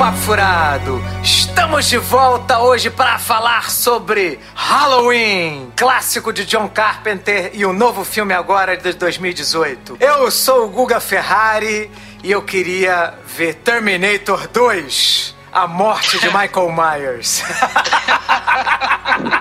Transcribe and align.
Papo 0.00 0.16
Furado! 0.16 1.02
Estamos 1.22 1.86
de 1.86 1.98
volta 1.98 2.58
hoje 2.60 2.88
para 2.88 3.18
falar 3.18 3.70
sobre 3.70 4.40
Halloween, 4.54 5.70
clássico 5.76 6.32
de 6.32 6.46
John 6.46 6.68
Carpenter 6.68 7.50
e 7.52 7.66
o 7.66 7.74
novo 7.74 8.02
filme 8.02 8.32
agora 8.32 8.78
de 8.78 8.94
2018. 8.94 9.98
Eu 10.00 10.30
sou 10.30 10.64
o 10.64 10.68
Guga 10.70 11.00
Ferrari 11.00 11.90
e 12.24 12.30
eu 12.30 12.40
queria 12.40 13.12
ver 13.26 13.56
Terminator 13.56 14.48
2, 14.48 15.36
a 15.52 15.66
morte 15.66 16.18
de 16.18 16.28
Michael 16.32 16.72
Myers. 16.72 17.42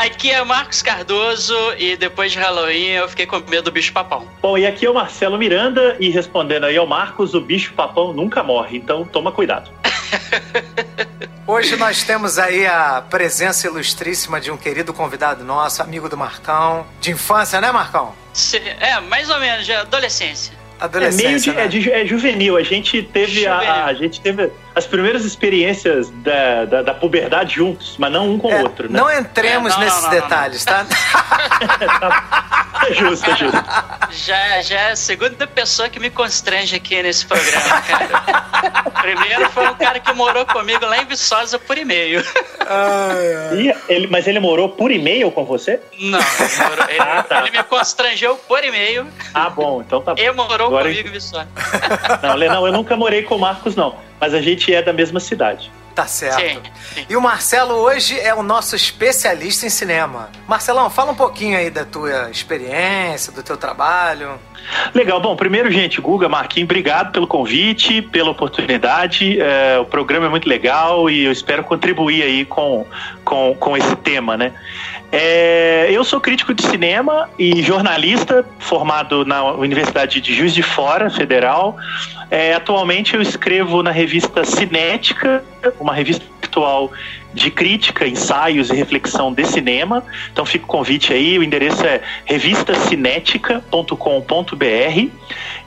Aqui 0.00 0.30
é 0.30 0.42
Marcos 0.42 0.80
Cardoso 0.80 1.54
e 1.76 1.94
depois 1.94 2.32
de 2.32 2.38
Halloween 2.38 2.86
eu 2.92 3.06
fiquei 3.06 3.26
com 3.26 3.38
medo 3.50 3.64
do 3.64 3.70
bicho 3.70 3.92
papão. 3.92 4.26
Bom, 4.40 4.56
e 4.56 4.66
aqui 4.66 4.86
é 4.86 4.90
o 4.90 4.94
Marcelo 4.94 5.36
Miranda 5.36 5.94
e 6.00 6.08
respondendo 6.08 6.64
aí 6.64 6.74
ao 6.78 6.86
Marcos, 6.86 7.34
o 7.34 7.40
bicho 7.40 7.74
papão 7.74 8.10
nunca 8.14 8.42
morre, 8.42 8.78
então 8.78 9.04
toma 9.04 9.30
cuidado. 9.30 9.70
Hoje 11.46 11.76
nós 11.76 12.02
temos 12.02 12.38
aí 12.38 12.66
a 12.66 13.04
presença 13.10 13.66
ilustríssima 13.66 14.40
de 14.40 14.50
um 14.50 14.56
querido 14.56 14.94
convidado 14.94 15.44
nosso, 15.44 15.82
amigo 15.82 16.08
do 16.08 16.16
Marcão, 16.16 16.86
de 16.98 17.10
infância, 17.10 17.60
né, 17.60 17.70
Marcão? 17.70 18.14
É, 18.80 18.98
mais 19.00 19.28
ou 19.28 19.38
menos, 19.38 19.66
de 19.66 19.72
adolescência. 19.74 20.54
Adolescência, 20.80 21.26
é 21.26 21.28
meio 21.28 21.40
de, 21.40 21.52
né? 21.52 21.64
é, 21.64 21.68
de- 21.68 21.92
é 21.92 22.06
juvenil. 22.06 22.56
A 22.56 22.62
gente 22.62 23.02
teve 23.02 23.46
a, 23.46 23.52
Juvenil. 23.60 23.84
a 23.84 23.92
gente 23.94 24.20
teve 24.22 24.50
as 24.74 24.86
primeiras 24.86 25.24
experiências 25.24 26.10
da, 26.22 26.64
da, 26.64 26.82
da 26.82 26.94
puberdade 26.94 27.56
juntos, 27.56 27.96
mas 27.98 28.10
não 28.12 28.30
um 28.30 28.38
com 28.38 28.50
É, 28.52 28.56
o 28.60 28.62
outro, 28.62 28.90
né? 28.90 28.98
Não 29.00 29.10
entremos 29.12 29.72
É, 29.72 29.76
não, 29.76 29.84
nesses 29.84 30.02
não, 30.02 30.10
não, 30.10 30.16
não, 30.18 30.22
detalhes, 30.22 30.64
tá? 30.64 30.86
É 32.88 32.94
justo, 32.94 33.30
é 33.30 33.36
justo. 33.36 33.62
Já, 34.10 34.62
já 34.62 34.80
é 34.80 34.92
a 34.92 34.96
segunda 34.96 35.46
pessoa 35.46 35.88
que 35.90 36.00
me 36.00 36.08
constrange 36.08 36.74
aqui 36.74 37.00
nesse 37.02 37.26
programa, 37.26 37.80
cara. 37.82 38.90
Primeiro 39.02 39.50
foi 39.50 39.68
um 39.68 39.74
cara 39.74 40.00
que 40.00 40.10
morou 40.14 40.46
comigo 40.46 40.86
lá 40.86 40.96
em 40.96 41.04
Viçosa 41.04 41.58
por 41.58 41.76
e-mail. 41.76 42.24
Ai, 42.60 43.34
ai. 43.34 43.54
E 43.60 43.74
ele, 43.92 44.06
mas 44.06 44.26
ele 44.26 44.40
morou 44.40 44.70
por 44.70 44.90
e-mail 44.90 45.30
com 45.30 45.44
você? 45.44 45.78
Não, 46.00 46.18
ele, 46.18 46.68
morou- 46.70 46.88
ele- 46.88 47.00
Ah, 47.00 47.22
tá. 47.22 47.38
ele 47.40 47.50
me 47.50 47.62
constrangeu 47.64 48.36
por 48.48 48.64
e-mail 48.64 49.06
Ah, 49.34 49.50
bom, 49.50 49.82
então 49.82 50.00
tá 50.00 50.14
bom. 50.14 50.22
e 50.22 50.32
morou 50.32 50.68
Agora 50.68 50.84
comigo 50.88 51.06
em 51.08 51.12
Viçosa. 51.12 51.46
Não, 52.22 52.36
não, 52.38 52.66
eu 52.66 52.72
nunca 52.72 52.96
morei 52.96 53.22
com 53.24 53.36
o 53.36 53.38
Marcos, 53.38 53.76
não. 53.76 53.94
Mas 54.20 54.34
a 54.34 54.40
gente 54.40 54.72
é 54.72 54.82
da 54.82 54.92
mesma 54.92 55.18
cidade. 55.18 55.70
Tá 55.94 56.06
certo. 56.06 56.38
Sim, 56.38 56.62
sim. 56.94 57.06
E 57.08 57.16
o 57.16 57.20
Marcelo 57.20 57.74
hoje 57.74 58.18
é 58.18 58.34
o 58.34 58.42
nosso 58.42 58.76
especialista 58.76 59.66
em 59.66 59.70
cinema. 59.70 60.30
Marcelão, 60.46 60.88
fala 60.88 61.12
um 61.12 61.16
pouquinho 61.16 61.58
aí 61.58 61.70
da 61.70 61.84
tua 61.84 62.30
experiência, 62.30 63.32
do 63.32 63.42
teu 63.42 63.56
trabalho. 63.56 64.38
Legal, 64.94 65.20
bom, 65.20 65.36
primeiro, 65.36 65.70
gente, 65.70 66.00
Guga, 66.00 66.28
Marquinhos, 66.28 66.66
obrigado 66.66 67.12
pelo 67.12 67.26
convite, 67.26 68.02
pela 68.02 68.30
oportunidade. 68.30 69.40
É, 69.40 69.78
o 69.78 69.84
programa 69.84 70.26
é 70.26 70.28
muito 70.28 70.48
legal 70.48 71.08
e 71.08 71.24
eu 71.24 71.32
espero 71.32 71.64
contribuir 71.64 72.22
aí 72.22 72.44
com, 72.44 72.86
com, 73.24 73.54
com 73.58 73.76
esse 73.76 73.94
tema, 73.96 74.36
né? 74.36 74.52
É, 75.12 75.88
eu 75.90 76.04
sou 76.04 76.20
crítico 76.20 76.54
de 76.54 76.62
cinema 76.62 77.28
e 77.38 77.62
jornalista, 77.62 78.44
formado 78.58 79.24
na 79.24 79.42
Universidade 79.44 80.20
de 80.20 80.34
Juiz 80.34 80.54
de 80.54 80.62
Fora, 80.62 81.10
Federal. 81.10 81.76
É, 82.30 82.54
atualmente 82.54 83.14
eu 83.14 83.22
escrevo 83.22 83.82
na 83.82 83.90
revista 83.90 84.44
Cinética, 84.44 85.42
uma 85.80 85.92
revista 85.92 86.24
virtual 86.40 86.92
de 87.32 87.50
crítica, 87.50 88.06
ensaios 88.06 88.70
e 88.70 88.74
reflexão 88.74 89.32
de 89.32 89.46
cinema. 89.46 90.04
Então 90.32 90.44
fica 90.44 90.64
o 90.64 90.68
convite 90.68 91.12
aí, 91.12 91.38
o 91.38 91.42
endereço 91.42 91.86
é 91.86 92.00
revistacinética.com.br. 92.24 95.10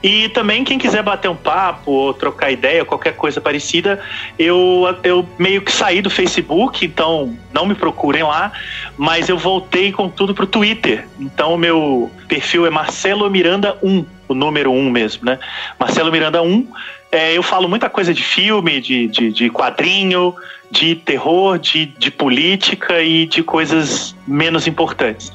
E 0.02 0.28
também 0.30 0.64
quem 0.64 0.78
quiser 0.78 1.02
bater 1.02 1.30
um 1.30 1.36
papo 1.36 1.90
ou 1.90 2.12
trocar 2.12 2.50
ideia, 2.50 2.84
qualquer 2.84 3.16
coisa 3.16 3.40
parecida, 3.40 4.00
eu, 4.38 4.84
eu 5.02 5.26
meio 5.38 5.62
que 5.62 5.72
saí 5.72 6.02
do 6.02 6.10
Facebook, 6.10 6.84
então 6.84 7.34
não 7.52 7.64
me 7.64 7.74
procurem 7.74 8.22
lá, 8.22 8.52
mas 8.96 9.28
eu 9.28 9.38
voltei 9.38 9.92
com 9.92 10.08
tudo 10.08 10.34
pro 10.34 10.46
Twitter. 10.46 11.06
Então 11.18 11.54
o 11.54 11.58
meu 11.58 12.10
perfil 12.28 12.66
é 12.66 12.70
Marcelo 12.70 13.30
Miranda 13.30 13.78
1, 13.82 14.04
o 14.28 14.34
número 14.34 14.70
1 14.70 14.90
mesmo, 14.90 15.24
né? 15.24 15.38
Marcelo 15.78 16.12
Miranda 16.12 16.42
1. 16.42 16.68
É, 17.10 17.32
eu 17.32 17.42
falo 17.42 17.68
muita 17.68 17.88
coisa 17.88 18.12
de 18.12 18.24
filme, 18.24 18.80
de, 18.80 19.06
de, 19.06 19.30
de 19.30 19.48
quadrinho, 19.48 20.34
de 20.74 20.96
terror, 20.96 21.58
de, 21.58 21.86
de 21.86 22.10
política 22.10 23.00
e 23.00 23.26
de 23.26 23.42
coisas 23.42 24.14
menos 24.26 24.66
importantes. 24.66 25.32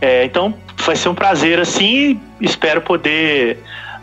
É, 0.00 0.24
então, 0.24 0.52
vai 0.78 0.96
ser 0.96 1.08
um 1.08 1.14
prazer 1.14 1.60
assim 1.60 2.20
espero 2.40 2.82
poder 2.82 3.58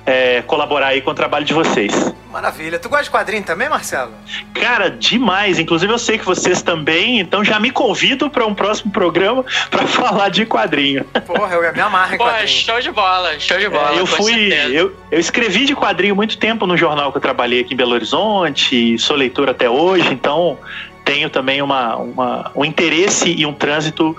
é, 0.10 0.42
colaborar 0.42 0.88
aí 0.88 1.02
com 1.02 1.12
o 1.12 1.14
trabalho 1.14 1.46
de 1.46 1.54
vocês. 1.54 1.94
Maravilha. 2.32 2.80
Tu 2.80 2.90
gosta 2.90 3.04
de 3.04 3.12
quadrinho 3.12 3.44
também, 3.44 3.70
Marcelo? 3.70 4.12
Cara, 4.56 4.90
demais. 4.90 5.60
Inclusive, 5.60 5.94
eu 5.94 6.00
sei 6.00 6.18
que 6.18 6.26
vocês 6.26 6.64
também, 6.64 7.20
então 7.20 7.44
já 7.44 7.60
me 7.60 7.70
convido 7.70 8.28
para 8.28 8.44
um 8.46 8.56
próximo 8.56 8.92
programa 8.92 9.46
para 9.70 9.86
falar 9.88 10.30
de 10.30 10.48
quadrinho. 10.48 11.04
Porra, 11.28 11.56
eu 11.56 11.74
me 11.74 11.80
amarro 11.80 12.16
em 12.16 12.18
Pô, 12.18 12.24
quadrinho. 12.24 12.48
show 12.48 12.80
de 12.82 12.92
bola, 12.92 13.40
show 13.40 13.60
de 13.60 13.70
bola. 13.70 13.98
É, 13.98 14.00
eu 14.00 14.06
fui. 14.08 14.52
Eu, 14.72 14.96
eu 15.12 15.20
escrevi 15.20 15.66
de 15.66 15.76
quadrinho 15.76 16.16
muito 16.16 16.38
tempo 16.40 16.66
no 16.66 16.76
jornal 16.76 17.12
que 17.12 17.18
eu 17.18 17.22
trabalhei 17.22 17.62
aqui 17.62 17.76
em 17.76 17.78
Belo 17.78 17.94
Horizonte, 17.94 18.98
sou 18.98 19.16
leitor 19.16 19.48
até 19.48 19.70
hoje, 19.70 20.12
então 20.12 20.58
tenho 21.06 21.30
também 21.30 21.62
uma, 21.62 21.98
uma, 21.98 22.52
um 22.56 22.66
interesse 22.66 23.32
e 23.32 23.46
um 23.46 23.54
trânsito 23.54 24.18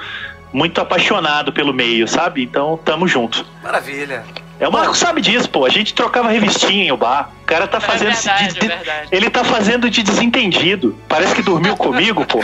muito 0.53 0.81
apaixonado 0.81 1.53
pelo 1.53 1.73
meio, 1.73 2.07
sabe? 2.07 2.43
Então 2.43 2.79
tamo 2.85 3.09
junto. 3.09 3.45
Maravilha. 3.63 4.25
É, 4.61 4.69
o 4.69 4.73
Marco 4.73 4.95
sabe 4.95 5.21
disso, 5.23 5.49
pô. 5.49 5.65
A 5.65 5.71
gente 5.71 5.95
trocava 5.95 6.29
revistinha 6.29 6.85
em 6.85 6.93
o 6.93 6.97
bar. 6.97 7.31
O 7.43 7.47
cara 7.47 7.67
tá 7.67 7.79
É 7.79 7.81
fazendo. 7.81 8.13
verdade, 8.15 8.53
de- 8.55 8.59
é 8.67 8.69
verdade. 8.77 9.09
Ele 9.11 9.31
tá 9.31 9.43
fazendo 9.43 9.89
de 9.89 10.03
desentendido. 10.03 10.99
Parece 11.09 11.35
que 11.35 11.43
dormiu 11.43 11.75
comigo, 11.77 12.25
pô. 12.27 12.41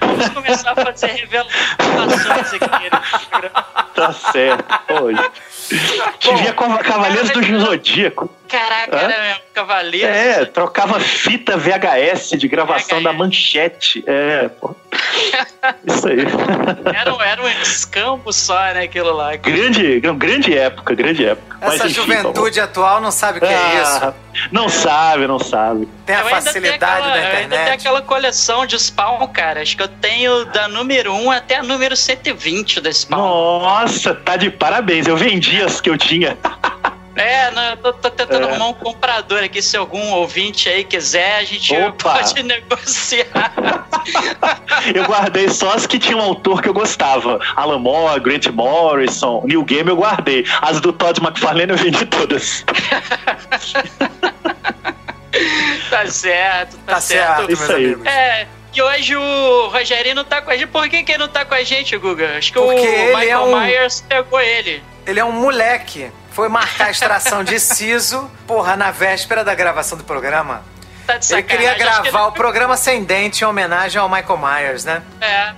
Vamos 0.00 0.28
começar 0.30 0.70
a 0.72 0.74
fazer 0.84 1.06
revelações 1.08 2.54
aqui 2.54 2.90
nesse 2.92 3.26
programa. 3.26 3.64
Tá 3.94 4.12
certo. 4.12 4.80
Pô, 4.86 5.10
Devia 6.20 6.52
com 6.52 6.76
Cavaleiros 6.78 7.30
do 7.30 7.60
Zodíaco. 7.60 8.30
Caraca, 8.48 8.96
Hã? 8.96 9.00
era 9.10 9.22
mesmo, 9.22 9.40
cavaleiro. 9.54 10.06
É, 10.06 10.44
trocava 10.44 11.00
fita 11.00 11.56
VHS 11.56 12.30
de 12.38 12.46
gravação 12.48 12.98
VHS. 12.98 13.04
da 13.04 13.12
manchete. 13.12 14.04
É, 14.06 14.48
pô. 14.48 14.74
Isso 15.86 16.08
aí. 16.08 16.16
Era, 16.94 17.14
um- 17.14 17.20
era 17.20 17.42
um 17.42 17.48
escampo 17.62 18.32
só, 18.32 18.58
né, 18.72 18.84
aquilo 18.84 19.12
lá. 19.12 19.36
grande, 19.36 20.00
grande 20.00 20.56
época, 20.56 20.94
grande 20.94 21.24
época. 21.26 21.56
Mas, 21.60 21.74
Essa 21.74 21.86
enfim, 21.86 21.94
juventude 21.94 22.60
atual 22.60 23.00
não 23.00 23.10
sabe 23.10 23.38
o 23.38 23.40
que 23.42 23.46
tá 23.46 23.52
bom. 23.52 23.58
é 23.76 23.82
isso. 23.82 24.04
Ah, 24.04 24.14
Não 24.52 24.68
sabe, 24.68 25.26
não 25.26 25.38
sabe. 25.38 25.88
Tem 26.04 26.14
a 26.16 26.20
Eu 26.20 26.26
facilidade 26.26 26.76
aquela- 27.08 27.08
da 27.08 27.16
Eu 27.18 27.24
ainda 27.24 27.30
tenho 27.36 27.46
internet. 27.46 27.80
aquela 27.80 28.02
coleção 28.02 28.66
de 28.66 28.78
Spawn, 28.78 29.26
cara. 29.28 29.62
Acho 29.62 29.76
que 29.76 29.82
eu 29.82 29.88
tenho 29.88 30.44
da 30.46 30.68
número 30.68 31.12
1 31.14 31.30
até 31.30 31.56
a 31.56 31.62
número 31.62 31.96
120 31.96 32.80
da 32.80 32.90
Spawn. 32.92 33.18
Nossa, 33.18 34.14
tá 34.14 34.36
de 34.36 34.50
parabéns. 34.50 35.06
Eu 35.06 35.16
vendi 35.16 35.60
as 35.62 35.80
que 35.80 35.88
eu 35.90 35.96
tinha. 35.98 36.36
É, 37.16 37.50
não, 37.50 37.62
eu 37.70 37.76
tô, 37.78 37.92
tô 37.94 38.10
tentando 38.10 38.46
É. 38.46 38.50
arrumar 38.50 38.68
um 38.68 38.74
comprador 38.74 39.42
aqui. 39.42 39.62
Se 39.62 39.76
algum 39.76 40.12
ouvinte 40.12 40.68
aí 40.68 40.84
quiser, 40.84 41.36
a 41.38 41.44
gente 41.44 41.74
Opa. 41.74 42.12
pode 42.20 42.42
negociar. 42.42 43.26
Eu 44.94 45.04
guardei 45.04 45.48
só 45.48 45.72
as 45.72 45.86
que 45.86 45.98
tinham 45.98 46.20
um 46.20 46.22
autor 46.22 46.60
que 46.62 46.68
eu 46.68 46.74
gostava. 46.74 47.40
Alan 47.56 47.78
Moore, 47.78 48.20
Grant 48.20 48.46
Morrison, 48.48 49.42
Neil 49.44 49.64
Gaiman 49.64 49.92
eu 49.92 49.96
guardei. 49.96 50.44
As 50.60 50.80
do 50.80 50.92
Todd 50.92 51.20
McFarlane 51.22 51.70
eu 51.72 51.76
vendi 51.78 52.04
todas. 52.06 52.64
tá 55.90 56.06
certo, 56.06 56.76
tá, 56.78 56.94
Tá 56.94 57.00
certo, 57.00 57.46
meus 57.46 57.60
Isso 57.60 57.72
aí. 57.72 57.96
É, 58.04 58.46
e 58.74 58.82
hoje 58.82 59.16
o 59.16 59.68
Rogerinho 59.68 60.14
não 60.16 60.24
tá 60.24 60.40
com 60.42 60.50
a 60.50 60.56
gente. 60.56 60.68
Por 60.68 60.88
que, 60.88 61.02
que 61.02 61.12
ele 61.12 61.18
não 61.18 61.28
tá 61.28 61.44
com 61.44 61.54
a 61.54 61.62
gente, 61.62 61.96
Guga? 61.96 62.36
Acho 62.38 62.52
que 62.52 62.58
Porque 62.58 62.80
o 62.80 63.16
Michael 63.18 63.30
é 63.30 63.38
um- 63.40 63.58
Myers 63.60 64.04
pegou 64.06 64.40
ele. 64.40 64.82
Ele 65.06 65.20
é 65.20 65.24
um 65.24 65.32
moleque. 65.32 66.10
Foi 66.36 66.50
marcar 66.50 66.88
a 66.88 66.90
extração 66.90 67.42
de 67.42 67.58
siso, 67.58 68.30
porra, 68.46 68.76
na 68.76 68.90
véspera 68.90 69.42
da 69.42 69.54
gravação 69.54 69.96
do 69.96 70.04
programa. 70.04 70.62
Tá 71.06 71.16
de 71.16 71.32
Ele 71.32 71.40
sacanagem. 71.42 71.46
queria 71.46 71.70
Acho 71.70 72.02
que 72.02 72.10
gravar 72.10 72.18
ele- 72.24 72.28
o 72.28 72.32
programa 72.32 72.76
sem 72.76 73.04
dente 73.04 73.42
em 73.42 73.46
homenagem 73.46 73.98
ao 73.98 74.06
Michael 74.06 74.36
Myers, 74.38 74.84
né? 74.84 75.02
É. 75.18 75.54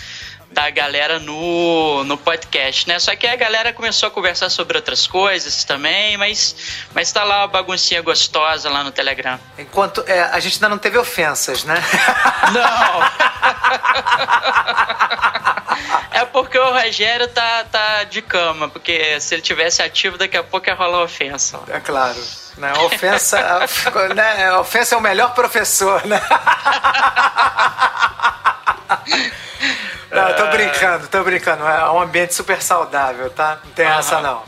da 0.57 0.71
galera 0.71 1.19
no, 1.19 2.03
no 2.03 2.17
podcast, 2.17 2.87
né? 2.87 2.97
Só 2.97 3.15
que 3.15 3.27
a 3.27 3.35
galera 3.35 3.71
começou 3.71 4.07
a 4.07 4.11
conversar 4.11 4.49
sobre 4.49 4.75
outras 4.75 5.05
coisas 5.05 5.63
também, 5.63 6.17
mas, 6.17 6.55
mas 6.95 7.11
tá 7.11 7.23
lá 7.23 7.41
uma 7.41 7.47
baguncinha 7.47 8.01
gostosa 8.01 8.67
lá 8.67 8.83
no 8.83 8.89
Telegram. 8.89 9.39
Enquanto 9.55 10.03
é, 10.07 10.19
a 10.19 10.39
gente 10.39 10.55
ainda 10.55 10.69
não 10.69 10.79
teve 10.79 10.97
ofensas, 10.97 11.63
né? 11.63 11.75
Não! 12.53 13.03
é 16.19 16.25
porque 16.25 16.57
o 16.57 16.73
Rogério 16.73 17.27
tá, 17.27 17.63
tá 17.65 18.03
de 18.05 18.23
cama, 18.23 18.67
porque 18.67 19.21
se 19.21 19.35
ele 19.35 19.43
tivesse 19.43 19.83
ativo, 19.83 20.17
daqui 20.17 20.37
a 20.37 20.43
pouco 20.43 20.67
ia 20.67 20.73
rolar 20.73 21.03
ofensa. 21.03 21.59
É 21.67 21.79
claro. 21.79 22.17
Né? 22.57 22.73
Ofensa, 22.79 23.37
né? 24.15 24.51
ofensa 24.53 24.95
é 24.95 24.97
o 24.97 25.01
melhor 25.01 25.33
professor, 25.33 26.05
né? 26.05 26.21
Não, 30.09 30.33
tô 30.33 30.47
brincando, 30.47 31.07
tô 31.07 31.23
brincando. 31.23 31.67
É 31.67 31.91
um 31.91 32.01
ambiente 32.01 32.33
super 32.33 32.61
saudável, 32.61 33.29
tá? 33.29 33.59
Não 33.63 33.71
tem 33.73 33.85
essa 33.85 34.19
não. 34.21 34.41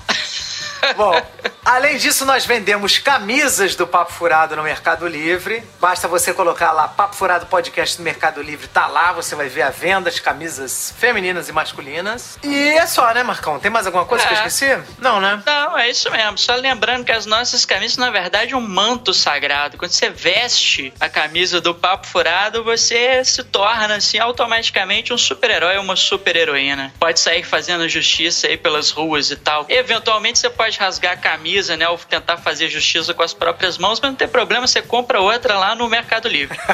Bom, 0.96 1.22
além 1.66 1.98
disso, 1.98 2.26
nós 2.26 2.46
vendemos 2.46 2.98
camisas 2.98 3.76
do 3.76 3.86
Papo 3.88 4.12
Furado 4.14 4.56
no 4.56 4.64
Mercado 4.64 5.08
Livre. 5.08 5.64
Basta 5.80 6.08
você 6.08 6.34
colocar 6.34 6.72
lá 6.72 6.88
Papo 6.88 7.16
Furado 7.16 7.46
Podcast 7.48 7.98
no 7.98 8.04
Mercado 8.04 8.42
Livre, 8.42 8.68
tá 8.68 8.88
lá, 8.88 9.12
você 9.14 9.36
vai 9.36 9.48
ver 9.50 9.64
a 9.64 9.70
venda 9.70 10.10
de 10.12 10.22
camisas 10.22 10.94
femininas 10.98 11.50
e 11.50 11.52
masculinas. 11.52 12.38
E 12.44 12.70
é 12.70 12.86
só, 12.86 13.14
né, 13.14 13.24
Marcão? 13.24 13.60
Tem 13.60 13.72
mais 13.72 13.86
alguma 13.86 14.06
coisa 14.06 14.24
É. 14.24 14.28
que 14.28 14.34
eu 14.34 14.38
esqueci? 14.38 14.78
Não, 15.00 15.20
né? 15.20 15.42
Não, 15.46 15.78
é 15.78 15.90
isso 15.90 16.10
mesmo. 16.12 16.38
Só 16.38 16.56
lembrando 16.56 17.06
que 17.06 17.12
as 17.12 17.26
nossas 17.26 17.66
camisas, 17.66 17.98
na 17.98 18.10
verdade, 18.10 18.54
é 18.54 18.58
um 18.58 18.62
manto 18.62 19.14
sagrado. 19.14 19.78
Quando 19.78 19.92
você 19.92 20.10
veste 20.10 20.94
a 21.00 21.10
camisa 21.10 21.62
do 21.62 21.74
Papo 21.74 22.08
Furado, 22.08 22.64
você 22.64 23.24
se 23.24 23.44
torna, 23.44 23.96
assim, 23.96 24.18
automaticamente 24.20 25.14
um 25.14 25.18
super-herói 25.18 25.78
ou 25.78 25.84
uma 25.84 25.96
super-heroína. 25.96 26.94
Pode 27.00 27.20
sair 27.20 27.44
fazendo 27.44 27.88
justiça 27.88 28.48
aí 28.48 28.58
pelas 28.58 28.92
ruas 28.92 29.32
e 29.32 29.36
tal. 29.36 29.66
Eventualmente, 29.70 30.40
você 30.40 30.50
pode 30.50 30.69
rasgar 30.78 31.14
a 31.14 31.18
camisa, 31.18 31.76
né, 31.76 31.88
ou 31.88 31.98
tentar 31.98 32.38
fazer 32.38 32.70
justiça 32.70 33.14
com 33.14 33.24
as 33.24 33.34
próprias 33.34 33.78
mãos, 33.78 34.00
mas 34.00 34.12
não 34.12 34.18
tem 34.18 34.28
problema, 34.28 34.68
você 34.68 34.82
compra 34.82 35.20
outra 35.20 35.58
lá 35.58 35.76
no 35.76 35.88
Mercado 35.90 36.28
Livre. 36.28 36.60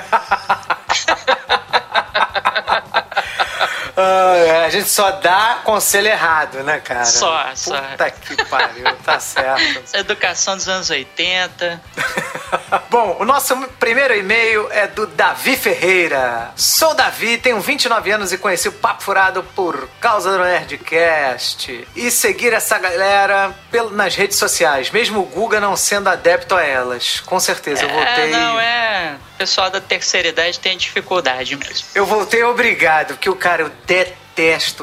Ah, 3.97 4.65
a 4.65 4.69
gente 4.69 4.89
só 4.89 5.09
dá 5.11 5.61
conselho 5.63 6.07
errado, 6.07 6.61
né, 6.63 6.79
cara? 6.79 7.05
Só, 7.05 7.49
só. 7.55 7.79
Puta 7.81 8.11
que 8.11 8.45
pariu, 8.45 8.93
tá 9.05 9.19
certo. 9.19 9.83
Educação 9.95 10.57
dos 10.57 10.67
anos 10.67 10.89
80. 10.89 11.81
Bom, 12.89 13.17
o 13.19 13.25
nosso 13.25 13.55
primeiro 13.79 14.15
e-mail 14.15 14.67
é 14.71 14.87
do 14.87 15.07
Davi 15.07 15.55
Ferreira. 15.55 16.51
Sou 16.55 16.93
Davi, 16.93 17.37
tenho 17.37 17.59
29 17.59 18.11
anos 18.11 18.31
e 18.31 18.37
conheci 18.37 18.67
o 18.67 18.71
Papo 18.71 19.03
Furado 19.03 19.43
por 19.55 19.87
causa 19.99 20.31
do 20.31 20.43
Nerdcast. 20.43 21.87
E 21.95 22.11
seguir 22.11 22.53
essa 22.53 22.77
galera 22.77 23.53
nas 23.91 24.15
redes 24.15 24.37
sociais, 24.37 24.89
mesmo 24.91 25.21
o 25.21 25.25
Guga 25.25 25.59
não 25.59 25.75
sendo 25.75 26.09
adepto 26.09 26.55
a 26.55 26.63
elas. 26.63 27.19
Com 27.21 27.39
certeza, 27.39 27.83
eu 27.83 27.89
voltei. 27.89 28.23
É, 28.23 28.27
não, 28.27 28.59
é. 28.59 29.15
O 29.35 29.37
pessoal 29.37 29.69
da 29.69 29.81
terceira 29.81 30.29
idade 30.29 30.59
tem 30.59 30.77
dificuldade 30.77 31.55
mesmo. 31.55 31.87
Eu 31.93 32.05
voltei 32.05 32.43
obrigado, 32.43 33.09
porque 33.09 33.29
o 33.29 33.35
cara, 33.35 33.63
eu 33.63 33.71
detesto 33.85 34.24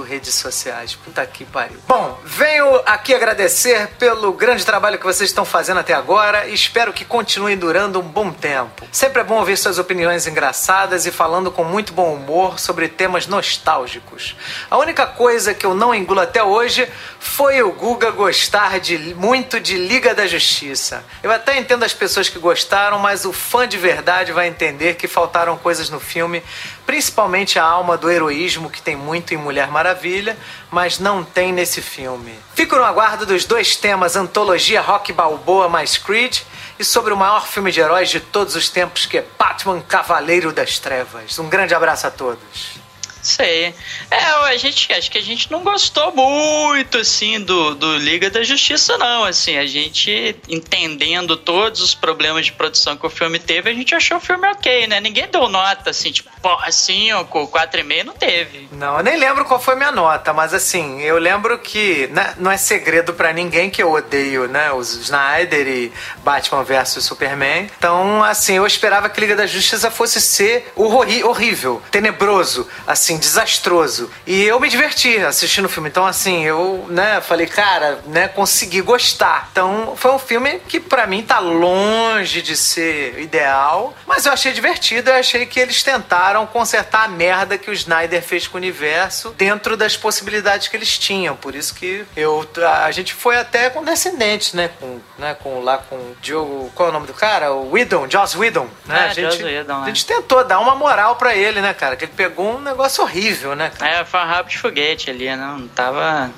redes 0.02 0.34
sociais. 0.34 0.94
Puta 0.94 1.24
que 1.26 1.44
pariu. 1.44 1.78
Bom, 1.86 2.18
venho 2.24 2.76
aqui 2.86 3.14
agradecer 3.14 3.88
pelo 3.98 4.32
grande 4.32 4.64
trabalho 4.64 4.98
que 4.98 5.04
vocês 5.04 5.28
estão 5.28 5.44
fazendo 5.44 5.80
até 5.80 5.92
agora 5.92 6.46
e 6.46 6.54
espero 6.54 6.92
que 6.92 7.04
continue 7.04 7.54
durando 7.54 8.00
um 8.00 8.02
bom 8.02 8.32
tempo. 8.32 8.86
Sempre 8.90 9.20
é 9.20 9.24
bom 9.24 9.36
ouvir 9.36 9.58
suas 9.58 9.78
opiniões 9.78 10.26
engraçadas 10.26 11.04
e 11.04 11.10
falando 11.10 11.50
com 11.50 11.64
muito 11.64 11.92
bom 11.92 12.14
humor 12.14 12.58
sobre 12.58 12.88
temas 12.88 13.26
nostálgicos. 13.26 14.36
A 14.70 14.78
única 14.78 15.06
coisa 15.06 15.52
que 15.52 15.66
eu 15.66 15.74
não 15.74 15.94
engulo 15.94 16.20
até 16.20 16.42
hoje 16.42 16.88
foi 17.20 17.62
o 17.62 17.72
Guga 17.72 18.10
gostar 18.10 18.80
de, 18.80 18.96
muito 19.14 19.60
de 19.60 19.76
Liga 19.76 20.14
da 20.14 20.26
Justiça. 20.26 21.04
Eu 21.22 21.30
até 21.30 21.58
entendo 21.58 21.84
as 21.84 21.92
pessoas 21.92 22.28
que 22.28 22.38
gostaram, 22.38 22.98
mas 22.98 23.24
o 23.24 23.32
fã 23.32 23.68
de 23.68 23.76
verdade 23.76 24.32
vai 24.32 24.48
entender 24.48 24.94
que 24.94 25.06
faltaram 25.06 25.58
coisas 25.58 25.90
no 25.90 26.00
filme, 26.00 26.42
principalmente 26.86 27.58
a 27.58 27.64
alma 27.64 27.96
do 27.96 28.10
heroísmo 28.10 28.70
que 28.70 28.82
tem 28.82 28.96
muito 28.96 29.32
em 29.34 29.36
Mulher 29.36 29.70
Maravilha, 29.70 30.36
mas 30.70 30.98
não 30.98 31.24
tem 31.24 31.52
nesse 31.52 31.80
filme. 31.80 32.34
Fico 32.54 32.76
no 32.76 32.84
aguardo 32.84 33.24
dos 33.26 33.44
dois 33.44 33.76
temas 33.76 34.16
antologia 34.16 34.80
Rock 34.80 35.12
Balboa 35.12 35.68
mais 35.68 35.96
Creed 35.96 36.40
e 36.78 36.84
sobre 36.84 37.12
o 37.12 37.16
maior 37.16 37.46
filme 37.46 37.70
de 37.70 37.80
heróis 37.80 38.10
de 38.10 38.20
todos 38.20 38.56
os 38.56 38.68
tempos 38.68 39.06
que 39.06 39.18
é 39.18 39.24
Batman 39.38 39.80
Cavaleiro 39.80 40.52
das 40.52 40.78
Trevas. 40.78 41.38
Um 41.38 41.48
grande 41.48 41.74
abraço 41.74 42.06
a 42.06 42.10
todos. 42.10 42.81
Sei. 43.22 43.72
É, 44.10 44.16
a 44.16 44.56
gente, 44.56 44.92
acho 44.92 45.10
que 45.10 45.18
a 45.18 45.22
gente 45.22 45.50
não 45.50 45.62
gostou 45.62 46.12
muito, 46.12 46.98
assim, 46.98 47.40
do, 47.40 47.74
do 47.74 47.96
Liga 47.96 48.28
da 48.28 48.42
Justiça, 48.42 48.98
não. 48.98 49.24
Assim, 49.24 49.56
a 49.56 49.64
gente, 49.64 50.36
entendendo 50.48 51.36
todos 51.36 51.80
os 51.80 51.94
problemas 51.94 52.46
de 52.46 52.52
produção 52.52 52.96
que 52.96 53.06
o 53.06 53.10
filme 53.10 53.38
teve, 53.38 53.70
a 53.70 53.74
gente 53.74 53.94
achou 53.94 54.16
o 54.16 54.20
filme 54.20 54.46
ok, 54.48 54.86
né? 54.88 55.00
Ninguém 55.00 55.28
deu 55.28 55.48
nota, 55.48 55.90
assim, 55.90 56.10
tipo, 56.10 56.28
porra, 56.40 56.70
5, 56.70 57.48
4,5, 57.48 58.04
não 58.04 58.14
teve. 58.14 58.68
Não, 58.72 58.98
eu 58.98 59.04
nem 59.04 59.16
lembro 59.16 59.44
qual 59.44 59.60
foi 59.60 59.76
minha 59.76 59.92
nota, 59.92 60.32
mas 60.32 60.52
assim, 60.52 61.00
eu 61.00 61.18
lembro 61.18 61.58
que 61.58 62.08
né, 62.08 62.34
não 62.38 62.50
é 62.50 62.56
segredo 62.56 63.14
pra 63.14 63.32
ninguém 63.32 63.70
que 63.70 63.82
eu 63.82 63.92
odeio, 63.92 64.48
né, 64.48 64.72
os 64.72 64.94
Snyder 64.94 65.68
e 65.68 65.92
Batman 66.24 66.64
vs 66.64 67.04
Superman. 67.04 67.70
Então, 67.78 68.22
assim, 68.24 68.56
eu 68.56 68.66
esperava 68.66 69.08
que 69.08 69.20
Liga 69.20 69.36
da 69.36 69.46
Justiça 69.46 69.90
fosse 69.90 70.20
ser 70.20 70.72
horrível, 70.74 71.80
tenebroso, 71.90 72.68
assim, 72.86 73.11
assim, 73.12 73.18
desastroso. 73.18 74.10
E 74.26 74.42
eu 74.44 74.58
me 74.58 74.68
diverti 74.68 75.16
assistindo 75.18 75.66
o 75.66 75.68
filme. 75.68 75.88
Então, 75.88 76.06
assim, 76.06 76.44
eu, 76.44 76.86
né, 76.88 77.20
falei, 77.20 77.46
cara, 77.46 78.00
né, 78.06 78.28
consegui 78.28 78.80
gostar. 78.80 79.48
Então, 79.52 79.94
foi 79.96 80.12
um 80.12 80.18
filme 80.18 80.60
que 80.68 80.80
para 80.80 81.06
mim 81.06 81.22
tá 81.22 81.38
longe 81.38 82.42
de 82.42 82.56
ser 82.56 83.20
ideal, 83.20 83.94
mas 84.06 84.26
eu 84.26 84.32
achei 84.32 84.52
divertido. 84.52 85.10
Eu 85.10 85.16
achei 85.16 85.46
que 85.46 85.60
eles 85.60 85.82
tentaram 85.82 86.46
consertar 86.46 87.04
a 87.04 87.08
merda 87.08 87.58
que 87.58 87.70
o 87.70 87.72
Snyder 87.72 88.22
fez 88.22 88.46
com 88.46 88.56
o 88.56 88.60
universo 88.60 89.30
dentro 89.36 89.76
das 89.76 89.96
possibilidades 89.96 90.68
que 90.68 90.76
eles 90.76 90.98
tinham. 90.98 91.36
Por 91.36 91.54
isso 91.54 91.74
que 91.74 92.04
eu, 92.16 92.46
a 92.84 92.90
gente 92.90 93.14
foi 93.14 93.36
até 93.36 93.70
condescendente, 93.70 94.56
né, 94.56 94.70
com, 94.80 95.00
né, 95.18 95.34
com 95.34 95.60
lá 95.60 95.78
com 95.78 95.96
o 95.96 96.16
Diogo, 96.20 96.70
qual 96.74 96.88
é 96.88 96.90
o 96.90 96.92
nome 96.92 97.06
do 97.06 97.14
cara? 97.14 97.52
O 97.52 97.72
Whedon, 97.72 98.08
Joss 98.08 98.36
Whedon, 98.36 98.68
né? 98.86 98.98
É, 98.98 99.04
a 99.04 99.08
gente, 99.08 99.32
Joss 99.32 99.42
Whedon, 99.42 99.82
a 99.82 99.82
é. 99.82 99.86
gente 99.86 100.06
tentou 100.06 100.44
dar 100.44 100.60
uma 100.60 100.74
moral 100.74 101.16
pra 101.16 101.34
ele, 101.34 101.60
né, 101.60 101.74
cara? 101.74 101.96
Que 101.96 102.04
ele 102.04 102.12
pegou 102.14 102.56
um 102.56 102.60
negócio 102.60 103.01
horrível, 103.02 103.54
né? 103.54 103.70
cara? 103.76 104.00
É, 104.00 104.04
foi 104.04 104.20
um 104.20 104.26
rabo 104.26 104.48
de 104.48 104.58
foguete 104.58 105.10
ali, 105.10 105.34
não 105.36 105.68
tava. 105.68 106.30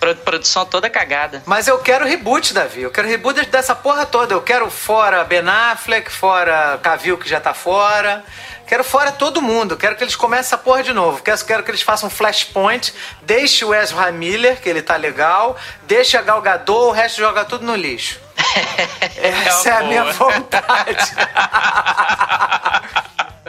pro- 0.00 0.14
Produção 0.16 0.64
toda 0.66 0.88
cagada. 0.90 1.42
Mas 1.46 1.66
eu 1.68 1.78
quero 1.78 2.04
reboot, 2.06 2.52
Davi. 2.54 2.82
Eu 2.82 2.90
quero 2.90 3.08
reboot 3.08 3.44
dessa 3.46 3.74
porra 3.74 4.04
toda. 4.06 4.34
Eu 4.34 4.42
quero 4.42 4.70
fora 4.70 5.24
Ben 5.24 5.46
Affleck, 5.48 6.10
fora 6.10 6.78
Cavill 6.82 7.18
que 7.18 7.28
já 7.28 7.40
tá 7.40 7.52
fora. 7.54 8.24
Quero 8.66 8.84
fora 8.84 9.10
todo 9.10 9.40
mundo. 9.40 9.78
Quero 9.78 9.96
que 9.96 10.04
eles 10.04 10.14
comecem 10.14 10.40
essa 10.40 10.58
porra 10.58 10.82
de 10.82 10.92
novo. 10.92 11.22
Quero, 11.22 11.42
quero 11.46 11.62
que 11.62 11.70
eles 11.70 11.80
façam 11.80 12.08
um 12.08 12.10
flashpoint. 12.10 12.92
Deixe 13.22 13.64
o 13.64 13.74
Ezra 13.74 14.12
Miller, 14.12 14.60
que 14.60 14.68
ele 14.68 14.82
tá 14.82 14.94
legal. 14.96 15.56
Deixe 15.84 16.18
a 16.18 16.22
Gal 16.22 16.42
Gadot, 16.42 16.88
o 16.88 16.90
resto 16.90 17.16
joga 17.18 17.46
tudo 17.46 17.64
no 17.64 17.74
lixo. 17.74 18.20
Essa 19.22 19.70
é 19.70 19.72
a 19.72 19.78
uma 19.80 19.88
minha 19.88 20.04
vontade. 20.12 21.12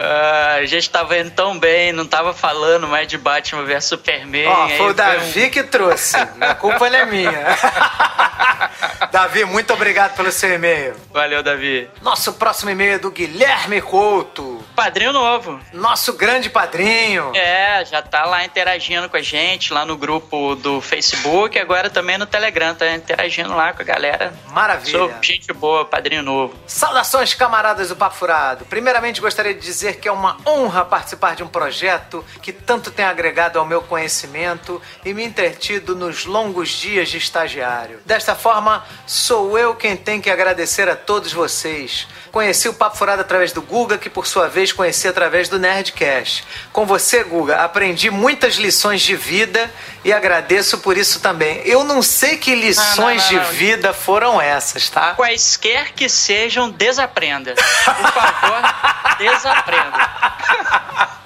Ah, 0.01 0.55
a 0.59 0.65
gente 0.65 0.89
tava 0.89 1.17
indo 1.17 1.31
tão 1.31 1.59
bem, 1.59 1.91
não 1.91 2.05
tava 2.05 2.33
falando 2.33 2.87
mais 2.87 3.05
de 3.07 3.17
Batman 3.17 3.65
vs 3.65 3.83
Superman. 3.83 4.47
Ó, 4.47 4.69
foi 4.69 4.87
o 4.87 4.89
um- 4.91 4.93
Davi 4.93 5.49
que 5.49 5.61
trouxe. 5.63 6.15
A 6.39 6.55
culpa 6.55 6.87
é 6.87 7.05
minha. 7.05 7.31
Davi, 9.11 9.43
muito 9.43 9.73
obrigado 9.73 10.15
pelo 10.15 10.31
seu 10.31 10.53
e-mail. 10.53 10.95
Valeu, 11.11 11.41
Davi. 11.43 11.89
Nosso 12.01 12.33
próximo 12.33 12.69
e-mail 12.69 12.93
é 12.93 12.99
do 12.99 13.11
Guilherme 13.11 13.81
Couto. 13.81 14.63
Padrinho 14.75 15.11
novo. 15.11 15.59
Nosso 15.73 16.13
grande 16.13 16.49
padrinho. 16.49 17.31
É, 17.35 17.83
já 17.85 18.01
tá 18.01 18.25
lá 18.25 18.45
interagindo 18.45 19.09
com 19.09 19.17
a 19.17 19.21
gente, 19.21 19.73
lá 19.73 19.85
no 19.85 19.97
grupo 19.97 20.55
do 20.55 20.79
Facebook, 20.79 21.57
agora 21.59 21.89
também 21.89 22.17
no 22.17 22.25
Telegram, 22.25 22.73
tá 22.73 22.89
interagindo 22.91 23.53
lá 23.53 23.73
com 23.73 23.81
a 23.81 23.85
galera. 23.85 24.33
Maravilha. 24.49 24.97
Sou 24.97 25.13
gente 25.21 25.51
boa, 25.53 25.83
padrinho 25.83 26.23
novo. 26.23 26.55
Saudações, 26.67 27.33
camaradas 27.33 27.89
do 27.89 27.95
Papo 27.95 28.15
Furado. 28.15 28.65
Primeiramente, 28.65 29.19
gostaria 29.19 29.53
de 29.53 29.59
dizer 29.59 29.88
que 29.93 30.07
é 30.07 30.11
uma 30.11 30.37
honra 30.45 30.85
participar 30.85 31.35
de 31.35 31.43
um 31.43 31.47
projeto 31.47 32.23
que 32.41 32.51
tanto 32.51 32.91
tem 32.91 33.05
agregado 33.05 33.59
ao 33.59 33.65
meu 33.65 33.81
conhecimento 33.81 34.81
e 35.03 35.13
me 35.13 35.23
entretido 35.23 35.95
nos 35.95 36.25
longos 36.25 36.69
dias 36.69 37.09
de 37.09 37.17
estagiário. 37.17 37.99
Desta 38.05 38.35
forma, 38.35 38.85
sou 39.05 39.57
eu 39.57 39.75
quem 39.75 39.95
tem 39.95 40.21
que 40.21 40.29
agradecer 40.29 40.87
a 40.89 40.95
todos 40.95 41.33
vocês. 41.33 42.07
Conheci 42.31 42.69
o 42.69 42.73
Papo 42.73 42.97
Furado 42.97 43.21
através 43.21 43.51
do 43.51 43.61
Guga, 43.61 43.97
que 43.97 44.09
por 44.09 44.27
sua 44.27 44.47
vez 44.47 44.71
conheci 44.71 45.07
através 45.07 45.49
do 45.49 45.57
Nerdcast. 45.57 46.45
Com 46.71 46.85
você, 46.85 47.23
Guga, 47.23 47.57
aprendi 47.57 48.11
muitas 48.11 48.55
lições 48.55 49.01
de 49.01 49.15
vida 49.15 49.71
e 50.03 50.13
agradeço 50.13 50.77
por 50.79 50.97
isso 50.97 51.19
também. 51.19 51.61
Eu 51.65 51.83
não 51.83 52.01
sei 52.01 52.37
que 52.37 52.55
lições 52.55 53.29
não, 53.31 53.37
não. 53.41 53.49
de 53.49 53.55
vida 53.57 53.93
foram 53.93 54.41
essas, 54.41 54.89
tá? 54.89 55.13
Quaisquer 55.15 55.91
que 55.93 56.07
sejam, 56.09 56.69
desaprenda. 56.69 57.53
Por 57.55 58.11
favor, 58.11 58.61
desaprenda. 59.19 60.09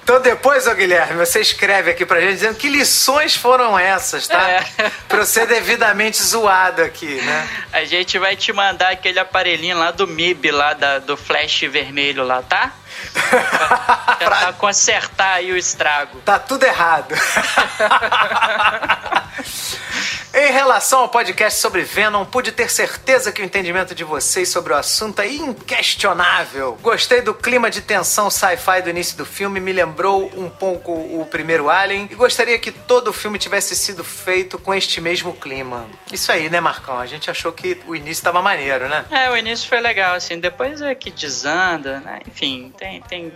Então 0.02 0.20
depois, 0.20 0.66
ô 0.66 0.74
Guilherme, 0.74 1.14
você 1.16 1.40
escreve 1.40 1.90
aqui 1.90 2.04
pra 2.04 2.20
gente 2.20 2.34
dizendo 2.34 2.56
que 2.56 2.68
lições 2.68 3.34
foram 3.34 3.78
essas, 3.78 4.28
tá? 4.28 4.50
É. 4.50 4.64
Pra 5.08 5.18
eu 5.20 5.24
ser 5.24 5.46
devidamente 5.46 6.22
zoado 6.22 6.82
aqui, 6.82 7.06
né? 7.22 7.48
A 7.72 7.84
gente 7.86 8.18
vai 8.18 8.36
te 8.36 8.52
mandar 8.52 8.90
aquele 8.90 9.18
aparelhinho 9.18 9.78
lá 9.78 9.90
do 9.90 10.06
MIB, 10.06 10.50
lá 10.50 10.74
da- 10.74 10.98
do 10.98 11.16
flash 11.16 11.62
vermelho 11.70 12.22
lá, 12.22 12.42
tá? 12.42 12.70
Pra 14.18 14.18
tentar 14.18 14.52
consertar 14.54 15.34
aí 15.34 15.52
o 15.52 15.56
estrago. 15.56 16.18
Tá 16.20 16.38
tudo 16.38 16.64
errado. 16.64 17.14
em 20.34 20.50
relação 20.50 21.00
ao 21.00 21.08
podcast 21.08 21.60
sobre 21.60 21.82
Venom, 21.82 22.24
pude 22.24 22.50
ter 22.50 22.68
certeza 22.68 23.30
que 23.30 23.40
o 23.40 23.44
entendimento 23.44 23.94
de 23.94 24.02
vocês 24.02 24.48
sobre 24.48 24.72
o 24.72 24.76
assunto 24.76 25.20
é 25.20 25.28
inquestionável. 25.28 26.76
Gostei 26.82 27.22
do 27.22 27.32
clima 27.32 27.70
de 27.70 27.80
tensão 27.80 28.28
sci-fi 28.28 28.82
do 28.82 28.90
início 28.90 29.16
do 29.16 29.24
filme, 29.24 29.60
me 29.60 29.72
lembrou 29.72 30.30
um 30.36 30.50
pouco 30.50 30.92
o 30.92 31.24
primeiro 31.30 31.70
Alien 31.70 32.08
e 32.10 32.14
gostaria 32.16 32.58
que 32.58 32.72
todo 32.72 33.08
o 33.08 33.12
filme 33.12 33.38
tivesse 33.38 33.76
sido 33.76 34.02
feito 34.02 34.58
com 34.58 34.74
este 34.74 35.00
mesmo 35.00 35.32
clima. 35.34 35.86
Isso 36.12 36.32
aí, 36.32 36.50
né, 36.50 36.60
Marcão? 36.60 36.98
A 36.98 37.06
gente 37.06 37.30
achou 37.30 37.52
que 37.52 37.80
o 37.86 37.94
início 37.94 38.24
tava 38.24 38.42
maneiro, 38.42 38.88
né? 38.88 39.04
É, 39.12 39.30
o 39.30 39.36
início 39.36 39.68
foi 39.68 39.80
legal, 39.80 40.16
assim, 40.16 40.40
depois 40.40 40.82
é 40.82 40.94
que 40.96 41.12
desanda, 41.12 42.00
né? 42.00 42.18
Enfim, 42.26 42.72
tem, 42.76 43.00
tem... 43.02 43.32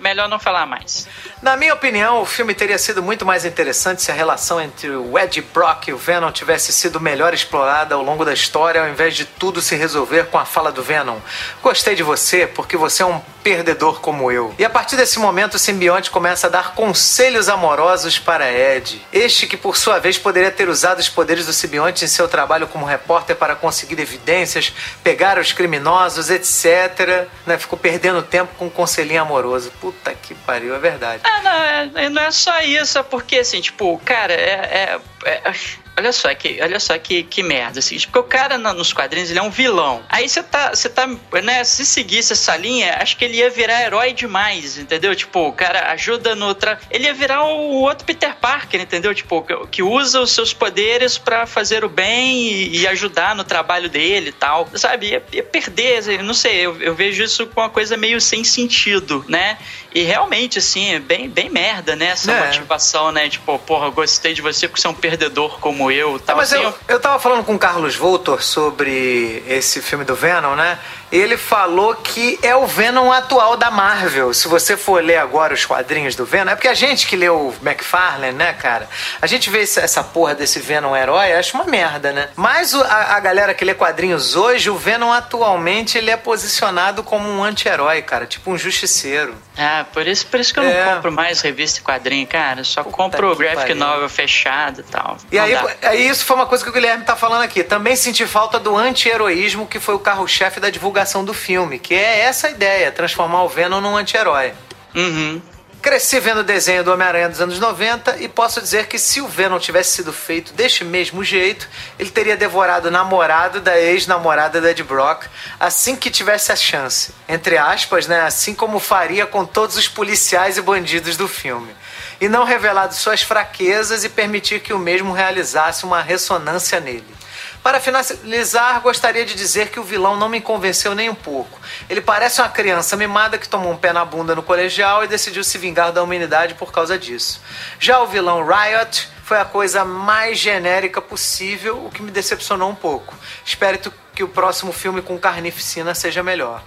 Melhor 0.00 0.28
não 0.28 0.38
falar 0.38 0.66
mais. 0.66 1.06
Na 1.42 1.56
minha 1.56 1.74
opinião, 1.74 2.22
o 2.22 2.26
filme 2.26 2.54
teria 2.54 2.78
sido 2.78 3.02
muito 3.02 3.24
mais 3.26 3.44
interessante 3.44 4.02
se 4.02 4.10
a 4.10 4.14
relação 4.14 4.60
entre 4.60 4.90
o 4.90 5.18
Ed 5.18 5.40
Brock 5.52 5.88
e 5.88 5.92
o 5.92 5.98
Venom 5.98 6.32
tivesse 6.32 6.72
sido 6.72 6.98
melhor 6.98 7.34
explorada 7.34 7.94
ao 7.94 8.02
longo 8.02 8.24
da 8.24 8.32
história, 8.32 8.80
ao 8.80 8.88
invés 8.88 9.14
de 9.14 9.26
tudo 9.26 9.60
se 9.60 9.76
resolver 9.76 10.26
com 10.26 10.38
a 10.38 10.44
fala 10.46 10.72
do 10.72 10.82
Venom. 10.82 11.18
Gostei 11.62 11.94
de 11.94 12.02
você 12.02 12.46
porque 12.46 12.76
você 12.76 13.02
é 13.02 13.06
um 13.06 13.20
perdedor 13.42 14.00
como 14.00 14.30
eu. 14.30 14.54
E 14.58 14.64
a 14.64 14.70
partir 14.70 14.96
desse 14.96 15.18
momento, 15.18 15.54
o 15.54 15.58
simbionte 15.58 16.10
começa 16.10 16.46
a 16.46 16.50
dar 16.50 16.74
conselhos 16.74 17.48
amorosos 17.48 18.18
para 18.18 18.50
Ed. 18.50 19.00
Este 19.12 19.46
que, 19.46 19.56
por 19.56 19.76
sua 19.76 19.98
vez, 19.98 20.18
poderia 20.18 20.50
ter 20.50 20.68
usado 20.68 20.98
os 20.98 21.08
poderes 21.08 21.46
do 21.46 21.52
simbionte 21.52 22.04
em 22.04 22.08
seu 22.08 22.28
trabalho 22.28 22.66
como 22.66 22.84
repórter 22.84 23.36
para 23.36 23.54
conseguir 23.54 23.98
evidências, 24.00 24.72
pegar 25.02 25.38
os 25.38 25.52
criminosos, 25.52 26.30
etc. 26.30 27.26
Né? 27.46 27.58
Ficou 27.58 27.78
perdendo 27.78 28.22
tempo 28.22 28.54
com 28.58 28.66
um 28.66 28.70
conselhinho 28.70 29.22
amoroso. 29.22 29.72
Puta 29.90 30.14
que 30.14 30.34
pariu, 30.34 30.72
é 30.74 30.78
verdade. 30.78 31.22
Ah, 31.24 31.42
não, 31.42 32.00
é, 32.00 32.08
não 32.08 32.22
é 32.22 32.30
só 32.30 32.60
isso, 32.60 32.96
é 32.98 33.02
porque, 33.02 33.38
assim, 33.38 33.60
tipo, 33.60 34.00
cara, 34.04 34.32
é. 34.32 34.98
é- 35.24 35.30
é- 35.30 35.52
olha 36.00 36.12
só, 36.12 36.34
que, 36.34 36.58
olha 36.62 36.80
só 36.80 36.98
que, 36.98 37.22
que 37.22 37.42
merda, 37.42 37.78
assim, 37.78 37.98
porque 38.00 38.18
o 38.18 38.22
cara 38.22 38.58
na- 38.58 38.72
nos 38.72 38.92
quadrinhos 38.92 39.30
ele 39.30 39.38
é 39.38 39.42
um 39.42 39.50
vilão. 39.50 40.02
Aí 40.08 40.28
você 40.28 40.42
tá, 40.42 40.70
você 40.70 40.88
tá, 40.88 41.06
né, 41.42 41.64
se 41.64 41.84
seguisse 41.86 42.32
essa 42.32 42.56
linha, 42.56 42.98
acho 43.00 43.16
que 43.16 43.24
ele 43.24 43.36
ia 43.36 43.50
virar 43.50 43.82
herói 43.82 44.12
demais, 44.12 44.78
entendeu? 44.78 45.14
Tipo, 45.14 45.48
o 45.48 45.52
cara 45.52 45.90
ajuda 45.92 46.34
no 46.34 46.46
outra. 46.46 46.78
Ele 46.90 47.04
ia 47.04 47.14
virar 47.14 47.44
o 47.44 47.82
outro 47.82 48.04
Peter 48.04 48.34
Parker, 48.36 48.80
entendeu? 48.80 49.14
Tipo, 49.14 49.42
que, 49.42 49.56
que 49.68 49.82
usa 49.82 50.20
os 50.20 50.32
seus 50.32 50.52
poderes 50.52 51.18
pra 51.18 51.46
fazer 51.46 51.84
o 51.84 51.88
bem 51.88 52.42
e, 52.42 52.80
e 52.80 52.86
ajudar 52.88 53.34
no 53.34 53.44
trabalho 53.44 53.88
dele 53.88 54.30
e 54.30 54.32
tal, 54.32 54.68
sabe? 54.74 55.08
Ia, 55.10 55.22
ia 55.32 55.42
perder, 55.42 55.98
assim, 55.98 56.18
não 56.18 56.34
sei, 56.34 56.56
eu, 56.66 56.80
eu 56.80 56.94
vejo 56.94 57.22
isso 57.22 57.46
com 57.46 57.60
uma 57.60 57.70
coisa 57.70 57.96
meio 57.96 58.20
sem 58.20 58.42
sentido, 58.44 59.24
né? 59.28 59.58
E 59.92 60.02
realmente, 60.02 60.58
assim, 60.58 60.94
é 60.94 61.00
bem, 61.00 61.28
bem 61.28 61.50
merda, 61.50 61.96
né? 61.96 62.06
Essa 62.06 62.30
É. 62.30 62.46
motivação, 62.46 63.10
né? 63.10 63.28
Tipo, 63.28 63.58
porra, 63.58 63.90
gostei 63.90 64.32
de 64.34 64.40
você 64.40 64.68
porque 64.68 64.80
você 64.80 64.86
é 64.86 64.90
um 64.90 64.94
perdedor 64.94 65.58
como 65.58 65.90
eu. 65.90 66.18
Tal. 66.20 66.36
Mas 66.36 66.52
Assim, 66.52 66.62
eu, 66.62 66.74
eu 66.88 67.00
tava 67.00 67.18
falando 67.18 67.44
com 67.44 67.54
o 67.54 67.58
Carlos 67.58 67.96
Voltor 67.96 68.42
sobre 68.42 69.42
esse 69.48 69.82
filme 69.82 70.04
do 70.04 70.14
Venom, 70.14 70.54
né? 70.54 70.78
Ele 71.12 71.36
falou 71.36 71.94
que 71.96 72.38
é 72.42 72.54
o 72.54 72.66
Venom 72.66 73.10
atual 73.10 73.56
da 73.56 73.70
Marvel. 73.70 74.32
Se 74.32 74.46
você 74.46 74.76
for 74.76 75.02
ler 75.02 75.16
agora 75.16 75.52
os 75.52 75.64
quadrinhos 75.66 76.14
do 76.14 76.24
Venom, 76.24 76.52
é 76.52 76.54
porque 76.54 76.68
a 76.68 76.74
gente 76.74 77.06
que 77.06 77.16
leu 77.16 77.36
o 77.36 77.54
McFarlane, 77.66 78.32
né, 78.32 78.52
cara? 78.52 78.88
A 79.20 79.26
gente 79.26 79.50
vê 79.50 79.60
essa 79.62 80.04
porra 80.04 80.34
desse 80.34 80.60
Venom 80.60 80.94
herói, 80.94 81.32
acha 81.32 81.54
uma 81.56 81.64
merda, 81.64 82.12
né? 82.12 82.28
Mas 82.36 82.72
a, 82.74 83.16
a 83.16 83.20
galera 83.20 83.52
que 83.54 83.64
lê 83.64 83.74
quadrinhos 83.74 84.36
hoje, 84.36 84.70
o 84.70 84.76
Venom 84.76 85.10
atualmente 85.12 85.98
ele 85.98 86.10
é 86.10 86.16
posicionado 86.16 87.02
como 87.02 87.28
um 87.28 87.42
anti-herói, 87.42 88.02
cara, 88.02 88.24
tipo 88.26 88.50
um 88.50 88.56
justiceiro. 88.56 89.34
Ah, 89.58 89.84
por 89.92 90.06
isso, 90.06 90.26
por 90.26 90.38
isso 90.38 90.54
que 90.54 90.60
eu 90.60 90.64
É. 90.64 90.84
não 90.84 90.94
compro 90.94 91.10
mais 91.12 91.40
revista 91.40 91.80
e 91.80 91.82
quadrinho, 91.82 92.26
cara. 92.26 92.60
Eu 92.60 92.64
só 92.64 92.82
Puta 92.84 92.96
compro 92.96 93.32
o 93.32 93.36
graphic 93.36 93.60
pariu. 93.62 93.76
novel 93.76 94.08
fechado 94.08 94.80
e 94.80 94.84
tal. 94.84 95.16
E 95.32 95.38
aí, 95.38 95.56
aí 95.82 96.06
isso 96.08 96.24
foi 96.24 96.36
uma 96.36 96.46
coisa 96.46 96.62
que 96.62 96.70
o 96.70 96.72
Guilherme 96.72 97.04
tá 97.04 97.16
falando 97.16 97.42
aqui. 97.42 97.64
Também 97.64 97.96
senti 97.96 98.24
falta 98.26 98.58
do 98.60 98.76
anti-heroísmo 98.76 99.66
que 99.66 99.80
foi 99.80 99.94
o 99.94 99.98
carro-chefe 99.98 100.60
da 100.60 100.70
divulgação 100.70 100.99
do 101.24 101.34
filme, 101.34 101.78
que 101.78 101.94
é 101.94 102.20
essa 102.20 102.48
a 102.48 102.50
ideia, 102.50 102.92
transformar 102.92 103.42
o 103.44 103.48
Venom 103.48 103.80
num 103.80 103.96
anti-herói. 103.96 104.52
Uhum. 104.94 105.40
Cresci 105.82 106.20
vendo 106.20 106.40
o 106.40 106.44
desenho 106.44 106.84
do 106.84 106.92
Homem-Aranha 106.92 107.30
dos 107.30 107.40
anos 107.40 107.58
90 107.58 108.18
e 108.18 108.28
posso 108.28 108.60
dizer 108.60 108.86
que 108.86 108.98
se 108.98 109.18
o 109.22 109.26
Venom 109.26 109.58
tivesse 109.58 109.96
sido 109.96 110.12
feito 110.12 110.52
deste 110.52 110.84
mesmo 110.84 111.24
jeito, 111.24 111.66
ele 111.98 112.10
teria 112.10 112.36
devorado 112.36 112.88
o 112.88 112.90
namorado 112.90 113.62
da 113.62 113.80
ex-namorada 113.80 114.60
da 114.60 114.70
Ed 114.70 114.82
Brock 114.82 115.24
assim 115.58 115.96
que 115.96 116.10
tivesse 116.10 116.52
a 116.52 116.56
chance. 116.56 117.14
Entre 117.26 117.56
aspas, 117.56 118.06
né? 118.06 118.20
Assim 118.20 118.54
como 118.54 118.78
faria 118.78 119.24
com 119.24 119.46
todos 119.46 119.76
os 119.76 119.88
policiais 119.88 120.58
e 120.58 120.62
bandidos 120.62 121.16
do 121.16 121.26
filme. 121.26 121.74
E 122.20 122.28
não 122.28 122.44
revelado 122.44 122.94
suas 122.94 123.22
fraquezas 123.22 124.04
e 124.04 124.10
permitir 124.10 124.60
que 124.60 124.74
o 124.74 124.78
mesmo 124.78 125.14
realizasse 125.14 125.84
uma 125.84 126.02
ressonância 126.02 126.78
nele. 126.78 127.19
Para 127.62 127.78
finalizar, 127.78 128.80
gostaria 128.80 129.24
de 129.24 129.34
dizer 129.34 129.68
que 129.68 129.78
o 129.78 129.84
vilão 129.84 130.16
não 130.16 130.30
me 130.30 130.40
convenceu 130.40 130.94
nem 130.94 131.10
um 131.10 131.14
pouco. 131.14 131.60
Ele 131.90 132.00
parece 132.00 132.40
uma 132.40 132.48
criança 132.48 132.96
mimada 132.96 133.36
que 133.36 133.48
tomou 133.48 133.70
um 133.70 133.76
pé 133.76 133.92
na 133.92 134.02
bunda 134.02 134.34
no 134.34 134.42
colegial 134.42 135.04
e 135.04 135.08
decidiu 135.08 135.44
se 135.44 135.58
vingar 135.58 135.92
da 135.92 136.02
humanidade 136.02 136.54
por 136.54 136.72
causa 136.72 136.98
disso. 136.98 137.40
Já 137.78 138.00
o 138.00 138.06
vilão 138.06 138.46
Riot 138.46 139.08
foi 139.24 139.38
a 139.38 139.44
coisa 139.44 139.84
mais 139.84 140.38
genérica 140.38 141.02
possível, 141.02 141.84
o 141.84 141.90
que 141.90 142.02
me 142.02 142.10
decepcionou 142.10 142.70
um 142.70 142.74
pouco. 142.74 143.14
Espero 143.44 143.78
que 144.14 144.24
o 144.24 144.28
próximo 144.28 144.72
filme 144.72 145.02
com 145.02 145.18
carnificina 145.18 145.94
seja 145.94 146.22
melhor. 146.22 146.62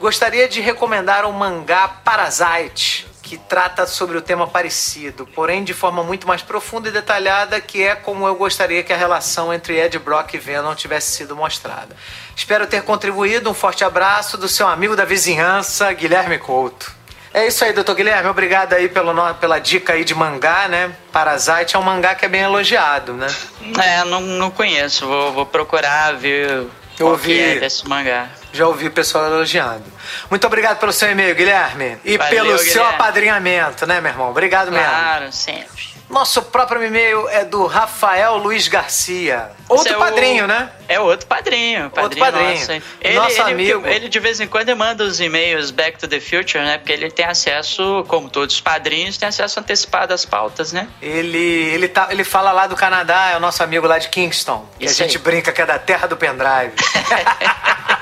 Gostaria 0.00 0.48
de 0.48 0.60
recomendar 0.60 1.24
o 1.24 1.32
mangá 1.32 1.88
Parasite, 1.88 3.06
que 3.26 3.36
trata 3.36 3.88
sobre 3.88 4.16
o 4.16 4.22
tema 4.22 4.46
parecido, 4.46 5.26
porém 5.26 5.64
de 5.64 5.74
forma 5.74 6.04
muito 6.04 6.28
mais 6.28 6.42
profunda 6.42 6.88
e 6.88 6.92
detalhada, 6.92 7.60
que 7.60 7.82
é 7.82 7.96
como 7.96 8.24
eu 8.24 8.36
gostaria 8.36 8.84
que 8.84 8.92
a 8.92 8.96
relação 8.96 9.52
entre 9.52 9.76
Ed 9.76 9.98
Brock 9.98 10.34
e 10.34 10.38
Venom 10.38 10.76
tivesse 10.76 11.10
sido 11.16 11.34
mostrada. 11.34 11.96
Espero 12.36 12.68
ter 12.68 12.82
contribuído. 12.82 13.50
Um 13.50 13.54
forte 13.54 13.82
abraço 13.82 14.38
do 14.38 14.46
seu 14.46 14.68
amigo 14.68 14.94
da 14.94 15.04
vizinhança, 15.04 15.92
Guilherme 15.92 16.38
Couto. 16.38 16.94
É 17.34 17.48
isso 17.48 17.64
aí, 17.64 17.72
doutor 17.72 17.96
Guilherme. 17.96 18.30
Obrigado 18.30 18.74
aí 18.74 18.88
pelo, 18.88 19.12
pela 19.34 19.58
dica 19.58 19.94
aí 19.94 20.04
de 20.04 20.14
mangá, 20.14 20.68
né? 20.68 20.94
Parasite 21.10 21.74
é 21.74 21.78
um 21.80 21.82
mangá 21.82 22.14
que 22.14 22.24
é 22.24 22.28
bem 22.28 22.42
elogiado, 22.42 23.12
né? 23.12 23.26
É, 23.82 24.04
não, 24.04 24.20
não 24.20 24.52
conheço. 24.52 25.04
Vou, 25.04 25.32
vou 25.32 25.46
procurar 25.46 26.14
ver 26.14 26.64
eu 26.96 27.08
ouvi, 27.08 27.38
é 27.38 27.58
desse 27.58 27.86
mangá. 27.88 28.28
Já 28.56 28.66
ouvi 28.66 28.86
o 28.86 28.90
pessoal 28.90 29.26
elogiando. 29.26 29.84
Muito 30.30 30.46
obrigado 30.46 30.78
pelo 30.78 30.92
seu 30.92 31.10
e-mail, 31.10 31.34
Guilherme. 31.34 31.98
E 32.04 32.16
Valeu, 32.16 32.30
pelo 32.30 32.48
Guilherme. 32.52 32.72
seu 32.72 32.86
apadrinhamento, 32.86 33.86
né, 33.86 34.00
meu 34.00 34.10
irmão? 34.10 34.30
Obrigado 34.30 34.72
mesmo. 34.72 34.88
Claro, 34.88 35.30
sempre. 35.30 35.96
Nosso 36.08 36.40
próprio 36.40 36.84
e-mail 36.84 37.28
é 37.28 37.44
do 37.44 37.66
Rafael 37.66 38.36
Luiz 38.36 38.68
Garcia. 38.68 39.50
Outro 39.68 39.92
é 39.92 39.96
padrinho, 39.96 40.44
o... 40.44 40.46
né? 40.46 40.70
É 40.88 41.00
outro 41.00 41.26
padrinho. 41.26 41.90
padrinho 41.90 42.04
outro 42.04 42.18
padrinho. 42.20 42.60
Nosso, 42.60 42.72
ele, 43.00 43.14
nosso 43.16 43.42
ele, 43.42 43.52
amigo. 43.52 43.86
Ele, 43.86 44.08
de 44.08 44.20
vez 44.20 44.40
em 44.40 44.46
quando 44.46 44.74
manda 44.76 45.02
os 45.02 45.20
e-mails 45.20 45.72
Back 45.72 45.98
to 45.98 46.06
the 46.06 46.20
Future, 46.20 46.64
né? 46.64 46.78
Porque 46.78 46.92
ele 46.92 47.10
tem 47.10 47.26
acesso, 47.26 48.04
como 48.06 48.30
todos 48.30 48.54
os 48.54 48.60
padrinhos, 48.60 49.18
tem 49.18 49.28
acesso 49.28 49.58
antecipado 49.58 50.14
às 50.14 50.24
pautas, 50.24 50.72
né? 50.72 50.86
Ele, 51.02 51.38
ele, 51.38 51.88
tá, 51.88 52.06
ele 52.10 52.22
fala 52.22 52.52
lá 52.52 52.68
do 52.68 52.76
Canadá, 52.76 53.30
é 53.32 53.36
o 53.36 53.40
nosso 53.40 53.60
amigo 53.64 53.84
lá 53.84 53.98
de 53.98 54.08
Kingston. 54.08 54.64
Que 54.78 54.84
Isso 54.86 55.02
a 55.02 55.06
gente 55.06 55.16
aí. 55.16 55.22
brinca 55.22 55.50
que 55.50 55.60
é 55.60 55.66
da 55.66 55.78
terra 55.78 56.06
do 56.06 56.16
pendrive. 56.16 56.72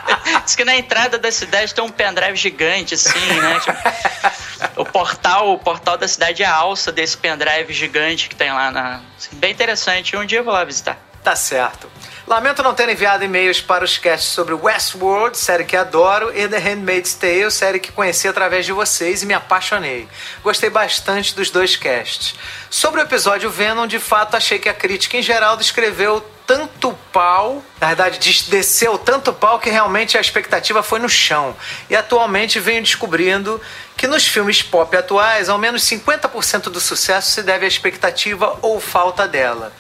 Diz 0.45 0.55
que 0.55 0.65
na 0.65 0.77
entrada 0.77 1.19
da 1.19 1.31
cidade 1.31 1.75
tem 1.75 1.83
um 1.83 1.91
pendrive 1.91 2.37
gigante, 2.37 2.95
assim, 2.95 3.19
né? 3.41 3.61
Tipo, 3.61 4.83
o 4.83 4.85
portal, 4.85 5.53
o 5.53 5.59
portal 5.59 5.97
da 5.97 6.09
cidade 6.09 6.43
é 6.43 6.47
a 6.47 6.55
alça 6.55 6.93
desse 6.93 7.17
pendrive 7.17 7.73
gigante 7.73 8.29
que 8.29 8.37
tem 8.37 8.53
lá 8.53 8.71
na. 8.71 9.01
Assim, 9.17 9.37
bem 9.37 9.53
interessante. 9.53 10.17
Um 10.17 10.25
dia 10.25 10.39
eu 10.39 10.45
vou 10.45 10.53
lá 10.53 10.65
visitar. 10.65 10.99
Tá 11.23 11.35
certo. 11.35 11.91
Lamento 12.27 12.63
não 12.63 12.75
ter 12.75 12.89
enviado 12.89 13.23
e-mails 13.23 13.61
para 13.61 13.85
os 13.85 13.99
casts 13.99 14.31
sobre 14.31 14.55
Westworld, 14.55 15.37
série 15.37 15.65
que 15.65 15.77
adoro, 15.77 16.31
e 16.35 16.49
The 16.49 16.59
Handmaid's 16.59 17.15
Tale, 17.15 17.51
série 17.51 17.79
que 17.79 17.93
conheci 17.93 18.27
através 18.27 18.65
de 18.65 18.73
vocês 18.73 19.23
e 19.23 19.27
me 19.27 19.35
apaixonei. 19.35 20.09
Gostei 20.43 20.71
bastante 20.71 21.35
dos 21.35 21.51
dois 21.51 21.77
casts. 21.77 22.35
Sobre 22.71 23.01
o 23.01 23.05
episódio 23.05 23.51
Venom, 23.51 23.87
de 23.87 23.99
fato 23.99 24.37
achei 24.37 24.59
que 24.59 24.71
a 24.71 24.75
crítica 24.75 25.19
em 25.19 25.23
geral 25.23 25.57
descreveu 25.57 26.27
tanto 26.47 26.93
pau, 27.13 27.65
na 27.81 27.89
verdade 27.89 28.19
desceu 28.49 28.99
tanto 28.99 29.33
pau 29.33 29.59
que 29.59 29.71
realmente 29.71 30.19
a 30.19 30.21
expectativa 30.21 30.83
foi 30.83 30.99
no 30.99 31.09
chão. 31.09 31.57
E 31.89 31.97
atualmente 31.97 32.61
venho 32.61 32.83
descobrindo 32.83 33.61
que 33.97 34.07
nos 34.07 34.27
filmes 34.27 34.63
pop 34.63 34.95
atuais, 34.97 35.49
ao 35.49 35.59
menos 35.59 35.83
50% 35.83 36.65
do 36.65 36.81
sucesso 36.81 37.31
se 37.31 37.43
deve 37.43 37.65
à 37.65 37.69
expectativa 37.69 38.59
ou 38.63 38.81
falta 38.81 39.27
dela. 39.27 39.73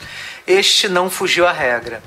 Este 0.46 0.88
não 0.88 1.10
fugiu 1.10 1.46
à 1.46 1.52
regra. 1.52 2.02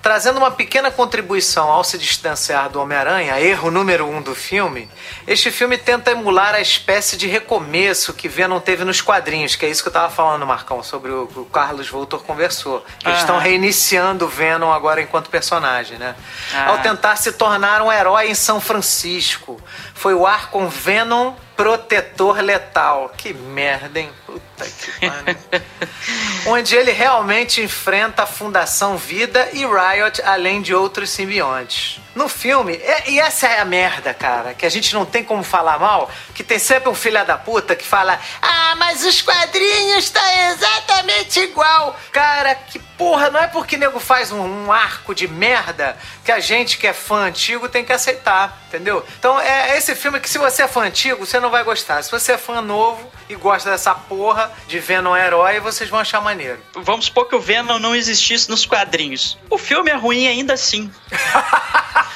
Trazendo 0.00 0.38
uma 0.38 0.50
pequena 0.50 0.90
contribuição 0.90 1.68
ao 1.68 1.82
se 1.82 1.98
distanciar 1.98 2.70
do 2.70 2.80
Homem-Aranha, 2.80 3.40
erro 3.40 3.70
número 3.70 4.06
um 4.06 4.22
do 4.22 4.34
filme, 4.34 4.88
este 5.26 5.50
filme 5.50 5.76
tenta 5.76 6.12
emular 6.12 6.54
a 6.54 6.60
espécie 6.60 7.16
de 7.16 7.26
recomeço 7.26 8.12
que 8.12 8.28
Venom 8.28 8.60
teve 8.60 8.84
nos 8.84 9.00
quadrinhos, 9.00 9.56
que 9.56 9.66
é 9.66 9.68
isso 9.68 9.82
que 9.82 9.88
eu 9.88 9.90
estava 9.90 10.08
falando, 10.08 10.46
Marcão, 10.46 10.82
sobre 10.82 11.10
o 11.10 11.26
que 11.26 11.38
o 11.40 11.44
Carlos 11.44 11.88
Voltor 11.88 12.22
conversou. 12.22 12.84
Eles 13.04 13.18
estão 13.18 13.38
reiniciando 13.38 14.24
o 14.24 14.28
Venom 14.28 14.72
agora 14.72 15.02
enquanto 15.02 15.28
personagem, 15.30 15.98
né? 15.98 16.14
Ah. 16.54 16.68
Ao 16.68 16.78
tentar 16.78 17.16
se 17.16 17.32
tornar 17.32 17.82
um 17.82 17.92
herói 17.92 18.30
em 18.30 18.34
São 18.34 18.60
Francisco. 18.60 19.60
Foi 19.94 20.14
o 20.14 20.26
ar 20.26 20.50
com 20.50 20.68
Venom 20.68 21.34
protetor 21.56 22.38
letal. 22.38 23.12
Que 23.16 23.34
merda, 23.34 23.98
hein? 23.98 24.10
Puta 24.38 24.70
que. 24.70 26.48
Onde 26.48 26.76
ele 26.76 26.92
realmente 26.92 27.60
enfrenta 27.60 28.22
a 28.22 28.26
Fundação 28.26 28.96
Vida 28.96 29.48
e 29.52 29.64
Riot, 29.64 30.22
além 30.22 30.62
de 30.62 30.74
outros 30.74 31.10
simbiontes. 31.10 32.00
No 32.18 32.28
filme, 32.28 32.80
e 33.06 33.20
essa 33.20 33.46
é 33.46 33.60
a 33.60 33.64
merda, 33.64 34.12
cara, 34.12 34.52
que 34.52 34.66
a 34.66 34.68
gente 34.68 34.92
não 34.92 35.06
tem 35.06 35.22
como 35.22 35.44
falar 35.44 35.78
mal, 35.78 36.10
que 36.34 36.42
tem 36.42 36.58
sempre 36.58 36.88
um 36.88 36.94
filho 36.94 37.24
da 37.24 37.38
puta 37.38 37.76
que 37.76 37.86
fala: 37.86 38.18
Ah, 38.42 38.74
mas 38.76 39.04
os 39.04 39.22
quadrinhos 39.22 40.10
tá 40.10 40.50
exatamente 40.50 41.38
igual. 41.38 41.96
Cara, 42.10 42.56
que 42.56 42.80
porra, 42.80 43.30
não 43.30 43.38
é 43.38 43.46
porque 43.46 43.76
nego 43.76 44.00
faz 44.00 44.32
um, 44.32 44.40
um 44.40 44.72
arco 44.72 45.14
de 45.14 45.28
merda 45.28 45.96
que 46.24 46.32
a 46.32 46.40
gente 46.40 46.76
que 46.76 46.88
é 46.88 46.92
fã 46.92 47.26
antigo 47.26 47.68
tem 47.68 47.84
que 47.84 47.92
aceitar, 47.92 48.60
entendeu? 48.66 49.06
Então 49.16 49.40
é, 49.40 49.70
é 49.70 49.78
esse 49.78 49.94
filme 49.94 50.18
que 50.18 50.28
se 50.28 50.38
você 50.38 50.64
é 50.64 50.68
fã 50.68 50.82
antigo, 50.82 51.24
você 51.24 51.38
não 51.38 51.50
vai 51.50 51.62
gostar. 51.62 52.02
Se 52.02 52.10
você 52.10 52.32
é 52.32 52.38
fã 52.38 52.60
novo 52.60 53.08
e 53.28 53.36
gosta 53.36 53.70
dessa 53.70 53.94
porra 53.94 54.50
de 54.66 54.80
Venom 54.80 55.16
herói, 55.16 55.60
vocês 55.60 55.88
vão 55.88 56.00
achar 56.00 56.20
maneiro. 56.20 56.58
Vamos 56.74 57.04
supor 57.04 57.28
que 57.28 57.36
o 57.36 57.40
Venom 57.40 57.78
não 57.78 57.94
existisse 57.94 58.50
nos 58.50 58.66
quadrinhos. 58.66 59.38
O 59.48 59.56
filme 59.56 59.92
é 59.92 59.94
ruim 59.94 60.26
ainda 60.26 60.54
assim. 60.54 60.90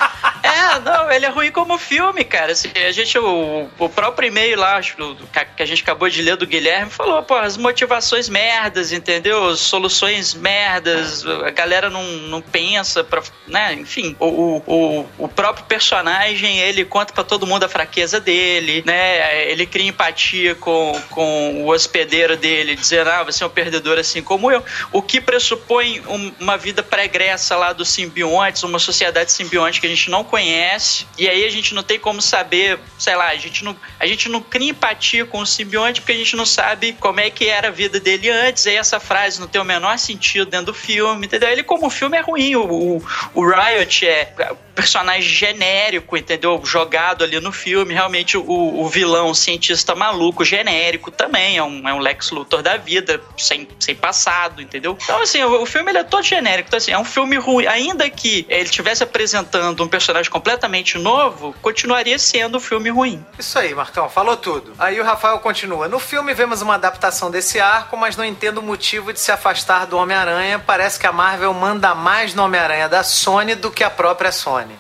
É, 0.43 0.81
não, 0.81 1.11
ele 1.11 1.25
é 1.25 1.29
ruim 1.29 1.51
como 1.51 1.79
filme, 1.79 2.25
cara. 2.25 2.53
Assim, 2.53 2.69
a 2.75 2.93
gente, 2.93 3.17
o, 3.19 3.69
o 3.79 3.89
próprio 3.89 4.29
e-mail 4.29 4.59
lá, 4.59 4.81
que 4.81 5.63
a 5.63 5.67
gente 5.67 5.83
acabou 5.83 6.09
de 6.09 6.21
ler 6.21 6.37
do 6.37 6.47
Guilherme, 6.47 6.91
falou, 6.91 7.23
pô, 7.23 7.35
as 7.37 7.57
motivações 7.57 8.29
merdas, 8.29 8.93
entendeu? 8.93 9.57
Soluções 9.57 10.35
merdas, 10.35 11.25
a 11.27 11.51
galera 11.51 11.89
não, 11.89 12.03
não 12.05 12.43
pensa, 12.43 13.05
pra, 13.05 13.23
né? 13.47 13.75
Enfim, 13.75 14.17
o, 14.19 14.63
o, 14.67 15.09
o 15.19 15.29
próprio 15.29 15.65
personagem, 15.67 16.59
ele 16.59 16.85
conta 16.85 17.13
para 17.13 17.25
todo 17.25 17.47
mundo 17.47 17.65
a 17.65 17.69
fraqueza 17.69 18.21
dele, 18.21 18.83
né? 18.85 19.51
Ele 19.51 19.67
cria 19.67 19.89
empatia 19.89 20.55
com, 20.55 21.01
com 21.11 21.63
o 21.63 21.69
hospedeiro 21.69 22.37
dele, 22.37 22.75
dizendo, 22.75 23.11
ah, 23.11 23.23
você 23.23 23.45
é 23.45 23.47
um 23.47 23.51
perdedor 23.51 23.99
assim 23.99 24.23
como 24.23 24.51
eu. 24.51 24.65
O 24.93 25.03
que 25.03 25.21
pressupõe 25.21 26.03
um, 26.09 26.33
uma 26.41 26.57
vida 26.57 26.83
pregressa 26.83 27.57
lá 27.57 27.73
dos 27.73 27.89
simbiontes, 27.89 28.63
uma 28.63 28.79
sociedade 28.79 29.33
simbionte 29.33 29.81
que 29.83 29.87
a 29.89 29.91
gente 29.91 30.09
não 30.09 30.23
conhece 30.23 31.07
e 31.19 31.29
aí 31.29 31.45
a 31.45 31.51
gente 31.51 31.75
não 31.75 31.83
tem 31.83 31.99
como 31.99 32.23
saber, 32.23 32.79
sei 32.97 33.17
lá, 33.17 33.29
a 33.29 33.37
gente 33.37 33.65
não, 33.65 33.77
a 33.99 34.07
gente 34.07 34.29
não 34.29 34.41
cria 34.41 34.71
empatia 34.71 35.27
com 35.27 35.41
o 35.41 35.47
simbionte 35.47 36.01
porque 36.01 36.13
a 36.13 36.17
gente 36.17 36.37
não 36.37 36.47
sabe 36.47 36.93
como 37.01 37.19
é 37.19 37.29
que 37.29 37.49
era 37.49 37.67
a 37.69 37.71
vida 37.71 37.99
dele 37.99 38.31
antes, 38.31 38.67
aí 38.67 38.77
essa 38.77 39.01
frase 39.01 39.41
não 39.41 39.49
tem 39.49 39.61
o 39.61 39.65
menor 39.65 39.99
sentido 39.99 40.49
dentro 40.49 40.67
do 40.67 40.75
filme, 40.75 41.27
entendeu? 41.27 41.49
Ele 41.49 41.65
como 41.65 41.91
filme 41.91 42.17
é 42.17 42.21
ruim, 42.21 42.55
o, 42.55 42.65
o, 42.65 43.05
o 43.35 43.45
Riot 43.45 44.07
é 44.07 44.33
personagem 44.75 45.29
genérico, 45.29 46.17
entendeu? 46.17 46.61
Jogado 46.65 47.25
ali 47.25 47.39
no 47.41 47.53
filme, 47.53 47.93
realmente 47.93 48.37
o, 48.37 48.45
o 48.45 48.89
vilão, 48.89 49.29
o 49.31 49.35
cientista 49.35 49.95
maluco, 49.95 50.45
genérico 50.45 51.11
também, 51.11 51.59
é 51.59 51.63
um, 51.63 51.89
é 51.89 51.95
um 51.95 51.99
Lex 51.99 52.31
Luthor 52.31 52.63
da 52.63 52.77
vida, 52.77 53.21
sem, 53.37 53.69
sem 53.79 53.95
passado, 53.95 54.63
entendeu? 54.63 54.97
Então, 55.03 55.21
assim, 55.21 55.43
o, 55.43 55.63
o 55.63 55.67
filme 55.67 55.91
ele 55.91 55.99
é 55.99 56.05
todo 56.05 56.23
genérico, 56.23 56.69
então, 56.69 56.79
assim, 56.79 56.93
é 56.93 56.99
um 56.99 57.05
filme 57.05 57.37
ruim, 57.37 57.67
ainda 57.67 58.09
que 58.09 58.47
ele 58.49 58.65
estivesse 58.65 59.03
apresentando 59.03 59.62
um 59.71 59.89
personagem 59.89 60.31
completamente 60.31 60.99
novo, 60.99 61.55
continuaria 61.63 62.19
sendo 62.19 62.59
um 62.59 62.61
filme 62.61 62.91
ruim. 62.91 63.25
Isso 63.39 63.59
aí, 63.59 63.75
Marcão, 63.75 64.09
falou 64.09 64.37
tudo. 64.37 64.73
Aí 64.79 65.01
o 65.01 65.05
Rafael 65.05 65.39
continua. 65.39 65.89
No 65.89 65.99
filme 65.99 66.35
vemos 66.35 66.63
uma 66.63 66.75
adaptação 66.75 67.31
desse 67.31 67.61
arco, 67.61 67.97
mas 67.97 68.17
não 68.17 68.25
entendo 68.25 68.59
o 68.59 68.63
motivo 68.63 69.13
de 69.13 69.21
se 69.21 69.31
afastar 69.31 69.87
do 69.87 69.97
Homem-Aranha. 69.97 70.59
Parece 70.59 70.99
que 70.99 71.07
a 71.07 71.13
Marvel 71.13 71.53
manda 71.55 71.95
mais 71.95 72.35
no 72.35 72.43
Homem-Aranha 72.45 72.89
da 72.89 73.03
Sony 73.03 73.55
do 73.55 73.71
que 73.71 73.85
a 73.85 73.91
própria 73.91 74.33
Sony. 74.33 74.75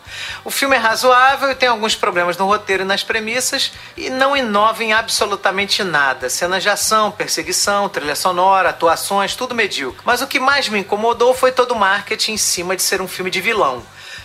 O 0.44 0.50
filme 0.50 0.76
é 0.76 0.78
razoável 0.78 1.50
e 1.50 1.54
tem 1.54 1.68
alguns 1.68 1.94
problemas 1.94 2.36
no 2.36 2.46
roteiro 2.46 2.82
e 2.82 2.86
nas 2.86 3.02
premissas 3.02 3.72
e 3.96 4.10
não 4.10 4.36
inova 4.36 4.82
em 4.82 4.92
absolutamente 4.92 5.84
nada. 5.84 6.28
Cenas 6.28 6.62
de 6.62 6.68
ação, 6.68 7.10
perseguição, 7.10 7.88
trilha 7.88 8.14
sonora, 8.14 8.70
atuações, 8.70 9.34
tudo 9.34 9.54
medíocre. 9.54 10.02
Mas 10.04 10.22
o 10.22 10.26
que 10.26 10.40
mais 10.40 10.68
me 10.68 10.80
incomodou 10.80 11.34
foi 11.34 11.52
todo 11.52 11.72
o 11.72 11.78
marketing 11.78 12.32
em 12.32 12.36
cima 12.36 12.76
de 12.76 12.82
ser 12.82 13.00
um 13.00 13.08
filme 13.08 13.30
de 13.30 13.40
vilão 13.40 13.82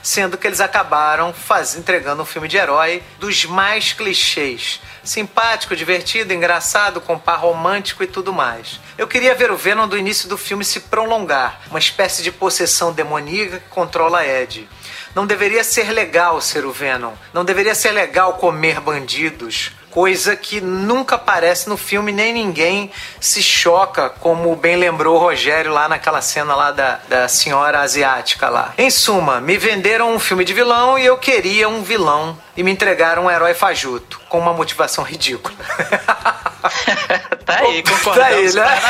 sendo 0.08 0.38
que 0.38 0.48
eles 0.48 0.62
acabaram 0.62 1.34
faz, 1.34 1.76
entregando 1.76 2.22
um 2.22 2.26
filme 2.26 2.48
de 2.48 2.56
herói 2.56 3.04
dos 3.20 3.44
mais 3.44 3.92
clichês. 3.92 4.80
Simpático, 5.04 5.76
divertido, 5.76 6.32
engraçado, 6.32 7.02
com 7.02 7.20
par 7.20 7.42
romântico 7.42 8.02
e 8.02 8.08
tudo 8.08 8.32
mais. 8.32 8.80
Eu 8.98 9.06
queria 9.06 9.36
ver 9.36 9.52
o 9.52 9.58
Venom 9.58 9.86
do 9.86 9.98
início 9.98 10.30
do 10.30 10.38
filme 10.38 10.64
se 10.64 10.80
prolongar, 10.80 11.60
uma 11.70 11.78
espécie 11.78 12.24
de 12.24 12.32
possessão 12.32 12.94
demoníaca 12.94 13.60
que 13.60 13.68
controla 13.68 14.26
Ed. 14.26 14.70
Não 15.14 15.28
deveria 15.28 15.62
ser 15.62 15.92
legal 15.92 16.40
ser 16.40 16.66
o 16.66 16.72
Venom. 16.72 17.14
Não 17.34 17.44
deveria 17.44 17.76
ser 17.76 17.92
legal 17.92 18.36
comer 18.36 18.80
bandidos 18.80 19.72
coisa 19.90 20.36
que 20.36 20.62
nunca 20.62 21.16
aparece 21.16 21.68
no 21.70 21.78
filme, 21.78 22.12
nem 22.12 22.34
ninguém 22.34 22.92
se 23.20 23.42
choca, 23.42 24.10
como 24.10 24.56
bem 24.56 24.76
lembrou 24.76 25.16
o 25.16 25.20
Rogério 25.20 25.72
lá 25.72 25.88
naquela 25.88 26.22
cena 26.22 26.56
lá 26.56 26.72
da, 26.72 27.00
da 27.08 27.28
senhora 27.28 27.80
asiática 27.82 28.50
lá. 28.50 28.74
Em 28.78 28.90
suma, 28.90 29.42
me 29.42 29.58
venderam 29.58 30.14
um 30.14 30.20
filme 30.20 30.46
de 30.46 30.54
vilão 30.54 30.98
e 30.98 31.06
eu 31.06 31.18
queria 31.18 31.68
um 31.68 31.82
vilão 31.82 32.38
e 32.56 32.64
me 32.64 32.72
entregaram 32.72 33.26
um 33.26 33.32
herói 33.32 33.54
fajuto, 33.54 34.20
com 34.30 34.40
uma 34.40 34.54
motivação 34.54 35.04
ridícula. 35.04 35.56
tá 37.46 37.60
aí, 37.60 37.84
concordamos 37.84 38.56
tá 38.56 38.64
aí, 38.64 38.70
né? 38.70 38.82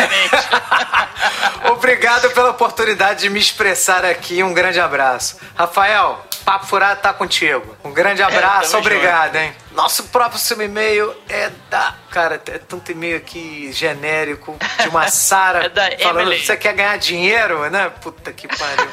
Obrigado 1.71 2.29
pela 2.31 2.51
oportunidade 2.51 3.21
de 3.21 3.29
me 3.29 3.39
expressar 3.39 4.05
aqui. 4.05 4.41
Um 4.41 4.53
grande 4.53 4.79
abraço. 4.79 5.37
Rafael, 5.55 6.25
Papo 6.45 6.65
Furado 6.65 7.01
tá 7.01 7.13
contigo. 7.13 7.75
Um 7.83 7.91
grande 7.91 8.21
abraço, 8.21 8.75
é, 8.75 8.79
obrigado, 8.79 9.33
junto. 9.33 9.37
hein? 9.37 9.55
Nosso 9.77 10.05
próprio 10.05 10.39
seu 10.39 10.59
e-mail 10.59 11.15
é 11.29 11.51
da. 11.69 11.93
Cara, 12.09 12.41
é 12.47 12.57
tanto 12.57 12.91
e-mail 12.91 13.15
aqui 13.15 13.71
genérico 13.71 14.57
de 14.81 14.89
uma 14.89 15.07
Sara 15.11 15.65
é 15.65 15.69
da 15.69 15.91
falando 15.99 16.21
Emily. 16.21 16.39
que 16.39 16.47
você 16.47 16.57
quer 16.57 16.73
ganhar 16.73 16.97
dinheiro, 16.97 17.69
né? 17.69 17.91
Puta 18.01 18.33
que 18.33 18.47
pariu. 18.47 18.89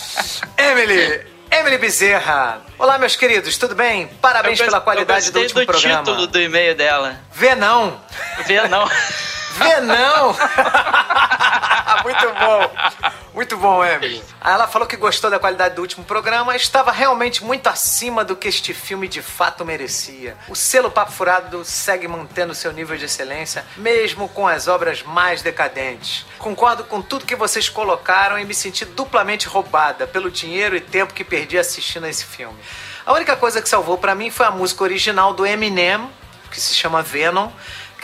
Emily, 0.56 1.26
Emily 1.50 1.76
Bezerra. 1.76 2.62
Olá, 2.78 2.96
meus 2.96 3.16
queridos, 3.16 3.58
tudo 3.58 3.74
bem? 3.74 4.06
Parabéns 4.22 4.58
eu 4.58 4.64
pela 4.64 4.80
qualidade 4.80 5.30
do 5.30 5.40
último 5.40 5.60
do 5.60 5.66
programa. 5.66 5.98
título 5.98 6.26
do 6.26 6.40
e-mail 6.40 6.74
dela. 6.74 7.20
Vê 7.30 7.54
não. 7.54 8.00
Vê 8.46 8.66
não. 8.66 8.88
Vê 9.54 9.80
não! 9.80 10.34
Muito 12.02 12.34
bom! 12.34 13.14
Muito 13.34 13.56
bom, 13.56 13.84
Emily. 13.84 14.22
Ela 14.40 14.68
falou 14.68 14.86
que 14.86 14.96
gostou 14.96 15.28
da 15.28 15.40
qualidade 15.40 15.74
do 15.74 15.82
último 15.82 16.04
programa, 16.04 16.54
estava 16.54 16.92
realmente 16.92 17.42
muito 17.42 17.66
acima 17.66 18.24
do 18.24 18.36
que 18.36 18.46
este 18.46 18.72
filme 18.72 19.08
de 19.08 19.20
fato 19.20 19.64
merecia. 19.64 20.36
O 20.48 20.54
selo 20.54 20.88
Papo 20.88 21.10
Furado 21.10 21.64
segue 21.64 22.06
mantendo 22.06 22.54
seu 22.54 22.72
nível 22.72 22.96
de 22.96 23.06
excelência, 23.06 23.66
mesmo 23.76 24.28
com 24.28 24.46
as 24.46 24.68
obras 24.68 25.02
mais 25.02 25.42
decadentes. 25.42 26.24
Concordo 26.38 26.84
com 26.84 27.02
tudo 27.02 27.26
que 27.26 27.34
vocês 27.34 27.68
colocaram 27.68 28.38
e 28.38 28.44
me 28.44 28.54
senti 28.54 28.84
duplamente 28.84 29.48
roubada 29.48 30.06
pelo 30.06 30.30
dinheiro 30.30 30.76
e 30.76 30.80
tempo 30.80 31.12
que 31.12 31.24
perdi 31.24 31.58
assistindo 31.58 32.04
a 32.04 32.08
esse 32.08 32.24
filme. 32.24 32.58
A 33.04 33.12
única 33.12 33.36
coisa 33.36 33.60
que 33.60 33.68
salvou 33.68 33.98
para 33.98 34.14
mim 34.14 34.30
foi 34.30 34.46
a 34.46 34.50
música 34.52 34.84
original 34.84 35.34
do 35.34 35.44
Eminem, 35.44 36.08
que 36.52 36.60
se 36.60 36.72
chama 36.72 37.02
Venom, 37.02 37.50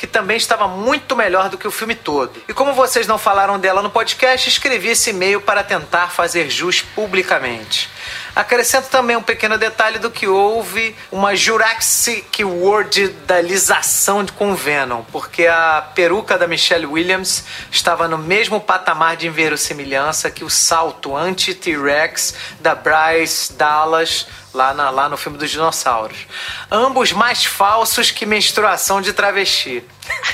que 0.00 0.06
também 0.06 0.38
estava 0.38 0.66
muito 0.66 1.14
melhor 1.14 1.50
do 1.50 1.58
que 1.58 1.68
o 1.68 1.70
filme 1.70 1.94
todo. 1.94 2.42
E 2.48 2.54
como 2.54 2.72
vocês 2.72 3.06
não 3.06 3.18
falaram 3.18 3.58
dela 3.58 3.82
no 3.82 3.90
podcast, 3.90 4.48
escrevi 4.48 4.88
esse 4.88 5.10
e-mail 5.10 5.42
para 5.42 5.62
tentar 5.62 6.08
fazer 6.08 6.48
jus 6.48 6.80
publicamente. 6.80 7.90
Acrescento 8.34 8.88
também 8.88 9.16
um 9.16 9.22
pequeno 9.22 9.58
detalhe 9.58 9.98
do 9.98 10.10
que 10.10 10.26
houve 10.26 10.94
uma 11.10 11.34
Jurassic 11.34 12.44
Worldalização 12.44 14.24
com 14.36 14.54
Venom, 14.54 15.02
porque 15.10 15.46
a 15.46 15.90
peruca 15.94 16.38
da 16.38 16.46
Michelle 16.46 16.86
Williams 16.86 17.44
estava 17.70 18.06
no 18.06 18.18
mesmo 18.18 18.60
patamar 18.60 19.16
de 19.16 19.26
inverossimilhança 19.26 20.30
que 20.30 20.44
o 20.44 20.50
salto 20.50 21.16
anti-T-Rex 21.16 22.34
da 22.60 22.74
Bryce 22.74 23.52
Dallas 23.52 24.26
lá, 24.52 24.74
na, 24.74 24.90
lá 24.90 25.08
no 25.08 25.16
filme 25.16 25.38
dos 25.38 25.50
dinossauros. 25.50 26.26
Ambos 26.70 27.12
mais 27.12 27.44
falsos 27.44 28.10
que 28.10 28.26
menstruação 28.26 29.00
de 29.00 29.12
travesti. 29.12 29.84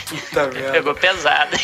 Puta 0.08 0.46
merda. 0.52 0.72
Pegou 0.72 0.94
pesado. 0.94 1.56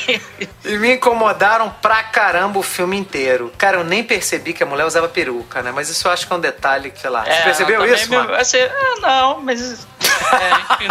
e 0.64 0.79
me 0.79 0.94
incomodaram 0.94 1.70
pra 1.83 2.03
caramba 2.03 2.59
o 2.59 2.62
filme 2.62 2.96
inteiro. 2.96 3.53
Cara, 3.57 3.79
eu 3.79 3.85
nem 3.85 4.03
percebi 4.03 4.53
que 4.53 4.62
a 4.62 4.66
mulher 4.66 4.85
usava 4.85 5.09
peruca, 5.09 5.62
né? 5.62 5.72
Mas 5.72 5.88
isso 5.88 6.07
eu 6.07 6.12
acho 6.12 6.27
que 6.27 6.33
é 6.33 6.37
um 6.37 6.40
detalhe, 6.40 6.92
sei 6.96 7.11
lá. 7.11 7.27
É, 7.27 7.37
Você 7.37 7.42
percebeu 7.42 7.94
isso, 7.94 8.11
me... 8.11 8.16
mano? 8.16 8.35
Assim, 8.35 8.59
ah, 8.59 9.01
não, 9.01 9.40
mas 9.40 9.87
é, 10.33 10.83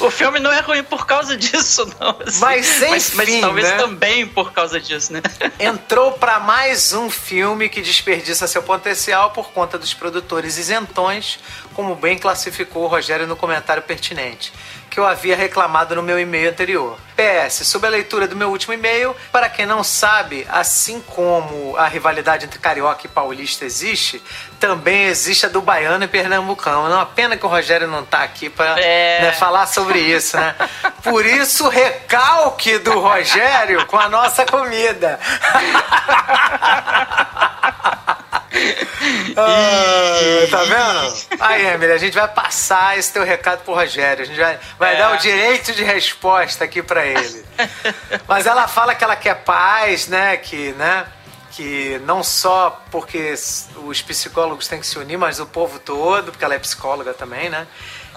o 0.04 0.10
filme 0.10 0.38
não 0.38 0.52
é 0.52 0.60
ruim 0.60 0.82
por 0.82 1.06
causa 1.06 1.36
disso, 1.36 1.88
não. 2.00 2.16
Assim. 2.26 2.40
Mas, 2.40 2.82
enfim, 2.82 2.90
mas, 2.90 3.14
mas 3.14 3.40
talvez 3.40 3.70
né? 3.70 3.76
também 3.76 4.26
por 4.26 4.52
causa 4.52 4.80
disso, 4.80 5.12
né? 5.12 5.22
Entrou 5.58 6.12
para 6.12 6.38
mais 6.40 6.92
um 6.92 7.10
filme 7.10 7.68
que 7.68 7.80
desperdiça 7.80 8.46
seu 8.46 8.62
potencial 8.62 9.30
por 9.30 9.50
conta 9.52 9.78
dos 9.78 9.92
produtores 9.94 10.58
isentões, 10.58 11.38
como 11.74 11.94
bem 11.94 12.18
classificou 12.18 12.84
o 12.84 12.86
Rogério 12.86 13.26
no 13.26 13.36
comentário 13.36 13.82
pertinente 13.82 14.52
que 14.94 15.00
eu 15.00 15.06
havia 15.06 15.34
reclamado 15.34 15.96
no 15.96 16.04
meu 16.04 16.20
e-mail 16.20 16.50
anterior. 16.50 16.96
PS, 17.16 17.66
sobre 17.66 17.86
a 17.86 17.90
leitura 17.90 18.26
do 18.26 18.36
meu 18.36 18.50
último 18.50 18.74
e-mail, 18.74 19.14
para 19.30 19.48
quem 19.48 19.66
não 19.66 19.84
sabe, 19.84 20.46
assim 20.50 21.00
como 21.00 21.76
a 21.76 21.86
rivalidade 21.86 22.44
entre 22.44 22.58
carioca 22.58 23.06
e 23.06 23.08
paulista 23.08 23.64
existe, 23.64 24.22
também 24.58 25.04
existe 25.04 25.46
a 25.46 25.48
do 25.48 25.60
baiano 25.60 26.04
e 26.04 26.08
pernambucano. 26.08 26.88
Não, 26.88 27.00
a 27.00 27.06
pena 27.06 27.36
que 27.36 27.44
o 27.44 27.48
Rogério 27.48 27.86
não 27.86 28.02
está 28.02 28.22
aqui 28.22 28.48
para 28.48 28.80
é. 28.80 29.22
né, 29.22 29.32
falar 29.32 29.66
sobre 29.66 29.98
isso, 29.98 30.36
né? 30.36 30.54
Por 31.02 31.24
isso, 31.24 31.68
recalque 31.68 32.78
do 32.78 32.98
Rogério 32.98 33.86
com 33.86 33.98
a 33.98 34.08
nossa 34.08 34.44
comida. 34.46 35.20
ah, 39.36 40.46
tá 40.50 40.62
vendo? 40.64 41.14
Aí, 41.40 41.66
Emily, 41.66 41.92
a 41.92 41.98
gente 41.98 42.14
vai 42.14 42.28
passar 42.28 42.98
esse 42.98 43.12
teu 43.12 43.24
recado 43.24 43.62
pro 43.64 43.74
Rogério. 43.74 44.22
A 44.22 44.26
gente 44.26 44.38
vai, 44.38 44.58
vai 44.78 44.94
é. 44.94 44.98
dar 44.98 45.12
o 45.12 45.16
direito 45.18 45.72
de 45.72 45.82
resposta 45.82 46.64
aqui 46.64 46.82
para 46.82 47.03
ele. 47.06 47.44
Mas 48.26 48.46
ela 48.46 48.66
fala 48.66 48.94
que 48.94 49.04
ela 49.04 49.16
quer 49.16 49.34
paz, 49.44 50.08
né? 50.08 50.36
Que, 50.36 50.72
né? 50.72 51.06
que 51.54 52.00
não 52.04 52.22
só 52.22 52.82
porque 52.90 53.32
os 53.86 54.02
psicólogos 54.02 54.66
têm 54.66 54.80
que 54.80 54.86
se 54.86 54.98
unir, 54.98 55.16
mas 55.16 55.38
o 55.38 55.46
povo 55.46 55.78
todo, 55.78 56.32
porque 56.32 56.44
ela 56.44 56.54
é 56.54 56.58
psicóloga 56.58 57.14
também, 57.14 57.48
né? 57.48 57.66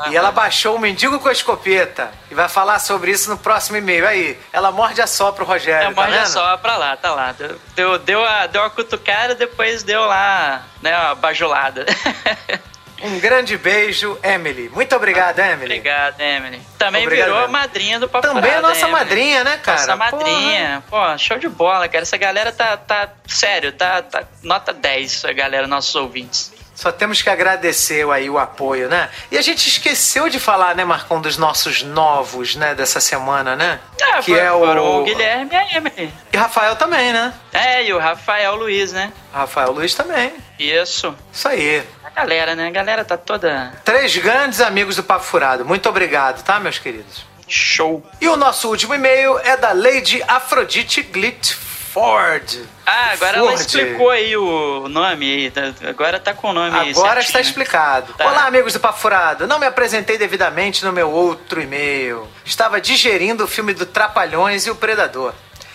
E 0.10 0.18
ela 0.18 0.32
baixou 0.32 0.76
o 0.76 0.80
mendigo 0.80 1.20
com 1.20 1.28
a 1.28 1.32
escopeta 1.32 2.12
e 2.30 2.36
vai 2.36 2.48
falar 2.48 2.80
sobre 2.80 3.12
isso 3.12 3.30
no 3.30 3.38
próximo 3.38 3.78
e-mail. 3.78 4.08
Aí, 4.08 4.40
ela 4.54 4.72
morde 4.72 5.02
a 5.02 5.08
só 5.08 5.32
pro 5.32 5.46
Rogério. 5.46 5.90
É, 5.90 5.94
tá 5.94 6.02
morde 6.02 6.18
a 6.18 6.26
só 6.26 6.58
pra 6.58 6.78
lá, 6.78 6.96
tá 6.96 7.14
lá. 7.14 7.36
Deu, 7.76 7.98
deu, 8.00 8.24
a, 8.24 8.48
deu 8.48 8.64
a 8.64 8.70
cutucada, 8.70 9.34
depois 9.34 9.84
deu 9.84 10.06
lá, 10.06 10.64
né, 10.82 10.94
a 10.94 11.16
bajulada. 11.16 11.86
Um 13.02 13.20
grande 13.20 13.58
beijo, 13.58 14.18
Emily. 14.24 14.70
Muito 14.70 14.96
obrigado, 14.96 15.40
Emily. 15.40 15.78
Obrigado, 15.78 16.20
Emily. 16.20 16.62
Também 16.78 17.04
obrigado, 17.04 17.28
virou 17.28 17.44
a 17.44 17.48
madrinha 17.48 18.00
do 18.00 18.10
Papo 18.10 18.28
Também 18.28 18.52
a 18.52 18.62
nossa 18.62 18.80
Emily. 18.80 18.92
madrinha, 18.92 19.44
né, 19.44 19.58
cara? 19.58 19.80
Nossa 19.80 19.96
madrinha. 19.96 20.84
Porra. 20.90 21.12
Pô, 21.12 21.18
show 21.18 21.38
de 21.38 21.48
bola, 21.48 21.88
cara. 21.88 22.02
Essa 22.02 22.18
galera 22.18 22.52
tá, 22.52 22.76
tá 22.76 23.10
sério, 23.28 23.72
tá, 23.72 24.02
tá 24.02 24.24
nota 24.42 24.74
10, 24.74 25.26
a 25.26 25.34
galera, 25.34 25.68
nossos 25.68 25.94
ouvintes. 25.96 26.52
Só 26.78 26.92
temos 26.92 27.24
que 27.24 27.30
agradecer 27.32 28.08
aí 28.12 28.30
o 28.30 28.38
apoio, 28.38 28.88
né? 28.88 29.10
E 29.32 29.38
a 29.40 29.42
gente 29.42 29.68
esqueceu 29.68 30.30
de 30.30 30.40
falar, 30.40 30.76
né, 30.76 30.86
Marcão, 30.86 31.20
dos 31.20 31.36
nossos 31.36 31.82
novos, 31.82 32.56
né, 32.56 32.76
dessa 32.76 33.00
semana, 33.00 33.56
né? 33.56 33.80
É, 34.00 34.22
que 34.22 34.38
é 34.38 34.52
o... 34.52 35.00
o 35.00 35.04
Guilherme 35.04 35.50
e 35.52 35.56
a 35.56 35.76
Emily. 35.76 36.14
E 36.32 36.38
Rafael 36.38 36.76
também, 36.76 37.12
né? 37.12 37.34
É, 37.52 37.84
e 37.84 37.92
o 37.92 37.98
Rafael 37.98 38.56
Luiz, 38.56 38.94
né? 38.94 39.12
Rafael 39.34 39.72
Luiz 39.72 39.96
também. 39.96 40.32
Isso. 40.60 41.16
Isso 41.34 41.48
aí. 41.48 41.84
A 42.04 42.12
galera, 42.12 42.56
né? 42.56 42.68
A 42.68 42.72
galera 42.72 43.04
tá 43.04 43.18
toda. 43.18 43.74
Três 43.84 44.16
grandes 44.16 44.62
amigos 44.62 44.96
do 44.96 45.04
Papo 45.04 45.26
Furado. 45.26 45.66
Muito 45.66 45.90
obrigado, 45.90 46.44
tá, 46.44 46.60
meus 46.60 46.78
queridos? 46.78 47.26
Show. 47.48 48.06
E 48.22 48.28
o 48.28 48.38
nosso 48.38 48.70
último 48.70 48.94
e-mail 48.94 49.40
é 49.40 49.58
da 49.58 49.72
Lady 49.72 50.24
Afrodite 50.28 51.02
Glitt 51.02 51.58
Ford. 51.98 52.60
Ah, 52.86 53.12
agora 53.14 53.40
Ford. 53.40 53.52
ela 53.52 53.54
explicou 53.56 54.10
aí 54.12 54.38
o 54.38 54.88
nome 54.88 55.50
tá- 55.50 55.74
Agora 55.90 56.20
tá 56.20 56.32
com 56.32 56.50
o 56.52 56.54
nome 56.54 56.78
aí. 56.78 56.92
Agora 56.92 57.16
certinho. 57.16 57.22
está 57.26 57.42
explicado. 57.42 58.14
Tá. 58.14 58.28
Olá, 58.28 58.46
amigos 58.46 58.74
do 58.74 58.80
Papo 58.80 59.00
Furado. 59.00 59.48
Não 59.48 59.58
me 59.58 59.66
apresentei 59.66 60.16
devidamente 60.16 60.86
no 60.86 60.94
meu 60.94 61.10
outro 61.10 61.60
e-mail. 61.60 62.28
Estava 62.46 62.80
digerindo 62.80 63.44
o 63.44 63.48
filme 63.48 63.74
do 63.74 63.86
Trapalhões 63.88 64.68
e 64.68 64.70
o 64.70 64.76
Predador. 64.76 65.34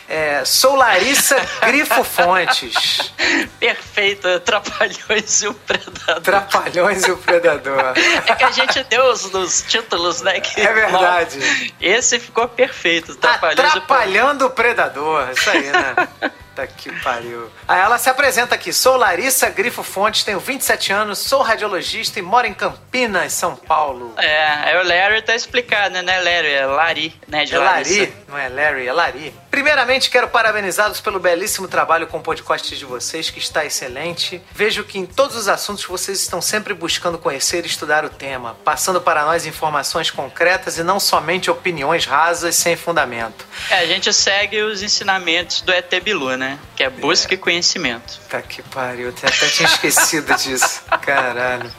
É, 0.09 0.45
sou 0.45 0.77
Larissa 0.77 1.37
Grifo 1.62 2.05
Fontes. 2.05 3.12
Perfeito, 3.59 4.41
Trapalhões 4.41 5.43
e 5.43 5.49
o 5.49 5.55
Predador. 5.55 6.21
Trapalhões 6.23 7.05
e 7.05 7.11
o 7.11 7.17
Predador. 7.17 7.95
É 8.27 8.35
que 8.35 8.45
a 8.45 8.51
gente 8.51 8.83
deu 8.85 9.05
os, 9.05 9.25
os 9.33 9.62
títulos, 9.62 10.21
né? 10.23 10.41
Que, 10.41 10.61
É 10.61 10.73
verdade. 10.73 11.75
Esse 11.81 12.19
ficou 12.19 12.47
perfeito, 12.49 13.15
Trapalhões 13.17 13.57
e 13.57 13.79
o 13.79 13.81
Predador. 13.81 13.83
Atrapalhando 13.83 14.47
o 14.47 14.51
Predador. 14.51 15.31
Isso 15.31 15.51
aí, 15.51 15.71
né? 15.71 16.33
Tá 16.55 16.67
que 16.67 16.93
pariu. 17.01 17.51
Aí 17.67 17.81
ela 17.81 17.97
se 17.97 18.11
apresenta 18.11 18.55
aqui. 18.55 18.73
Sou 18.73 18.97
Larissa 18.97 19.49
Grifo 19.49 19.83
Fontes, 19.83 20.23
tenho 20.23 20.38
27 20.38 20.93
anos, 20.93 21.19
sou 21.19 21.41
radiologista 21.41 22.19
e 22.19 22.23
moro 22.23 22.47
em 22.47 22.53
Campinas, 22.53 23.33
São 23.33 23.57
Paulo. 23.57 24.12
É, 24.19 24.45
aí 24.47 24.77
o 24.77 24.87
Larry 24.87 25.23
tá 25.23 25.35
explicado, 25.35 25.95
né? 25.95 26.03
Não 26.03 26.12
é 26.12 26.21
Larry, 26.21 26.53
é 26.53 26.67
Lari, 26.67 27.21
né? 27.27 27.45
De 27.45 27.55
É 27.55 27.59
Larissa. 27.59 28.01
Lari, 28.01 28.15
não 28.29 28.38
é 28.38 28.49
Larry, 28.49 28.87
é 28.87 28.93
Lari. 28.93 29.35
Primeiramente, 29.51 30.11
quero 30.11 30.29
parabenizá-los 30.29 31.01
pelo 31.01 31.19
belíssimo 31.21 31.69
trabalho 31.69 32.07
com 32.07 32.19
o 32.19 32.23
podcast 32.23 32.75
de 32.75 32.85
vocês, 32.85 33.31
que 33.31 33.38
está 33.38 33.65
excelente. 33.65 34.41
Vejo 34.53 34.85
que 34.85 34.99
em 34.99 35.07
todos 35.07 35.37
os 35.37 35.49
assuntos 35.49 35.85
vocês 35.85 36.21
estão 36.21 36.41
sempre 36.41 36.75
buscando 36.75 37.19
conhecer 37.19 37.65
e 37.65 37.67
estudar 37.69 38.05
o 38.05 38.09
tema, 38.11 38.57
passando 38.65 39.01
para 39.01 39.25
nós 39.25 39.47
informações 39.47 40.11
concretas 40.11 40.79
e 40.79 40.83
não 40.83 40.99
somente 40.99 41.51
opiniões 41.51 42.07
rasas 42.07 42.57
sem 42.57 42.77
fundamento. 42.77 43.47
É, 43.71 43.77
a 43.77 43.87
gente 43.87 44.12
segue 44.12 44.62
os 44.62 44.83
ensinamentos 44.83 45.61
do 45.61 45.73
ET 45.73 45.93
Bilu, 46.03 46.35
né? 46.37 46.41
Que 46.76 46.85
é 46.85 46.90
busca 46.90 47.35
e 47.35 47.37
conhecimento. 47.37 48.20
Tá 48.28 48.42
que 48.42 48.62
pariu, 48.62 49.07
eu 49.07 49.11
até 49.11 49.48
tinha 49.48 49.68
esquecido 49.68 50.35
disso. 50.37 50.83
Caralho. 51.00 51.70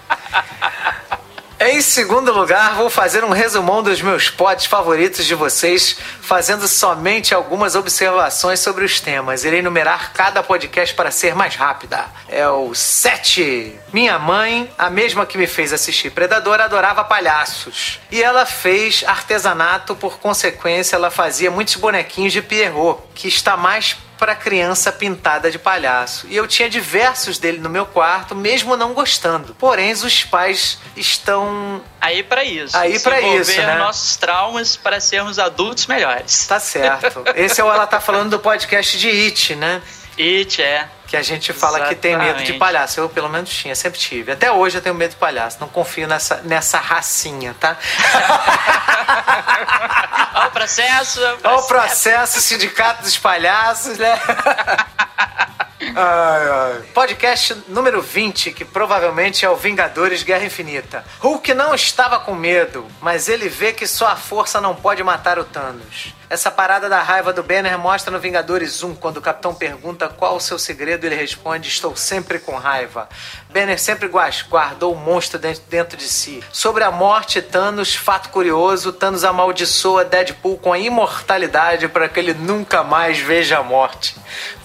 Em 1.65 1.79
segundo 1.81 2.33
lugar, 2.33 2.75
vou 2.75 2.89
fazer 2.89 3.23
um 3.23 3.29
resumão 3.29 3.81
dos 3.81 4.01
meus 4.01 4.29
pods 4.29 4.65
favoritos 4.65 5.25
de 5.25 5.33
vocês, 5.33 5.97
fazendo 6.19 6.67
somente 6.67 7.33
algumas 7.33 7.73
observações 7.73 8.59
sobre 8.59 8.83
os 8.83 8.99
temas. 8.99 9.45
Irei 9.45 9.61
numerar 9.61 10.11
cada 10.11 10.43
podcast 10.43 10.93
para 10.93 11.09
ser 11.09 11.33
mais 11.33 11.55
rápida. 11.55 12.05
É 12.27 12.45
o 12.49 12.75
7. 12.75 13.79
Minha 13.93 14.19
mãe, 14.19 14.69
a 14.77 14.89
mesma 14.89 15.25
que 15.25 15.37
me 15.37 15.47
fez 15.47 15.71
assistir 15.71 16.09
Predador, 16.09 16.59
adorava 16.59 17.01
palhaços. 17.05 17.97
E 18.11 18.21
ela 18.21 18.45
fez 18.45 19.05
artesanato, 19.07 19.95
por 19.95 20.19
consequência, 20.19 20.97
ela 20.97 21.09
fazia 21.09 21.49
muitos 21.49 21.75
bonequinhos 21.75 22.33
de 22.33 22.41
Pierrot, 22.41 22.99
que 23.15 23.29
está 23.29 23.55
mais 23.55 23.95
para 24.23 24.35
criança 24.35 24.89
pintada 24.89 25.51
de 25.51 25.59
palhaço. 25.59 26.27
E 26.29 26.35
eu 26.37 26.47
tinha 26.47 26.69
diversos 26.69 27.37
dele 27.37 27.57
no 27.57 27.69
meu 27.69 27.85
quarto, 27.85 28.33
mesmo 28.33 28.77
não 28.77 28.93
gostando. 28.93 29.53
Porém, 29.55 29.91
os 29.91 30.23
pais 30.23 30.79
estão 30.95 31.83
aí 31.99 32.23
para 32.23 32.41
isso. 32.41 32.77
Aí 32.77 32.97
para 33.01 33.19
isso, 33.19 33.57
né? 33.57 33.75
nossos 33.75 34.15
traumas 34.15 34.77
para 34.77 35.01
sermos 35.01 35.37
adultos 35.39 35.87
melhores. 35.87 36.47
Tá 36.47 36.57
certo. 36.57 37.21
Esse 37.35 37.59
é 37.59 37.65
o 37.65 37.69
ela 37.69 37.85
tá 37.85 37.99
falando 37.99 38.29
do 38.29 38.39
podcast 38.39 38.97
de 38.97 39.09
It, 39.09 39.55
né? 39.55 39.81
It 40.17 40.61
é 40.61 40.87
que 41.13 41.17
a 41.17 41.21
gente 41.21 41.53
fala 41.53 41.77
Exatamente. 41.77 41.95
que 41.95 42.01
tem 42.01 42.17
medo 42.17 42.43
de 42.43 42.53
palhaço. 42.53 42.99
Eu, 42.99 43.07
pelo 43.07 43.29
menos, 43.29 43.51
tinha, 43.51 43.75
sempre 43.75 43.99
tive. 43.99 44.31
Até 44.31 44.51
hoje 44.51 44.79
eu 44.79 44.81
tenho 44.81 44.95
medo 44.95 45.11
de 45.11 45.15
palhaço. 45.15 45.57
Não 45.59 45.67
confio 45.67 46.07
nessa, 46.07 46.37
nessa 46.37 46.79
racinha, 46.79 47.55
tá? 47.59 47.77
Olha 50.33 50.47
o 50.47 50.51
processo. 50.51 51.19
Olha 51.43 51.57
o 51.57 51.67
processo, 51.67 52.41
sindicato 52.41 53.03
dos 53.03 53.15
palhaços, 53.15 53.99
né? 53.99 54.19
Ai, 55.95 56.49
ai. 56.49 56.81
Podcast 56.93 57.61
número 57.67 58.01
20, 58.01 58.53
que 58.53 58.63
provavelmente 58.63 59.45
é 59.45 59.49
o 59.49 59.57
Vingadores 59.57 60.23
Guerra 60.23 60.45
Infinita. 60.45 61.03
Hulk 61.19 61.53
não 61.53 61.75
estava 61.75 62.21
com 62.21 62.33
medo, 62.33 62.87
mas 63.01 63.27
ele 63.27 63.49
vê 63.49 63.73
que 63.73 63.85
só 63.85 64.07
a 64.07 64.15
força 64.15 64.61
não 64.61 64.73
pode 64.73 65.03
matar 65.03 65.37
o 65.37 65.43
Thanos. 65.43 66.13
Essa 66.33 66.49
parada 66.49 66.89
da 66.89 66.99
raiva 66.99 67.31
do 67.31 67.43
Banner 67.43 67.77
mostra 67.77 68.11
no 68.11 68.19
Vingadores 68.19 68.81
1, 68.81 68.95
quando 68.95 69.17
o 69.17 69.21
Capitão 69.21 69.53
pergunta 69.53 70.09
qual 70.09 70.35
o 70.35 70.39
seu 70.39 70.57
segredo, 70.57 71.05
ele 71.05 71.13
responde: 71.13 71.69
Estou 71.69 71.95
sempre 71.95 72.39
com 72.39 72.55
raiva. 72.55 73.07
Banner 73.53 73.79
sempre 73.79 74.09
guardou 74.49 74.93
o 74.93 74.95
monstro 74.95 75.39
dentro 75.69 75.95
de 75.95 76.07
si. 76.07 76.43
Sobre 76.51 76.83
a 76.83 76.89
morte, 76.89 77.39
Thanos, 77.39 77.93
fato 77.95 78.29
curioso: 78.29 78.91
Thanos 78.91 79.23
amaldiçoa 79.23 80.03
Deadpool 80.03 80.57
com 80.57 80.73
a 80.73 80.79
imortalidade 80.79 81.87
para 81.87 82.09
que 82.09 82.19
ele 82.19 82.33
nunca 82.33 82.83
mais 82.83 83.19
veja 83.19 83.59
a 83.59 83.63
morte. 83.63 84.15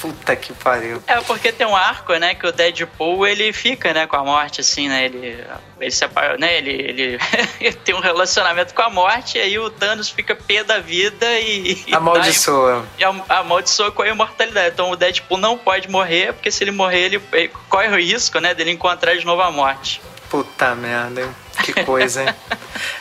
Puta 0.01 0.35
que 0.35 0.53
pariu. 0.55 1.03
É, 1.07 1.21
porque 1.21 1.53
tem 1.53 1.67
um 1.67 1.77
arco, 1.77 2.15
né, 2.15 2.35
que 2.35 2.47
o 2.47 2.53
Deadpool 2.53 3.27
ele 3.27 3.53
fica, 3.53 3.93
né, 3.93 4.07
com 4.07 4.17
a 4.17 4.25
morte, 4.25 4.63
assim, 4.63 4.89
né? 4.89 5.05
Ele, 5.05 5.45
ele, 5.79 5.91
separa, 5.91 6.39
né, 6.39 6.57
ele, 6.57 6.71
ele, 6.71 7.19
ele 7.61 7.77
tem 7.85 7.95
um 7.95 8.01
relacionamento 8.01 8.73
com 8.73 8.83
a 8.83 8.89
morte, 8.89 9.37
e 9.37 9.41
aí 9.41 9.59
o 9.59 9.69
Thanos 9.69 10.09
fica 10.09 10.35
pé 10.35 10.65
da 10.65 10.79
vida 10.79 11.27
e. 11.41 11.85
Amaldiçoa. 11.93 12.87
E 12.99 13.05
amaldiçoa 13.05 13.91
com 13.91 14.03
a 14.03 14.09
imortalidade. 14.09 14.71
Então 14.73 14.91
o 14.91 14.97
Deadpool 14.97 15.37
não 15.37 15.59
pode 15.59 15.91
morrer, 15.91 16.33
porque 16.33 16.51
se 16.51 16.65
ele 16.65 16.71
morrer, 16.71 17.01
ele, 17.01 17.23
ele 17.33 17.51
corre 17.69 17.89
o 17.89 17.97
risco, 17.97 18.39
né, 18.39 18.55
dele 18.55 18.78
encontrar 18.79 19.17
de 19.17 19.27
novo 19.27 19.43
a 19.43 19.51
morte. 19.51 20.01
Puta 20.31 20.75
merda, 20.75 21.23
hein? 21.23 21.35
Que 21.65 21.85
coisa, 21.85 22.23
hein? 22.23 22.35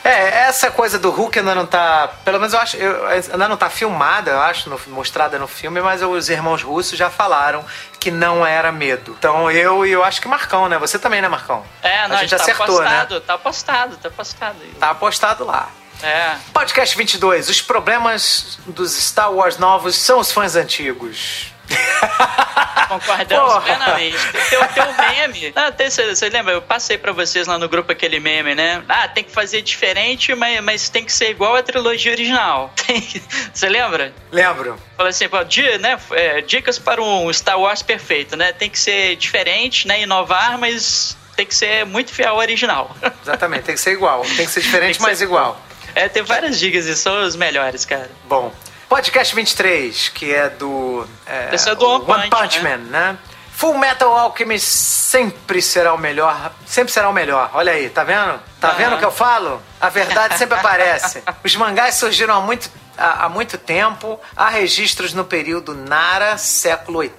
é, 0.02 0.48
essa 0.48 0.70
coisa 0.70 0.98
do 0.98 1.10
Hulk 1.10 1.38
ainda 1.38 1.54
não 1.54 1.66
tá. 1.66 2.08
Pelo 2.24 2.38
menos 2.38 2.52
eu 2.52 2.58
acho. 2.58 2.76
Eu, 2.76 3.06
ainda 3.06 3.48
não 3.48 3.56
tá 3.56 3.70
filmada, 3.70 4.32
eu 4.32 4.40
acho, 4.40 4.68
no, 4.68 4.80
mostrada 4.88 5.38
no 5.38 5.46
filme, 5.46 5.80
mas 5.80 6.02
os 6.02 6.28
irmãos 6.28 6.62
russos 6.62 6.98
já 6.98 7.08
falaram 7.08 7.64
que 8.00 8.10
não 8.10 8.44
era 8.44 8.72
medo. 8.72 9.14
Então 9.18 9.50
eu 9.50 9.86
e 9.86 9.92
eu 9.92 10.02
acho 10.02 10.20
que 10.20 10.26
Marcão, 10.26 10.68
né? 10.68 10.78
Você 10.78 10.98
também, 10.98 11.22
né, 11.22 11.28
Marcão? 11.28 11.64
É, 11.82 12.08
não, 12.08 12.16
a 12.16 12.20
gente 12.20 12.30
tá 12.30 12.36
acertou, 12.36 12.66
postado, 12.66 13.14
né? 13.14 13.20
Tá 13.26 13.38
postado, 13.38 13.96
tá 13.96 14.10
postado. 14.10 14.58
Tá 14.80 14.94
postado 14.94 15.44
lá. 15.44 15.68
É. 16.02 16.36
Podcast 16.52 16.96
22. 16.96 17.48
Os 17.48 17.60
problemas 17.60 18.58
dos 18.66 18.96
Star 18.96 19.32
Wars 19.32 19.58
novos 19.58 19.96
são 19.96 20.18
os 20.18 20.32
fãs 20.32 20.56
antigos. 20.56 21.52
Concordamos 22.88 23.52
Porra. 23.52 23.60
plenamente. 23.60 24.16
Tem, 24.32 24.58
tem 24.68 24.82
um 24.82 24.96
meme. 24.96 25.54
Ah, 25.58 25.72
você 26.14 26.28
lembra? 26.28 26.54
Eu 26.54 26.62
passei 26.62 26.96
para 26.96 27.12
vocês 27.12 27.46
lá 27.46 27.58
no 27.58 27.68
grupo 27.68 27.92
aquele 27.92 28.18
meme, 28.20 28.54
né? 28.54 28.82
Ah, 28.88 29.08
tem 29.08 29.22
que 29.22 29.30
fazer 29.30 29.60
diferente, 29.60 30.34
mas, 30.34 30.60
mas 30.62 30.88
tem 30.88 31.04
que 31.04 31.12
ser 31.12 31.30
igual 31.30 31.54
à 31.56 31.62
trilogia 31.62 32.12
original. 32.12 32.72
Você 33.52 33.68
lembra? 33.68 34.12
Lembro. 34.30 34.78
Fala 34.96 35.08
assim, 35.10 35.28
pô, 35.28 35.42
dia, 35.44 35.78
né, 35.78 35.98
é, 36.12 36.40
dicas 36.40 36.78
para 36.78 37.02
um 37.02 37.32
Star 37.32 37.58
Wars 37.58 37.82
perfeito, 37.82 38.36
né? 38.36 38.52
Tem 38.52 38.70
que 38.70 38.78
ser 38.78 39.16
diferente, 39.16 39.86
né? 39.86 40.02
Inovar, 40.02 40.58
mas 40.58 41.16
tem 41.36 41.46
que 41.46 41.54
ser 41.54 41.84
muito 41.84 42.12
fiel 42.12 42.30
ao 42.30 42.38
original. 42.38 42.96
Exatamente, 43.22 43.64
tem 43.64 43.74
que 43.74 43.80
ser 43.80 43.92
igual. 43.92 44.22
Tem 44.36 44.46
que 44.46 44.52
ser 44.52 44.60
diferente, 44.60 44.96
que 44.96 45.02
mas 45.02 45.18
ser 45.18 45.24
igual. 45.24 45.60
É, 45.94 46.08
tem 46.08 46.22
várias 46.22 46.58
dicas 46.58 46.86
e 46.86 46.96
são 46.96 47.22
os 47.24 47.36
melhores, 47.36 47.84
cara. 47.84 48.10
Bom, 48.24 48.52
Podcast 48.88 49.34
23, 49.34 50.08
que 50.08 50.32
é 50.32 50.48
do. 50.48 51.06
É, 51.26 51.54
Esse 51.54 51.68
é 51.68 51.74
do 51.74 51.86
One, 51.86 52.04
One 52.06 52.30
Punch, 52.30 52.62
Man, 52.62 52.78
né? 52.78 53.12
né? 53.12 53.18
Full 53.52 53.76
Metal 53.76 54.10
Alchemist 54.16 54.66
sempre 54.66 55.60
será 55.60 55.92
o 55.92 55.98
melhor. 55.98 56.52
Sempre 56.64 56.92
será 56.92 57.08
o 57.08 57.12
melhor. 57.12 57.50
Olha 57.54 57.72
aí, 57.72 57.90
tá 57.90 58.04
vendo? 58.04 58.40
Tá 58.60 58.70
uhum. 58.70 58.76
vendo 58.76 58.94
o 58.94 58.98
que 58.98 59.04
eu 59.04 59.10
falo? 59.10 59.60
A 59.80 59.88
verdade 59.88 60.38
sempre 60.38 60.58
aparece. 60.58 61.22
Os 61.44 61.56
mangás 61.56 61.96
surgiram 61.96 62.36
há 62.36 62.40
muito 62.40 62.70
há, 62.98 63.28
muito 63.28 63.56
tempo. 63.56 64.18
Há 64.36 64.48
registros 64.48 65.14
no 65.14 65.24
período 65.24 65.74
Nara, 65.74 66.36
século 66.36 67.00
VIII. 67.00 67.12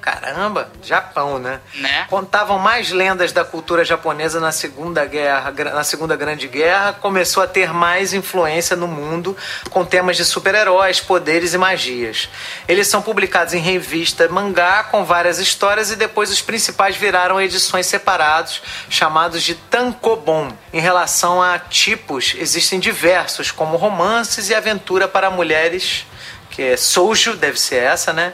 Caramba, 0.00 0.70
Japão, 0.82 1.38
né? 1.38 1.60
né? 1.74 2.06
Contavam 2.08 2.58
mais 2.58 2.90
lendas 2.90 3.32
da 3.32 3.44
cultura 3.44 3.84
japonesa 3.84 4.40
na 4.40 4.52
Segunda 4.52 5.04
Guerra, 5.04 5.52
na 5.72 5.84
Segunda 5.84 6.16
Grande 6.16 6.48
Guerra. 6.48 6.94
Começou 6.94 7.42
a 7.42 7.46
ter 7.46 7.72
mais 7.72 8.14
influência 8.14 8.74
no 8.74 8.88
mundo 8.88 9.36
com 9.68 9.84
temas 9.84 10.16
de 10.16 10.24
super-heróis, 10.24 11.00
poderes 11.00 11.52
e 11.52 11.58
magias. 11.58 12.28
Eles 12.66 12.88
são 12.88 13.02
publicados 13.02 13.52
em 13.52 13.60
revista 13.60 14.28
mangá 14.28 14.84
com 14.84 15.04
várias 15.04 15.38
histórias 15.38 15.90
e 15.90 15.96
depois 15.96 16.30
os 16.30 16.40
principais 16.40 16.96
viraram 16.96 17.40
edições 17.40 17.86
separados 17.86 18.62
chamados 18.88 19.42
de 19.42 19.54
tankobon. 19.54 20.52
Em 20.72 20.80
relação 20.80 21.42
a 21.42 21.58
tipos, 21.58 22.34
existem 22.38 22.78
diversos, 22.78 23.50
como 23.50 23.76
romances 23.76 24.48
e 24.48 24.54
aventura 24.54 25.08
para 25.10 25.30
mulheres, 25.30 26.06
que 26.50 26.62
é 26.62 26.76
Soujo, 26.76 27.34
deve 27.34 27.58
ser 27.58 27.82
essa, 27.82 28.12
né? 28.12 28.32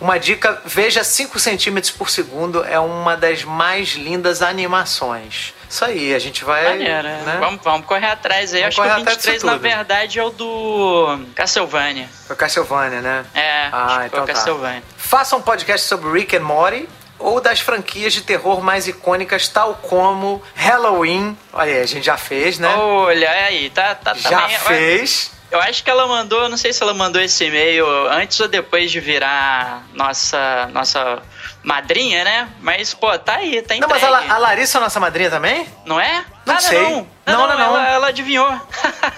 Uma 0.00 0.18
dica, 0.18 0.60
veja 0.64 1.04
5 1.04 1.38
centímetros 1.38 1.92
por 1.92 2.10
segundo, 2.10 2.64
é 2.64 2.78
uma 2.78 3.16
das 3.16 3.44
mais 3.44 3.90
lindas 3.90 4.42
animações. 4.42 5.54
Isso 5.70 5.84
aí, 5.84 6.14
a 6.14 6.18
gente 6.18 6.44
vai. 6.44 6.64
Maneiro, 6.64 7.08
é. 7.08 7.22
né? 7.22 7.36
vamos, 7.40 7.60
vamos 7.62 7.86
correr 7.86 8.06
atrás 8.06 8.52
aí. 8.52 8.60
Vamos 8.60 8.78
Acho 8.78 8.96
que 8.96 9.02
o 9.02 9.04
23, 9.04 9.42
na 9.44 9.56
verdade, 9.56 10.18
é 10.18 10.22
o 10.22 10.30
do 10.30 11.20
Castlevania. 11.34 12.08
Foi 12.26 12.36
Castlevania, 12.36 13.00
né? 13.00 13.24
É, 13.34 13.68
ah, 13.72 14.02
então 14.06 14.10
foi 14.10 14.20
o 14.20 14.26
tá. 14.26 14.32
Castlevania. 14.34 14.82
Faça 14.96 15.36
um 15.36 15.42
podcast 15.42 15.86
sobre 15.86 16.12
Rick 16.12 16.36
and 16.36 16.42
Morty 16.42 16.88
ou 17.18 17.40
das 17.40 17.60
franquias 17.60 18.12
de 18.12 18.22
terror 18.22 18.60
mais 18.62 18.86
icônicas, 18.86 19.48
tal 19.48 19.74
como 19.76 20.42
Halloween. 20.54 21.36
Olha 21.52 21.72
aí, 21.72 21.80
a 21.80 21.86
gente 21.86 22.04
já 22.04 22.16
fez, 22.16 22.58
né? 22.58 22.74
Olha 22.76 23.30
aí, 23.30 23.70
tá, 23.70 23.94
tá 23.94 24.14
Já 24.14 24.42
também, 24.42 24.58
fez. 24.58 25.30
Eu 25.50 25.60
acho 25.60 25.84
que 25.84 25.90
ela 25.90 26.06
mandou, 26.06 26.48
não 26.48 26.56
sei 26.56 26.72
se 26.72 26.82
ela 26.82 26.92
mandou 26.92 27.22
esse 27.22 27.44
e-mail 27.44 27.86
antes 28.08 28.38
ou 28.40 28.48
depois 28.48 28.90
de 28.90 28.98
virar 28.98 29.84
nossa 29.94 30.68
nossa 30.72 31.22
madrinha, 31.62 32.24
né? 32.24 32.48
Mas, 32.60 32.92
pô, 32.92 33.16
tá 33.18 33.36
aí, 33.36 33.62
tá 33.62 33.74
entregue. 33.74 33.80
Não, 33.80 33.88
mas 33.88 34.02
a, 34.02 34.34
a 34.34 34.38
Larissa 34.38 34.78
é 34.78 34.80
nossa 34.80 35.00
madrinha 35.00 35.30
também? 35.30 35.66
Não 35.86 35.98
é? 35.98 36.24
Não 36.44 36.54
Nada 36.54 36.60
sei. 36.60 36.82
Não, 36.82 37.08
não, 37.26 37.34
não. 37.34 37.48
não, 37.48 37.58
não. 37.58 37.64
Ela, 37.64 37.88
ela, 37.94 38.06
adivinhou. 38.08 38.60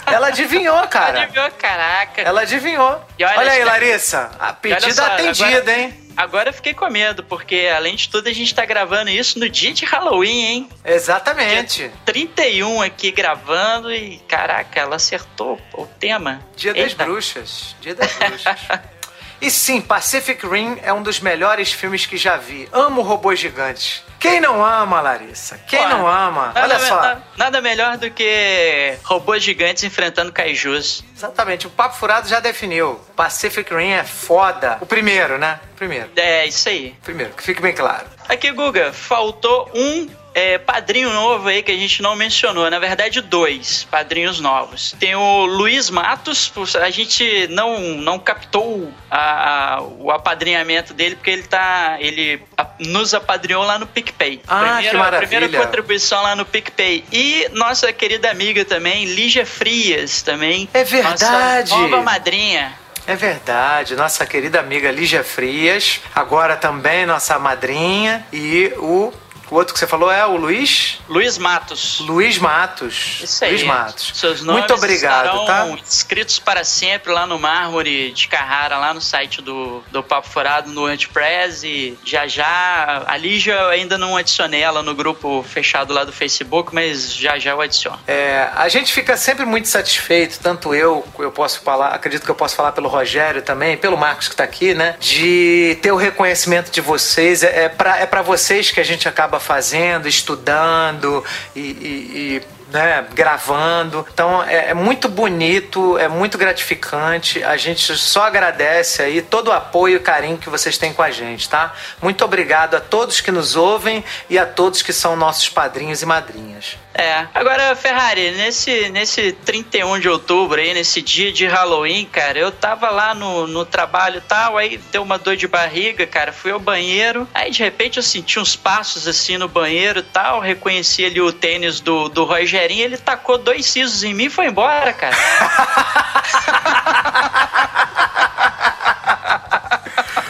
Ela 0.07 0.29
adivinhou, 0.29 0.87
cara. 0.89 1.19
Ela 1.19 1.23
adivinhou, 1.25 1.51
caraca. 1.53 2.23
Ela 2.23 2.41
adivinhou. 2.43 3.05
olha, 3.21 3.39
olha 3.39 3.53
aí, 3.53 3.65
Larissa. 3.65 4.31
A 4.39 4.53
pedida 4.53 5.07
atendida, 5.07 5.59
agora... 5.59 5.73
hein? 5.73 6.06
Agora 6.17 6.49
eu 6.49 6.53
fiquei 6.53 6.73
com 6.73 6.89
medo, 6.89 7.23
porque 7.23 7.71
além 7.75 7.95
de 7.97 8.09
tudo 8.09 8.29
a 8.29 8.33
gente 8.33 8.55
tá 8.55 8.65
gravando 8.65 9.11
isso 9.11 9.39
no 9.39 9.49
dia 9.49 9.73
de 9.73 9.85
Halloween, 9.85 10.45
hein? 10.45 10.69
Exatamente. 10.85 11.83
Dia 11.83 11.93
31 12.05 12.83
aqui 12.83 13.11
gravando 13.11 13.93
e 13.93 14.19
caraca, 14.29 14.81
ela 14.81 14.97
acertou 14.97 15.61
o 15.75 15.87
tema. 15.87 16.41
Dia 16.57 16.71
Eita. 16.71 16.83
das 16.83 16.95
bruxas. 16.95 17.77
Dia 17.81 17.95
das 17.95 18.13
bruxas. 18.13 18.61
e 19.41 19.51
sim, 19.51 19.81
Pacific 19.81 20.47
Rim 20.47 20.79
é 20.83 20.93
um 20.93 21.03
dos 21.03 21.21
melhores 21.21 21.73
filmes 21.73 22.07
que 22.07 22.17
já 22.17 22.37
vi. 22.37 22.69
Amo 22.73 23.03
robôs 23.03 23.39
gigantes. 23.39 24.03
Quem 24.19 24.41
não 24.41 24.65
ama, 24.65 25.01
Larissa? 25.01 25.59
Quem 25.69 25.83
Pô, 25.83 25.89
não 25.89 26.09
ama? 26.09 26.53
Olha 26.57 26.79
só. 26.81 26.97
Nada, 26.97 27.23
nada 27.37 27.61
melhor 27.61 27.97
do 27.99 28.11
que 28.11 28.97
robôs 29.05 29.43
gigantes 29.43 29.85
enfrentando 29.85 30.33
kaijus. 30.33 31.05
Exatamente. 31.15 31.67
O 31.67 31.71
Papo 31.71 31.97
Furado 31.97 32.29
já 32.29 32.41
definiu. 32.41 33.01
Pacific 33.15 33.73
Rim 33.73 33.91
é 33.91 34.05
foda. 34.05 34.79
O 34.81 34.87
primeiro, 34.87 35.39
né? 35.39 35.61
O 35.75 35.77
primeiro. 35.77 36.11
É, 36.17 36.47
isso 36.47 36.69
aí. 36.69 36.97
Primeiro, 37.05 37.35
que 37.35 37.43
fique 37.43 37.61
bem 37.61 37.75
claro. 37.75 38.07
Aqui, 38.29 38.51
Guga, 38.51 38.93
faltou 38.93 39.71
um 39.75 40.09
é, 40.37 40.59
padrinho 40.59 41.11
novo 41.11 41.49
aí 41.49 41.63
que 41.63 41.73
a 41.73 41.77
gente 41.77 42.03
não 42.03 42.15
mencionou. 42.15 42.71
Na 42.71 42.79
verdade, 42.79 43.23
dois 43.23 43.85
padrinhos 43.91 44.39
novos. 44.39 44.95
Tem 45.01 45.15
o 45.15 45.47
Luiz 45.47 45.89
Matos, 45.89 46.53
a 46.77 46.91
gente 46.91 47.49
não, 47.49 47.81
não 47.81 48.19
captou 48.19 48.93
a, 49.11 49.77
a, 49.77 49.83
o 49.83 50.11
apadrinhamento 50.11 50.93
dele 50.93 51.17
porque 51.17 51.31
ele 51.31 51.45
tá. 51.45 51.97
Ele 52.01 52.43
nos 52.81 53.15
apadrinhou 53.15 53.65
lá 53.65 53.79
no 53.79 53.87
PicPay. 53.87 54.43
Ah, 54.47 54.59
primeira, 54.59 54.91
que 54.91 54.97
maravilha. 54.99 55.29
primeira 55.39 55.65
contribuição 55.65 56.23
lá 56.23 56.37
no 56.37 56.45
PicPay. 56.45 57.03
E 57.11 57.49
nossa 57.55 57.91
querida 57.91 58.31
amiga 58.31 58.63
também, 58.63 59.07
Lígia 59.07 59.47
Frias, 59.47 60.21
também. 60.21 60.69
É 60.75 60.85
verdade. 60.85 61.71
Nossa 61.71 61.79
nova 61.79 62.03
madrinha. 62.03 62.75
É 63.07 63.15
verdade, 63.15 63.95
nossa 63.95 64.27
querida 64.27 64.59
amiga 64.59 64.91
Lígia 64.91 65.23
Frias, 65.23 66.01
agora 66.13 66.57
também 66.57 67.07
nossa 67.07 67.39
madrinha, 67.39 68.27
e 68.33 68.73
o 68.79 69.13
o 69.51 69.55
outro 69.55 69.75
que 69.75 69.81
você 69.81 69.87
falou 69.87 70.11
é 70.11 70.27
o 70.27 70.37
Luiz? 70.37 70.99
Luiz 71.09 71.39
Matos. 71.39 72.01
Luiz 72.01 72.39
Matos. 72.39 73.21
Isso 73.23 73.45
aí. 73.45 73.51
Luiz 73.53 73.63
Matos. 73.63 74.13
Seus 74.15 74.43
nomes 74.43 74.61
Muito 74.61 74.75
obrigado, 74.75 75.47
tá? 75.47 75.69
inscritos 75.69 76.39
para 76.39 76.65
sempre 76.65 77.13
lá 77.13 77.27
no 77.27 77.39
Mármore 77.39 78.13
de 78.13 78.29
Carrara, 78.29 78.79
lá 78.79 78.93
no 78.93 79.01
site 79.01 79.41
do, 79.41 79.83
do 79.91 80.03
Papo 80.03 80.29
Furado 80.29 80.71
no 80.71 80.83
WordPress. 80.83 81.67
E 81.67 81.99
já 82.05 82.27
já. 82.27 83.05
A 83.07 83.17
Lígia 83.17 83.55
eu 83.55 83.69
ainda 83.69 83.97
não 83.97 84.17
adicionei 84.17 84.63
ela 84.63 84.83
no 84.83 84.95
grupo 84.95 85.45
fechado 85.49 85.93
lá 85.93 86.05
do 86.05 86.13
Facebook, 86.13 86.75
mas 86.75 87.15
já 87.15 87.39
já 87.39 87.53
eu 87.53 87.61
adiciono. 87.61 87.99
É, 88.07 88.49
a 88.55 88.69
gente 88.69 88.93
fica 88.93 89.17
sempre 89.17 89.45
muito 89.45 89.69
satisfeito, 89.69 90.39
tanto 90.41 90.75
eu, 90.75 91.07
eu 91.19 91.31
posso 91.31 91.61
falar, 91.61 91.89
acredito 91.89 92.25
que 92.25 92.31
eu 92.31 92.35
posso 92.35 92.57
falar 92.57 92.73
pelo 92.73 92.89
Rogério 92.89 93.43
também, 93.43 93.77
pelo 93.77 93.97
Marcos 93.97 94.29
que 94.29 94.35
está 94.35 94.45
aqui, 94.45 94.75
né? 94.75 94.97
De 94.99 95.79
ter 95.83 95.93
o 95.93 95.97
reconhecimento 95.97 96.71
de 96.71 96.81
vocês. 96.81 97.43
É, 97.43 97.65
é 97.65 97.69
para 97.69 97.99
é 97.99 98.07
pra 98.07 98.23
vocês 98.23 98.71
que 98.71 98.81
a 98.81 98.85
gente 98.85 99.09
acaba 99.09 99.36
fazendo, 99.39 100.09
estudando 100.09 101.25
e, 101.55 101.61
e, 101.61 102.43
e 102.43 102.43
né, 102.73 103.07
gravando. 103.15 104.07
Então 104.13 104.43
é, 104.43 104.71
é, 104.71 104.75
muito 104.75 105.09
bonito, 105.09 105.99
é 105.99 106.09
muito 106.09 106.37
gratificante. 106.37 107.43
A 107.43 107.57
gente 107.57 107.97
só 107.97 108.25
agradece 108.25 109.03
aí 109.03 109.23
todo 109.23 109.49
o 109.49 109.53
apoio 109.53 109.97
e 109.97 110.01
carinho 110.01 110.39
que 110.39 110.51
vocês 110.51 110.77
têm 110.79 110.93
com 110.93 111.03
a 111.03 111.11
gente, 111.11 111.49
tá? 111.49 111.75
Muito 112.03 112.25
obrigado 112.25 112.75
a 112.75 112.81
todos 112.81 113.21
que 113.21 113.31
nos 113.31 113.57
ouvem 113.57 114.05
e 114.29 114.39
a 114.39 114.47
todos 114.47 114.83
que 114.83 114.93
são 114.93 115.17
nossos 115.17 115.49
padrinhos 115.49 116.03
e 116.03 116.07
madrinhas. 116.07 116.77
É. 116.99 117.27
Agora, 117.35 117.77
Ferrari, 117.77 118.31
nesse, 118.31 118.89
nesse 118.89 119.31
31 119.31 120.01
de 120.01 120.09
outubro 120.09 120.59
aí, 120.59 120.73
nesse 120.73 121.03
dia 121.03 121.31
de 121.31 121.47
Halloween, 121.47 122.07
cara, 122.07 122.39
eu 122.39 122.51
tava 122.51 122.89
lá 122.89 123.15
no, 123.15 123.47
no 123.47 123.67
trabalho 123.67 124.17
e 124.17 124.21
tal, 124.23 124.57
aí 124.57 124.79
deu 124.91 125.03
uma 125.03 125.19
dor 125.19 125.37
de 125.37 125.47
barriga, 125.47 126.07
cara, 126.07 126.33
fui 126.33 126.53
ao 126.53 126.59
banheiro, 126.59 127.29
aí 127.35 127.51
de 127.51 127.63
repente 127.63 127.99
eu 127.99 128.03
senti 128.03 128.41
uns 128.41 128.57
passos 128.57 129.07
assim 129.07 129.37
no 129.37 129.47
banheiro 129.47 129.99
e 129.99 130.05
tal, 130.05 130.41
reconheci 130.41 131.05
ali 131.05 131.21
o 131.21 131.31
tênis 131.31 131.81
do, 131.81 132.09
do 132.09 132.25
Rogerinho, 132.25 132.85
ele 132.85 132.97
tacou 132.97 133.37
dois 133.37 133.67
sisos 133.67 134.03
em 134.03 134.15
mim 134.15 134.25
e 134.25 134.31
foi 134.31 134.47
embora, 134.47 134.91
cara. 134.95 135.17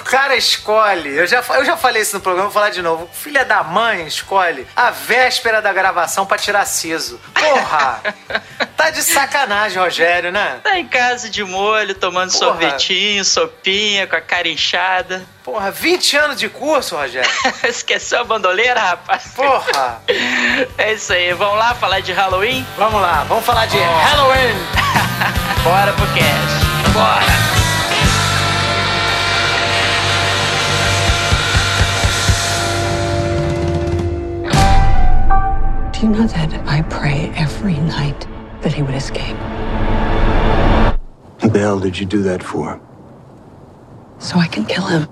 O 0.06 0.08
cara 0.36 0.38
escolhe, 0.38 1.16
eu 1.16 1.26
já, 1.26 1.42
eu 1.54 1.64
já 1.64 1.76
falei 1.76 2.02
isso 2.02 2.16
no 2.16 2.22
programa, 2.22 2.48
vou 2.48 2.54
falar 2.54 2.70
de 2.70 2.82
novo. 2.82 3.08
Filha 3.12 3.44
da 3.44 3.62
mãe 3.62 4.06
escolhe 4.06 4.66
a 4.76 4.90
véspera 4.90 5.62
da 5.62 5.72
gravação 5.72 6.26
pra 6.26 6.36
tirar 6.38 6.64
siso. 6.66 7.20
Porra! 7.34 8.02
tá 8.76 8.90
de 8.90 9.02
sacanagem, 9.02 9.78
Rogério, 9.82 10.30
né? 10.30 10.60
Tá 10.62 10.78
em 10.78 10.86
casa 10.86 11.28
de 11.30 11.42
molho, 11.42 11.94
tomando 11.94 12.30
Porra. 12.30 12.38
sorvetinho, 12.38 13.24
sopinha, 13.24 14.06
com 14.06 14.16
a 14.16 14.20
cara 14.20 14.48
inchada. 14.48 15.24
Porra, 15.42 15.70
20 15.70 16.16
anos 16.16 16.38
de 16.38 16.48
curso, 16.48 16.96
Rogério. 16.96 17.30
Esqueceu 17.64 18.20
a 18.20 18.24
bandoleira, 18.24 18.80
rapaz? 18.80 19.32
Porra! 19.34 20.02
É 20.78 20.92
isso 20.92 21.12
aí, 21.12 21.32
vamos 21.32 21.58
lá 21.58 21.74
falar 21.74 22.00
de 22.00 22.12
Halloween? 22.12 22.66
Vamos 22.76 23.00
lá, 23.00 23.24
vamos 23.28 23.44
falar 23.44 23.66
de 23.66 23.76
Halloween. 23.78 24.56
Bora 25.62 25.92
pro 25.92 26.06
cast. 26.14 26.92
Bora! 26.92 27.65
Do 35.96 36.02
you 36.02 36.12
know 36.12 36.26
that 36.26 36.52
I 36.68 36.82
pray 36.82 37.32
every 37.36 37.78
night 37.78 38.26
that 38.60 38.74
he 38.74 38.82
would 38.82 38.94
escape? 38.94 39.34
What 41.40 41.54
the 41.54 41.58
hell 41.58 41.80
did 41.80 41.98
you 41.98 42.04
do 42.04 42.22
that 42.24 42.42
for? 42.42 42.78
So 44.18 44.38
I 44.38 44.46
can 44.46 44.66
kill 44.66 44.84
him. 44.84 45.08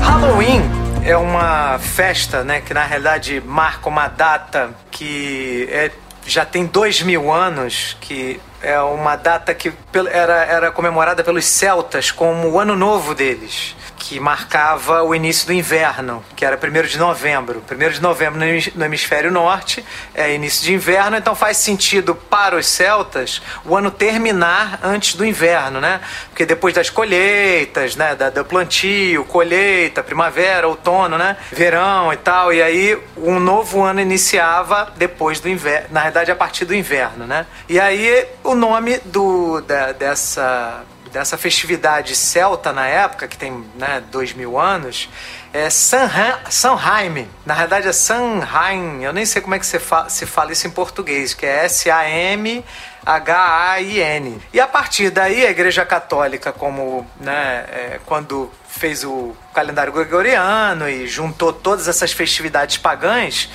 Halloween 0.00 0.62
é 1.04 1.16
uma 1.16 1.80
festa, 1.80 2.44
né, 2.44 2.60
que 2.60 2.72
na 2.72 2.84
realidade 2.84 3.42
marca 3.44 3.88
uma 3.88 4.06
data 4.06 4.70
que 4.92 5.66
é, 5.68 5.90
já 6.30 6.44
tem 6.44 6.64
dois 6.64 7.02
mil 7.02 7.32
anos, 7.32 7.96
que 8.00 8.40
é 8.62 8.80
uma 8.80 9.16
data 9.16 9.54
que 9.54 9.72
era, 10.10 10.44
era 10.44 10.70
comemorada 10.70 11.24
pelos 11.24 11.44
celtas 11.44 12.10
como 12.10 12.48
o 12.48 12.60
ano 12.60 12.76
novo 12.76 13.14
deles, 13.14 13.74
que 14.00 14.18
marcava 14.18 15.02
o 15.02 15.14
início 15.14 15.46
do 15.46 15.52
inverno, 15.52 16.24
que 16.34 16.42
era 16.42 16.56
1 16.58 16.86
de 16.88 16.98
novembro. 16.98 17.62
1 17.70 17.90
de 17.90 18.00
novembro 18.00 18.38
no 18.38 18.46
hemis- 18.46 18.74
no 18.74 18.82
hemisfério 18.82 19.30
norte 19.30 19.84
é 20.14 20.34
início 20.34 20.64
de 20.64 20.72
inverno, 20.72 21.18
então 21.18 21.34
faz 21.34 21.58
sentido 21.58 22.14
para 22.14 22.56
os 22.56 22.66
celtas 22.66 23.42
o 23.62 23.76
ano 23.76 23.90
terminar 23.90 24.80
antes 24.82 25.14
do 25.14 25.24
inverno, 25.24 25.80
né? 25.82 26.00
Porque 26.30 26.46
depois 26.46 26.72
das 26.74 26.88
colheitas, 26.88 27.94
né, 27.94 28.14
da, 28.14 28.30
do 28.30 28.42
plantio, 28.42 29.22
colheita, 29.26 30.02
primavera, 30.02 30.66
outono, 30.66 31.18
né, 31.18 31.36
verão 31.52 32.10
e 32.10 32.16
tal, 32.16 32.52
e 32.54 32.62
aí 32.62 32.98
um 33.18 33.38
novo 33.38 33.82
ano 33.82 34.00
iniciava 34.00 34.90
depois 34.96 35.40
do 35.40 35.48
inverno, 35.48 35.88
na 35.90 36.04
verdade 36.04 36.30
a 36.32 36.36
partir 36.36 36.64
do 36.64 36.74
inverno, 36.74 37.26
né? 37.26 37.44
E 37.68 37.78
aí 37.78 38.26
o 38.42 38.54
nome 38.54 38.96
do 39.04 39.60
da- 39.60 39.92
dessa 39.92 40.82
dessa 41.12 41.36
festividade 41.36 42.14
celta 42.14 42.72
na 42.72 42.86
época, 42.86 43.28
que 43.28 43.36
tem 43.36 43.64
né, 43.74 44.02
dois 44.10 44.32
mil 44.32 44.58
anos, 44.58 45.08
é 45.52 45.68
Sanha- 45.70 46.38
Samhain. 46.48 47.28
Na 47.44 47.54
verdade 47.54 47.88
é 47.88 47.92
Samhain, 47.92 49.02
eu 49.02 49.12
nem 49.12 49.24
sei 49.26 49.42
como 49.42 49.54
é 49.54 49.58
que 49.58 49.66
se 49.66 49.78
fala, 49.78 50.08
se 50.08 50.26
fala 50.26 50.52
isso 50.52 50.66
em 50.66 50.70
português, 50.70 51.34
que 51.34 51.44
é 51.46 51.64
S-A-M. 51.64 52.64
H-A-I-N. 53.04 54.40
E 54.52 54.60
a 54.60 54.66
partir 54.66 55.08
daí, 55.10 55.46
a 55.46 55.50
Igreja 55.50 55.86
Católica, 55.86 56.52
como 56.52 57.06
né, 57.18 57.64
é, 57.72 58.00
quando 58.04 58.50
fez 58.68 59.04
o 59.04 59.34
calendário 59.54 59.92
gregoriano 59.92 60.88
e 60.88 61.06
juntou 61.08 61.52
todas 61.52 61.88
essas 61.88 62.12
festividades 62.12 62.76
pagãs, 62.76 63.48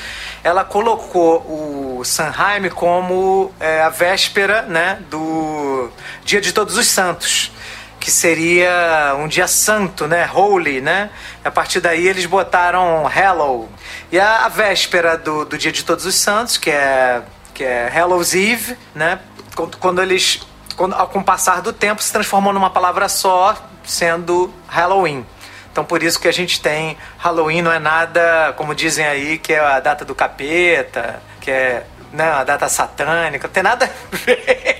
ela 0.43 0.63
colocou 0.65 1.37
o 1.99 2.03
Samhain 2.03 2.69
como 2.69 3.53
é, 3.59 3.81
a 3.83 3.89
véspera 3.89 4.63
né, 4.63 4.99
do 5.09 5.89
Dia 6.23 6.41
de 6.41 6.51
Todos 6.51 6.75
os 6.75 6.87
Santos 6.87 7.51
que 8.05 8.11
seria 8.11 9.15
um 9.17 9.27
dia 9.27 9.47
santo, 9.47 10.07
né? 10.07 10.29
Holy, 10.31 10.79
né? 10.79 11.09
A 11.43 11.49
partir 11.49 11.79
daí 11.79 12.07
eles 12.07 12.27
botaram 12.27 13.03
Hallow. 13.07 13.67
E 14.11 14.19
a, 14.19 14.45
a 14.45 14.47
véspera 14.47 15.17
do, 15.17 15.43
do 15.43 15.57
dia 15.57 15.71
de 15.71 15.83
Todos 15.83 16.05
os 16.05 16.13
Santos, 16.13 16.55
que 16.55 16.69
é, 16.69 17.23
que 17.51 17.63
é 17.63 17.89
Hallows 17.89 18.35
Eve, 18.35 18.77
né? 18.93 19.17
Quando, 19.55 19.77
quando 19.77 20.03
eles, 20.03 20.39
quando, 20.75 20.95
com 21.07 21.17
o 21.17 21.23
passar 21.23 21.63
do 21.63 21.73
tempo, 21.73 22.03
se 22.03 22.13
transformou 22.13 22.53
numa 22.53 22.69
palavra 22.69 23.09
só, 23.09 23.57
sendo 23.83 24.53
Halloween. 24.67 25.25
Então 25.71 25.83
por 25.83 26.03
isso 26.03 26.19
que 26.19 26.27
a 26.27 26.31
gente 26.31 26.61
tem 26.61 26.95
Halloween 27.17 27.63
não 27.63 27.71
é 27.71 27.79
nada, 27.79 28.53
como 28.55 28.75
dizem 28.75 29.07
aí, 29.07 29.39
que 29.39 29.51
é 29.51 29.59
a 29.59 29.79
data 29.79 30.05
do 30.05 30.13
capeta, 30.13 31.23
que 31.41 31.49
é 31.49 31.87
né, 32.13 32.29
a 32.29 32.43
data 32.43 32.69
satânica, 32.69 33.47
não 33.47 33.53
tem 33.53 33.63
nada 33.63 33.85
a 33.85 34.15
ver 34.15 34.74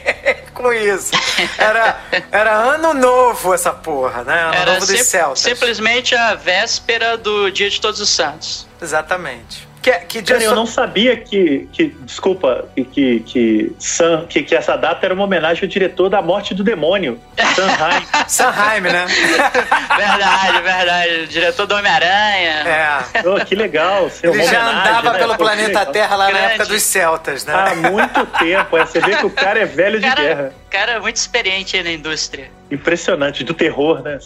com 0.55 0.73
isso. 0.73 1.11
Era, 1.57 1.99
era 2.31 2.51
ano 2.53 2.93
novo 2.93 3.53
essa 3.53 3.71
porra, 3.71 4.23
né? 4.23 4.41
Ano 4.41 4.53
Era 4.55 4.73
novo 4.73 4.85
dos 4.87 4.97
sim- 4.97 5.03
celtas. 5.03 5.39
simplesmente 5.39 6.15
a 6.15 6.33
véspera 6.33 7.17
do 7.17 7.51
Dia 7.51 7.69
de 7.69 7.79
Todos 7.79 7.99
os 7.99 8.09
Santos. 8.09 8.65
Exatamente. 8.81 9.67
Que, 9.85 9.91
que 9.99 10.21
Cara, 10.23 10.41
eu 10.43 10.49
só- 10.49 10.55
não 10.55 10.65
sabia 10.65 11.15
que, 11.15 11.69
que 11.71 11.89
desculpa, 12.01 12.67
que, 12.91 13.19
que, 13.19 13.75
Sam, 13.77 14.25
que, 14.27 14.41
que 14.41 14.55
essa 14.55 14.75
data 14.75 15.05
era 15.05 15.13
uma 15.13 15.25
homenagem 15.25 15.61
ao 15.63 15.69
diretor 15.69 16.09
da 16.09 16.23
Morte 16.23 16.55
do 16.55 16.63
Demônio, 16.63 17.21
Sanheim. 17.55 18.05
Sanheim, 18.27 18.81
né? 18.81 19.05
Verdade, 19.95 20.61
verdade. 20.61 21.15
O 21.23 21.27
diretor 21.27 21.67
do 21.67 21.75
Homem-Aranha. 21.75 22.63
É. 22.67 22.99
oh, 23.27 23.45
que 23.45 23.53
legal. 23.53 24.09
ser 24.09 24.29
uma 24.29 24.37
Ele 24.41 24.47
já 24.47 24.65
andava 24.67 25.13
né? 25.13 25.19
pelo 25.19 25.31
Pô, 25.33 25.43
planeta. 25.43 25.85
Terra 25.85 26.15
lá 26.15 26.25
na 26.25 26.31
Grande. 26.31 26.45
época 26.53 26.65
dos 26.65 26.81
celtas, 26.81 27.45
né? 27.45 27.53
Há 27.53 27.75
muito 27.75 28.25
tempo. 28.39 28.77
É, 28.77 28.85
você 28.87 28.99
vê 28.99 29.15
que 29.17 29.25
o 29.25 29.29
cara 29.29 29.59
é 29.59 29.65
velho 29.65 29.99
de 29.99 30.07
Cara, 30.07 30.21
guerra. 30.21 30.53
cara 30.69 30.91
é 30.93 30.99
muito 30.99 31.17
experiente 31.17 31.77
aí 31.77 31.83
na 31.83 31.91
indústria. 31.91 32.49
Impressionante, 32.71 33.43
do 33.43 33.53
terror, 33.53 34.01
né? 34.01 34.17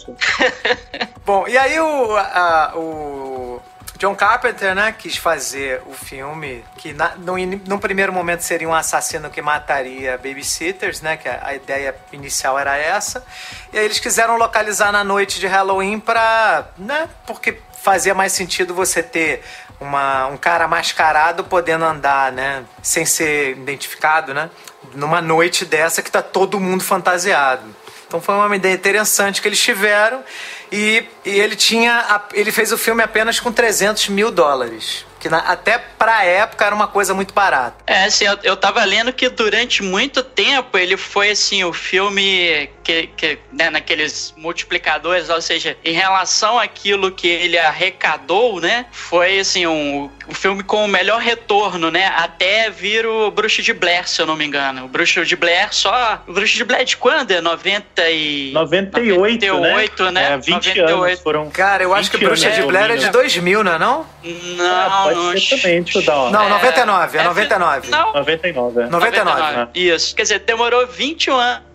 Bom, 1.26 1.46
e 1.46 1.56
aí 1.58 1.78
o, 1.78 2.16
a- 2.16 2.72
o 2.74 3.49
John 4.00 4.14
Carpenter, 4.14 4.74
né, 4.74 4.94
quis 4.98 5.18
fazer 5.18 5.82
o 5.84 5.92
filme 5.92 6.64
que 6.78 6.94
na, 6.94 7.16
no, 7.16 7.36
num 7.36 7.78
primeiro 7.78 8.10
momento 8.10 8.40
seria 8.40 8.66
um 8.66 8.74
assassino 8.74 9.28
que 9.28 9.42
mataria 9.42 10.16
babysitters, 10.16 11.02
né, 11.02 11.18
que 11.18 11.28
a, 11.28 11.38
a 11.42 11.54
ideia 11.54 11.94
inicial 12.10 12.58
era 12.58 12.78
essa. 12.78 13.22
E 13.70 13.78
aí 13.78 13.84
eles 13.84 13.98
quiseram 13.98 14.38
localizar 14.38 14.90
na 14.90 15.04
noite 15.04 15.38
de 15.38 15.46
Halloween 15.46 16.00
pra, 16.00 16.68
né, 16.78 17.10
porque 17.26 17.58
fazia 17.82 18.14
mais 18.14 18.32
sentido 18.32 18.72
você 18.72 19.02
ter 19.02 19.42
uma, 19.78 20.28
um 20.28 20.38
cara 20.38 20.66
mascarado 20.66 21.44
podendo 21.44 21.84
andar, 21.84 22.32
né, 22.32 22.64
sem 22.82 23.04
ser 23.04 23.50
identificado, 23.50 24.32
né, 24.32 24.48
numa 24.94 25.20
noite 25.20 25.66
dessa 25.66 26.00
que 26.00 26.10
tá 26.10 26.22
todo 26.22 26.58
mundo 26.58 26.82
fantasiado. 26.82 27.64
Então 28.06 28.18
foi 28.18 28.34
uma 28.34 28.56
ideia 28.56 28.74
interessante 28.74 29.42
que 29.42 29.46
eles 29.46 29.60
tiveram 29.60 30.24
e, 30.70 31.04
e 31.24 31.30
ele 31.30 31.56
tinha 31.56 32.22
ele 32.32 32.52
fez 32.52 32.72
o 32.72 32.78
filme 32.78 33.02
apenas 33.02 33.40
com 33.40 33.52
300 33.52 34.08
mil 34.08 34.30
dólares 34.30 35.04
que 35.20 35.28
na, 35.28 35.38
até 35.38 35.78
pra 35.78 36.24
época 36.24 36.64
era 36.64 36.74
uma 36.74 36.88
coisa 36.88 37.12
muito 37.12 37.34
barata. 37.34 37.76
É, 37.86 38.04
assim, 38.04 38.24
eu, 38.24 38.38
eu 38.42 38.56
tava 38.56 38.82
lendo 38.84 39.12
que 39.12 39.28
durante 39.28 39.82
muito 39.82 40.22
tempo 40.22 40.78
ele 40.78 40.96
foi, 40.96 41.32
assim, 41.32 41.62
o 41.62 41.72
filme 41.74 42.70
que, 42.90 43.06
que 43.16 43.38
né, 43.52 43.70
naqueles 43.70 44.34
multiplicadores, 44.36 45.28
ou 45.28 45.40
seja, 45.40 45.76
em 45.84 45.92
relação 45.92 46.58
àquilo 46.58 47.12
que 47.12 47.28
ele 47.28 47.56
arrecadou, 47.56 48.60
né, 48.60 48.86
foi, 48.90 49.38
assim, 49.38 49.66
um, 49.66 50.10
um 50.28 50.34
filme 50.34 50.62
com 50.62 50.84
o 50.84 50.88
melhor 50.88 51.20
retorno, 51.20 51.90
né, 51.90 52.12
até 52.16 52.68
vir 52.70 53.06
o 53.06 53.30
Bruxo 53.30 53.62
de 53.62 53.72
Blair, 53.72 54.08
se 54.08 54.20
eu 54.20 54.26
não 54.26 54.36
me 54.36 54.44
engano. 54.44 54.86
O 54.86 54.88
Bruxo 54.88 55.24
de 55.24 55.36
Blair 55.36 55.72
só... 55.72 56.22
O 56.26 56.32
Bruxo 56.32 56.56
de 56.56 56.64
Blair 56.64 56.84
de 56.84 56.96
quando? 56.96 57.30
É 57.30 57.40
90 57.40 58.10
e... 58.10 58.52
98, 58.52 59.46
98 59.46 60.04
né? 60.04 60.10
né? 60.10 60.32
É, 60.32 60.36
20 60.36 60.52
98. 60.52 61.04
anos 61.04 61.20
foram... 61.20 61.50
Cara, 61.50 61.82
eu 61.84 61.94
acho 61.94 62.10
que 62.10 62.18
Bruxa 62.18 62.50
de 62.50 62.62
Blair 62.62 62.90
é 62.90 62.96
de 62.96 63.10
2000, 63.10 63.62
não 63.62 63.72
é 63.72 63.78
não? 63.78 64.06
Não, 64.22 64.66
ah, 64.66 65.10
pode 65.12 65.40
ser 65.40 65.56
também, 65.56 65.82
deixa 65.82 65.98
eu 65.98 66.04
dar 66.04 66.22
uma... 66.22 66.30
Não, 66.30 66.48
99, 66.48 67.18
é, 67.18 67.20
é 67.20 67.24
99. 67.24 67.88
Não. 67.90 68.12
99, 68.14 68.80
é. 68.80 68.86
99. 68.86 68.90
99. 68.90 69.70
Isso, 69.74 70.14
quer 70.14 70.22
dizer, 70.22 70.40
demorou 70.40 70.86
21 70.86 71.34
anos 71.36 71.69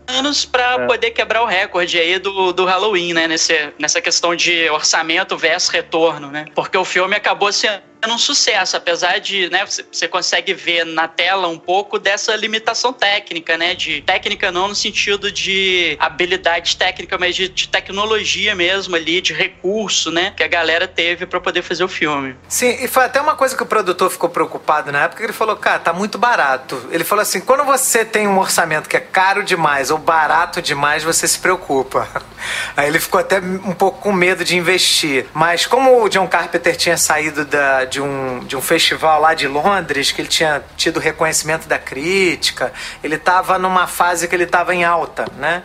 para 0.51 0.83
é. 0.83 0.85
poder 0.85 1.11
quebrar 1.11 1.41
o 1.41 1.45
recorde 1.45 1.97
aí 1.97 2.19
do, 2.19 2.53
do 2.53 2.65
Halloween, 2.65 3.13
né? 3.13 3.27
Nesse, 3.27 3.73
nessa 3.79 4.01
questão 4.01 4.35
de 4.35 4.69
orçamento 4.69 5.37
versus 5.37 5.69
retorno, 5.69 6.29
né? 6.29 6.45
Porque 6.53 6.77
o 6.77 6.85
filme 6.85 7.15
acabou 7.15 7.51
sendo 7.51 7.81
um 8.07 8.17
sucesso, 8.17 8.77
apesar 8.77 9.19
de, 9.19 9.49
né, 9.49 9.65
você 9.65 10.07
consegue 10.07 10.53
ver 10.53 10.85
na 10.85 11.07
tela 11.07 11.47
um 11.47 11.57
pouco 11.57 11.97
dessa 11.97 12.35
limitação 12.35 12.93
técnica, 12.93 13.57
né, 13.57 13.73
de 13.73 14.01
técnica 14.01 14.51
não 14.51 14.69
no 14.69 14.75
sentido 14.75 15.31
de 15.31 15.97
habilidade 15.99 16.77
técnica, 16.77 17.17
mas 17.17 17.35
de, 17.35 17.49
de 17.49 17.67
tecnologia 17.67 18.55
mesmo 18.55 18.95
ali, 18.95 19.21
de 19.21 19.33
recurso, 19.33 20.11
né, 20.11 20.33
que 20.35 20.43
a 20.43 20.47
galera 20.47 20.87
teve 20.87 21.25
para 21.25 21.39
poder 21.39 21.61
fazer 21.61 21.83
o 21.83 21.87
filme. 21.87 22.35
Sim, 22.47 22.77
e 22.83 22.87
foi 22.87 23.05
até 23.05 23.19
uma 23.19 23.35
coisa 23.35 23.55
que 23.55 23.63
o 23.63 23.65
produtor 23.65 24.09
ficou 24.09 24.29
preocupado 24.29 24.91
na 24.91 25.03
época, 25.03 25.23
ele 25.23 25.33
falou, 25.33 25.55
cara, 25.55 25.79
tá 25.79 25.93
muito 25.93 26.17
barato. 26.17 26.87
Ele 26.91 27.03
falou 27.03 27.21
assim, 27.21 27.41
quando 27.41 27.63
você 27.63 28.05
tem 28.05 28.27
um 28.27 28.37
orçamento 28.39 28.87
que 28.87 28.97
é 28.97 28.99
caro 28.99 29.43
demais 29.43 29.89
ou 29.91 29.97
barato 29.97 30.61
demais, 30.61 31.03
você 31.03 31.27
se 31.27 31.39
preocupa. 31.39 32.07
Aí 32.75 32.87
ele 32.87 32.99
ficou 32.99 33.19
até 33.19 33.39
um 33.39 33.73
pouco 33.73 33.99
com 33.99 34.11
medo 34.11 34.43
de 34.43 34.55
investir. 34.55 35.25
Mas 35.33 35.65
como 35.65 36.03
o 36.03 36.09
John 36.09 36.27
Carpenter 36.27 36.75
tinha 36.75 36.97
saído 36.97 37.45
da, 37.45 37.85
de, 37.95 38.01
um, 38.01 38.39
de 38.39 38.57
um 38.57 38.61
festival 38.61 39.21
lá 39.21 39.33
de 39.33 39.47
Londres, 39.47 40.11
que 40.11 40.21
ele 40.21 40.27
tinha 40.27 40.61
tido 40.75 40.99
reconhecimento 40.99 41.65
da 41.67 41.79
crítica, 41.79 42.73
ele 43.01 43.15
estava 43.15 43.57
numa 43.57 43.87
fase 43.87 44.27
que 44.27 44.35
ele 44.35 44.43
estava 44.43 44.75
em 44.75 44.83
alta, 44.83 45.25
né? 45.37 45.63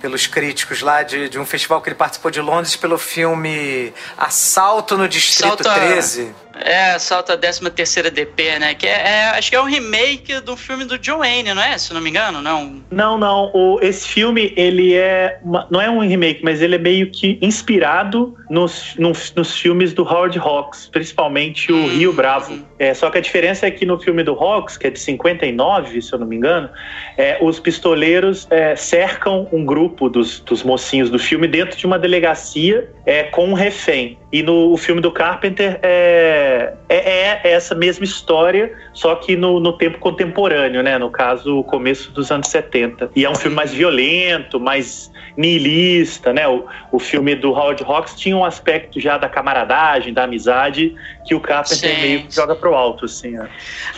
pelos 0.00 0.28
críticos 0.28 0.80
lá 0.80 1.02
de, 1.02 1.28
de 1.28 1.40
um 1.40 1.46
festival 1.46 1.80
que 1.80 1.88
ele 1.88 1.96
participou 1.96 2.30
de 2.30 2.40
Londres 2.40 2.76
pelo 2.76 2.98
filme 2.98 3.92
Assalto 4.16 4.96
no 4.96 5.08
Distrito 5.08 5.64
Salta... 5.64 5.74
13. 5.74 6.34
É, 6.64 6.98
salta 6.98 7.34
a 7.34 7.36
13 7.36 7.70
terceira 7.70 8.10
DP, 8.10 8.58
né? 8.58 8.74
Que 8.74 8.86
é, 8.86 8.90
é, 8.90 9.24
acho 9.30 9.50
que 9.50 9.56
é 9.56 9.60
um 9.60 9.66
remake 9.66 10.40
do 10.40 10.56
filme 10.56 10.84
do 10.84 10.98
John 10.98 11.18
Wayne, 11.18 11.54
não 11.54 11.62
é? 11.62 11.76
Se 11.78 11.92
não 11.92 12.00
me 12.00 12.10
engano, 12.10 12.40
não? 12.40 12.82
Não, 12.90 13.18
não. 13.18 13.50
O, 13.54 13.78
esse 13.80 14.06
filme, 14.08 14.52
ele 14.56 14.94
é... 14.94 15.38
Uma, 15.42 15.66
não 15.70 15.80
é 15.80 15.90
um 15.90 16.00
remake, 16.00 16.42
mas 16.42 16.60
ele 16.60 16.74
é 16.74 16.78
meio 16.78 17.10
que 17.10 17.38
inspirado 17.40 18.36
nos, 18.48 18.94
nos, 18.96 19.32
nos 19.34 19.56
filmes 19.56 19.92
do 19.92 20.02
Howard 20.02 20.38
Hawks, 20.38 20.88
principalmente 20.90 21.72
o 21.72 21.76
hum, 21.76 21.88
Rio 21.88 22.12
Bravo. 22.12 22.54
Hum. 22.54 22.62
É, 22.78 22.94
só 22.94 23.10
que 23.10 23.18
a 23.18 23.20
diferença 23.20 23.66
é 23.66 23.70
que 23.70 23.84
no 23.84 23.98
filme 23.98 24.22
do 24.22 24.32
Hawks, 24.32 24.76
que 24.76 24.86
é 24.86 24.90
de 24.90 24.98
59, 24.98 26.00
se 26.00 26.12
eu 26.12 26.18
não 26.18 26.26
me 26.26 26.36
engano, 26.36 26.68
é, 27.16 27.38
os 27.40 27.58
pistoleiros 27.60 28.46
é, 28.50 28.76
cercam 28.76 29.48
um 29.52 29.64
grupo 29.64 30.08
dos, 30.08 30.40
dos 30.40 30.62
mocinhos 30.62 31.10
do 31.10 31.18
filme 31.18 31.46
dentro 31.46 31.76
de 31.76 31.86
uma 31.86 31.98
delegacia 31.98 32.88
é, 33.04 33.24
com 33.24 33.48
um 33.48 33.54
refém. 33.54 34.18
E 34.30 34.42
no 34.42 34.76
filme 34.76 35.00
do 35.00 35.10
Carpenter 35.10 35.78
é, 35.82 36.74
é, 36.86 36.96
é, 36.96 37.52
essa 37.52 37.74
mesma 37.74 38.04
história, 38.04 38.76
só 38.92 39.14
que 39.14 39.34
no, 39.34 39.58
no, 39.58 39.72
tempo 39.72 39.98
contemporâneo, 39.98 40.82
né? 40.82 40.98
No 40.98 41.10
caso, 41.10 41.60
o 41.60 41.64
começo 41.64 42.10
dos 42.10 42.30
anos 42.30 42.48
70. 42.48 43.10
E 43.16 43.24
é 43.24 43.30
um 43.30 43.34
filme 43.34 43.56
mais 43.56 43.72
violento, 43.72 44.60
mais 44.60 45.10
nihilista, 45.34 46.30
né? 46.32 46.46
O, 46.46 46.66
o 46.92 46.98
filme 46.98 47.34
do 47.36 47.52
Howard 47.52 47.82
Hawks 47.82 48.16
tinha 48.16 48.36
um 48.36 48.44
aspecto 48.44 49.00
já 49.00 49.16
da 49.16 49.30
camaradagem, 49.30 50.12
da 50.12 50.24
amizade, 50.24 50.94
que 51.24 51.34
o 51.34 51.40
Carpenter 51.40 51.94
sim, 51.96 52.02
meio 52.02 52.26
que 52.26 52.34
joga 52.34 52.54
pro 52.54 52.74
alto, 52.74 53.06
assim. 53.06 53.30
Né? 53.30 53.48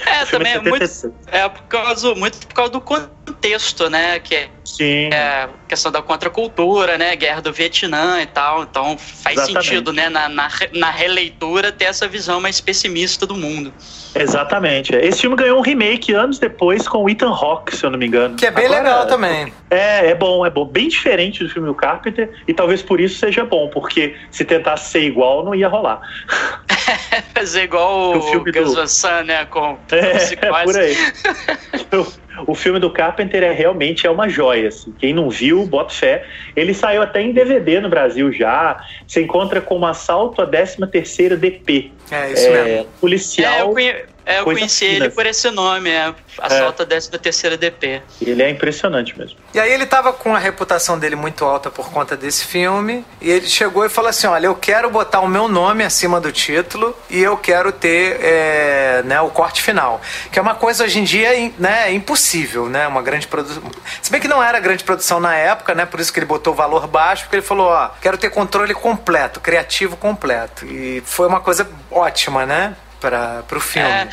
É, 0.07 0.25
também 0.27 0.53
é 0.53 0.61
muito, 0.61 1.15
é 1.27 1.49
por 1.49 1.63
causa, 1.63 2.15
muito 2.15 2.47
por 2.47 2.55
causa 2.55 2.73
do 2.73 2.81
contexto, 2.81 3.91
né? 3.91 4.21
Que 4.21 4.37
é, 4.37 4.49
sim. 4.77 5.11
é 5.13 5.49
questão 5.69 5.93
da 5.93 6.03
contracultura, 6.03 6.99
né? 6.99 7.15
Guerra 7.15 7.41
do 7.41 7.53
Vietnã 7.53 8.21
e 8.21 8.27
tal. 8.27 8.63
Então 8.63 8.97
faz 8.99 9.37
Exatamente. 9.37 9.67
sentido, 9.67 9.93
né? 9.93 10.09
Na, 10.09 10.29
na, 10.29 10.49
na 10.73 10.91
releitura 10.91 11.71
ter 11.71 11.85
essa 11.85 12.09
visão 12.09 12.41
mais 12.41 12.61
pessimista 12.61 13.27
do 13.27 13.37
mundo. 13.37 13.73
Exatamente. 14.15 14.95
Esse 14.95 15.21
filme 15.21 15.37
ganhou 15.37 15.59
um 15.59 15.63
remake 15.63 16.13
anos 16.13 16.39
depois 16.39 16.89
com 16.89 17.05
o 17.05 17.11
Ethan 17.11 17.31
Hawke, 17.31 17.77
se 17.77 17.85
eu 17.85 17.91
não 17.91 17.99
me 17.99 18.07
engano. 18.07 18.37
Que 18.37 18.47
é 18.47 18.51
bem 18.51 18.67
Agora, 18.67 18.83
legal 18.83 19.07
também. 19.07 19.53
É, 19.71 20.11
é 20.11 20.15
bom, 20.15 20.45
é 20.45 20.51
bom. 20.51 20.65
Bem 20.65 20.89
diferente 20.89 21.45
do 21.45 21.51
filme 21.51 21.69
do 21.69 21.75
Carpenter 21.75 22.31
e 22.47 22.53
talvez 22.53 22.83
por 22.83 23.01
isso 23.01 23.19
seja 23.19 23.45
bom, 23.45 23.69
porque 23.69 24.17
se 24.31 24.45
tentasse 24.45 24.91
ser 24.91 25.03
igual, 25.03 25.45
não 25.45 25.55
ia 25.55 25.69
rolar. 25.69 26.01
Fazer 27.35 27.63
igual 27.63 28.15
o, 28.15 28.19
o 28.19 28.23
filme 28.23 28.53
Gus 28.53 28.75
do... 28.75 28.89
Sun, 28.89 29.23
né? 29.25 29.45
Com 29.47 29.79
é, 29.93 30.47
é 30.47 30.65
por 30.65 30.77
aí. 30.77 30.97
o 32.47 32.55
filme 32.55 32.79
do 32.79 32.91
Carpenter 32.91 33.43
é 33.43 33.53
realmente 33.53 34.07
é 34.07 34.11
uma 34.11 34.29
joia. 34.29 34.60
Assim. 34.67 34.95
Quem 34.99 35.13
não 35.13 35.31
viu, 35.31 35.67
bota 35.67 35.93
fé. 35.93 36.25
Ele 36.55 36.75
saiu 36.75 37.03
até 37.03 37.23
em 37.23 37.33
DVD 37.33 37.81
no 37.81 37.89
Brasil 37.89 38.33
já. 38.33 38.85
Se 39.07 39.23
encontra 39.23 39.61
como 39.61 39.87
Assalto 39.87 40.43
a 40.43 40.47
13 40.47 40.87
terceira 40.91 41.37
DP. 41.37 41.93
É, 42.11 42.33
isso 42.33 42.47
é, 42.47 42.65
mesmo. 42.65 42.87
Policial. 43.01 43.53
É, 43.53 43.63
eu, 43.63 43.73
conhe... 43.73 43.95
é, 44.25 44.41
eu 44.41 44.45
conheci 44.45 44.87
fina. 44.87 45.07
ele 45.07 45.11
por 45.11 45.27
esse 45.27 45.51
nome, 45.51 45.91
é 45.91 46.15
Assalto 46.39 46.83
é. 46.83 46.85
a 46.85 46.89
13 46.89 47.11
terceira 47.19 47.57
DP. 47.57 48.03
Ele 48.21 48.43
é 48.43 48.51
impressionante 48.51 49.19
mesmo. 49.19 49.39
E 49.53 49.61
aí 49.61 49.73
ele 49.73 49.87
tava 49.87 50.13
com 50.13 50.35
a 50.35 50.39
reputação 50.39 50.99
dele 50.99 51.17
muito 51.17 51.45
alta 51.45 51.71
por 51.71 51.91
conta 51.91 52.17
desse 52.17 52.45
filme. 52.45 53.05
E 53.21 53.31
ele 53.31 53.47
chegou 53.47 53.85
e 53.85 53.89
falou 53.89 54.09
assim: 54.09 54.27
olha, 54.27 54.47
eu 54.47 54.55
quero 54.55 54.91
botar 54.91 55.21
o 55.21 55.29
meu 55.29 55.49
nome 55.49 55.85
acima 55.85 56.21
do 56.21 56.31
título 56.31 56.97
e 57.09 57.21
eu 57.21 57.37
quero 57.37 57.73
ter 57.73 58.19
é, 58.23 59.03
né, 59.05 59.21
o 59.21 59.31
corte 59.31 59.63
final. 59.63 60.01
Que 60.31 60.39
é 60.39 60.43
uma 60.43 60.55
coisa 60.55 60.85
hoje 60.85 60.99
em 60.99 61.05
dia 61.05 61.53
né, 61.59 61.93
impossível, 61.93 62.69
né? 62.69 62.87
Uma 62.87 63.03
grande 63.03 63.27
produção. 63.27 63.63
Se 64.01 64.11
bem 64.11 64.21
que 64.21 64.29
não 64.29 64.43
era 64.43 64.61
grande 64.61 64.85
produção 64.85 65.21
na 65.21 65.35
época, 65.35 65.75
né? 65.75 65.85
Por 65.85 66.01
isso 66.01 66.13
que 66.13 66.19
ele 66.19 66.27
botou 66.27 66.53
o 66.53 66.57
valor 66.57 66.87
baixo, 66.87 67.25
porque 67.25 67.37
ele 67.37 67.43
falou: 67.43 67.69
ó, 67.69 67.91
quero 68.01 68.17
ter 68.17 68.31
controle 68.31 68.75
completo, 68.75 69.41
criativo 69.41 69.97
completo. 69.97 70.67
E 70.67 71.03
foi 71.05 71.27
uma 71.27 71.41
coisa 71.41 71.69
ótima, 71.91 72.47
né? 72.47 72.77
Para 73.01 73.45
o 73.57 73.61
filme. 73.61 73.89
É, 73.89 74.09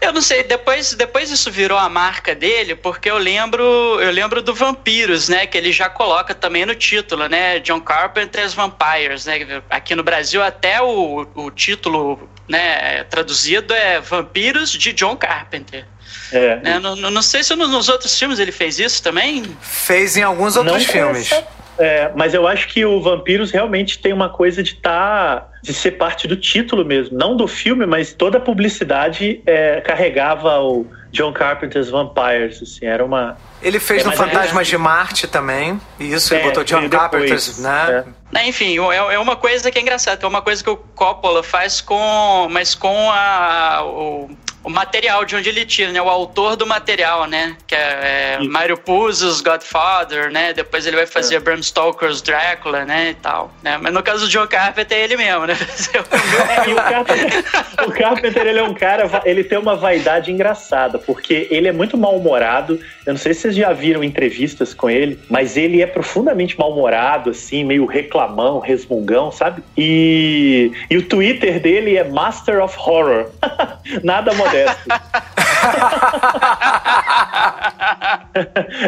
eu 0.00 0.12
não 0.12 0.22
sei, 0.22 0.44
depois, 0.44 0.94
depois 0.94 1.30
isso 1.30 1.50
virou 1.50 1.76
a 1.76 1.88
marca 1.88 2.34
dele, 2.34 2.74
porque 2.76 3.10
eu 3.10 3.18
lembro, 3.18 3.64
eu 4.00 4.10
lembro 4.10 4.40
do 4.40 4.54
Vampiros, 4.54 5.28
né? 5.28 5.46
Que 5.46 5.58
ele 5.58 5.72
já 5.72 5.88
coloca 5.88 6.34
também 6.34 6.64
no 6.64 6.74
título, 6.74 7.28
né? 7.28 7.58
John 7.60 7.80
Carpenter's 7.80 8.54
Vampires, 8.54 9.26
né? 9.26 9.62
Aqui 9.68 9.94
no 9.94 10.02
Brasil 10.04 10.42
até 10.42 10.80
o, 10.80 11.26
o 11.34 11.50
título 11.50 12.28
né, 12.48 13.04
traduzido 13.04 13.74
é 13.74 14.00
Vampiros 14.00 14.70
de 14.70 14.92
John 14.92 15.16
Carpenter. 15.16 15.84
É. 16.32 16.56
Né? 16.56 16.78
Não, 16.78 16.96
não, 16.96 17.22
sei 17.22 17.42
se 17.42 17.54
nos 17.54 17.88
outros 17.88 18.16
filmes 18.18 18.38
ele 18.38 18.52
fez 18.52 18.78
isso 18.78 19.02
também. 19.02 19.44
Fez 19.60 20.16
em 20.16 20.22
alguns 20.22 20.56
outros 20.56 20.84
não 20.84 20.92
filmes. 20.92 21.30
É, 21.78 22.10
mas 22.14 22.32
eu 22.32 22.46
acho 22.46 22.68
que 22.68 22.84
o 22.84 23.00
Vampiros 23.00 23.50
realmente 23.50 23.98
tem 23.98 24.12
uma 24.12 24.28
coisa 24.28 24.62
de. 24.62 24.74
Tá, 24.76 25.48
de 25.62 25.74
ser 25.74 25.92
parte 25.92 26.28
do 26.28 26.36
título 26.36 26.84
mesmo. 26.84 27.18
Não 27.18 27.36
do 27.36 27.46
filme, 27.46 27.84
mas 27.86 28.12
toda 28.12 28.38
a 28.38 28.40
publicidade 28.40 29.42
é, 29.44 29.80
carregava 29.80 30.58
o 30.60 30.86
John 31.10 31.32
Carpenter's 31.32 31.90
Vampires. 31.90 32.62
Assim, 32.62 32.86
era 32.86 33.04
uma. 33.04 33.36
Ele 33.66 33.80
fez 33.80 34.02
é, 34.02 34.04
no 34.04 34.12
Fantasmas 34.12 34.68
é... 34.68 34.70
de 34.70 34.78
Marte 34.78 35.26
também. 35.26 35.80
Isso, 35.98 36.32
ele 36.32 36.42
é, 36.42 36.44
botou 36.44 36.62
John 36.62 36.88
Carpenter's, 36.88 37.58
né? 37.58 38.04
É. 38.32 38.48
Enfim, 38.48 38.78
é, 38.78 39.14
é 39.14 39.18
uma 39.18 39.34
coisa 39.34 39.72
que 39.72 39.78
é 39.78 39.82
engraçada, 39.82 40.24
é 40.24 40.28
uma 40.28 40.40
coisa 40.40 40.62
que 40.62 40.70
o 40.70 40.76
Coppola 40.76 41.42
faz 41.42 41.80
com. 41.80 42.46
Mas 42.48 42.76
com 42.76 43.10
a. 43.10 43.82
O, 43.84 44.30
o 44.62 44.70
material 44.70 45.24
de 45.24 45.34
onde 45.34 45.48
ele 45.48 45.64
tira, 45.64 45.90
né? 45.90 46.00
O 46.00 46.08
autor 46.08 46.54
do 46.54 46.64
material, 46.64 47.26
né? 47.26 47.56
Que 47.66 47.74
é, 47.74 48.38
é 48.40 48.44
Mario 48.44 48.76
Puzo's 48.76 49.40
Godfather, 49.40 50.30
né? 50.30 50.52
Depois 50.52 50.86
ele 50.86 50.96
vai 50.96 51.06
fazer 51.06 51.36
é. 51.36 51.40
Bram 51.40 51.60
Stoker's 51.60 52.22
Drácula, 52.22 52.84
né? 52.84 53.10
E 53.10 53.14
tal. 53.14 53.52
Né? 53.64 53.78
Mas 53.80 53.92
no 53.92 54.02
caso 54.02 54.26
do 54.26 54.28
John 54.28 54.46
Carpenter 54.46 54.96
é 54.96 55.02
ele 55.02 55.16
mesmo, 55.16 55.46
né? 55.46 55.54
é, 55.94 56.70
o, 56.70 56.74
Carpenter, 56.76 57.44
o 57.86 57.92
Carpenter, 57.92 58.46
ele 58.46 58.58
é 58.60 58.62
um 58.62 58.74
cara, 58.74 59.22
ele 59.24 59.42
tem 59.42 59.58
uma 59.58 59.74
vaidade 59.74 60.30
engraçada, 60.30 60.98
porque 60.98 61.48
ele 61.50 61.66
é 61.66 61.72
muito 61.72 61.96
mal-humorado. 61.96 62.80
Eu 63.06 63.12
não 63.12 63.20
sei 63.20 63.32
se 63.32 63.42
vocês 63.42 63.54
já 63.54 63.72
viram 63.72 64.02
entrevistas 64.02 64.74
com 64.74 64.90
ele, 64.90 65.16
mas 65.30 65.56
ele 65.56 65.80
é 65.80 65.86
profundamente 65.86 66.58
mal-humorado, 66.58 67.30
assim, 67.30 67.62
meio 67.62 67.86
reclamão, 67.86 68.58
resmungão, 68.58 69.30
sabe? 69.30 69.62
E, 69.78 70.72
e 70.90 70.96
o 70.96 71.02
Twitter 71.02 71.60
dele 71.60 71.96
é 71.96 72.02
Master 72.02 72.60
of 72.62 72.76
Horror. 72.78 73.30
Nada 74.02 74.34
modesto. 74.34 74.88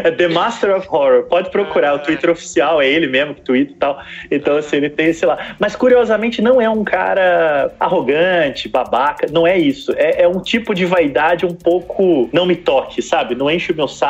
é 0.04 0.10
The 0.10 0.28
Master 0.28 0.76
of 0.76 0.88
Horror. 0.90 1.22
Pode 1.24 1.50
procurar, 1.50 1.94
o 1.94 2.00
Twitter 2.00 2.30
oficial 2.30 2.82
é 2.82 2.88
ele 2.88 3.06
mesmo 3.06 3.34
que 3.34 3.42
twitta 3.42 3.72
e 3.72 3.76
tal. 3.76 4.02
Então, 4.30 4.56
assim, 4.56 4.76
ele 4.76 4.90
tem 4.90 5.06
esse 5.08 5.24
lá. 5.24 5.54
Mas 5.58 5.76
curiosamente, 5.76 6.42
não 6.42 6.60
é 6.60 6.68
um 6.68 6.84
cara 6.84 7.72
arrogante, 7.78 8.68
babaca. 8.68 9.26
Não 9.30 9.46
é 9.46 9.56
isso. 9.56 9.92
É, 9.96 10.22
é 10.22 10.28
um 10.28 10.40
tipo 10.40 10.74
de 10.74 10.84
vaidade 10.84 11.46
um 11.46 11.54
pouco 11.54 12.28
não 12.32 12.44
me 12.46 12.56
toque, 12.56 13.00
sabe? 13.00 13.34
Não 13.34 13.50
enche 13.50 13.72
o 13.72 13.76
meu 13.76 13.88
saco, 13.88 14.07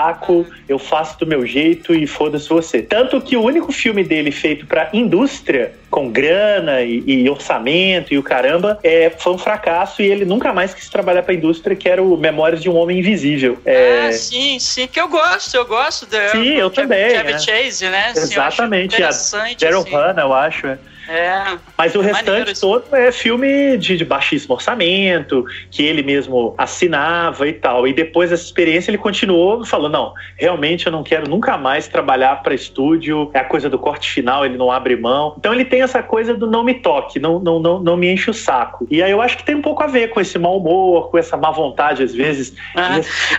eu 0.68 0.78
faço 0.78 1.18
do 1.18 1.26
meu 1.26 1.46
jeito 1.46 1.94
e 1.94 2.06
foda-se 2.06 2.48
você. 2.48 2.82
Tanto 2.82 3.20
que 3.20 3.36
o 3.36 3.42
único 3.42 3.72
filme 3.72 4.04
dele 4.04 4.30
feito 4.30 4.66
pra 4.66 4.88
indústria 4.92 5.72
com 5.90 6.10
grana 6.10 6.82
e, 6.82 7.02
e, 7.06 7.30
orçamento 7.30 8.12
e 8.12 8.18
o 8.18 8.22
caramba, 8.22 8.78
é, 8.82 9.10
foi 9.10 9.32
um 9.32 9.38
fracasso 9.38 10.02
e 10.02 10.06
ele 10.06 10.24
nunca 10.24 10.52
mais 10.52 10.74
quis 10.74 10.88
trabalhar 10.88 11.22
para 11.22 11.32
a 11.32 11.36
indústria, 11.36 11.74
que 11.74 11.88
era 11.88 12.02
o 12.02 12.16
Memórias 12.16 12.62
de 12.62 12.68
um 12.68 12.76
Homem 12.76 12.98
Invisível. 12.98 13.58
É... 13.64 14.08
Ah, 14.08 14.12
sim, 14.12 14.58
sim, 14.58 14.86
que 14.86 15.00
eu 15.00 15.08
gosto, 15.08 15.54
eu 15.54 15.64
gosto 15.64 16.06
dele. 16.06 16.28
Sim, 16.28 16.54
eu 16.54 16.70
também. 16.70 17.10
Chevy 17.10 17.32
é. 17.32 17.38
Chase, 17.38 17.88
né? 17.88 18.12
Exatamente, 18.14 18.96
sim, 18.96 19.02
a 19.02 19.54
Daryl 19.58 19.80
assim. 19.80 19.90
Hannah, 19.90 20.22
eu 20.22 20.34
acho. 20.34 20.66
É. 20.66 20.78
É. 21.08 21.58
Mas 21.76 21.94
o 21.94 22.00
restante 22.00 22.60
todo 22.60 22.94
é 22.94 23.10
filme 23.10 23.78
de, 23.78 23.96
de, 23.96 24.04
baixíssimo 24.04 24.54
orçamento, 24.54 25.44
que 25.70 25.82
ele 25.82 26.02
mesmo 26.02 26.54
assinava 26.58 27.48
e 27.48 27.54
tal. 27.54 27.88
E 27.88 27.94
depois 27.94 28.28
dessa 28.28 28.44
experiência 28.44 28.90
ele 28.90 28.98
continuou 28.98 29.64
falando: 29.64 29.92
não, 29.92 30.14
realmente 30.36 30.86
eu 30.86 30.92
não 30.92 31.02
quero 31.02 31.28
nunca 31.28 31.56
mais 31.56 31.88
trabalhar 31.88 32.42
para 32.42 32.54
estúdio, 32.54 33.30
é 33.32 33.38
a 33.38 33.44
coisa 33.44 33.70
do 33.70 33.78
corte 33.78 34.10
final, 34.10 34.44
ele 34.44 34.58
não 34.58 34.70
abre 34.70 34.96
mão. 34.96 35.34
Então 35.38 35.52
ele 35.52 35.64
tem 35.64 35.80
essa 35.80 36.02
coisa 36.02 36.34
do 36.34 36.46
não 36.46 36.62
me 36.62 36.74
toque, 36.74 37.18
não, 37.18 37.38
não, 37.38 37.58
não, 37.58 37.80
não 37.80 37.96
me 37.96 38.12
enche 38.12 38.28
o 38.30 38.34
saco. 38.34 38.86
E 38.90 39.02
aí 39.02 39.10
eu 39.10 39.22
acho 39.22 39.38
que 39.38 39.44
tem 39.44 39.54
um 39.54 39.62
pouco 39.62 39.82
a 39.82 39.86
ver 39.86 40.08
com 40.08 40.20
esse 40.20 40.38
mau 40.38 40.58
humor, 40.58 41.10
com 41.10 41.16
essa 41.16 41.38
má 41.38 41.50
vontade, 41.50 42.02
às 42.02 42.14
vezes. 42.14 42.52
Ah. 42.74 42.90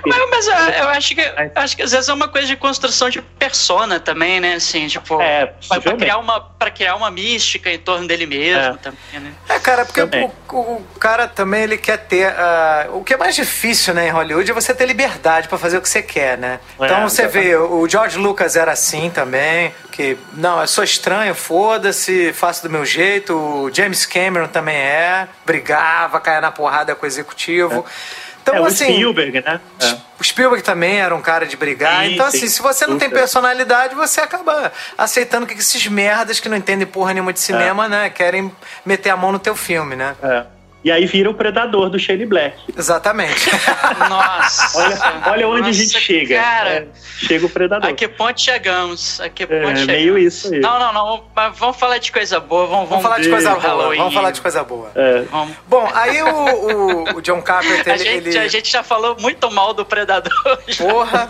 Mas, 0.05 0.29
mas 0.31 0.47
eu, 0.47 0.53
eu, 0.53 0.89
acho 0.89 1.15
que 1.15 1.21
acho 1.55 1.75
que 1.75 1.83
às 1.83 1.91
vezes 1.91 2.09
é 2.09 2.13
uma 2.13 2.27
coisa 2.27 2.47
de 2.47 2.55
construção 2.55 3.09
de 3.09 3.21
persona 3.21 3.99
também, 3.99 4.39
né? 4.39 4.55
Assim, 4.55 4.87
tipo, 4.87 5.21
é, 5.21 5.53
para 5.67 5.95
criar 5.95 6.17
uma 6.17 6.39
para 6.39 6.71
criar 6.71 6.95
uma 6.95 7.11
mística 7.11 7.58
em 7.67 7.77
torno 7.79 8.07
dele 8.07 8.25
mesmo 8.25 8.61
é. 8.61 8.77
também, 8.77 8.99
né? 9.13 9.33
É, 9.47 9.59
cara, 9.59 9.85
porque 9.85 10.01
o, 10.01 10.55
o, 10.55 10.85
cara 10.99 11.27
também 11.27 11.63
ele 11.63 11.77
quer 11.77 11.97
ter. 11.97 12.31
Uh, 12.31 12.97
o 12.97 13.03
que 13.03 13.13
é 13.13 13.17
mais 13.17 13.35
difícil, 13.35 13.93
né, 13.93 14.07
em 14.07 14.11
Hollywood 14.11 14.49
é 14.49 14.53
você 14.53 14.73
ter 14.73 14.85
liberdade 14.85 15.47
para 15.47 15.57
fazer 15.57 15.77
o 15.77 15.81
que 15.81 15.89
você 15.89 16.01
quer, 16.01 16.37
né? 16.37 16.59
É, 16.79 16.85
então 16.85 17.07
você 17.07 17.27
vê, 17.27 17.55
o 17.55 17.87
George 17.87 18.17
Lucas 18.17 18.55
era 18.55 18.71
assim 18.71 19.09
também, 19.09 19.73
que 19.91 20.17
não, 20.33 20.61
eu 20.61 20.67
sou 20.67 20.83
estranho, 20.83 21.35
foda-se, 21.35 22.31
faço 22.33 22.63
do 22.63 22.69
meu 22.69 22.85
jeito. 22.85 23.35
O 23.35 23.69
James 23.73 24.05
Cameron 24.05 24.47
também 24.47 24.77
é, 24.77 25.27
brigava, 25.45 26.19
caía 26.19 26.41
na 26.41 26.51
porrada 26.51 26.95
com 26.95 27.05
o 27.05 27.07
executivo. 27.07 27.85
É. 27.87 28.28
Então, 28.53 28.65
é, 28.65 28.67
assim, 28.67 28.85
o 28.85 28.93
Spielberg, 28.93 29.41
né? 29.41 29.61
É. 29.79 29.97
O 30.19 30.23
Spielberg 30.23 30.63
também 30.63 30.99
era 30.99 31.15
um 31.15 31.21
cara 31.21 31.45
de 31.45 31.55
brigar. 31.55 32.05
Sim, 32.05 32.13
então, 32.13 32.25
assim, 32.25 32.47
se 32.47 32.61
você 32.61 32.85
não 32.85 32.97
tem 32.97 33.09
personalidade, 33.09 33.95
você 33.95 34.21
acaba 34.21 34.71
aceitando 34.97 35.45
que 35.45 35.53
esses 35.53 35.87
merdas 35.87 36.39
que 36.39 36.49
não 36.49 36.57
entendem 36.57 36.85
porra 36.85 37.13
nenhuma 37.13 37.31
de 37.31 37.39
cinema, 37.39 37.85
é. 37.85 37.89
né, 37.89 38.09
querem 38.09 38.51
meter 38.85 39.09
a 39.09 39.17
mão 39.17 39.31
no 39.31 39.39
teu 39.39 39.55
filme, 39.55 39.95
né? 39.95 40.15
É. 40.21 40.58
E 40.81 40.89
aí 40.89 41.05
vira 41.05 41.29
o 41.29 41.33
predador 41.33 41.89
do 41.89 41.99
Shane 41.99 42.25
Black. 42.25 42.57
Exatamente. 42.77 43.49
Nossa. 44.07 44.79
Olha, 44.79 45.31
olha 45.31 45.47
onde 45.49 45.61
Nossa, 45.61 45.69
a 45.71 45.73
gente 45.73 45.99
chega. 45.99 46.41
Cara, 46.41 46.69
é, 46.69 46.87
chega 46.95 47.45
o 47.45 47.49
predador. 47.49 47.89
A 47.89 47.93
que 47.93 48.07
ponto 48.07 48.39
chegamos? 48.39 49.19
A 49.19 49.27
que 49.27 49.45
ponto 49.45 49.57
é, 49.57 49.75
chegamos? 49.75 49.87
meio 49.87 50.17
isso 50.17 50.53
aí. 50.53 50.61
Não, 50.61 50.79
não, 50.79 50.93
não. 50.93 51.23
Mas 51.35 51.57
vamos 51.57 51.75
falar 51.75 51.97
de 51.97 52.11
coisa 52.11 52.39
boa. 52.39 52.65
Vamos, 52.65 52.89
vamos, 52.89 52.89
vamos 52.89 53.03
falar 53.03 53.19
de 53.19 53.29
coisa 53.29 53.49
boa. 53.49 53.61
Halloween. 53.61 53.97
Vamos 53.97 54.13
falar 54.13 54.31
de 54.31 54.41
coisa 54.41 54.63
boa. 54.63 54.91
É. 54.95 55.25
Bom, 55.67 55.89
aí 55.93 56.21
o, 56.21 56.29
o, 56.29 57.17
o 57.17 57.21
John 57.21 57.41
Carpenter. 57.41 57.93
a, 57.93 57.97
gente, 57.97 58.29
ele... 58.29 58.37
a 58.37 58.47
gente 58.47 58.71
já 58.71 58.81
falou 58.81 59.17
muito 59.19 59.51
mal 59.51 59.73
do 59.73 59.83
predador. 59.83 60.31
Porra. 60.77 61.27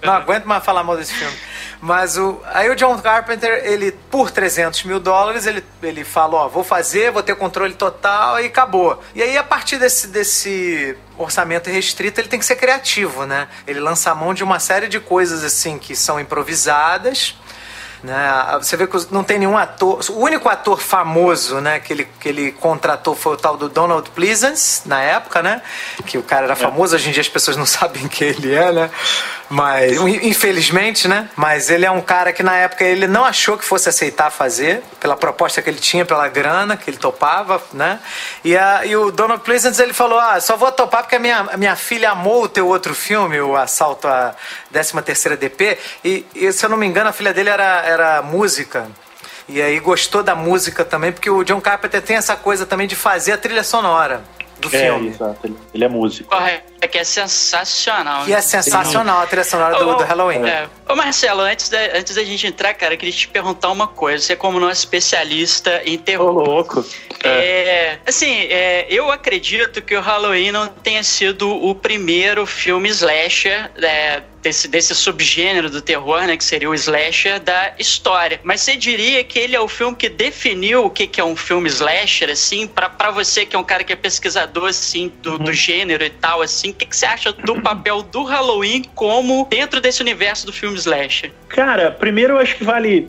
não 0.00 0.12
aguento 0.12 0.44
mais 0.44 0.64
falar 0.64 0.84
mal 0.84 0.96
desse 0.96 1.12
filme. 1.12 1.36
Mas 1.82 2.16
o, 2.16 2.40
aí 2.44 2.70
o 2.70 2.76
John 2.76 2.96
Carpenter, 3.00 3.60
ele, 3.64 3.90
por 4.08 4.30
300 4.30 4.84
mil 4.84 5.00
dólares, 5.00 5.46
ele, 5.46 5.64
ele 5.82 6.04
falou, 6.04 6.38
ó, 6.38 6.48
vou 6.48 6.62
fazer, 6.62 7.10
vou 7.10 7.24
ter 7.24 7.34
controle 7.34 7.74
total 7.74 8.40
e 8.40 8.46
acabou. 8.46 9.02
E 9.16 9.20
aí, 9.20 9.36
a 9.36 9.42
partir 9.42 9.78
desse, 9.78 10.06
desse 10.06 10.96
orçamento 11.18 11.68
restrito, 11.68 12.20
ele 12.20 12.28
tem 12.28 12.38
que 12.38 12.46
ser 12.46 12.54
criativo, 12.54 13.26
né? 13.26 13.48
Ele 13.66 13.80
lança 13.80 14.12
a 14.12 14.14
mão 14.14 14.32
de 14.32 14.44
uma 14.44 14.60
série 14.60 14.86
de 14.86 15.00
coisas, 15.00 15.42
assim, 15.42 15.76
que 15.76 15.96
são 15.96 16.20
improvisadas, 16.20 17.34
né? 18.02 18.58
Você 18.60 18.76
vê 18.76 18.86
que 18.86 18.96
não 19.12 19.22
tem 19.22 19.38
nenhum 19.38 19.56
ator. 19.56 20.00
O 20.10 20.18
único 20.18 20.48
ator 20.48 20.80
famoso 20.80 21.60
né, 21.60 21.78
que, 21.78 21.92
ele, 21.92 22.08
que 22.18 22.28
ele 22.28 22.52
contratou 22.52 23.14
foi 23.14 23.34
o 23.34 23.36
tal 23.36 23.56
do 23.56 23.68
Donald 23.68 24.10
Pleasance, 24.10 24.88
na 24.88 25.00
época, 25.00 25.40
né? 25.40 25.62
Que 26.04 26.18
o 26.18 26.22
cara 26.22 26.44
era 26.44 26.54
é. 26.54 26.56
famoso, 26.56 26.96
hoje 26.96 27.08
em 27.08 27.12
dia 27.12 27.20
as 27.20 27.28
pessoas 27.28 27.56
não 27.56 27.66
sabem 27.66 28.08
quem 28.08 28.28
ele 28.28 28.52
é, 28.52 28.72
né? 28.72 28.90
Mas, 29.54 30.00
infelizmente, 30.22 31.06
né? 31.06 31.28
Mas 31.36 31.68
ele 31.68 31.84
é 31.84 31.90
um 31.90 32.00
cara 32.00 32.32
que 32.32 32.42
na 32.42 32.56
época 32.56 32.84
ele 32.84 33.06
não 33.06 33.22
achou 33.22 33.58
que 33.58 33.64
fosse 33.66 33.86
aceitar 33.86 34.30
fazer, 34.30 34.82
pela 34.98 35.14
proposta 35.14 35.60
que 35.60 35.68
ele 35.68 35.78
tinha, 35.78 36.06
pela 36.06 36.26
grana 36.26 36.74
que 36.74 36.88
ele 36.88 36.96
topava, 36.96 37.62
né? 37.70 38.00
E, 38.42 38.56
a, 38.56 38.86
e 38.86 38.96
o 38.96 39.10
Donald 39.10 39.44
Pleasance 39.44 39.80
ele 39.82 39.92
falou: 39.92 40.18
Ah, 40.18 40.40
só 40.40 40.56
vou 40.56 40.72
topar 40.72 41.02
porque 41.02 41.16
a 41.16 41.18
minha, 41.18 41.40
a 41.52 41.56
minha 41.58 41.76
filha 41.76 42.12
amou 42.12 42.44
o 42.44 42.48
teu 42.48 42.66
outro 42.66 42.94
filme, 42.94 43.42
o 43.42 43.54
Assalto 43.54 44.08
à 44.08 44.34
13 44.72 45.02
Terceira 45.02 45.36
DP. 45.36 45.76
E, 46.02 46.24
e, 46.34 46.50
se 46.50 46.64
eu 46.64 46.70
não 46.70 46.78
me 46.78 46.86
engano, 46.86 47.10
a 47.10 47.12
filha 47.12 47.34
dele 47.34 47.50
era, 47.50 47.82
era 47.84 48.22
música. 48.22 48.88
E 49.46 49.60
aí 49.60 49.78
gostou 49.80 50.22
da 50.22 50.34
música 50.34 50.82
também, 50.82 51.12
porque 51.12 51.28
o 51.28 51.44
John 51.44 51.60
Carpenter 51.60 52.00
tem 52.00 52.16
essa 52.16 52.36
coisa 52.36 52.64
também 52.64 52.86
de 52.86 52.96
fazer 52.96 53.32
a 53.32 53.36
trilha 53.36 53.62
sonora 53.62 54.22
do 54.68 54.74
é, 54.74 54.80
filme. 54.80 55.08
Exato, 55.08 55.56
ele 55.74 55.84
é 55.84 55.88
músico. 55.88 56.30
Correto, 56.30 56.72
é 56.80 56.86
que 56.86 56.98
é 56.98 57.04
sensacional. 57.04 58.24
Que 58.24 58.32
é 58.32 58.40
sensacional 58.40 59.22
a 59.22 59.26
trilha 59.26 59.44
sonora 59.44 59.78
do, 59.78 59.96
do 59.96 60.04
Halloween. 60.04 60.46
É. 60.46 60.68
Ô 60.88 60.94
Marcelo, 60.94 61.40
antes 61.42 61.68
da, 61.68 61.78
antes 61.96 62.14
da 62.14 62.24
gente 62.24 62.46
entrar, 62.46 62.72
cara, 62.74 62.94
eu 62.94 62.98
queria 62.98 63.12
te 63.12 63.28
perguntar 63.28 63.70
uma 63.70 63.86
coisa. 63.86 64.24
Você, 64.24 64.36
como 64.36 64.58
nosso 64.58 64.80
especialista 64.80 65.82
em 65.84 65.98
terror. 65.98 66.36
Ô, 66.36 66.44
louco. 66.44 66.84
É. 67.24 67.28
é 67.28 67.98
assim, 68.06 68.46
é, 68.50 68.86
eu 68.88 69.10
acredito 69.10 69.82
que 69.82 69.96
o 69.96 70.00
Halloween 70.00 70.52
não 70.52 70.68
tenha 70.68 71.02
sido 71.02 71.48
o 71.50 71.74
primeiro 71.74 72.46
filme 72.46 72.88
slasher 72.88 73.70
é, 73.76 74.22
desse, 74.42 74.68
desse 74.68 74.94
subgênero 74.94 75.70
do 75.70 75.80
terror, 75.80 76.22
né, 76.22 76.36
que 76.36 76.44
seria 76.44 76.68
o 76.68 76.74
slasher 76.74 77.40
da 77.40 77.74
história. 77.78 78.40
Mas 78.42 78.60
você 78.60 78.76
diria 78.76 79.22
que 79.24 79.38
ele 79.38 79.54
é 79.54 79.60
o 79.60 79.68
filme 79.68 79.96
que 79.96 80.08
definiu 80.08 80.84
o 80.84 80.90
que, 80.90 81.06
que 81.06 81.20
é 81.20 81.24
um 81.24 81.36
filme 81.36 81.68
slasher, 81.68 82.30
assim, 82.30 82.66
para 82.66 83.10
você 83.10 83.46
que 83.46 83.54
é 83.54 83.58
um 83.58 83.64
cara 83.64 83.84
que 83.84 83.92
é 83.92 83.96
pesquisador, 83.96 84.68
assim, 84.68 85.12
do, 85.22 85.38
do 85.38 85.48
uhum. 85.48 85.52
gênero 85.52 86.04
e 86.04 86.10
tal, 86.10 86.42
assim, 86.42 86.70
o 86.70 86.74
que, 86.74 86.86
que 86.86 86.96
você 86.96 87.06
acha 87.06 87.32
do 87.32 87.60
papel 87.62 88.02
do 88.02 88.24
Halloween 88.24 88.84
como 88.94 89.46
dentro 89.48 89.80
desse 89.80 90.02
universo 90.02 90.44
do 90.46 90.52
filme 90.52 90.76
slasher? 90.76 91.32
Cara, 91.48 91.90
primeiro 91.90 92.34
eu 92.34 92.38
acho 92.38 92.56
que 92.56 92.64
vale 92.64 93.08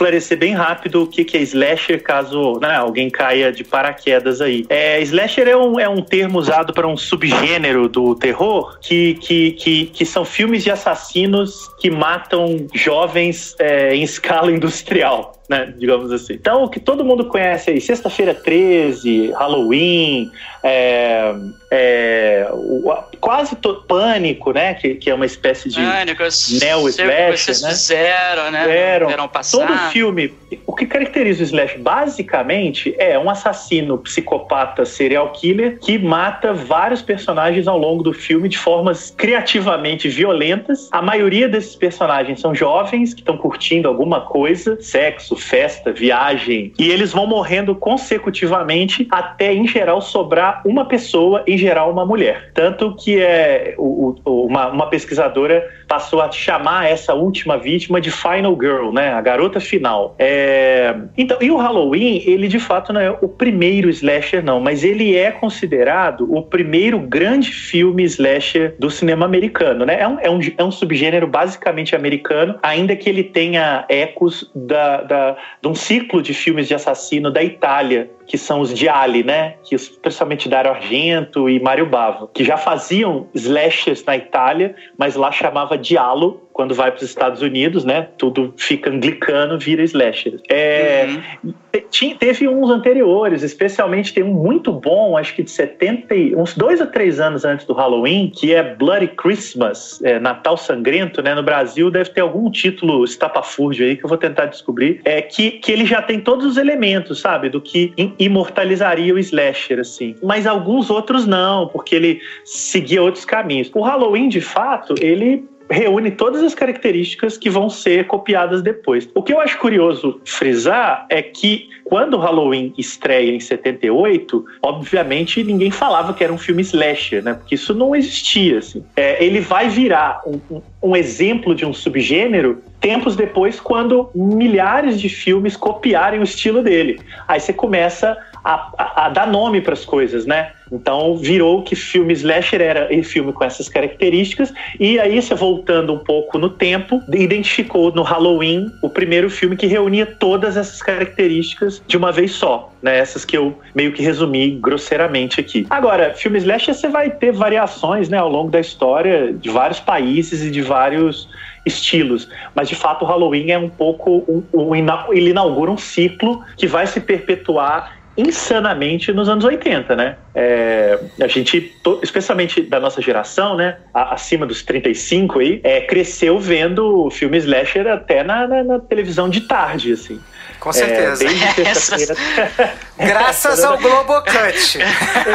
esclarecer 0.00 0.38
bem 0.38 0.54
rápido 0.54 1.02
o 1.02 1.06
que, 1.06 1.24
que 1.24 1.36
é 1.36 1.42
slasher, 1.42 2.02
caso 2.02 2.58
né, 2.58 2.74
alguém 2.74 3.10
caia 3.10 3.52
de 3.52 3.62
paraquedas 3.62 4.40
aí. 4.40 4.64
É, 4.70 5.00
slasher 5.02 5.46
é 5.46 5.56
um, 5.56 5.78
é 5.78 5.88
um 5.88 6.00
termo 6.00 6.38
usado 6.38 6.72
para 6.72 6.88
um 6.88 6.96
subgênero 6.96 7.86
do 7.88 8.14
terror 8.14 8.78
que, 8.80 9.14
que, 9.16 9.52
que, 9.52 9.86
que 9.86 10.06
são 10.06 10.24
filmes 10.24 10.64
de 10.64 10.70
assassinos 10.70 11.68
que 11.78 11.90
matam 11.90 12.66
jovens 12.74 13.54
é, 13.58 13.94
em 13.94 14.02
escala 14.02 14.50
industrial 14.50 15.39
né? 15.50 15.74
Digamos 15.76 16.12
assim. 16.12 16.34
Então, 16.34 16.62
o 16.62 16.68
que 16.68 16.78
todo 16.78 17.04
mundo 17.04 17.24
conhece 17.24 17.70
aí, 17.70 17.80
Sexta-feira 17.80 18.32
13, 18.32 19.32
Halloween, 19.32 20.30
é, 20.62 21.34
é, 21.72 22.48
o, 22.52 22.92
quase 23.20 23.56
Pânico, 23.88 24.52
né? 24.52 24.74
Que, 24.74 24.94
que 24.94 25.10
é 25.10 25.14
uma 25.14 25.26
espécie 25.26 25.68
de 25.68 25.80
neo-slash, 25.80 27.44
vocês 27.44 27.62
né? 27.62 27.70
fizeram, 27.70 28.50
né? 28.52 28.62
Fizeram. 28.62 29.28
passado. 29.28 29.66
Todo 29.66 29.78
filme, 29.90 30.32
o 30.66 30.72
que 30.72 30.86
caracteriza 30.86 31.42
o 31.42 31.44
slash 31.44 31.78
basicamente 31.78 32.94
é 32.96 33.18
um 33.18 33.28
assassino 33.28 33.98
psicopata 33.98 34.84
serial 34.84 35.32
killer 35.32 35.78
que 35.80 35.98
mata 35.98 36.52
vários 36.52 37.02
personagens 37.02 37.66
ao 37.66 37.76
longo 37.76 38.04
do 38.04 38.12
filme 38.12 38.48
de 38.48 38.56
formas 38.56 39.12
criativamente 39.16 40.08
violentas. 40.08 40.88
A 40.92 41.02
maioria 41.02 41.48
desses 41.48 41.74
personagens 41.74 42.40
são 42.40 42.54
jovens 42.54 43.12
que 43.14 43.20
estão 43.20 43.36
curtindo 43.36 43.88
alguma 43.88 44.20
coisa, 44.20 44.80
sexo, 44.80 45.39
festa, 45.40 45.92
viagem, 45.92 46.72
e 46.78 46.90
eles 46.90 47.12
vão 47.12 47.26
morrendo 47.26 47.74
consecutivamente 47.74 49.06
até, 49.10 49.52
em 49.52 49.66
geral, 49.66 50.00
sobrar 50.00 50.62
uma 50.64 50.84
pessoa, 50.84 51.42
em 51.46 51.58
geral, 51.58 51.90
uma 51.90 52.06
mulher. 52.06 52.50
Tanto 52.54 52.94
que 52.96 53.20
é, 53.20 53.74
o, 53.78 54.16
o, 54.24 54.46
uma, 54.46 54.68
uma 54.68 54.86
pesquisadora 54.88 55.68
passou 55.90 56.22
a 56.22 56.30
chamar 56.30 56.88
essa 56.88 57.14
última 57.14 57.58
vítima 57.58 58.00
de 58.00 58.12
Final 58.12 58.56
Girl, 58.60 58.92
né? 58.92 59.12
A 59.12 59.20
garota 59.20 59.58
final. 59.58 60.14
É... 60.18 60.94
Então, 61.18 61.38
e 61.40 61.50
o 61.50 61.56
Halloween, 61.56 62.22
ele 62.24 62.46
de 62.46 62.60
fato 62.60 62.92
não 62.92 63.00
é 63.00 63.10
o 63.10 63.28
primeiro 63.28 63.90
slasher, 63.90 64.44
não, 64.44 64.60
mas 64.60 64.84
ele 64.84 65.16
é 65.16 65.32
considerado 65.32 66.32
o 66.32 66.42
primeiro 66.42 66.98
grande 66.98 67.50
filme 67.50 68.04
slasher 68.04 68.76
do 68.78 68.88
cinema 68.88 69.24
americano, 69.24 69.84
né? 69.84 70.00
É 70.00 70.06
um, 70.06 70.18
é 70.20 70.30
um, 70.30 70.40
é 70.58 70.64
um 70.64 70.70
subgênero 70.70 71.26
basicamente 71.26 71.96
americano, 71.96 72.56
ainda 72.62 72.94
que 72.94 73.08
ele 73.08 73.24
tenha 73.24 73.84
ecos 73.88 74.48
da, 74.54 75.02
da, 75.02 75.29
de 75.60 75.68
um 75.68 75.74
ciclo 75.74 76.22
de 76.22 76.34
filmes 76.34 76.68
de 76.68 76.74
assassino 76.74 77.30
da 77.30 77.42
Itália, 77.42 78.10
que 78.26 78.38
são 78.38 78.60
os 78.60 78.70
Gialli, 78.70 79.22
né? 79.22 79.54
Que 79.64 79.76
principalmente 80.00 80.48
Dario 80.48 80.70
Argento 80.70 81.48
e 81.48 81.58
Mario 81.60 81.86
Bava, 81.86 82.28
que 82.32 82.44
já 82.44 82.56
faziam 82.56 83.28
slashers 83.34 84.04
na 84.04 84.16
Itália, 84.16 84.74
mas 84.96 85.16
lá 85.16 85.32
chamava 85.32 85.76
Diallo 85.76 86.48
quando 86.60 86.74
vai 86.74 86.90
para 86.90 86.98
os 86.98 87.08
Estados 87.08 87.40
Unidos, 87.40 87.86
né? 87.86 88.06
Tudo 88.18 88.52
fica 88.54 88.90
anglicano, 88.90 89.58
vira 89.58 89.82
slasher. 89.82 90.38
É, 90.50 91.06
uhum. 91.42 91.54
te, 91.90 92.14
teve 92.16 92.46
uns 92.46 92.68
anteriores, 92.68 93.42
especialmente 93.42 94.12
tem 94.12 94.22
um 94.22 94.34
muito 94.34 94.70
bom, 94.70 95.16
acho 95.16 95.34
que 95.34 95.42
de 95.42 95.50
70, 95.50 96.14
uns 96.36 96.54
dois 96.54 96.78
ou 96.78 96.86
três 96.86 97.18
anos 97.18 97.46
antes 97.46 97.64
do 97.64 97.72
Halloween, 97.72 98.30
que 98.30 98.54
é 98.54 98.74
Bloody 98.74 99.08
Christmas, 99.08 100.02
é, 100.02 100.20
Natal 100.20 100.58
Sangrento, 100.58 101.22
né? 101.22 101.34
No 101.34 101.42
Brasil 101.42 101.90
deve 101.90 102.10
ter 102.10 102.20
algum 102.20 102.50
título 102.50 103.04
estapafúrdio 103.04 103.86
aí 103.86 103.96
que 103.96 104.04
eu 104.04 104.08
vou 104.10 104.18
tentar 104.18 104.44
descobrir. 104.44 105.00
É 105.06 105.22
que, 105.22 105.52
que 105.52 105.72
ele 105.72 105.86
já 105.86 106.02
tem 106.02 106.20
todos 106.20 106.44
os 106.44 106.58
elementos, 106.58 107.20
sabe? 107.20 107.48
Do 107.48 107.62
que 107.62 107.94
imortalizaria 108.18 109.14
o 109.14 109.18
slasher, 109.18 109.80
assim. 109.80 110.14
Mas 110.22 110.46
alguns 110.46 110.90
outros 110.90 111.26
não, 111.26 111.68
porque 111.68 111.94
ele 111.94 112.20
seguia 112.44 113.02
outros 113.02 113.24
caminhos. 113.24 113.70
O 113.74 113.80
Halloween, 113.80 114.28
de 114.28 114.42
fato, 114.42 114.94
ele 115.00 115.48
reúne 115.70 116.10
todas 116.10 116.42
as 116.42 116.54
características 116.54 117.38
que 117.38 117.48
vão 117.48 117.70
ser 117.70 118.06
copiadas 118.06 118.62
depois. 118.62 119.08
O 119.14 119.22
que 119.22 119.32
eu 119.32 119.40
acho 119.40 119.58
curioso 119.58 120.20
frisar 120.24 121.06
é 121.08 121.22
que 121.22 121.68
quando 121.84 122.14
o 122.14 122.18
Halloween 122.18 122.72
estreia 122.76 123.32
em 123.32 123.40
78, 123.40 124.44
obviamente 124.62 125.42
ninguém 125.42 125.70
falava 125.70 126.12
que 126.12 126.22
era 126.22 126.32
um 126.32 126.38
filme 126.38 126.62
slasher, 126.62 127.22
né? 127.22 127.34
Porque 127.34 127.54
isso 127.54 127.74
não 127.74 127.94
existia. 127.94 128.58
Assim. 128.58 128.84
É, 128.96 129.24
ele 129.24 129.40
vai 129.40 129.68
virar 129.68 130.20
um, 130.26 130.40
um, 130.50 130.62
um 130.82 130.96
exemplo 130.96 131.54
de 131.54 131.64
um 131.64 131.72
subgênero 131.72 132.62
tempos 132.80 133.14
depois, 133.14 133.60
quando 133.60 134.10
milhares 134.14 135.00
de 135.00 135.08
filmes 135.08 135.56
copiarem 135.56 136.20
o 136.20 136.22
estilo 136.22 136.62
dele. 136.62 136.98
Aí 137.28 137.38
você 137.38 137.52
começa 137.52 138.16
a, 138.44 139.06
a, 139.06 139.08
dar 139.08 139.26
nome 139.26 139.60
para 139.60 139.74
as 139.74 139.84
coisas, 139.84 140.26
né? 140.26 140.52
Então 140.72 141.16
virou 141.16 141.62
que 141.62 141.74
filme 141.74 142.12
slasher 142.12 142.60
era 142.60 142.88
um 142.92 143.02
filme 143.02 143.32
com 143.32 143.44
essas 143.44 143.68
características 143.68 144.52
e 144.78 145.00
aí 145.00 145.20
você 145.20 145.34
voltando 145.34 145.92
um 145.92 145.98
pouco 145.98 146.38
no 146.38 146.48
tempo 146.48 147.02
identificou 147.12 147.92
no 147.92 148.02
Halloween 148.02 148.70
o 148.80 148.88
primeiro 148.88 149.28
filme 149.28 149.56
que 149.56 149.66
reunia 149.66 150.06
todas 150.06 150.56
essas 150.56 150.80
características 150.80 151.82
de 151.86 151.96
uma 151.96 152.12
vez 152.12 152.32
só, 152.32 152.72
né? 152.82 152.98
Essas 152.98 153.24
que 153.24 153.36
eu 153.36 153.58
meio 153.74 153.92
que 153.92 154.02
resumi 154.02 154.52
grosseiramente 154.52 155.40
aqui. 155.40 155.66
Agora, 155.68 156.14
filme 156.14 156.38
slasher 156.38 156.74
você 156.74 156.88
vai 156.88 157.10
ter 157.10 157.32
variações, 157.32 158.08
né, 158.08 158.18
ao 158.18 158.28
longo 158.28 158.50
da 158.50 158.60
história 158.60 159.32
de 159.32 159.50
vários 159.50 159.80
países 159.80 160.42
e 160.42 160.50
de 160.50 160.62
vários 160.62 161.28
estilos. 161.64 162.28
Mas 162.54 162.68
de 162.68 162.74
fato 162.74 163.04
o 163.04 163.08
Halloween 163.08 163.50
é 163.50 163.58
um 163.58 163.68
pouco 163.68 164.24
um, 164.28 164.42
um, 164.52 164.74
ele 165.12 165.30
inaugura 165.30 165.70
um 165.70 165.78
ciclo 165.78 166.42
que 166.56 166.66
vai 166.66 166.86
se 166.86 167.00
perpetuar 167.00 167.99
insanamente 168.20 169.12
nos 169.12 169.28
anos 169.28 169.44
80, 169.44 169.96
né? 169.96 170.16
É, 170.34 170.98
a 171.20 171.26
gente, 171.26 171.74
especialmente 172.02 172.62
da 172.62 172.78
nossa 172.78 173.00
geração, 173.00 173.56
né? 173.56 173.78
Acima 173.94 174.46
dos 174.46 174.62
35 174.62 175.38
aí, 175.38 175.60
é, 175.64 175.80
cresceu 175.80 176.38
vendo 176.38 177.10
filme 177.10 177.38
slasher 177.38 177.86
até 177.86 178.22
na, 178.22 178.46
na, 178.46 178.62
na 178.62 178.78
televisão 178.78 179.28
de 179.28 179.42
tarde, 179.42 179.92
assim. 179.92 180.20
Com 180.60 180.72
certeza. 180.72 181.24
É, 181.24 182.74
Graças 183.06 183.64
ao 183.64 183.78
Globocut. 183.78 184.36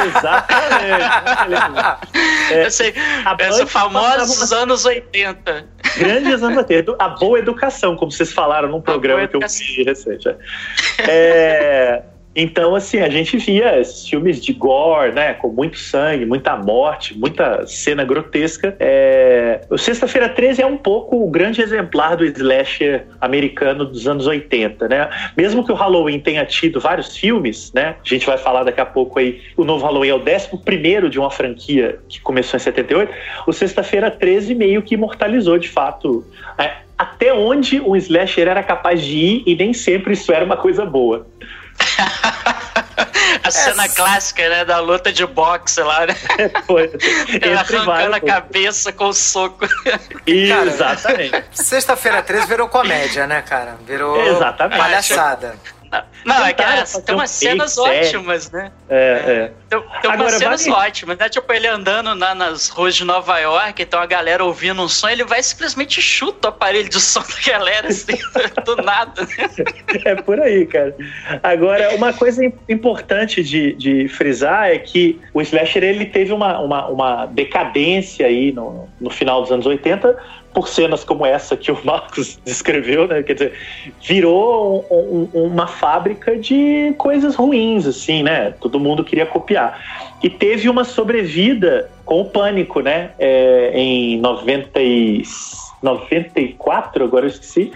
Exatamente. 0.07 1.05
É, 2.51 2.65
Eu 2.65 2.71
sei, 2.71 2.93
essa 3.39 3.65
famosos 3.65 4.53
anos 4.53 4.86
80. 4.86 5.65
Grandes 5.97 6.43
anos 6.43 6.57
80. 6.57 6.95
A 6.99 7.09
boa 7.09 7.39
educação, 7.39 7.95
como 7.95 8.11
vocês 8.11 8.31
falaram 8.31 8.69
num 8.69 8.81
programa 8.81 9.27
que 9.27 9.36
eu 9.36 9.39
vi 9.39 9.83
recente. 9.83 10.29
É. 10.99 12.03
então, 12.36 12.75
assim, 12.75 12.99
a 12.99 13.07
gente 13.07 13.38
via 13.38 13.79
esses 13.79 14.09
filmes 14.09 14.43
de 14.43 14.51
gore, 14.51 15.13
né? 15.13 15.33
Com 15.36 15.47
muito 15.47 15.77
sangue, 15.77 16.25
muita 16.25 16.57
morte, 16.57 17.17
muita 17.17 17.65
cena 17.65 18.03
grotesca. 18.03 18.75
É... 18.77 19.61
O 19.69 19.77
Sexta-feira 19.77 20.27
13 20.27 20.61
é 20.61 20.65
um 20.65 20.75
pouco 20.75 21.23
o 21.23 21.29
grande 21.29 21.61
exemplar 21.61 22.17
do 22.17 22.25
slasher 22.25 23.05
americano 23.21 23.86
dos 23.86 24.05
anos 24.05 24.27
80, 24.27 24.88
né? 24.89 25.09
Mesmo 25.38 25.65
que 25.65 25.71
o 25.71 25.75
Halloween 25.75 26.19
tenha 26.19 26.45
tido 26.45 26.81
vários 26.81 27.15
filmes, 27.15 27.71
né? 27.73 27.95
A 28.03 28.07
gente 28.07 28.25
vai 28.25 28.38
falar 28.38 28.63
daqui 28.63 28.81
a 28.81 28.86
pouco 28.86 29.17
aí. 29.17 29.41
O 29.55 29.63
novo 29.63 29.86
Halloween 29.86 30.09
é 30.09 30.15
o 30.15 30.19
11 30.19 31.09
de 31.09 31.17
uma 31.17 31.31
franquia 31.31 31.99
que 32.09 32.19
começou 32.19 32.57
em 32.57 32.61
78. 32.61 33.13
O 33.47 33.53
Sexta-feira 33.53 34.11
13 34.11 34.53
meio 34.55 34.81
que 34.81 34.95
imortalizou, 34.95 35.57
de 35.57 35.69
fato, 35.69 36.25
é, 36.57 36.73
até 36.97 37.33
onde 37.33 37.79
um 37.79 37.95
slasher 37.95 38.49
era 38.49 38.61
capaz 38.61 39.01
de 39.01 39.17
ir 39.17 39.43
e 39.45 39.55
nem 39.55 39.73
sempre 39.73 40.13
isso 40.13 40.33
era 40.33 40.43
uma 40.43 40.57
coisa 40.57 40.86
boa. 40.86 41.25
A 43.43 43.51
cena 43.51 43.88
clássica, 43.89 44.47
né, 44.49 44.65
da 44.65 44.80
luta 44.80 45.11
de 45.11 45.26
boxe 45.26 45.82
lá, 45.82 46.05
né? 46.05 46.15
Foi. 46.65 46.91
Ela 47.41 47.61
arrancando 47.61 48.15
a 48.15 48.19
cabeça 48.19 48.91
com 48.91 49.09
o 49.09 49.13
soco. 49.13 49.67
Exatamente. 50.26 51.43
Sexta-feira 51.51 52.21
13 52.21 52.47
virou 52.47 52.67
comédia, 52.67 53.28
né, 53.28 53.41
cara? 53.41 53.78
Virou 53.86 54.19
Exatamente. 54.26 54.78
palhaçada. 54.80 55.55
Não, 56.25 56.45
é 56.45 56.53
que 56.53 56.63
é, 56.63 56.83
tem 57.05 57.15
umas 57.15 57.29
cenas 57.31 57.77
ótimas, 57.77 58.51
né? 58.51 58.71
É, 58.89 58.95
é. 59.27 59.51
Tem, 59.69 59.81
tem 60.01 60.11
umas 60.11 60.33
cenas 60.33 60.65
vale... 60.65 60.88
ótimas, 60.88 61.17
né? 61.17 61.29
Tipo, 61.29 61.53
ele 61.53 61.67
andando 61.67 62.15
na, 62.15 62.33
nas 62.33 62.69
ruas 62.69 62.95
de 62.95 63.03
Nova 63.03 63.38
York, 63.39 63.81
então 63.81 63.99
a 63.99 64.05
galera 64.05 64.43
ouvindo 64.43 64.81
um 64.81 64.88
som, 64.88 65.07
ele 65.07 65.23
vai 65.23 65.41
simplesmente 65.43 66.01
chuta 66.01 66.47
o 66.47 66.49
aparelho 66.49 66.89
de 66.89 66.99
som 66.99 67.21
da 67.45 67.51
galera, 67.51 67.88
assim, 67.89 68.17
do 68.65 68.75
nada. 68.77 69.21
Né? 69.21 69.49
É 70.03 70.15
por 70.15 70.39
aí, 70.39 70.65
cara. 70.65 70.95
Agora, 71.43 71.95
uma 71.95 72.11
coisa 72.13 72.43
importante 72.67 73.43
de, 73.43 73.73
de 73.73 74.07
frisar 74.07 74.69
é 74.69 74.79
que 74.79 75.21
o 75.33 75.41
Slasher, 75.41 75.83
ele 75.83 76.05
teve 76.05 76.33
uma, 76.33 76.59
uma, 76.59 76.88
uma 76.88 77.25
decadência 77.27 78.25
aí 78.25 78.51
no, 78.51 78.89
no 78.99 79.09
final 79.09 79.41
dos 79.41 79.51
anos 79.51 79.65
80, 79.65 80.17
por 80.56 80.70
cenas 80.70 81.03
como 81.03 81.26
essa 81.26 81.58
que 81.58 81.70
o 81.70 81.78
Marcos 81.84 82.39
descreveu, 82.45 83.08
né? 83.08 83.22
Quer 83.22 83.34
dizer, 83.34 83.53
virou 84.01 84.86
um, 84.89 85.30
um, 85.34 85.43
uma 85.47 85.68
fábrica 85.68 86.38
de 86.38 86.95
coisas 86.97 87.36
ruins, 87.36 87.86
assim, 87.86 88.24
né? 88.24 88.51
Todo 88.62 88.80
mundo 88.80 89.03
queria 89.03 89.26
copiar. 89.26 90.16
E 90.24 90.30
teve 90.30 90.70
uma 90.70 90.86
sobrevida 90.86 91.91
com 92.06 92.22
o 92.22 92.26
Pânico, 92.26 92.80
né? 92.80 93.12
É, 93.20 93.72
em 93.76 94.18
90 94.20 94.82
e... 94.82 95.24
94, 95.84 97.03
agora 97.03 97.26
eu 97.26 97.30
esqueci. 97.30 97.72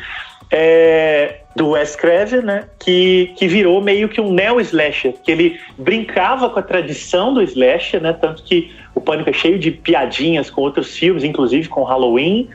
É, 0.51 1.41
do 1.55 1.69
Wes 1.69 1.95
Craven, 1.95 2.41
né? 2.41 2.65
Que, 2.79 3.33
que 3.37 3.47
virou 3.47 3.81
meio 3.81 4.09
que 4.09 4.19
um 4.19 4.31
neo-slasher, 4.31 5.13
que 5.23 5.31
ele 5.31 5.59
brincava 5.77 6.49
com 6.49 6.59
a 6.59 6.63
tradição 6.63 7.33
do 7.33 7.41
slasher, 7.41 8.01
né? 8.01 8.13
Tanto 8.13 8.43
que 8.43 8.71
o 8.95 9.01
Pânico 9.01 9.29
é 9.29 9.33
cheio 9.33 9.59
de 9.59 9.71
piadinhas 9.71 10.49
com 10.49 10.61
outros 10.61 10.97
filmes, 10.97 11.23
inclusive 11.23 11.67
com 11.67 11.83
Halloween, 11.83 12.49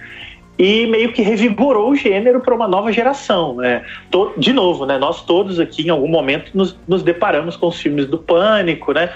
e 0.59 0.87
meio 0.87 1.13
que 1.13 1.23
revigorou 1.23 1.91
o 1.91 1.97
gênero 1.97 2.41
para 2.41 2.55
uma 2.55 2.69
nova 2.69 2.93
geração. 2.93 3.57
Né? 3.57 3.85
De 4.37 4.53
novo, 4.53 4.87
né? 4.87 4.99
nós 4.99 5.25
todos 5.25 5.59
aqui 5.59 5.87
em 5.87 5.91
algum 5.91 6.09
momento 6.09 6.51
nos, 6.55 6.77
nos 6.87 7.03
deparamos 7.03 7.57
com 7.57 7.69
os 7.69 7.81
filmes 7.81 8.07
do 8.07 8.19
Pânico, 8.19 8.93
né? 8.93 9.11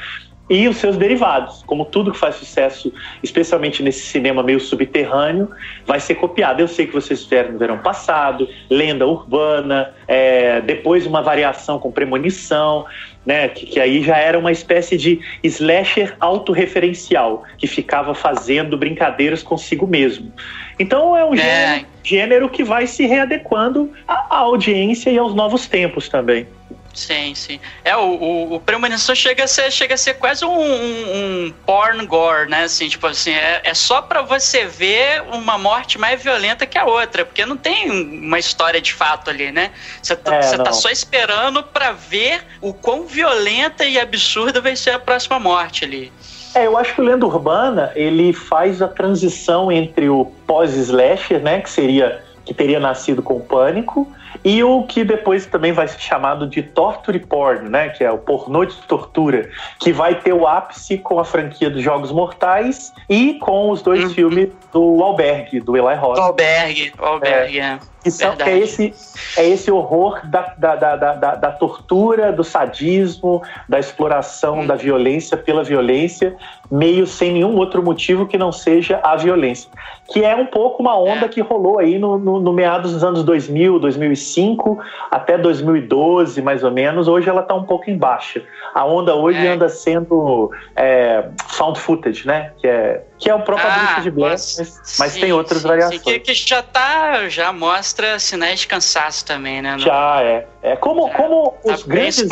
E 0.48 0.68
os 0.68 0.76
seus 0.76 0.96
derivados. 0.96 1.62
Como 1.66 1.84
tudo 1.84 2.12
que 2.12 2.18
faz 2.18 2.36
sucesso, 2.36 2.92
especialmente 3.22 3.82
nesse 3.82 4.06
cinema 4.06 4.42
meio 4.42 4.60
subterrâneo, 4.60 5.50
vai 5.86 6.00
ser 6.00 6.14
copiado. 6.14 6.60
Eu 6.60 6.68
sei 6.68 6.86
que 6.86 6.92
vocês 6.92 7.22
fizeram 7.24 7.52
no 7.52 7.58
verão 7.58 7.78
passado, 7.78 8.48
Lenda 8.70 9.06
Urbana, 9.06 9.94
é, 10.06 10.60
depois 10.60 11.06
uma 11.06 11.22
variação 11.22 11.78
com 11.78 11.92
Premonição, 11.92 12.86
né, 13.26 13.48
que, 13.48 13.66
que, 13.66 13.78
aí 13.78 14.02
já 14.02 14.16
era 14.16 14.38
uma 14.38 14.50
espécie 14.50 14.96
de 14.96 15.20
slasher 15.42 16.16
autorreferencial, 16.18 17.44
que 17.58 17.66
ficava 17.66 18.14
fazendo 18.14 18.76
brincadeiras 18.76 19.42
consigo 19.42 19.86
mesmo. 19.86 20.32
Então 20.78 21.14
é 21.14 21.24
um 21.24 21.34
é. 21.34 21.36
Gênero, 21.36 21.86
gênero, 22.02 22.48
que 22.48 22.64
vai 22.64 22.86
se 22.86 23.04
readequando 23.06 23.92
à, 24.06 24.36
à 24.36 24.38
audiência 24.38 25.10
e 25.10 25.18
aos 25.18 25.34
novos 25.34 25.66
tempos 25.66 26.08
também. 26.08 26.46
Sim, 26.94 27.34
sim. 27.34 27.60
É, 27.84 27.96
o, 27.96 28.00
o, 28.00 28.54
o 28.54 28.60
Premonição 28.60 29.14
chega 29.14 29.44
a 29.44 29.46
ser, 29.46 29.70
chega 29.70 29.94
a 29.94 29.96
ser 29.96 30.14
quase 30.14 30.44
um, 30.44 30.50
um, 30.50 31.46
um 31.46 31.54
porn 31.64 32.04
gore, 32.06 32.48
né? 32.48 32.64
Assim, 32.64 32.88
tipo 32.88 33.06
assim, 33.06 33.32
é, 33.32 33.60
é 33.64 33.74
só 33.74 34.02
para 34.02 34.22
você 34.22 34.64
ver 34.64 35.22
uma 35.32 35.56
morte 35.56 35.98
mais 35.98 36.22
violenta 36.22 36.66
que 36.66 36.76
a 36.76 36.84
outra, 36.84 37.24
porque 37.24 37.46
não 37.46 37.56
tem 37.56 37.90
uma 37.90 38.38
história 38.38 38.80
de 38.80 38.92
fato 38.92 39.30
ali, 39.30 39.52
né? 39.52 39.70
Você 40.02 40.16
tá, 40.16 40.34
é, 40.34 40.56
tá 40.58 40.72
só 40.72 40.90
esperando 40.90 41.62
para 41.62 41.92
ver 41.92 42.42
o 42.60 42.74
quão 42.74 43.06
violenta 43.06 43.84
e 43.84 43.98
absurda 43.98 44.60
vai 44.60 44.74
ser 44.74 44.90
a 44.90 44.98
próxima 44.98 45.38
morte 45.38 45.84
ali. 45.84 46.12
É, 46.54 46.66
eu 46.66 46.76
acho 46.76 46.94
que 46.94 47.00
o 47.00 47.04
Lenda 47.04 47.26
Urbana, 47.26 47.92
ele 47.94 48.32
faz 48.32 48.82
a 48.82 48.88
transição 48.88 49.70
entre 49.70 50.08
o 50.08 50.24
pós-slasher, 50.46 51.40
né, 51.40 51.60
que 51.60 51.70
seria 51.70 52.24
que 52.44 52.54
teria 52.54 52.80
nascido 52.80 53.22
com 53.22 53.36
o 53.36 53.40
Pânico, 53.40 54.10
E 54.44 54.62
o 54.62 54.82
que 54.84 55.04
depois 55.04 55.46
também 55.46 55.72
vai 55.72 55.88
ser 55.88 56.00
chamado 56.00 56.46
de 56.46 56.62
torture 56.62 57.18
porn, 57.18 57.68
né? 57.68 57.88
Que 57.90 58.04
é 58.04 58.10
o 58.10 58.18
pornô 58.18 58.64
de 58.64 58.76
tortura, 58.82 59.48
que 59.78 59.92
vai 59.92 60.14
ter 60.14 60.32
o 60.32 60.46
ápice 60.46 60.98
com 60.98 61.18
a 61.18 61.24
franquia 61.24 61.70
dos 61.70 61.82
Jogos 61.82 62.12
Mortais 62.12 62.92
e 63.08 63.34
com 63.34 63.70
os 63.70 63.82
dois 63.82 64.04
uhum. 64.04 64.10
filmes 64.10 64.48
do 64.72 65.02
Albergue, 65.02 65.60
do 65.60 65.76
Eli 65.76 65.94
Roth. 65.96 66.18
Albergue, 66.18 66.92
Albergue, 66.98 67.60
é. 67.60 67.62
é. 67.62 67.78
Que, 68.08 68.12
são, 68.12 68.36
que, 68.36 68.42
é, 68.42 68.58
esse, 68.58 68.94
é 69.36 69.48
esse 69.48 69.70
horror 69.70 70.20
da, 70.26 70.54
da, 70.56 70.76
da, 70.76 70.96
da, 70.96 71.34
da 71.34 71.52
tortura, 71.52 72.32
do 72.32 72.42
sadismo, 72.42 73.42
da 73.68 73.78
exploração 73.78 74.60
hum. 74.60 74.66
da 74.66 74.74
violência 74.74 75.36
pela 75.36 75.62
violência, 75.62 76.36
meio 76.70 77.06
sem 77.06 77.32
nenhum 77.32 77.56
outro 77.56 77.82
motivo 77.82 78.26
que 78.26 78.38
não 78.38 78.50
seja 78.52 79.00
a 79.02 79.16
violência. 79.16 79.70
Que 80.10 80.24
é 80.24 80.34
um 80.34 80.46
pouco 80.46 80.82
uma 80.82 80.98
onda 80.98 81.26
é. 81.26 81.28
que 81.28 81.40
rolou 81.40 81.78
aí 81.78 81.98
no, 81.98 82.18
no, 82.18 82.40
no, 82.40 82.52
meados 82.52 82.92
dos 82.92 83.04
anos 83.04 83.22
2000, 83.22 83.78
2005, 83.78 84.78
até 85.10 85.36
2012, 85.36 86.40
mais 86.40 86.64
ou 86.64 86.70
menos. 86.70 87.08
Hoje 87.08 87.28
ela 87.28 87.42
está 87.42 87.54
um 87.54 87.64
pouco 87.64 87.90
em 87.90 87.96
baixa. 87.96 88.42
A 88.74 88.86
onda 88.86 89.14
hoje 89.14 89.46
é. 89.46 89.50
anda 89.50 89.68
sendo 89.68 90.50
é, 90.74 91.28
found 91.48 91.78
footage, 91.78 92.26
né? 92.26 92.52
Que 92.58 92.66
é, 92.66 93.04
que 93.18 93.28
é 93.28 93.34
o 93.34 93.40
próprio 93.40 93.68
ah, 93.68 94.00
de 94.00 94.10
Blair, 94.10 94.32
mas, 94.32 94.96
mas 94.98 95.12
sim, 95.12 95.20
tem 95.20 95.32
outras 95.32 95.62
sim, 95.62 95.68
variações. 95.68 96.00
Sim, 96.00 96.04
que, 96.04 96.20
que, 96.20 96.34
já 96.34 96.62
tá, 96.62 97.28
já 97.28 97.52
mostra 97.52 98.18
sinais 98.18 98.60
de 98.60 98.66
cansaço 98.68 99.24
também, 99.24 99.60
né? 99.60 99.72
No... 99.72 99.80
Já, 99.80 100.22
é. 100.22 100.46
É 100.60 100.74
como, 100.74 101.08
como 101.10 101.56
tá 101.64 101.74
os 101.74 101.82
grandes. 101.84 102.26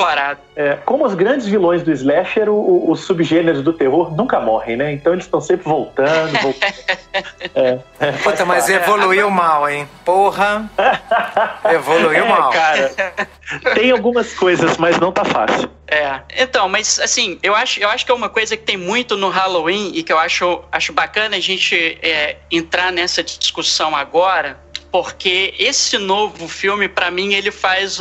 É, 0.56 0.74
como 0.84 1.06
os 1.06 1.14
grandes 1.14 1.46
vilões 1.46 1.82
do 1.82 1.92
slasher, 1.92 2.48
o, 2.48 2.90
os 2.90 3.00
subgêneros 3.00 3.62
do 3.62 3.72
terror 3.72 4.14
nunca 4.16 4.40
morrem, 4.40 4.76
né? 4.76 4.92
Então 4.92 5.12
eles 5.12 5.24
estão 5.24 5.40
sempre 5.40 5.64
voltando, 5.64 6.32
voltando. 6.42 6.74
é, 7.54 7.78
é, 8.00 8.12
Puta, 8.12 8.44
mas 8.44 8.68
evoluiu 8.68 9.30
mal, 9.30 9.68
hein? 9.68 9.88
Porra! 10.04 10.68
evoluiu 11.72 12.24
é, 12.24 12.28
mal. 12.28 12.50
Cara, 12.50 12.92
tem 13.74 13.92
algumas 13.92 14.34
coisas, 14.34 14.76
mas 14.76 14.98
não 14.98 15.12
tá 15.12 15.24
fácil. 15.24 15.70
É. 15.88 16.20
Então, 16.36 16.68
mas 16.68 16.98
assim, 16.98 17.38
eu 17.42 17.54
acho, 17.54 17.78
eu 17.78 17.88
acho 17.88 18.04
que 18.04 18.10
é 18.10 18.14
uma 18.14 18.28
coisa 18.28 18.56
que 18.56 18.64
tem 18.64 18.76
muito 18.76 19.16
no 19.16 19.28
Halloween 19.28 19.92
e 19.94 20.02
que 20.02 20.12
eu 20.12 20.18
acho, 20.18 20.62
acho 20.72 20.92
bacana 20.92 21.36
a 21.36 21.40
gente 21.40 21.98
é, 22.02 22.38
entrar 22.50 22.90
nessa 22.90 23.22
discussão 23.22 23.94
agora, 23.94 24.58
porque 24.96 25.52
esse 25.58 25.98
novo 25.98 26.48
filme, 26.48 26.88
para 26.88 27.10
mim, 27.10 27.34
ele 27.34 27.50
faz 27.50 27.98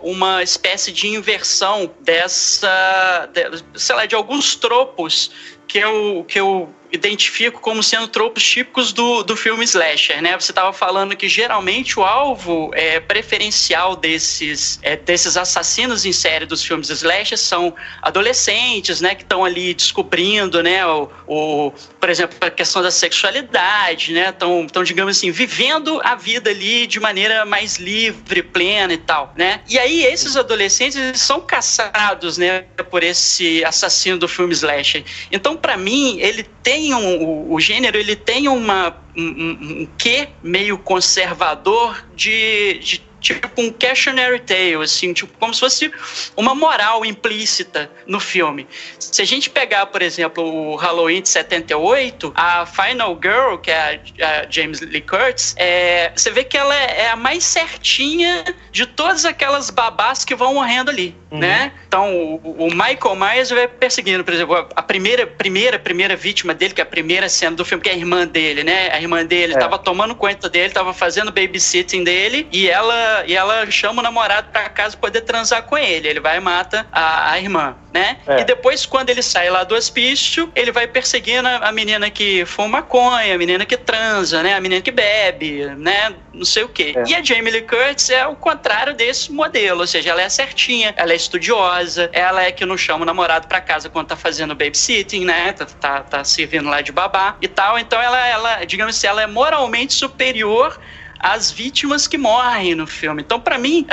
uma 0.00 0.44
espécie 0.44 0.92
de 0.92 1.08
inversão 1.08 1.90
dessa, 2.02 3.28
sei 3.74 3.96
lá, 3.96 4.06
de 4.06 4.14
alguns 4.14 4.54
tropos 4.54 5.32
que 5.66 5.78
eu, 5.78 6.24
que 6.28 6.38
eu 6.38 6.72
identifico 6.92 7.60
como 7.60 7.82
sendo 7.82 8.06
tropos 8.08 8.44
típicos 8.44 8.92
do, 8.92 9.22
do 9.22 9.36
filme 9.36 9.64
slasher, 9.64 10.22
né? 10.22 10.38
Você 10.38 10.52
estava 10.52 10.72
falando 10.72 11.16
que 11.16 11.28
geralmente 11.28 11.98
o 11.98 12.04
alvo 12.04 12.70
é, 12.74 13.00
preferencial 13.00 13.96
desses, 13.96 14.78
é, 14.82 14.96
desses 14.96 15.36
assassinos 15.36 16.06
em 16.06 16.12
série 16.12 16.46
dos 16.46 16.64
filmes 16.64 16.88
slasher 16.90 17.36
são 17.36 17.74
adolescentes, 18.00 19.00
né? 19.00 19.14
Que 19.14 19.22
estão 19.22 19.44
ali 19.44 19.74
descobrindo, 19.74 20.62
né? 20.62 20.86
O, 20.86 21.10
o, 21.26 21.72
por 22.06 22.10
exemplo, 22.10 22.38
a 22.40 22.50
questão 22.50 22.82
da 22.82 22.90
sexualidade, 22.92 24.12
né? 24.12 24.28
Estão, 24.28 24.84
digamos 24.84 25.16
assim, 25.16 25.32
vivendo 25.32 26.00
a 26.04 26.14
vida 26.14 26.50
ali 26.50 26.86
de 26.86 27.00
maneira 27.00 27.44
mais 27.44 27.78
livre, 27.78 28.44
plena 28.44 28.92
e 28.92 28.96
tal, 28.96 29.34
né? 29.36 29.60
E 29.68 29.76
aí 29.76 30.04
esses 30.04 30.36
adolescentes 30.36 31.20
são 31.20 31.40
caçados, 31.40 32.38
né? 32.38 32.60
Por 32.92 33.02
esse 33.02 33.64
assassino 33.64 34.18
do 34.18 34.28
filme 34.28 34.52
slasher. 34.52 35.02
Então, 35.32 35.56
para 35.56 35.76
mim, 35.76 36.20
ele 36.20 36.44
tem 36.62 36.76
tem 36.76 36.92
um, 36.92 37.22
o, 37.22 37.54
o 37.54 37.60
gênero 37.60 37.96
ele 37.96 38.14
tem 38.14 38.48
uma, 38.48 38.96
um, 39.16 39.22
um, 39.22 39.82
um 39.82 39.88
quê 39.96 40.28
meio 40.42 40.76
conservador 40.76 42.04
de, 42.14 42.78
de 42.80 43.05
tipo 43.20 43.48
um 43.60 43.72
cautionary 43.72 44.40
tale, 44.40 44.76
assim, 44.76 45.12
tipo, 45.12 45.32
como 45.38 45.52
se 45.52 45.60
fosse 45.60 45.90
uma 46.36 46.54
moral 46.54 47.04
implícita 47.04 47.90
no 48.06 48.20
filme. 48.20 48.66
Se 48.98 49.22
a 49.22 49.24
gente 49.24 49.50
pegar, 49.50 49.86
por 49.86 50.02
exemplo, 50.02 50.44
o 50.44 50.76
Halloween 50.76 51.22
de 51.22 51.28
78, 51.28 52.32
a 52.34 52.66
Final 52.66 53.18
Girl, 53.20 53.56
que 53.56 53.70
é 53.70 54.00
a, 54.20 54.42
a 54.42 54.46
James 54.50 54.80
Lee 54.80 55.00
Curtis, 55.00 55.54
é, 55.58 56.12
você 56.14 56.30
vê 56.30 56.44
que 56.44 56.56
ela 56.56 56.74
é, 56.74 57.10
a 57.10 57.16
mais 57.16 57.44
certinha 57.44 58.44
de 58.70 58.86
todas 58.86 59.24
aquelas 59.24 59.70
babás 59.70 60.24
que 60.24 60.34
vão 60.34 60.54
morrendo 60.54 60.90
ali, 60.90 61.14
uhum. 61.30 61.38
né? 61.38 61.72
Então, 61.88 62.14
o, 62.14 62.66
o, 62.66 62.70
Michael 62.70 63.16
Myers 63.16 63.50
vai 63.50 63.66
perseguindo, 63.66 64.22
por 64.22 64.34
exemplo, 64.34 64.68
a 64.74 64.82
primeira, 64.82 65.26
primeira, 65.26 65.78
primeira 65.78 66.14
vítima 66.14 66.54
dele, 66.54 66.74
que 66.74 66.80
é 66.80 66.84
a 66.84 66.86
primeira 66.86 67.28
cena 67.28 67.56
do 67.56 67.64
filme, 67.64 67.82
que 67.82 67.88
é 67.88 67.92
a 67.92 67.96
irmã 67.96 68.26
dele, 68.26 68.62
né? 68.62 68.90
A 68.92 69.00
irmã 69.00 69.24
dele 69.24 69.54
estava 69.54 69.76
é. 69.76 69.78
tomando 69.78 70.14
conta 70.14 70.48
dele, 70.48 70.68
estava 70.68 70.92
fazendo 70.92 71.32
babysitting 71.32 72.04
dele, 72.04 72.46
e 72.52 72.68
ela 72.68 73.05
e 73.26 73.34
ela 73.34 73.70
chama 73.70 74.00
o 74.00 74.02
namorado 74.02 74.48
para 74.50 74.68
casa 74.68 74.96
poder 74.96 75.22
transar 75.22 75.62
com 75.62 75.76
ele. 75.76 76.08
Ele 76.08 76.20
vai 76.20 76.36
e 76.36 76.40
mata 76.40 76.86
a, 76.92 77.32
a 77.32 77.38
irmã, 77.38 77.76
né? 77.92 78.18
É. 78.26 78.40
E 78.40 78.44
depois, 78.44 78.84
quando 78.86 79.10
ele 79.10 79.22
sai 79.22 79.50
lá 79.50 79.64
do 79.64 79.74
hospício, 79.74 80.50
ele 80.54 80.70
vai 80.70 80.86
perseguindo 80.86 81.48
a, 81.48 81.68
a 81.68 81.72
menina 81.72 82.10
que 82.10 82.44
fuma 82.44 82.68
maconha, 82.68 83.34
a 83.34 83.38
menina 83.38 83.64
que 83.64 83.76
transa, 83.76 84.42
né? 84.42 84.54
A 84.54 84.60
menina 84.60 84.80
que 84.82 84.90
bebe, 84.90 85.64
né? 85.76 86.14
Não 86.32 86.44
sei 86.44 86.64
o 86.64 86.68
quê. 86.68 86.94
É. 86.96 87.02
E 87.06 87.14
a 87.14 87.22
Jamie 87.22 87.50
Lee 87.50 87.62
Curtis 87.62 88.10
é 88.10 88.26
o 88.26 88.36
contrário 88.36 88.94
desse 88.94 89.32
modelo, 89.32 89.80
ou 89.80 89.86
seja, 89.86 90.10
ela 90.10 90.22
é 90.22 90.28
certinha, 90.28 90.94
ela 90.96 91.12
é 91.12 91.16
estudiosa, 91.16 92.10
ela 92.12 92.42
é 92.42 92.52
que 92.52 92.66
não 92.66 92.76
chama 92.76 93.02
o 93.02 93.06
namorado 93.06 93.48
para 93.48 93.60
casa 93.60 93.88
quando 93.88 94.08
tá 94.08 94.16
fazendo 94.16 94.54
babysitting, 94.54 95.24
né? 95.24 95.52
Tá, 95.52 95.66
tá, 95.66 96.00
tá 96.02 96.24
servindo 96.24 96.68
lá 96.68 96.80
de 96.80 96.92
babá 96.92 97.36
e 97.40 97.48
tal. 97.48 97.78
Então 97.78 98.00
ela, 98.00 98.26
ela 98.26 98.64
digamos 98.64 98.96
assim, 98.96 99.06
ela 99.06 99.22
é 99.22 99.26
moralmente 99.26 99.94
superior 99.94 100.78
as 101.18 101.50
vítimas 101.50 102.06
que 102.06 102.18
morrem 102.18 102.74
no 102.74 102.86
filme. 102.86 103.22
Então, 103.22 103.40
para 103.40 103.58
mim, 103.58 103.86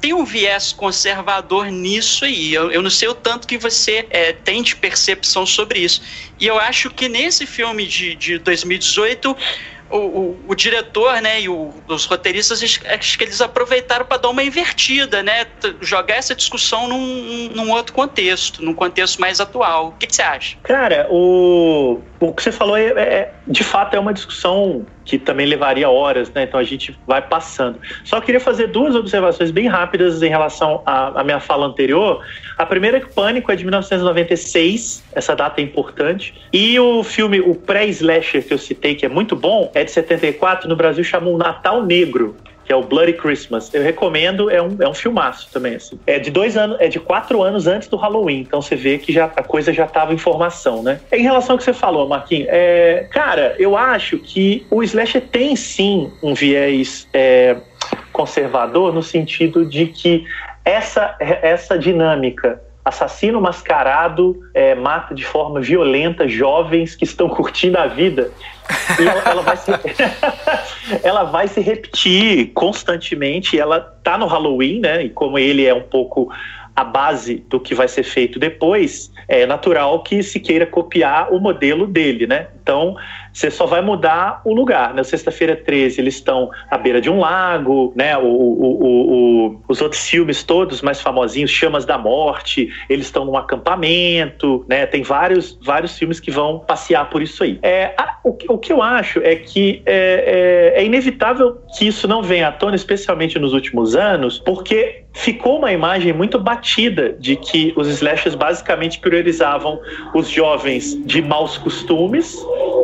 tem 0.00 0.12
um 0.12 0.24
viés 0.24 0.72
conservador 0.72 1.66
nisso 1.66 2.24
aí. 2.24 2.54
Eu, 2.54 2.70
eu 2.70 2.82
não 2.82 2.90
sei 2.90 3.08
o 3.08 3.14
tanto 3.14 3.46
que 3.46 3.58
você 3.58 4.06
é, 4.10 4.32
tem 4.32 4.62
de 4.62 4.76
percepção 4.76 5.44
sobre 5.44 5.80
isso. 5.80 6.02
E 6.38 6.46
eu 6.46 6.58
acho 6.58 6.90
que 6.90 7.08
nesse 7.08 7.46
filme 7.46 7.86
de, 7.86 8.14
de 8.14 8.38
2018 8.38 9.36
o, 9.90 9.96
o, 9.96 10.40
o, 10.48 10.54
diretor, 10.54 11.20
né, 11.20 11.42
e 11.42 11.48
o, 11.48 11.74
os 11.88 12.04
roteiristas, 12.04 12.62
acho 12.62 13.18
que 13.18 13.24
eles 13.24 13.40
aproveitaram 13.40 14.06
para 14.06 14.18
dar 14.18 14.28
uma 14.28 14.42
invertida, 14.42 15.22
né, 15.22 15.46
jogar 15.80 16.14
essa 16.14 16.34
discussão 16.34 16.86
num, 16.88 17.50
num 17.54 17.70
outro 17.72 17.92
contexto, 17.92 18.64
num 18.64 18.72
contexto 18.72 19.20
mais 19.20 19.40
atual. 19.40 19.88
O 19.88 19.92
que, 19.92 20.06
que 20.06 20.14
você 20.14 20.22
acha? 20.22 20.56
Cara, 20.62 21.08
o, 21.10 22.00
o 22.20 22.34
que 22.34 22.42
você 22.42 22.52
falou 22.52 22.76
é, 22.76 22.88
é, 22.88 23.32
de 23.46 23.64
fato 23.64 23.94
é 23.96 23.98
uma 23.98 24.12
discussão 24.12 24.84
que 25.06 25.18
também 25.18 25.46
levaria 25.46 25.88
horas, 25.88 26.30
né? 26.32 26.42
Então 26.42 26.60
a 26.60 26.64
gente 26.64 26.96
vai 27.06 27.22
passando. 27.22 27.80
Só 28.04 28.20
queria 28.20 28.38
fazer 28.38 28.66
duas 28.66 28.94
observações 28.94 29.50
bem 29.50 29.66
rápidas 29.66 30.22
em 30.22 30.28
relação 30.28 30.82
à, 30.84 31.20
à 31.20 31.24
minha 31.24 31.40
fala 31.40 31.66
anterior. 31.66 32.22
A 32.58 32.66
primeira 32.66 32.98
é 32.98 33.00
que 33.00 33.10
Pânico 33.12 33.50
é 33.50 33.56
de 33.56 33.64
1996, 33.64 35.02
essa 35.14 35.34
data 35.34 35.62
é 35.62 35.64
importante. 35.64 36.34
E 36.52 36.78
o 36.78 37.02
filme, 37.02 37.40
o 37.40 37.54
pré-slasher 37.54 38.46
que 38.46 38.52
eu 38.52 38.58
citei, 38.58 38.94
que 38.94 39.06
é 39.06 39.08
muito 39.08 39.34
bom, 39.34 39.70
é 39.74 39.82
de 39.82 39.90
74, 39.90 40.68
no 40.68 40.76
Brasil 40.76 41.02
chamou 41.02 41.38
Natal 41.38 41.82
Negro 41.82 42.36
que 42.70 42.72
é 42.72 42.76
o 42.76 42.84
Bloody 42.84 43.14
Christmas. 43.14 43.74
Eu 43.74 43.82
recomendo, 43.82 44.48
é 44.48 44.62
um, 44.62 44.76
é 44.78 44.88
um 44.88 44.94
filmaço 44.94 45.48
também, 45.52 45.74
assim. 45.74 45.98
É 46.06 46.20
de 46.20 46.30
dois 46.30 46.56
anos, 46.56 46.76
é 46.78 46.86
de 46.86 47.00
quatro 47.00 47.42
anos 47.42 47.66
antes 47.66 47.88
do 47.88 47.96
Halloween, 47.96 48.42
então 48.42 48.62
você 48.62 48.76
vê 48.76 48.96
que 48.96 49.12
já 49.12 49.24
a 49.24 49.42
coisa 49.42 49.72
já 49.72 49.86
estava 49.86 50.14
em 50.14 50.16
formação, 50.16 50.80
né? 50.80 51.00
Em 51.10 51.24
relação 51.24 51.54
ao 51.54 51.58
que 51.58 51.64
você 51.64 51.72
falou, 51.72 52.06
Marquinhos, 52.06 52.46
é, 52.48 53.08
cara, 53.10 53.56
eu 53.58 53.76
acho 53.76 54.18
que 54.18 54.64
o 54.70 54.84
slasher 54.84 55.20
tem 55.20 55.56
sim 55.56 56.12
um 56.22 56.32
viés 56.32 57.08
é, 57.12 57.56
conservador 58.12 58.94
no 58.94 59.02
sentido 59.02 59.66
de 59.66 59.86
que 59.86 60.24
essa, 60.64 61.16
essa 61.18 61.76
dinâmica 61.76 62.62
assassino 62.84 63.40
mascarado 63.40 64.40
é, 64.54 64.76
mata 64.76 65.12
de 65.12 65.24
forma 65.24 65.60
violenta 65.60 66.28
jovens 66.28 66.94
que 66.94 67.02
estão 67.02 67.28
curtindo 67.34 67.78
a 67.78 67.88
vida. 67.88 68.30
Ela, 68.98 69.22
ela, 69.24 69.42
vai 69.42 69.56
se, 69.56 69.70
ela 71.02 71.24
vai 71.24 71.48
se 71.48 71.60
repetir 71.60 72.52
constantemente. 72.52 73.58
Ela 73.58 73.80
tá 74.02 74.16
no 74.16 74.26
Halloween, 74.26 74.80
né? 74.80 75.04
E 75.04 75.10
como 75.10 75.38
ele 75.38 75.66
é 75.66 75.74
um 75.74 75.82
pouco 75.82 76.30
a 76.80 76.84
base 76.84 77.44
do 77.50 77.60
que 77.60 77.74
vai 77.74 77.86
ser 77.86 78.02
feito 78.02 78.38
depois, 78.38 79.12
é 79.28 79.44
natural 79.44 80.02
que 80.02 80.22
se 80.22 80.40
queira 80.40 80.64
copiar 80.64 81.30
o 81.30 81.38
modelo 81.38 81.86
dele, 81.86 82.26
né? 82.26 82.46
Então, 82.62 82.96
você 83.32 83.50
só 83.50 83.66
vai 83.66 83.82
mudar 83.82 84.40
o 84.44 84.54
lugar. 84.54 84.94
Na 84.94 85.04
sexta-feira 85.04 85.54
13, 85.54 86.00
eles 86.00 86.14
estão 86.14 86.50
à 86.70 86.78
beira 86.78 87.00
de 87.00 87.10
um 87.10 87.18
lago, 87.18 87.92
né? 87.94 88.16
O, 88.16 88.22
o, 88.22 89.46
o, 89.46 89.60
os 89.68 89.82
outros 89.82 90.08
filmes 90.08 90.42
todos 90.42 90.80
mais 90.80 91.00
famosinhos, 91.02 91.50
Chamas 91.50 91.84
da 91.84 91.98
Morte, 91.98 92.72
eles 92.88 93.06
estão 93.06 93.24
num 93.26 93.36
acampamento, 93.36 94.64
né? 94.66 94.86
Tem 94.86 95.02
vários, 95.02 95.58
vários 95.62 95.98
filmes 95.98 96.18
que 96.18 96.30
vão 96.30 96.60
passear 96.60 97.10
por 97.10 97.20
isso 97.20 97.44
aí. 97.44 97.58
É, 97.62 97.92
a, 97.98 98.18
o, 98.24 98.36
o, 98.48 98.58
que 98.58 98.72
eu 98.72 98.82
acho 98.82 99.20
é 99.20 99.36
que 99.36 99.82
é, 99.84 100.72
é, 100.76 100.80
é 100.80 100.84
inevitável 100.84 101.58
que 101.76 101.86
isso 101.86 102.08
não 102.08 102.22
venha 102.22 102.48
à 102.48 102.52
tona, 102.52 102.74
especialmente 102.74 103.38
nos 103.38 103.52
últimos 103.52 103.94
anos, 103.94 104.38
porque 104.38 104.99
ficou 105.20 105.58
uma 105.58 105.70
imagem 105.70 106.12
muito 106.12 106.38
batida 106.38 107.14
de 107.18 107.36
que 107.36 107.72
os 107.76 107.88
slashers 107.88 108.34
basicamente 108.34 108.98
priorizavam 108.98 109.78
os 110.14 110.28
jovens 110.28 110.96
de 111.04 111.20
maus 111.20 111.58
costumes, 111.58 112.36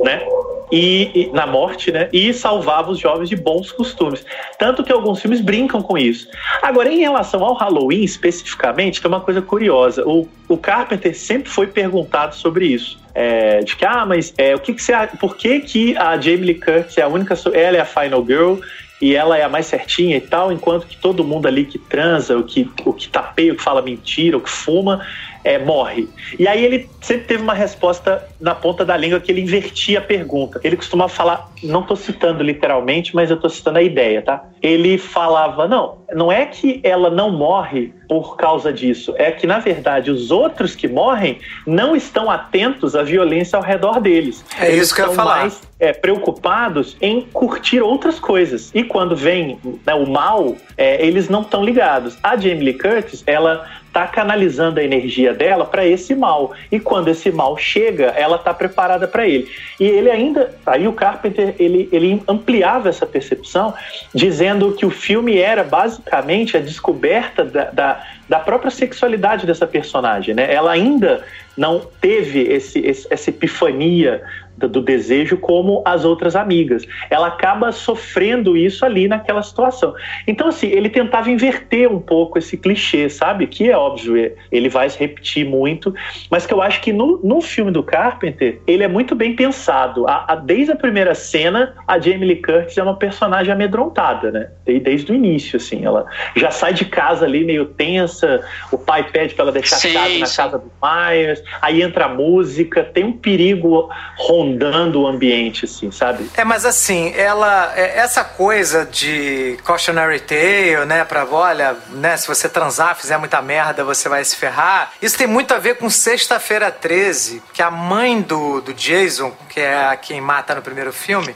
né? 0.04 0.22
e, 0.70 1.10
e, 1.14 1.30
na 1.32 1.46
morte, 1.46 1.92
né? 1.92 2.08
E 2.12 2.32
salvava 2.32 2.90
os 2.90 2.98
jovens 2.98 3.28
de 3.28 3.36
bons 3.36 3.70
costumes. 3.70 4.24
Tanto 4.58 4.82
que 4.82 4.92
alguns 4.92 5.20
filmes 5.20 5.40
brincam 5.40 5.80
com 5.80 5.96
isso. 5.96 6.28
Agora, 6.60 6.92
em 6.92 6.98
relação 6.98 7.44
ao 7.44 7.54
Halloween 7.54 8.02
especificamente, 8.02 9.00
tem 9.00 9.08
uma 9.08 9.20
coisa 9.20 9.40
curiosa. 9.40 10.06
O, 10.06 10.28
o 10.48 10.56
Carpenter 10.56 11.16
sempre 11.16 11.50
foi 11.50 11.66
perguntado 11.66 12.34
sobre 12.34 12.66
isso. 12.66 12.98
É, 13.14 13.60
de 13.60 13.76
que, 13.76 13.84
ah, 13.84 14.04
mas 14.04 14.34
é, 14.36 14.54
o 14.54 14.58
que, 14.58 14.74
que 14.74 14.82
você. 14.82 14.92
Por 15.18 15.36
que, 15.36 15.60
que 15.60 15.96
a 15.96 16.18
Jamie 16.18 16.46
Lee 16.46 16.54
Curtis 16.54 16.98
é 16.98 17.02
a 17.02 17.08
única. 17.08 17.34
Ela 17.54 17.76
é 17.76 17.80
a 17.80 17.86
Final 17.86 18.24
Girl 18.26 18.56
e 19.00 19.14
ela 19.14 19.36
é 19.36 19.42
a 19.42 19.48
mais 19.48 19.66
certinha 19.66 20.16
e 20.16 20.20
tal, 20.20 20.50
enquanto 20.50 20.86
que 20.86 20.96
todo 20.96 21.24
mundo 21.24 21.46
ali 21.46 21.64
que 21.64 21.78
transa, 21.78 22.36
o 22.36 22.44
que, 22.44 22.70
o 22.84 22.92
que 22.92 23.08
tapeia, 23.08 23.52
o 23.52 23.56
que 23.56 23.62
fala 23.62 23.82
mentira, 23.82 24.36
o 24.36 24.40
que 24.40 24.50
fuma, 24.50 25.06
é, 25.46 25.60
morre. 25.60 26.08
E 26.36 26.48
aí 26.48 26.64
ele 26.64 26.90
sempre 27.00 27.24
teve 27.28 27.42
uma 27.44 27.54
resposta 27.54 28.26
na 28.40 28.52
ponta 28.52 28.84
da 28.84 28.96
língua 28.96 29.20
que 29.20 29.30
ele 29.30 29.42
invertia 29.42 30.00
a 30.00 30.02
pergunta. 30.02 30.60
Ele 30.64 30.76
costumava 30.76 31.08
falar, 31.08 31.48
não 31.62 31.82
estou 31.82 31.96
citando 31.96 32.42
literalmente, 32.42 33.14
mas 33.14 33.30
eu 33.30 33.36
estou 33.36 33.48
citando 33.48 33.78
a 33.78 33.82
ideia, 33.82 34.20
tá? 34.22 34.44
Ele 34.60 34.98
falava, 34.98 35.68
não, 35.68 35.98
não 36.12 36.32
é 36.32 36.46
que 36.46 36.80
ela 36.82 37.10
não 37.10 37.30
morre 37.30 37.94
por 38.08 38.36
causa 38.36 38.72
disso, 38.72 39.14
é 39.16 39.30
que 39.30 39.46
na 39.46 39.58
verdade 39.58 40.10
os 40.10 40.30
outros 40.30 40.74
que 40.74 40.88
morrem 40.88 41.38
não 41.66 41.94
estão 41.94 42.28
atentos 42.30 42.96
à 42.96 43.02
violência 43.02 43.56
ao 43.56 43.62
redor 43.62 44.00
deles. 44.00 44.44
É 44.58 44.68
Eles 44.68 44.86
isso 44.86 44.94
que 44.94 45.02
eu 45.02 45.08
ia 45.08 45.14
falar. 45.14 45.40
Mais, 45.40 45.60
é, 45.78 45.92
preocupados 45.92 46.96
em 47.00 47.22
curtir 47.32 47.80
outras 47.80 48.18
coisas. 48.18 48.70
E 48.74 48.82
quando 48.82 49.14
vem 49.14 49.58
né, 49.84 49.94
o 49.94 50.08
mal, 50.08 50.56
é, 50.76 51.04
eles 51.04 51.28
não 51.28 51.42
estão 51.42 51.64
ligados. 51.64 52.16
A 52.22 52.36
Jamie 52.36 52.64
Lee 52.64 52.74
Curtis, 52.74 53.22
ela 53.26 53.66
está 53.96 54.06
canalizando 54.06 54.78
a 54.78 54.84
energia 54.84 55.32
dela 55.32 55.64
para 55.64 55.86
esse 55.86 56.14
mal. 56.14 56.52
E 56.70 56.78
quando 56.78 57.08
esse 57.08 57.32
mal 57.32 57.56
chega, 57.56 58.08
ela 58.08 58.36
está 58.36 58.52
preparada 58.52 59.08
para 59.08 59.26
ele. 59.26 59.48
E 59.80 59.84
ele 59.84 60.10
ainda, 60.10 60.54
aí 60.66 60.86
o 60.86 60.92
Carpenter, 60.92 61.54
ele, 61.58 61.88
ele 61.90 62.22
ampliava 62.28 62.90
essa 62.90 63.06
percepção, 63.06 63.72
dizendo 64.14 64.72
que 64.72 64.84
o 64.84 64.90
filme 64.90 65.38
era 65.38 65.64
basicamente 65.64 66.58
a 66.58 66.60
descoberta 66.60 67.42
da, 67.42 67.70
da, 67.70 68.04
da 68.28 68.38
própria 68.38 68.70
sexualidade 68.70 69.46
dessa 69.46 69.66
personagem. 69.66 70.34
Né? 70.34 70.52
Ela 70.52 70.72
ainda 70.72 71.24
não 71.56 71.80
teve 71.98 72.40
esse, 72.42 72.80
esse, 72.80 73.06
essa 73.08 73.30
epifania 73.30 74.22
do 74.56 74.80
desejo 74.80 75.36
como 75.36 75.82
as 75.84 76.04
outras 76.04 76.34
amigas. 76.34 76.86
Ela 77.10 77.28
acaba 77.28 77.70
sofrendo 77.72 78.56
isso 78.56 78.84
ali 78.84 79.06
naquela 79.06 79.42
situação. 79.42 79.94
Então, 80.26 80.48
assim, 80.48 80.68
ele 80.68 80.88
tentava 80.88 81.30
inverter 81.30 81.90
um 81.90 82.00
pouco 82.00 82.38
esse 82.38 82.56
clichê, 82.56 83.08
sabe? 83.10 83.46
Que 83.46 83.70
é 83.70 83.76
óbvio, 83.76 84.16
é, 84.16 84.32
ele 84.50 84.68
vai 84.68 84.88
se 84.88 84.98
repetir 84.98 85.44
muito, 85.44 85.94
mas 86.30 86.46
que 86.46 86.54
eu 86.54 86.62
acho 86.62 86.80
que 86.80 86.92
no, 86.92 87.20
no 87.22 87.40
filme 87.40 87.70
do 87.70 87.82
Carpenter, 87.82 88.60
ele 88.66 88.82
é 88.82 88.88
muito 88.88 89.14
bem 89.14 89.36
pensado. 89.36 90.08
A, 90.08 90.32
a, 90.32 90.34
desde 90.36 90.72
a 90.72 90.76
primeira 90.76 91.14
cena, 91.14 91.74
a 91.86 91.98
Jamie 91.98 92.26
Lee 92.26 92.42
Curtis 92.42 92.78
é 92.78 92.82
uma 92.82 92.96
personagem 92.96 93.52
amedrontada, 93.52 94.30
né? 94.30 94.48
Desde, 94.64 94.84
desde 94.84 95.12
o 95.12 95.14
início, 95.14 95.56
assim. 95.58 95.84
Ela 95.84 96.06
já 96.34 96.50
sai 96.50 96.72
de 96.72 96.84
casa 96.86 97.26
ali 97.26 97.44
meio 97.44 97.66
tensa, 97.66 98.42
o 98.72 98.78
pai 98.78 99.10
pede 99.10 99.34
para 99.34 99.44
ela 99.44 99.52
deixar 99.52 99.76
Sim, 99.76 99.90
a 99.90 100.00
chave 100.00 100.18
na 100.18 100.26
sim. 100.26 100.36
casa 100.36 100.58
do 100.58 100.72
Myers, 100.82 101.42
aí 101.60 101.82
entra 101.82 102.06
a 102.06 102.08
música, 102.08 102.82
tem 102.82 103.04
um 103.04 103.12
perigo 103.12 103.88
rondando 104.16 104.45
o 104.94 105.06
ambiente, 105.06 105.64
assim, 105.64 105.90
sabe? 105.90 106.30
É, 106.36 106.44
mas 106.44 106.64
assim, 106.64 107.12
ela. 107.16 107.72
é, 107.76 107.98
Essa 107.98 108.22
coisa 108.24 108.84
de 108.84 109.58
cautionary 109.64 110.20
tale, 110.20 110.84
né? 110.86 111.04
Pra, 111.04 111.24
olha, 111.24 111.76
né? 111.90 112.16
Se 112.16 112.26
você 112.28 112.48
transar, 112.48 112.94
fizer 112.96 113.16
muita 113.18 113.40
merda, 113.42 113.82
você 113.84 114.08
vai 114.08 114.24
se 114.24 114.36
ferrar. 114.36 114.92
Isso 115.00 115.16
tem 115.18 115.26
muito 115.26 115.52
a 115.54 115.58
ver 115.58 115.76
com 115.76 115.88
Sexta-feira 115.90 116.70
13, 116.70 117.42
que 117.52 117.62
a 117.62 117.70
mãe 117.70 118.20
do, 118.20 118.60
do 118.60 118.72
Jason, 118.74 119.32
que 119.48 119.60
é 119.60 119.86
a 119.88 119.96
quem 119.96 120.20
mata 120.20 120.54
no 120.54 120.62
primeiro 120.62 120.92
filme, 120.92 121.34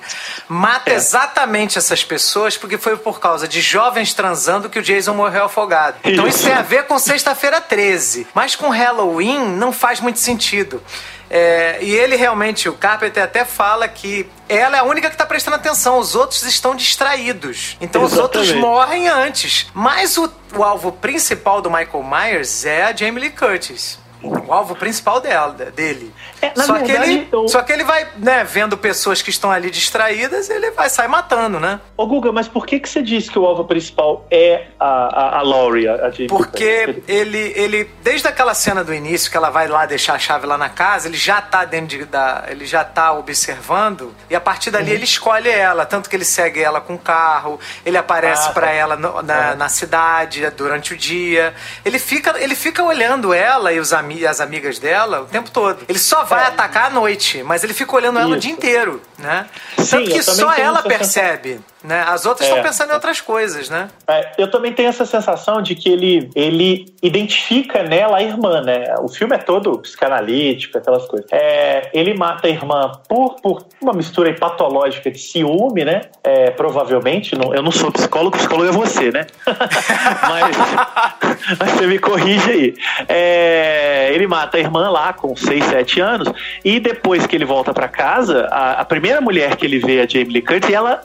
mata 0.49 0.91
É. 0.91 0.95
exatamente 0.95 1.79
essas 1.79 2.05
pessoas 2.05 2.57
porque 2.57 2.79
foi 2.79 2.97
por 2.97 3.19
causa 3.21 3.49
de 3.49 3.61
jovens 3.61 4.13
transando 4.15 4.69
que 4.69 4.79
o 4.79 4.83
Jason 4.83 5.15
morreu 5.15 5.45
afogado. 5.45 5.97
Então 6.05 6.27
isso 6.27 6.39
Isso. 6.39 6.47
tem 6.47 6.55
a 6.57 6.63
ver 6.63 6.85
com 6.85 6.99
Sexta-feira 6.99 7.61
13. 7.61 8.27
Mas 8.35 8.55
com 8.57 8.69
Halloween 8.69 9.49
não 9.57 9.73
faz 9.73 10.01
muito 10.01 10.19
sentido. 10.19 10.83
É, 11.31 11.79
e 11.81 11.95
ele 11.95 12.17
realmente, 12.17 12.69
o 12.69 12.73
Carpenter 12.73 13.23
até 13.23 13.45
fala 13.45 13.87
que 13.87 14.29
ela 14.49 14.77
é 14.77 14.81
a 14.81 14.83
única 14.83 15.09
que 15.09 15.15
está 15.15 15.25
prestando 15.25 15.57
atenção, 15.57 15.99
os 15.99 16.17
outros 16.17 16.43
estão 16.43 16.75
distraídos. 16.75 17.77
Então 17.81 18.03
os 18.03 18.19
outros 18.19 18.49
Exatamente. 18.49 18.67
morrem 18.67 19.09
antes. 19.09 19.71
Mas 19.73 20.19
o, 20.19 20.29
o 20.57 20.65
alvo 20.65 20.91
principal 20.91 21.63
do 21.63 21.71
Michael 21.71 22.03
Myers 22.03 22.65
é 22.67 22.83
a 22.83 22.95
Jamie 22.95 23.21
Lee 23.21 23.31
Curtis. 23.31 24.01
O 24.23 24.53
alvo 24.53 24.75
principal 24.75 25.21
dela, 25.21 25.53
dele. 25.53 26.13
É, 26.43 26.53
só, 26.55 26.75
que 26.79 26.85
verdade, 26.89 27.11
ele, 27.13 27.29
eu- 27.33 27.49
só 27.49 27.63
que 27.63 27.73
ele 27.73 27.85
vai, 27.85 28.07
né, 28.17 28.45
vendo 28.45 28.77
pessoas 28.77 29.23
que 29.23 29.31
estão 29.31 29.51
ali 29.51 29.71
distraídas, 29.71 30.51
ele 30.51 30.71
vai 30.73 30.89
sair 30.91 31.09
matando, 31.09 31.59
né? 31.61 31.81
Ô 31.97 32.07
Guga, 32.07 32.31
mas 32.33 32.47
por 32.49 32.67
que, 32.67 32.79
que 32.81 32.89
você 32.89 33.03
disse 33.03 33.31
que 33.31 33.39
o 33.39 33.47
alvo 33.47 33.65
principal 33.65 34.27
é 34.31 34.67
a, 34.79 34.87
a, 34.87 35.39
a 35.39 35.43
Laurie, 35.43 35.89
a 35.89 36.11
Porque 36.29 37.03
ele, 37.09 37.53
ele, 37.57 37.85
desde 38.03 38.29
aquela 38.29 38.55
cena 38.55 38.83
do 38.85 38.93
início 38.93 39.31
que 39.31 39.37
ela 39.37 39.51
vai 39.51 39.69
lá 39.69 39.87
deixar 39.87 40.15
a 40.15 40.19
chave 40.19 40.47
lá 40.47 40.59
na 40.59 40.69
casa, 40.69 41.09
ele 41.09 41.17
já 41.17 41.41
tá 41.41 41.65
dentro 41.65 41.99
de, 41.99 42.05
da, 42.05 42.45
ele 42.49 42.67
já 42.67 42.85
tá 42.85 43.13
observando 43.13 44.15
e 44.29 44.35
a 44.37 44.41
partir 44.41 44.69
Uhum. 44.71 44.73
dali 44.75 44.93
ele 44.93 45.05
escolhe 45.05 45.49
ela, 45.49 45.85
tanto 45.87 46.09
que 46.09 46.15
ele 46.17 46.25
segue 46.25 46.63
ela 46.63 46.81
com 46.81 46.95
o 46.95 46.99
carro, 46.99 47.59
ele 47.85 47.97
aparece 47.97 48.49
Ah, 48.49 48.53
pra 48.53 48.67
tá. 48.69 48.73
ela 48.73 48.97
no- 48.97 49.23
na, 49.23 49.55
na 49.55 49.69
cidade 49.69 50.49
durante 50.51 50.93
o 50.95 50.97
dia, 50.97 51.55
ele 51.85 51.99
fica, 51.99 52.39
ele 52.39 52.55
fica 52.55 52.83
olhando 52.85 53.33
ela 53.35 53.73
e 53.73 53.81
os 53.81 53.93
ami 54.11 54.27
as 54.27 54.41
amigas 54.41 54.79
dela 54.79 55.23
o 55.23 55.27
tempo 55.27 55.51
todo. 55.51 55.85
Ele 55.89 55.99
só 55.99 56.25
vai 56.25 56.45
É. 56.45 56.47
atacar 56.49 56.87
à 56.87 56.91
noite, 56.91 57.43
mas 57.45 57.63
ele 57.63 57.73
fica 57.73 57.95
olhando 57.95 58.19
ela 58.19 58.29
o 58.29 58.33
Isso. 58.33 58.41
dia 58.41 58.51
inteiro, 58.53 59.01
né? 59.19 59.47
Sim, 59.79 59.85
tanto 59.91 60.11
que 60.11 60.23
só 60.23 60.53
ela 60.55 60.83
percebe, 60.83 61.61
né? 61.83 62.05
As 62.07 62.27
outras 62.27 62.49
É. 62.49 62.51
estão 62.51 62.63
pensando 62.63 62.91
em 62.91 62.95
outras 62.95 63.21
coisas, 63.21 63.71
né? 63.71 63.89
É, 64.09 64.33
eu 64.39 64.51
também 64.51 64.73
tenho 64.73 64.89
essa 64.89 65.07
sensação 65.07 65.63
de 65.63 65.75
que 65.75 65.89
ele, 65.89 66.31
ele 66.35 66.95
identifica 67.03 67.83
nela 67.83 68.19
a 68.19 68.23
irmã, 68.23 68.61
né? 68.61 68.95
O 69.01 69.09
filme 69.09 69.35
é 69.35 69.39
todo 69.39 69.79
psicanalítico, 69.79 70.79
aquelas 70.79 71.07
coisas. 71.07 71.27
É, 71.33 71.91
ele 71.93 72.15
mata 72.15 72.47
a 72.47 72.51
irmã 72.51 72.93
por, 73.09 73.41
por 73.41 73.67
uma 73.81 73.93
mistura 73.93 74.33
patológica 74.35 75.11
de 75.11 75.19
ciúme, 75.19 75.85
né? 75.85 76.03
É, 76.23 76.51
provavelmente. 76.51 77.37
Não, 77.37 77.55
eu 77.55 77.63
não 77.63 77.73
sou 77.73 77.91
psicólogo, 77.91 78.37
psicólogo 78.37 78.69
é 78.69 78.73
você, 78.73 79.11
né? 79.11 79.27
mas, 79.47 80.57
mas 81.59 81.71
você 81.73 81.87
me 81.87 81.99
corrige 81.99 82.51
aí. 82.51 82.75
É, 83.09 84.11
ele 84.13 84.27
mata 84.27 84.57
a 84.57 84.61
irmã 84.61 84.89
lá 84.91 85.13
com 85.13 85.35
6, 85.35 85.65
7 85.65 86.01
anos 86.01 86.29
e 86.65 86.79
depois 86.79 87.27
que 87.27 87.37
ele 87.37 87.45
volta 87.45 87.73
pra 87.73 87.89
casa, 87.89 88.47
a, 88.51 88.81
a 88.81 88.85
primeira 88.85 89.21
mulher 89.21 89.57
que 89.57 89.65
ele 89.65 89.79
vê, 89.79 90.01
a 90.01 90.07
Jamie 90.07 90.35
Lee 90.35 90.43
Curtis, 90.43 90.71
ela 90.71 91.03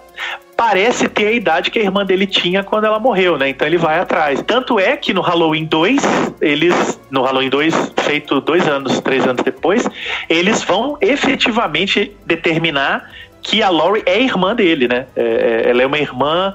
parece 0.55 1.09
ter 1.09 1.27
a 1.27 1.31
idade 1.31 1.69
que 1.69 1.79
a 1.79 1.81
irmã 1.81 2.05
dele 2.05 2.25
tinha 2.25 2.63
quando 2.63 2.85
ela 2.85 2.99
morreu, 2.99 3.37
né? 3.37 3.49
Então 3.49 3.67
ele 3.67 3.77
vai 3.77 3.99
atrás. 3.99 4.41
Tanto 4.41 4.79
é 4.79 4.95
que 4.95 5.13
no 5.13 5.21
Halloween 5.21 5.65
2, 5.65 6.01
eles, 6.41 6.99
no 7.11 7.23
Halloween 7.23 7.49
2, 7.49 7.93
feito 7.97 8.39
dois 8.41 8.67
anos, 8.67 8.99
três 9.01 9.25
anos 9.27 9.43
depois, 9.43 9.87
eles 10.29 10.63
vão 10.63 10.97
efetivamente 11.01 12.15
determinar 12.25 13.09
que 13.41 13.61
a 13.61 13.69
Laurie 13.69 14.03
é 14.05 14.19
irmã 14.19 14.55
dele, 14.55 14.87
né? 14.87 15.05
É, 15.15 15.21
é, 15.21 15.69
ela 15.69 15.83
é 15.83 15.85
uma 15.85 15.99
irmã 15.99 16.53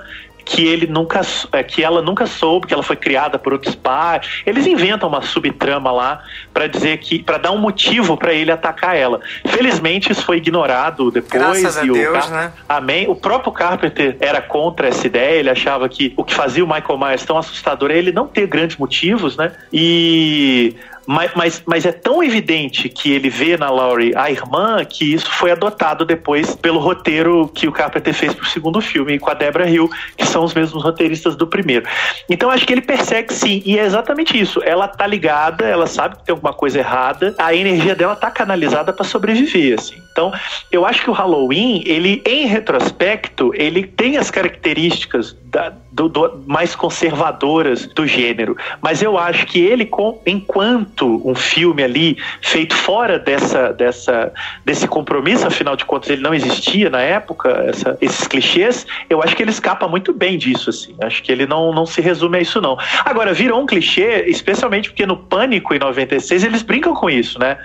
que 0.50 0.66
ele 0.66 0.88
nunca 0.88 1.20
é, 1.52 1.62
que 1.62 1.84
ela 1.84 2.02
nunca 2.02 2.26
soube 2.26 2.66
que 2.66 2.74
ela 2.74 2.82
foi 2.82 2.96
criada 2.96 3.38
por 3.38 3.52
outros 3.52 3.76
pais. 3.76 4.42
Eles 4.44 4.66
inventam 4.66 5.08
uma 5.08 5.22
subtrama 5.22 5.92
lá 5.92 6.24
para 6.52 6.66
dizer 6.66 6.98
que 6.98 7.22
para 7.22 7.38
dar 7.38 7.52
um 7.52 7.58
motivo 7.58 8.16
para 8.16 8.34
ele 8.34 8.50
atacar 8.50 8.96
ela. 8.96 9.20
Felizmente 9.46 10.10
isso 10.10 10.24
foi 10.24 10.38
ignorado 10.38 11.08
depois 11.12 11.40
Graças 11.62 11.78
a 11.78 11.84
e 11.84 11.90
o 11.90 11.94
Deus, 11.94 12.18
Car- 12.18 12.30
né? 12.30 12.52
Amém. 12.68 13.08
O 13.08 13.14
próprio 13.14 13.52
Carpenter 13.52 14.16
era 14.18 14.42
contra 14.42 14.88
essa 14.88 15.06
ideia, 15.06 15.38
ele 15.38 15.50
achava 15.50 15.88
que 15.88 16.12
o 16.16 16.24
que 16.24 16.34
fazia 16.34 16.64
o 16.64 16.66
Michael 16.66 16.98
Myers 16.98 17.24
tão 17.24 17.38
assustador 17.38 17.92
é 17.92 17.96
ele 17.96 18.10
não 18.10 18.26
ter 18.26 18.48
grandes 18.48 18.76
motivos, 18.76 19.36
né? 19.36 19.52
E 19.72 20.74
mas, 21.06 21.30
mas, 21.34 21.62
mas 21.66 21.86
é 21.86 21.92
tão 21.92 22.22
evidente 22.22 22.88
que 22.88 23.12
ele 23.12 23.28
vê 23.30 23.56
na 23.56 23.70
Laurie 23.70 24.12
a 24.16 24.30
irmã 24.30 24.84
que 24.84 25.12
isso 25.14 25.30
foi 25.32 25.50
adotado 25.50 26.04
depois 26.04 26.54
pelo 26.56 26.78
roteiro 26.78 27.48
que 27.54 27.66
o 27.66 27.72
Carpenter 27.72 28.14
fez 28.14 28.34
pro 28.34 28.46
segundo 28.46 28.80
filme 28.80 29.18
com 29.18 29.30
a 29.30 29.34
Deborah 29.34 29.68
Hill, 29.68 29.90
que 30.16 30.26
são 30.26 30.44
os 30.44 30.54
mesmos 30.54 30.82
roteiristas 30.82 31.34
do 31.36 31.46
primeiro. 31.46 31.86
Então 32.28 32.50
acho 32.50 32.66
que 32.66 32.72
ele 32.72 32.80
persegue 32.82 33.32
sim, 33.32 33.62
e 33.64 33.78
é 33.78 33.84
exatamente 33.84 34.38
isso. 34.38 34.62
Ela 34.64 34.86
tá 34.88 35.06
ligada, 35.06 35.64
ela 35.64 35.86
sabe 35.86 36.16
que 36.16 36.24
tem 36.24 36.32
alguma 36.32 36.52
coisa 36.52 36.78
errada, 36.78 37.34
a 37.38 37.54
energia 37.54 37.94
dela 37.94 38.14
tá 38.16 38.30
canalizada 38.30 38.92
para 38.92 39.04
sobreviver, 39.04 39.78
assim. 39.78 39.96
Então, 40.12 40.32
eu 40.72 40.84
acho 40.84 41.02
que 41.02 41.08
o 41.08 41.12
Halloween, 41.12 41.82
ele 41.86 42.20
em 42.26 42.44
retrospecto, 42.46 43.52
ele 43.54 43.84
tem 43.86 44.16
as 44.16 44.28
características 44.30 45.36
da- 45.44 45.72
do- 45.92 46.08
do- 46.08 46.42
mais 46.46 46.74
conservadoras 46.74 47.86
do 47.86 48.06
gênero, 48.06 48.56
mas 48.82 49.02
eu 49.02 49.16
acho 49.16 49.46
que 49.46 49.60
ele, 49.60 49.86
com- 49.86 50.20
enquanto 50.26 50.89
um 51.02 51.34
filme 51.34 51.82
ali 51.82 52.16
feito 52.42 52.74
fora 52.74 53.18
dessa, 53.18 53.72
dessa, 53.72 54.32
desse 54.64 54.86
compromisso, 54.88 55.46
afinal 55.46 55.76
de 55.76 55.84
contas 55.84 56.10
ele 56.10 56.22
não 56.22 56.34
existia 56.34 56.88
na 56.90 57.00
época, 57.00 57.48
essa- 57.68 57.96
esses 58.00 58.26
clichês, 58.26 58.86
eu 59.08 59.22
acho 59.22 59.34
que 59.36 59.42
ele 59.42 59.50
escapa 59.50 59.86
muito 59.88 60.12
bem 60.12 60.36
disso, 60.38 60.70
assim. 60.70 60.94
Acho 61.02 61.22
que 61.22 61.30
ele 61.30 61.46
não, 61.46 61.72
não 61.72 61.86
se 61.86 62.00
resume 62.00 62.38
a 62.38 62.40
isso, 62.40 62.60
não. 62.60 62.78
Agora, 63.04 63.32
virou 63.32 63.60
um 63.60 63.66
clichê, 63.66 64.24
especialmente 64.26 64.90
porque 64.90 65.06
no 65.06 65.16
Pânico 65.16 65.74
em 65.74 65.78
96 65.78 66.44
eles 66.44 66.62
brincam 66.62 66.94
com 66.94 67.08
isso, 67.10 67.38
né? 67.38 67.56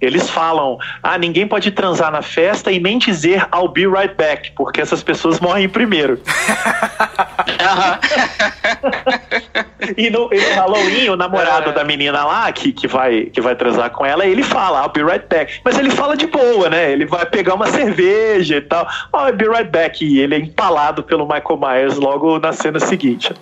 Eles 0.00 0.28
falam: 0.28 0.78
ah, 1.00 1.16
ninguém 1.16 1.46
pode 1.46 1.70
transar 1.70 2.10
na 2.10 2.22
festa 2.22 2.72
e 2.72 2.80
nem 2.80 2.98
dizer 2.98 3.46
I'll 3.54 3.68
be 3.68 3.86
right 3.86 4.12
back, 4.16 4.50
porque 4.56 4.80
essas 4.80 5.00
pessoas 5.00 5.38
morrem 5.38 5.68
primeiro. 5.68 6.20
e, 9.96 10.10
no, 10.10 10.28
e, 10.32 10.40
no, 10.40 10.54
Halloween, 10.54 11.08
o 11.08 11.16
namorado 11.16 11.70
é. 11.70 11.72
da 11.72 11.84
menina 11.84 12.24
lá, 12.24 12.50
que, 12.52 12.72
que, 12.72 12.86
vai, 12.86 13.24
que 13.26 13.40
vai 13.40 13.54
transar 13.54 13.90
com 13.90 14.04
ela, 14.04 14.24
ele 14.24 14.42
fala, 14.42 14.82
I'll 14.82 14.88
be 14.88 15.02
right 15.02 15.26
back. 15.28 15.60
Mas 15.64 15.78
ele 15.78 15.90
fala 15.90 16.16
de 16.16 16.26
boa, 16.26 16.68
né? 16.68 16.92
Ele 16.92 17.06
vai 17.06 17.26
pegar 17.26 17.54
uma 17.54 17.66
cerveja 17.66 18.56
e 18.56 18.60
tal. 18.60 18.86
Oh, 19.12 19.26
I'll 19.26 19.32
be 19.32 19.46
right 19.46 19.70
back. 19.70 20.04
E 20.04 20.20
ele 20.20 20.34
é 20.34 20.38
empalado 20.38 21.02
pelo 21.02 21.26
Michael 21.26 21.58
Myers 21.58 21.96
logo 21.96 22.38
na 22.38 22.52
cena 22.52 22.78
seguinte. 22.80 23.32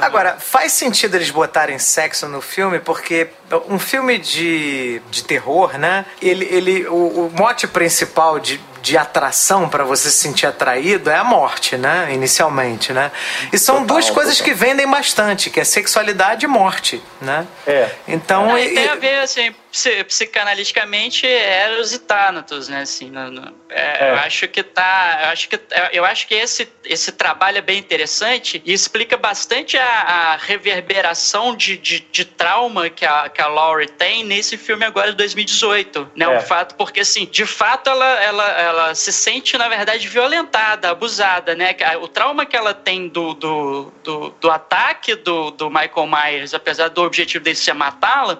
Agora, 0.00 0.36
faz 0.38 0.72
sentido 0.72 1.16
eles 1.16 1.30
botarem 1.30 1.78
sexo 1.78 2.28
no 2.28 2.40
filme, 2.40 2.78
porque 2.78 3.28
um 3.68 3.78
filme 3.78 4.18
de, 4.18 5.00
de 5.10 5.24
terror, 5.24 5.78
né? 5.78 6.04
Ele, 6.20 6.44
ele, 6.50 6.86
o, 6.86 7.26
o 7.26 7.32
mote 7.36 7.66
principal 7.66 8.38
de, 8.38 8.60
de 8.84 8.98
atração 8.98 9.66
para 9.66 9.82
você 9.82 10.10
se 10.10 10.18
sentir 10.18 10.46
atraído 10.46 11.08
é 11.08 11.16
a 11.16 11.24
morte, 11.24 11.74
né? 11.74 12.12
Inicialmente, 12.12 12.92
né? 12.92 13.10
E 13.50 13.58
são 13.58 13.76
total, 13.76 13.86
duas 13.86 14.10
coisas 14.10 14.36
total. 14.36 14.52
que 14.52 14.60
vendem 14.60 14.86
bastante, 14.86 15.48
que 15.48 15.58
é 15.58 15.64
sexualidade 15.64 16.44
e 16.44 16.48
morte, 16.48 17.02
né? 17.18 17.46
É. 17.66 17.88
Então, 18.06 18.58
e, 18.58 18.74
tem 18.74 18.88
a 18.88 18.94
ver 18.94 19.20
assim, 19.20 19.54
psicanaliticamente 20.06 21.26
Eros 21.26 21.92
e 21.92 21.98
Thanatos, 21.98 22.68
né? 22.68 22.82
Assim, 22.82 23.10
no, 23.10 23.30
no, 23.30 23.52
é, 23.68 24.06
é. 24.06 24.10
Eu 24.10 24.14
acho 24.16 24.46
que 24.46 24.62
tá, 24.62 25.20
eu 25.24 25.28
acho 25.30 25.48
que 25.48 25.60
eu 25.92 26.04
acho 26.04 26.28
que 26.28 26.34
esse 26.34 26.68
esse 26.84 27.10
trabalho 27.10 27.58
é 27.58 27.60
bem 27.60 27.78
interessante 27.78 28.62
e 28.64 28.72
explica 28.72 29.16
bastante 29.16 29.76
a, 29.76 29.84
a 29.84 30.36
reverberação 30.36 31.56
de, 31.56 31.76
de, 31.76 32.00
de, 32.12 32.24
trauma 32.24 32.88
que 32.88 33.04
a, 33.04 33.28
que 33.28 33.40
a 33.40 33.48
Laurie 33.48 33.88
tem 33.88 34.22
nesse 34.22 34.56
filme 34.56 34.84
agora 34.84 35.10
de 35.10 35.16
2018, 35.16 36.12
né? 36.14 36.26
É. 36.26 36.38
O 36.38 36.40
fato 36.40 36.76
porque 36.76 37.00
assim, 37.00 37.26
de 37.26 37.44
fato 37.44 37.90
ela, 37.90 38.22
ela, 38.22 38.48
ela 38.60 38.94
se 38.94 39.12
sente 39.12 39.58
na 39.58 39.68
verdade 39.68 40.06
violentada, 40.06 40.90
abusada, 40.90 41.54
né? 41.54 41.74
O 42.00 42.06
trauma 42.06 42.46
que 42.46 42.56
ela 42.56 42.74
tem 42.74 43.08
do, 43.08 43.34
do, 43.34 43.92
do, 44.04 44.30
do 44.40 44.50
ataque 44.50 45.16
do, 45.16 45.50
do 45.50 45.68
Michael 45.68 46.06
Myers, 46.06 46.54
apesar 46.54 46.88
do 46.88 47.02
objetivo 47.02 47.42
dele 47.42 47.56
ser 47.56 47.72
matá-la 47.72 48.38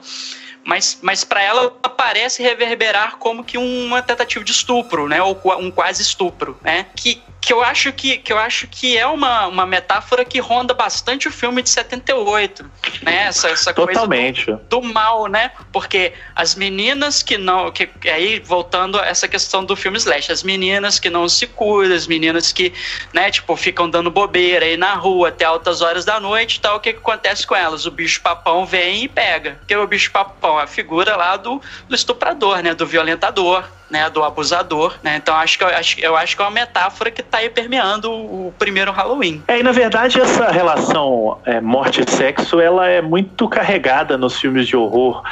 mas, 0.64 0.98
mas 1.02 1.24
para 1.24 1.42
ela 1.42 1.70
parece 1.70 2.42
reverberar 2.42 3.16
como 3.16 3.44
que 3.44 3.58
uma 3.58 4.02
tentativa 4.02 4.44
de 4.44 4.52
estupro, 4.52 5.08
né, 5.08 5.22
ou 5.22 5.40
um 5.58 5.70
quase 5.70 6.02
estupro, 6.02 6.58
né, 6.62 6.86
que 6.96 7.22
que 7.45 7.53
eu 7.53 7.62
acho 7.62 7.92
que, 7.92 8.16
que 8.16 8.32
eu 8.32 8.38
acho 8.38 8.66
que 8.66 8.97
é 8.97 9.07
uma, 9.07 9.47
uma 9.47 9.66
metáfora 9.66 10.24
que 10.24 10.38
ronda 10.38 10.72
bastante 10.72 11.28
o 11.28 11.30
filme 11.30 11.62
de 11.62 11.68
78, 11.68 12.64
né? 13.03 13.24
Essa, 13.26 13.51
essa 13.51 13.74
Totalmente. 13.74 14.47
coisa 14.47 14.61
do, 14.68 14.80
do, 14.80 14.82
mal, 14.82 15.26
né? 15.26 15.51
Porque 15.70 16.14
as 16.34 16.55
meninas 16.55 17.22
que 17.22 17.36
não, 17.36 17.70
que 17.70 17.90
aí 18.09 18.40
voltando 18.40 18.99
a 18.99 19.05
essa 19.05 19.28
questão 19.28 19.62
do 19.62 19.76
filme 19.76 19.99
slash, 19.99 20.32
as 20.32 20.42
meninas 20.42 20.99
que 20.99 21.11
não 21.11 21.28
se 21.28 21.47
cuidam, 21.47 21.95
as 21.95 22.07
meninas 22.07 22.51
que, 22.51 22.72
né, 23.12 23.30
tipo, 23.30 23.55
ficam 23.57 23.90
dando 23.90 24.11
bobeira 24.11 24.64
aí 24.64 24.78
na 24.78 24.95
rua 24.95 25.28
até 25.28 25.45
altas 25.45 25.82
horas 25.82 26.07
da 26.07 26.18
noite, 26.18 26.57
e 26.57 26.61
tal, 26.61 26.78
o 26.78 26.80
que, 26.80 26.95
que 26.95 26.99
acontece 26.99 27.47
com 27.47 27.55
elas? 27.55 27.84
O 27.84 27.90
bicho 27.90 28.22
papão 28.22 28.64
vem 28.64 29.05
e 29.05 29.09
pega. 29.09 29.61
Que 29.68 29.74
é 29.74 29.78
o 29.78 29.86
bicho 29.86 30.11
papão, 30.11 30.59
a 30.59 30.66
figura 30.66 31.14
lá 31.14 31.36
do, 31.36 31.61
do 31.88 31.95
estuprador, 31.95 32.62
né, 32.62 32.74
do 32.74 32.86
violentador 32.86 33.64
né, 33.91 34.09
do 34.11 34.22
abusador, 34.24 34.97
né? 35.03 35.16
Então 35.16 35.35
acho 35.37 35.59
que 35.59 35.64
eu 35.64 35.68
acho, 35.68 36.01
eu 36.01 36.16
acho 36.16 36.37
que 36.37 36.43
é 36.43 36.45
uma 36.45 36.51
metáfora 36.51 37.11
que 37.11 37.20
está 37.20 37.39
aí 37.39 37.51
permeando 37.51 38.11
o, 38.11 38.49
o, 38.49 38.53
primeiro 38.59 38.91
Halloween. 38.91 39.43
É, 39.47 39.59
e 39.59 39.62
na 39.62 39.72
verdade 39.72 40.20
essa 40.20 40.51
relação 40.51 41.39
é, 41.45 41.61
morte 41.61 42.03
e 42.03 42.11
sexo, 42.11 42.61
ela 42.61 42.87
é 42.89 43.01
muito 43.01 43.49
carregada 43.49 44.16
nos 44.16 44.39
filmes 44.39 44.66
de 44.66 44.76
horror 44.76 45.22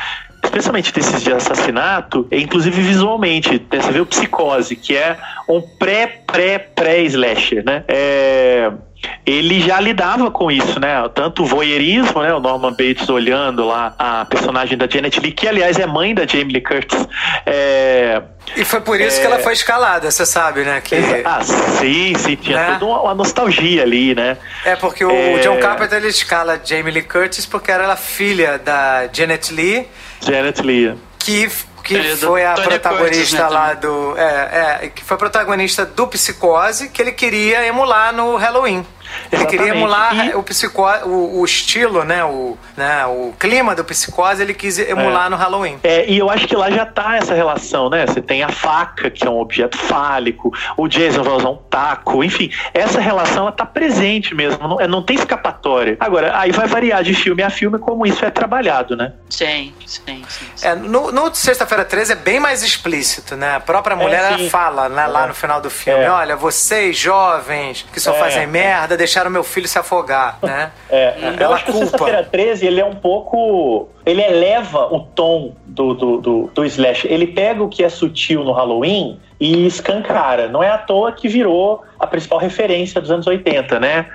especialmente 0.45 0.93
desses 0.93 1.23
de 1.23 1.33
assassinato, 1.33 2.27
inclusive 2.31 2.83
visualmente. 2.83 3.65
Você 3.71 3.93
vê 3.93 4.01
o 4.01 4.07
Psicose, 4.07 4.75
que 4.75 4.97
é 4.97 5.17
um 5.49 5.63
pré-pré-pré-slasher, 5.79 7.65
né? 7.65 7.85
É 7.87 8.71
ele 9.25 9.61
já 9.61 9.81
lidava 9.81 10.31
com 10.31 10.51
isso, 10.51 10.79
né? 10.81 11.09
Tanto 11.15 11.43
o 11.43 11.47
voyeurismo, 11.47 12.23
né? 12.23 12.33
O 12.35 12.41
Norman 12.41 12.73
Bates 12.73 13.09
olhando 13.09 13.65
lá 13.65 13.95
a 13.99 14.25
personagem 14.25 14.77
da 14.77 14.89
Janet 14.89 15.21
Lee, 15.21 15.33
que 15.33 15.49
aliás 15.49 15.79
é 15.79 15.87
mãe 15.87 16.15
da 16.15 16.27
Jamie 16.27 16.53
Lee 16.55 16.63
Curtis. 16.63 17.07
É, 17.47 18.23
e 18.57 18.65
foi 18.65 18.81
por 18.81 19.01
isso 19.01 19.19
é... 19.19 19.21
que 19.21 19.27
ela 19.27 19.39
foi 19.39 19.53
escalada, 19.53 20.11
você 20.11 20.27
sabe, 20.27 20.63
né? 20.63 20.81
Que... 20.81 20.97
Ah, 21.25 21.43
sim, 21.43 22.15
sim, 22.17 22.37
tinha 22.37 22.59
né? 22.59 22.77
toda 22.79 23.01
uma 23.01 23.15
nostalgia 23.15 23.83
ali, 23.83 24.15
né? 24.15 24.37
É, 24.65 24.77
porque 24.77 25.05
o 25.05 25.11
é... 25.11 25.39
John 25.39 25.59
Carpenter 25.59 25.99
ele 25.99 26.09
escala 26.09 26.61
Jamie 26.63 26.93
Lee 26.93 27.03
Curtis 27.03 27.47
porque 27.47 27.71
era 27.71 27.85
ela 27.85 27.97
filha 27.97 28.59
da 28.59 29.09
Janet 29.13 29.53
Lee. 29.53 29.87
Janet 30.21 30.61
Lee. 30.61 30.95
Que 31.19 31.49
que 31.83 31.97
é, 31.97 32.17
foi 32.17 32.45
a 32.45 32.55
Tony 32.55 32.69
protagonista 32.69 33.15
Curtis, 33.15 33.33
né, 33.33 33.49
lá 33.49 33.75
do. 33.75 34.17
É, 34.17 34.85
é, 34.85 34.89
que 34.89 35.05
foi 35.05 35.17
protagonista 35.17 35.85
do 35.85 36.07
Psicose, 36.07 36.89
que 36.89 37.03
ele 37.03 37.13
queria 37.13 37.67
emular 37.67 38.13
no 38.13 38.37
Halloween. 38.37 38.87
Ele 39.31 39.47
queria 39.47 39.69
emular 39.69 40.29
e... 40.29 40.35
o, 40.35 40.43
psicó 40.43 41.01
o, 41.05 41.41
o, 41.41 41.45
estilo, 41.45 42.05
né? 42.05 42.25
O, 42.25 42.57
né? 42.77 43.07
o 43.07 43.33
clima 43.39 43.75
do 43.75 43.85
psicose, 43.85 44.43
ele 44.43 44.55
quis 44.55 44.79
emular 44.79 45.27
é. 45.27 45.29
no 45.31 45.37
Halloween. 45.37 45.79
É, 45.83 46.09
e 46.09 46.19
eu 46.19 46.31
acho 46.31 46.47
que 46.47 46.57
lá 46.57 46.71
já 46.71 46.87
tá 46.87 47.17
essa 47.17 47.35
relação, 47.35 47.89
né? 47.89 48.07
Você 48.07 48.21
tem 48.21 48.43
a 48.43 48.49
faca, 48.49 49.11
que 49.11 49.27
é 49.27 49.31
um 49.31 49.39
objeto 49.39 49.77
fálico, 49.77 50.53
o 50.77 50.89
Jason 50.89 51.23
vai 51.23 51.35
usar 51.35 51.51
um 51.51 51.57
taco, 51.57 52.23
enfim, 52.23 52.51
essa 52.73 53.01
relação 53.01 53.43
ela 53.43 53.53
tá 53.53 53.65
presente 53.65 54.35
mesmo, 54.35 54.67
não, 54.67 54.81
é, 54.81 54.87
não 54.87 55.03
tem 55.03 55.17
escapatória. 55.17 55.97
Agora, 55.99 56.39
aí 56.39 56.53
vai 56.53 56.67
variar 56.67 57.03
de 57.03 57.15
filme 57.15 57.43
a 57.43 57.51
filme 57.51 57.79
como 57.79 58.07
isso 58.07 58.25
é 58.25 58.31
trabalhado, 58.31 58.97
né? 58.97 59.13
Sim, 59.29 59.73
sim, 59.87 60.23
sim. 60.29 60.53
sim. 60.55 60.67
É, 60.67 60.75
no, 60.75 61.11
no 61.11 61.35
Sexta-feira 61.35 61.85
13 61.85 62.13
é 62.13 62.17
bem 62.17 62.39
mais 62.39 62.63
explícito, 62.63 63.37
né? 63.37 63.57
A 63.57 63.61
própria 63.61 63.97
mulher 63.97 64.41
é, 64.41 64.49
fala 64.49 64.89
né, 64.89 65.07
lá 65.07 65.27
no 65.27 65.35
final 65.35 65.61
do 65.61 65.71
filme: 65.71 66.05
é. 66.05 66.11
olha, 66.11 66.37
vocês 66.37 66.97
jovens 66.97 67.87
que 67.93 68.01
só 68.01 68.15
é. 68.15 68.19
fazem 68.19 68.47
merda, 68.47 68.97
deixaram 69.03 69.31
meu 69.31 69.43
filho 69.43 69.67
se 69.67 69.79
afogar, 69.79 70.39
né? 70.43 70.71
É, 70.89 71.15
hum, 71.19 71.37
eu 71.41 71.53
acho 71.53 71.65
que 71.65 71.73
culpa. 71.73 71.87
Sexta-feira 71.87 72.23
13 72.25 72.67
ele 72.67 72.81
é 72.81 72.85
um 72.85 72.95
pouco. 72.95 73.89
Ele 74.07 74.23
eleva 74.23 74.87
o 74.95 75.01
tom 75.01 75.55
do, 75.67 75.95
do, 75.95 76.21
do, 76.21 76.51
do 76.55 76.65
Slash. 76.65 77.07
Ele 77.09 77.27
pega 77.27 77.63
o 77.63 77.69
que 77.69 77.83
é 77.83 77.89
sutil 77.89 78.45
no 78.45 78.53
Halloween 78.53 79.19
e 79.41 79.67
escancara. 79.67 80.49
Não 80.49 80.63
é 80.63 80.71
à 80.71 80.79
toa 80.79 81.11
que 81.13 81.29
virou 81.29 81.83
a 81.99 82.07
principal 82.07 82.39
referência 82.39 83.01
dos 83.01 83.11
anos 83.11 83.27
80, 83.27 83.81
né? 83.81 84.07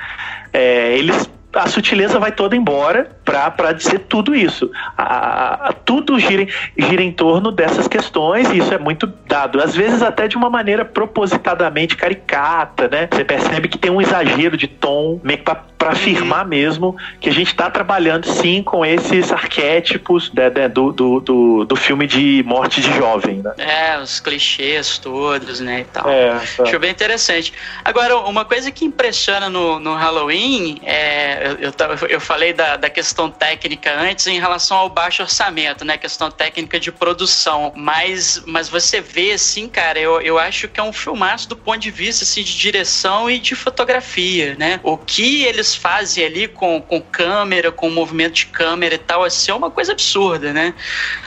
É, 0.54 0.98
eles 0.98 1.30
a 1.58 1.68
sutileza 1.68 2.20
vai 2.20 2.32
toda 2.32 2.56
embora 2.56 3.10
para 3.24 3.72
dizer 3.74 4.00
tudo 4.00 4.36
isso. 4.36 4.72
A, 4.98 5.70
a, 5.70 5.74
tudo 5.74 6.20
gira, 6.20 6.48
gira 6.78 7.02
em 7.02 7.12
torno 7.12 7.52
dessas 7.52 7.88
questões 7.88 8.50
e 8.52 8.60
isso 8.60 8.74
é 8.74 8.78
muito 8.78 9.08
dado. 9.28 9.62
Às 9.62 9.76
vezes 9.76 10.02
até 10.02 10.28
de 10.28 10.38
uma 10.38 10.50
maneira 10.50 10.86
propositadamente 10.86 11.96
caricata, 11.96 12.88
né? 12.88 13.08
Você 13.12 13.26
percebe 13.26 13.68
que 13.68 13.78
tem 13.78 13.92
um 13.92 14.02
exagero 14.02 14.56
de 14.56 14.68
tom, 14.68 15.20
meio 15.24 15.40
que 15.40 15.44
para 15.78 15.92
afirmar 15.92 16.44
uhum. 16.44 16.50
mesmo 16.50 16.98
que 17.20 17.30
a 17.30 17.32
gente 17.32 17.48
está 17.48 17.70
trabalhando 17.70 18.28
sim 18.28 18.64
com 18.64 18.84
esses 18.84 19.32
arquétipos 19.32 20.32
né, 20.34 20.50
né, 20.50 20.68
do, 20.68 20.92
do, 20.92 21.20
do, 21.20 21.66
do, 21.66 21.76
filme 21.76 22.08
de 22.08 22.44
morte 22.46 22.82
de 22.82 22.92
jovem. 22.94 23.44
Né? 23.44 23.54
É, 23.58 24.00
os 24.00 24.20
clichês 24.20 24.98
todos, 24.98 25.60
né? 25.60 25.82
E 25.82 25.84
tal. 25.86 26.10
É, 26.10 26.30
é. 26.30 26.64
Acho 26.64 26.80
bem 26.80 26.92
interessante. 26.92 27.54
Agora, 27.86 28.18
uma 28.18 28.44
coisa 28.44 28.72
que 28.72 28.86
impressiona 28.86 29.50
no, 29.50 29.80
no 29.80 29.94
Halloween 29.94 30.80
é 30.84 31.47
eu, 31.60 32.08
eu, 32.08 32.20
falei 32.20 32.54
da, 32.54 32.76
da 32.78 32.90
questão 32.90 33.30
técnica 33.30 33.94
antes 33.94 34.28
em 34.28 34.40
relação 34.40 34.78
ao 34.78 34.90
baixo 34.90 35.22
orçamento, 35.22 35.86
né? 35.86 35.98
Questão 35.98 36.30
técnica 36.32 36.80
de 36.80 36.92
produção. 36.92 37.74
Mas, 37.76 38.42
mas 38.46 38.70
você 38.70 39.02
vê, 39.02 39.32
assim, 39.32 39.68
cara, 39.68 40.00
eu, 40.00 40.22
eu 40.22 40.38
acho 40.38 40.68
que 40.68 40.80
é 40.80 40.84
um 40.84 40.94
filmaço 40.94 41.48
do 41.50 41.56
ponto 41.56 41.80
de 41.80 41.92
vista 41.92 42.24
assim, 42.24 42.44
de 42.44 42.58
direção 42.58 43.30
e 43.30 43.40
de 43.40 43.56
fotografia, 43.56 44.56
né? 44.58 44.80
O 44.84 44.98
que 44.98 45.44
eles 45.44 45.76
fazem 45.76 46.26
ali 46.26 46.48
com, 46.48 46.82
com 46.82 47.02
câmera, 47.02 47.72
com 47.72 47.90
movimento 47.90 48.34
de 48.34 48.46
câmera 48.48 48.96
e 48.96 49.00
tal, 49.00 49.24
assim, 49.24 49.52
é 49.52 49.56
uma 49.56 49.72
coisa 49.72 49.92
absurda, 49.92 50.54
né? 50.54 50.74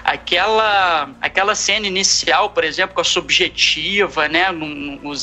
Aquela, 0.04 1.10
aquela 1.20 1.54
cena 1.54 1.86
inicial, 1.86 2.50
por 2.50 2.64
exemplo, 2.64 2.94
com 2.94 3.00
a 3.00 3.04
subjetiva, 3.04 4.28
né? 4.28 4.46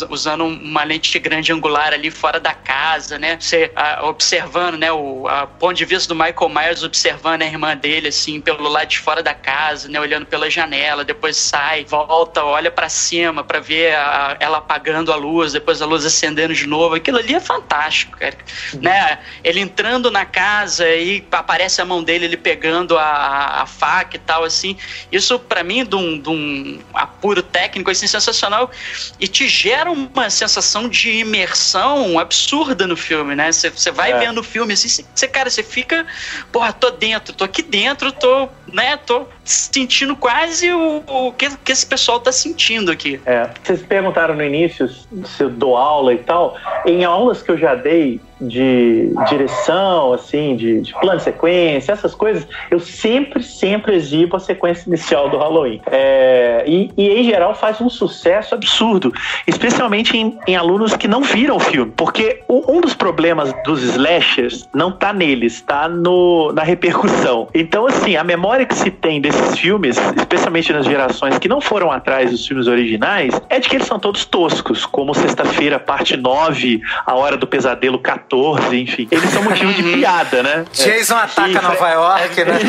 usando 0.10 0.46
uma 0.46 0.84
lente 0.84 1.18
grande 1.20 1.52
angular 1.52 1.94
ali 1.94 2.12
fora 2.12 2.40
da 2.40 2.54
casa, 2.54 3.18
né? 3.18 3.38
Você 3.40 3.72
ah, 3.76 4.06
observando, 4.06 4.78
né? 4.78 4.87
Né, 4.88 4.92
o 4.92 5.28
a 5.28 5.46
ponto 5.46 5.74
de 5.74 5.86
vista 5.86 6.08
do 6.08 6.16
Michael 6.16 6.50
Myers 6.50 6.84
observando 6.84 7.42
a 7.42 7.46
irmã 7.46 7.76
dele, 7.76 8.08
assim, 8.08 8.40
pelo 8.40 8.68
lado 8.68 8.88
de 8.88 9.00
fora 9.00 9.22
da 9.22 9.34
casa, 9.34 9.90
né, 9.90 10.00
olhando 10.00 10.26
pela 10.26 10.50
janela, 10.50 11.04
depois 11.04 11.36
sai, 11.36 11.84
volta, 11.84 12.44
olha 12.44 12.72
para 12.72 12.88
cima 12.90 13.44
para 13.44 13.60
ver 13.60 13.96
a, 13.96 14.38
ela 14.40 14.60
apagando 14.60 15.12
a 15.12 15.16
luz, 15.16 15.54
depois 15.54 15.82
a 15.82 15.86
luz 15.86 16.06
acendendo 16.06 16.54
de 16.54 16.66
novo. 16.66 16.96
Aquilo 16.96 17.18
ali 17.18 17.36
é 17.36 17.40
fantástico, 17.40 18.18
cara. 18.18 18.38
Uhum. 18.74 18.82
Né? 18.82 19.20
Ele 19.44 19.60
entrando 19.60 20.10
na 20.10 20.26
casa 20.26 20.88
e 20.90 21.26
aparece 21.32 21.82
a 21.82 21.86
mão 21.86 22.04
dele, 22.04 22.26
ele 22.26 22.38
pegando 22.38 22.98
a, 22.98 23.62
a 23.62 23.66
faca 23.66 24.16
e 24.16 24.20
tal, 24.20 24.44
assim. 24.44 24.78
Isso, 25.12 25.38
para 25.40 25.64
mim, 25.64 25.84
de 25.84 25.96
um, 25.96 26.20
de 26.20 26.30
um 26.30 26.80
apuro 26.94 27.44
técnico, 27.44 27.92
assim, 27.92 28.08
sensacional. 28.08 28.72
E 29.20 29.28
te 29.28 29.48
gera 29.48 29.92
uma 29.92 30.30
sensação 30.30 30.88
de 30.88 31.12
imersão 31.12 32.18
absurda 32.20 32.88
no 32.88 32.96
filme, 32.96 33.36
né? 33.36 33.52
Você 33.52 33.92
vai 33.92 34.12
é. 34.12 34.20
vendo 34.20 34.40
o 34.40 34.44
filme 34.44 34.67
filme, 34.68 34.74
assim, 34.74 35.06
você, 35.14 35.28
cara, 35.28 35.50
você 35.50 35.64
fica, 35.64 36.06
porra, 36.52 36.74
tô 36.74 36.90
dentro, 36.92 37.34
tô 37.34 37.44
aqui 37.44 37.62
dentro, 37.62 38.12
tô, 38.12 38.50
né, 38.74 38.98
tô 38.98 39.26
sentindo 39.44 40.16
quase 40.16 40.72
o, 40.72 41.04
o 41.08 41.32
que, 41.32 41.56
que 41.58 41.72
esse 41.72 41.86
pessoal 41.86 42.20
tá 42.20 42.32
sentindo 42.32 42.92
aqui. 42.92 43.20
É, 43.26 43.50
vocês 43.64 43.82
perguntaram 43.82 44.36
no 44.36 44.44
início 44.44 44.90
se 44.90 45.44
eu 45.44 45.50
dou 45.50 45.78
aula 45.78 46.14
e 46.14 46.18
tal. 46.18 46.58
Em 46.86 47.06
aulas 47.06 47.42
que 47.42 47.52
eu 47.52 47.58
já 47.58 47.76
dei, 47.76 48.20
de 48.40 49.12
direção, 49.30 50.14
assim, 50.14 50.56
de, 50.56 50.82
de, 50.82 50.94
plano 51.00 51.18
de 51.18 51.24
sequência, 51.24 51.92
essas 51.92 52.14
coisas, 52.14 52.48
eu 52.70 52.80
sempre, 52.80 53.44
sempre 53.44 53.96
exibo 53.96 54.36
a 54.36 54.40
sequência 54.40 54.88
inicial 54.88 55.30
do 55.30 55.38
Halloween. 55.38 55.82
É, 55.88 56.64
e, 56.68 56.92
e, 56.98 57.10
em 57.20 57.24
geral, 57.24 57.56
faz 57.56 57.82
um 57.82 57.90
sucesso 57.90 58.56
absurdo, 58.56 59.12
especialmente 59.46 60.18
em, 60.18 60.38
em 60.48 60.56
alunos 60.56 60.96
que 60.96 61.08
não 61.08 61.22
viram 61.22 61.58
o 61.58 61.60
filme, 61.60 61.92
porque 61.96 62.44
um 62.48 62.82
dos 62.82 62.94
problemas 62.94 63.54
dos 63.66 63.82
slashers 63.84 64.68
não 64.74 64.92
tá 64.92 65.12
neles, 65.12 65.62
tá 65.62 65.88
no, 65.88 66.52
na 66.54 66.64
repercussão. 66.64 67.48
Então, 67.54 67.88
assim, 67.88 68.16
a 68.16 68.24
memória 68.24 68.66
que 68.66 68.76
se 68.76 68.92
tem 68.92 69.20
desses 69.20 69.58
filmes, 69.58 69.98
especialmente 70.16 70.72
nas 70.72 70.86
gerações 70.86 71.38
que 71.40 71.48
não 71.48 71.62
foram 71.62 71.92
atrás 71.92 72.32
dos 72.32 72.46
filmes 72.46 72.68
originais, 72.68 73.40
é 73.50 73.60
de 73.60 73.68
que 73.68 73.76
eles 73.76 73.88
são 73.88 74.00
todos 74.00 74.26
toscos, 74.26 74.86
como 74.86 75.14
Sexta-feira, 75.14 75.80
parte 75.80 76.16
9, 76.16 76.82
A 77.06 77.16
Hora 77.16 77.38
do 77.38 77.48
Pesadelo 77.48 78.00
14, 78.00 78.27
14, 78.30 78.78
enfim. 78.78 79.08
Eles 79.10 79.30
são 79.30 79.44
motivo 79.44 79.74
de 79.74 79.84
piada, 79.84 80.44
né? 80.44 80.66
Jason 80.74 81.16
é. 81.16 81.22
ataca 81.22 81.50
Fred, 81.50 81.62
Nova 81.62 81.90
York, 81.90 82.44
né? 82.44 82.60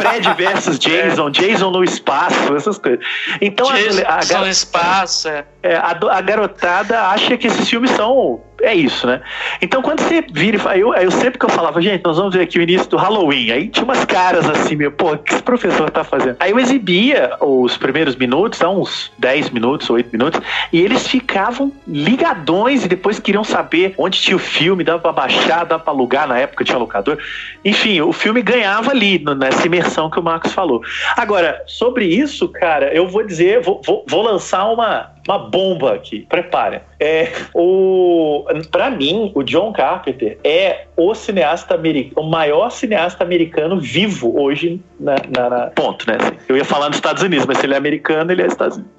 Fred 0.00 0.34
versus 0.36 0.78
Jason, 0.78 1.30
Jason 1.30 1.70
no 1.70 1.82
espaço, 1.82 2.54
essas 2.56 2.78
coisas. 2.78 3.04
Então 3.40 3.66
Jason 3.72 4.02
a, 4.06 4.38
a, 4.38 4.40
no 4.40 4.48
espaço, 4.48 5.28
é. 5.28 5.44
É, 5.66 5.76
a, 5.76 5.90
a, 5.90 6.20
garotada 6.20 7.08
acha 7.08 7.36
que 7.36 7.48
esses 7.48 7.68
filmes 7.68 7.90
são. 7.90 8.40
É 8.62 8.72
isso, 8.72 9.06
né? 9.06 9.20
Então 9.60 9.82
quando 9.82 10.00
você 10.00 10.24
vira. 10.32 10.58
Eu, 10.76 10.94
eu 10.94 11.10
sempre 11.10 11.38
que 11.38 11.44
eu 11.44 11.50
falava, 11.50 11.82
gente, 11.82 12.02
nós 12.04 12.16
vamos 12.16 12.34
ver 12.34 12.42
aqui 12.42 12.58
o 12.58 12.62
início 12.62 12.88
do 12.88 12.96
Halloween. 12.96 13.50
Aí 13.50 13.68
tinha 13.68 13.84
umas 13.84 14.04
caras 14.04 14.48
assim, 14.48 14.76
meu, 14.76 14.92
pô, 14.92 15.12
o 15.12 15.18
que 15.18 15.34
esse 15.34 15.42
professor 15.42 15.90
tá 15.90 16.04
fazendo? 16.04 16.36
Aí 16.38 16.52
eu 16.52 16.58
exibia 16.58 17.32
os 17.40 17.76
primeiros 17.76 18.14
minutos, 18.16 18.60
uns 18.62 19.12
10 19.18 19.50
minutos, 19.50 19.90
8 19.90 20.08
minutos, 20.10 20.40
e 20.72 20.80
eles 20.80 21.06
ficavam 21.06 21.72
ligadões 21.86 22.84
e 22.84 22.88
depois 22.88 23.18
queriam 23.18 23.44
saber 23.44 23.94
onde 23.98 24.20
tinha 24.20 24.36
o 24.36 24.40
filme, 24.40 24.84
dava 24.84 25.00
pra 25.00 25.12
baixar, 25.12 25.66
dava 25.66 25.82
pra 25.82 25.92
alugar, 25.92 26.28
na 26.28 26.38
época 26.38 26.64
tinha 26.64 26.78
locador. 26.78 27.18
Enfim, 27.64 28.00
o 28.00 28.12
filme 28.12 28.40
ganhava 28.40 28.92
ali, 28.92 29.22
nessa 29.36 29.66
imersão 29.66 30.08
que 30.08 30.18
o 30.18 30.22
Marcos 30.22 30.52
falou. 30.52 30.80
Agora, 31.16 31.62
sobre 31.66 32.06
isso, 32.06 32.48
cara, 32.48 32.94
eu 32.94 33.08
vou 33.08 33.26
dizer, 33.26 33.60
vou, 33.60 33.82
vou, 33.84 34.04
vou 34.08 34.22
lançar 34.22 34.64
uma 34.66 35.15
uma 35.26 35.38
bomba 35.38 35.94
aqui. 35.94 36.26
Prepare. 36.28 36.80
É, 36.98 37.32
o, 37.54 38.44
para 38.70 38.90
mim, 38.90 39.30
o 39.34 39.42
John 39.42 39.72
Carpenter 39.72 40.38
é 40.42 40.86
o 40.96 41.14
cineasta 41.14 41.74
americano, 41.74 42.26
o 42.26 42.30
maior 42.30 42.70
cineasta 42.70 43.22
americano 43.22 43.78
vivo 43.78 44.40
hoje 44.40 44.80
na, 44.98 45.16
na, 45.28 45.50
na, 45.50 45.66
ponto, 45.66 46.08
né? 46.10 46.16
Eu 46.48 46.56
ia 46.56 46.64
falar 46.64 46.88
nos 46.88 46.96
Estados 46.96 47.22
Unidos, 47.22 47.44
mas 47.44 47.58
se 47.58 47.66
ele 47.66 47.74
é 47.74 47.76
americano, 47.76 48.32
ele 48.32 48.42
é 48.42 48.46
Estados 48.46 48.78
Unidos. 48.78 48.94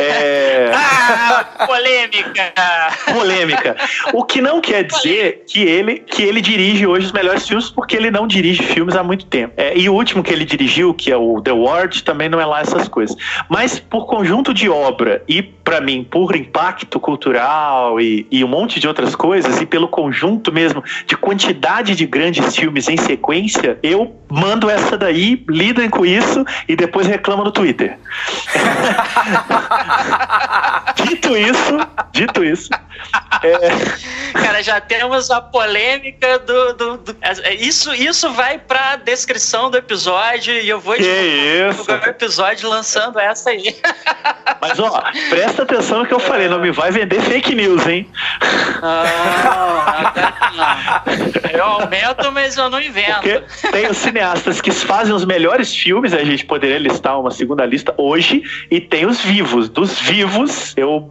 É... 0.00 0.70
ah, 0.74 1.66
polêmica. 1.66 2.52
Polêmica. 3.12 3.76
O 4.12 4.24
que 4.24 4.40
não 4.40 4.60
quer 4.60 4.84
dizer 4.84 5.44
que 5.46 5.62
ele 5.62 6.00
que 6.00 6.22
ele 6.22 6.40
dirige 6.40 6.86
hoje 6.86 7.06
os 7.06 7.12
melhores 7.12 7.46
filmes, 7.46 7.70
porque 7.70 7.96
ele 7.96 8.10
não 8.10 8.26
dirige 8.26 8.62
filmes 8.62 8.96
há 8.96 9.02
muito 9.02 9.26
tempo. 9.26 9.54
É, 9.56 9.76
e 9.76 9.88
o 9.88 9.94
último 9.94 10.22
que 10.22 10.32
ele 10.32 10.44
dirigiu, 10.44 10.92
que 10.94 11.12
é 11.12 11.16
o 11.16 11.40
The 11.40 11.52
Ward, 11.52 12.02
também 12.02 12.28
não 12.28 12.40
é 12.40 12.46
lá 12.46 12.60
essas 12.60 12.88
coisas. 12.88 13.16
Mas 13.48 13.78
por 13.78 14.06
conjunto 14.06 14.52
de 14.52 14.68
obra 14.68 15.22
e 15.28 15.49
para 15.64 15.80
mim 15.80 16.02
por 16.02 16.34
impacto 16.34 16.98
cultural 16.98 18.00
e, 18.00 18.26
e 18.30 18.44
um 18.44 18.48
monte 18.48 18.80
de 18.80 18.88
outras 18.88 19.14
coisas 19.14 19.60
e 19.60 19.66
pelo 19.66 19.88
conjunto 19.88 20.52
mesmo 20.52 20.82
de 21.06 21.16
quantidade 21.16 21.94
de 21.94 22.06
grandes 22.06 22.56
filmes 22.56 22.88
em 22.88 22.96
sequência, 22.96 23.78
eu 23.82 24.16
mando 24.28 24.70
essa 24.70 24.96
daí, 24.96 25.44
lidem 25.48 25.90
com 25.90 26.06
isso 26.06 26.44
e 26.68 26.76
depois 26.76 27.06
reclamam 27.06 27.44
no 27.44 27.52
Twitter. 27.52 27.98
dito 30.96 31.36
isso, 31.36 31.78
dito 32.12 32.44
isso. 32.44 32.70
É... 33.42 34.32
Cara, 34.32 34.62
já 34.62 34.80
temos 34.80 35.30
a 35.30 35.40
polêmica 35.40 36.38
do, 36.40 36.72
do, 36.74 36.96
do, 36.98 37.16
é, 37.20 37.54
Isso, 37.54 37.92
isso 37.94 38.30
vai 38.32 38.58
pra 38.58 38.96
descrição 38.96 39.70
do 39.70 39.76
episódio 39.76 40.54
e 40.54 40.68
eu 40.68 40.78
vou 40.78 40.96
divulgar 40.96 42.06
o 42.06 42.10
episódio 42.10 42.68
lançando 42.68 43.18
essa 43.18 43.50
aí. 43.50 43.76
Mas 44.60 44.78
ó, 44.78 45.02
presta 45.40 45.62
atenção 45.62 46.00
no 46.00 46.06
que 46.06 46.12
eu 46.12 46.20
falei, 46.20 46.48
não 46.48 46.60
me 46.60 46.70
vai 46.70 46.90
vender 46.90 47.18
fake 47.22 47.54
news, 47.54 47.86
hein? 47.86 48.06
Não, 48.82 49.04
não. 50.56 51.50
Eu 51.50 51.64
aumento, 51.64 52.30
mas 52.30 52.58
eu 52.58 52.68
não 52.68 52.80
invento. 52.80 53.20
Porque 53.22 53.42
tem 53.72 53.86
os 53.88 53.96
cineastas 53.96 54.60
que 54.60 54.70
fazem 54.70 55.14
os 55.14 55.24
melhores 55.24 55.74
filmes, 55.74 56.12
a 56.12 56.22
gente 56.22 56.44
poderia 56.44 56.78
listar 56.78 57.18
uma 57.18 57.30
segunda 57.30 57.64
lista 57.64 57.94
hoje, 57.96 58.42
e 58.70 58.80
tem 58.80 59.06
os 59.06 59.20
vivos. 59.20 59.70
Dos 59.70 59.98
vivos, 59.98 60.74
eu 60.76 61.10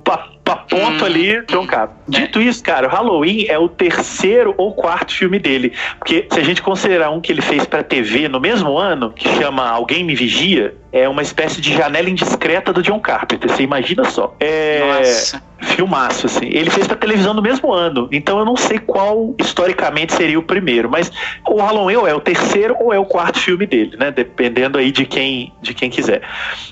aponto 0.52 1.04
hum. 1.04 1.06
ali 1.06 1.44
John 1.48 1.66
Carpenter. 1.66 2.04
Dito 2.08 2.42
isso, 2.42 2.64
cara, 2.64 2.88
o 2.88 2.90
Halloween 2.90 3.46
é 3.48 3.58
o 3.58 3.68
terceiro 3.68 4.54
ou 4.58 4.74
quarto 4.74 5.14
filme 5.14 5.40
dele. 5.40 5.74
Porque 5.98 6.28
se 6.32 6.40
a 6.40 6.44
gente 6.44 6.62
considerar 6.62 7.10
um 7.12 7.22
que 7.22 7.32
ele 7.32 7.42
fez 7.42 7.66
pra 7.66 7.84
TV 7.84 8.28
no 8.28 8.40
mesmo 8.40 8.78
ano, 8.78 9.12
que 9.12 9.28
chama 9.38 9.68
Alguém 9.68 10.04
Me 10.04 10.16
Vigia, 10.16 10.76
é 10.92 11.08
uma 11.08 11.22
espécie 11.22 11.62
de 11.62 11.74
janela 11.74 12.10
indiscreta 12.10 12.74
do 12.74 12.82
John 12.82 13.00
Carpenter. 13.00 13.50
Você 13.50 13.64
imagina 13.64 14.06
só. 14.06 14.36
É. 14.40 14.80
Nossa. 14.80 15.49
Filmaço, 15.62 16.26
assim. 16.26 16.46
Ele 16.46 16.70
fez 16.70 16.88
pra 16.88 16.96
televisão 16.96 17.34
no 17.34 17.42
mesmo 17.42 17.72
ano. 17.74 18.08
Então 18.12 18.40
eu 18.40 18.46
não 18.46 18.56
sei 18.56 18.80
qual 18.80 19.36
historicamente 19.40 20.14
seria 20.14 20.40
o 20.40 20.44
primeiro. 20.44 20.90
Mas 20.90 21.12
o 21.48 21.62
Halloween 21.62 22.08
é 22.08 22.14
o 22.14 22.20
terceiro 22.20 22.76
ou 22.80 22.94
é 22.94 23.00
o 23.00 23.06
quarto 23.06 23.40
filme 23.40 23.66
dele, 23.66 23.98
né? 23.98 24.12
Dependendo 24.12 24.78
aí 24.78 24.92
de 24.92 25.06
quem, 25.06 25.52
de 25.62 25.74
quem 25.74 25.90
quiser. 25.90 26.22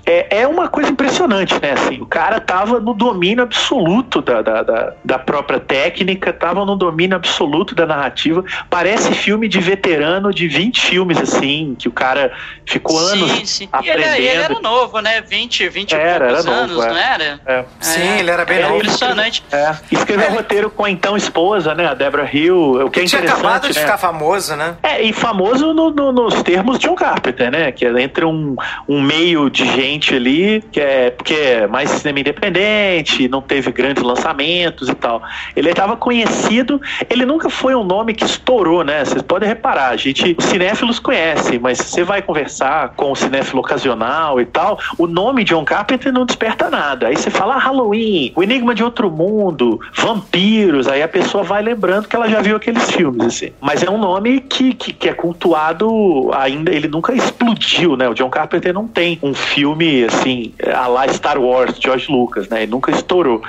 É, 0.06 0.42
é 0.42 0.48
uma 0.48 0.68
coisa 0.68 0.90
impressionante, 0.90 1.54
né? 1.62 1.72
Assim, 1.72 2.02
o 2.02 2.06
cara 2.06 2.40
tava 2.40 2.80
no 2.80 2.94
domínio 2.94 3.44
absoluto 3.44 4.22
da, 4.22 4.42
da, 4.42 4.64
da, 4.64 4.94
da 5.04 5.20
própria 5.20 5.60
técnica, 5.60 6.32
tava 6.32 6.66
no 6.66 6.76
domínio 6.76 7.16
absoluto 7.16 7.76
da 7.76 7.86
narrativa. 7.86 8.44
Parece 8.70 9.14
filme 9.14 9.48
de 9.48 9.60
veterano 9.60 10.34
de 10.34 10.48
20 10.48 10.82
filmes, 10.82 11.18
assim, 11.18 11.76
que 11.78 11.88
o 11.88 11.92
cara 11.92 12.32
ficou 12.66 13.00
sim, 13.00 13.24
anos 13.24 13.50
sim. 13.50 13.70
aprendendo 13.72 14.16
ele, 14.16 14.28
ele 14.28 14.28
era 14.28 14.60
novo, 14.60 15.00
né? 15.00 15.22
20, 15.22 15.70
20 15.70 15.94
era, 15.94 16.04
e 16.04 16.30
poucos 16.30 16.46
era 16.46 16.58
anos, 16.58 16.76
novo, 16.76 16.88
é. 16.88 16.90
não 16.90 16.98
era? 16.98 17.42
É. 17.46 17.66
Sim, 17.80 18.02
é. 18.02 18.20
ele 18.20 18.32
era 18.32 18.46
bem 18.46 18.62
novo. 18.62 18.77
Impressionante. 18.78 19.44
É. 19.52 19.76
Escreveu 19.92 20.28
é. 20.28 20.30
roteiro 20.30 20.70
com 20.70 20.86
a 20.86 20.90
então 20.90 21.16
esposa, 21.16 21.74
né? 21.74 21.88
A 21.88 21.94
Deborah 21.94 22.30
Hill. 22.32 22.86
O 22.86 22.90
que 22.90 23.02
é 23.02 23.06
tinha 23.06 23.22
acabado 23.22 23.68
de 23.68 23.76
né? 23.76 23.82
ficar 23.82 23.98
famoso, 23.98 24.56
né? 24.56 24.76
É, 24.84 25.02
e 25.02 25.14
famoso 25.14 25.74
no, 25.74 25.92
no, 25.92 26.12
nos 26.12 26.42
termos 26.44 26.80
de 26.80 26.90
um 26.90 26.96
Carpenter, 26.96 27.52
né? 27.52 27.72
Que 27.72 27.86
é 27.86 28.02
entre 28.02 28.26
um, 28.26 28.56
um 28.88 29.02
meio 29.02 29.50
de 29.50 29.66
gente 29.66 30.16
ali, 30.16 30.64
que 30.72 30.80
é, 30.80 31.12
porque 31.12 31.34
é 31.34 31.68
mais 31.68 31.90
cinema 31.90 32.20
independente, 32.20 33.28
não 33.28 33.42
teve 33.42 33.72
grandes 33.72 34.04
lançamentos 34.04 34.90
e 34.90 34.96
tal. 34.96 35.22
Ele 35.56 35.70
estava 35.70 35.96
conhecido, 35.96 36.82
ele 37.10 37.26
nunca 37.26 37.50
foi 37.50 37.76
um 37.76 37.84
nome 37.84 38.14
que 38.14 38.26
estourou, 38.26 38.84
né? 38.84 39.04
Vocês 39.04 39.22
podem 39.22 39.48
reparar, 39.48 39.90
a 39.90 39.98
gente, 39.98 40.36
os 40.38 40.46
cinéfilos 40.46 41.00
conhecem, 41.00 41.60
mas 41.60 41.78
você 41.78 42.04
vai 42.04 42.22
conversar 42.22 42.90
com 42.96 43.12
o 43.12 43.16
cinéfilo 43.16 43.62
ocasional 43.62 44.40
e 44.42 44.46
tal, 44.46 44.80
o 44.98 45.08
nome 45.08 45.44
John 45.44 45.64
Carpenter 45.64 46.12
não 46.12 46.26
desperta 46.26 46.70
nada. 46.70 47.08
Aí 47.08 47.16
você 47.16 47.30
fala 47.30 47.56
ah, 47.56 47.60
Halloween, 47.60 48.32
O 48.36 48.44
Enigma 48.44 48.67
de 48.74 48.84
Outro 48.84 49.10
Mundo, 49.10 49.80
Vampiros, 49.96 50.88
aí 50.88 51.02
a 51.02 51.08
pessoa 51.08 51.44
vai 51.44 51.62
lembrando 51.62 52.08
que 52.08 52.16
ela 52.16 52.30
já 52.30 52.42
viu 52.42 52.56
aqueles 52.56 52.90
filmes, 52.92 53.26
assim. 53.26 53.52
Mas 53.62 53.84
é 53.84 53.90
um 53.90 53.98
nome 53.98 54.42
que, 54.42 54.74
que, 54.74 54.94
que 54.94 55.10
é 55.10 55.14
cultuado 55.14 56.32
ainda, 56.34 56.72
ele 56.72 56.88
nunca 56.88 57.14
explodiu, 57.14 57.96
né? 57.96 58.08
O 58.10 58.14
John 58.14 58.30
Carpenter 58.30 58.74
não 58.74 58.88
tem 58.88 59.20
um 59.22 59.34
filme, 59.34 60.04
assim, 60.06 60.54
a 60.74 60.88
lá 60.88 61.08
Star 61.08 61.40
Wars, 61.40 61.78
George 61.80 62.12
Lucas, 62.12 62.48
né? 62.50 62.64
Ele 62.64 62.72
nunca 62.72 62.92
estourou. 62.92 63.42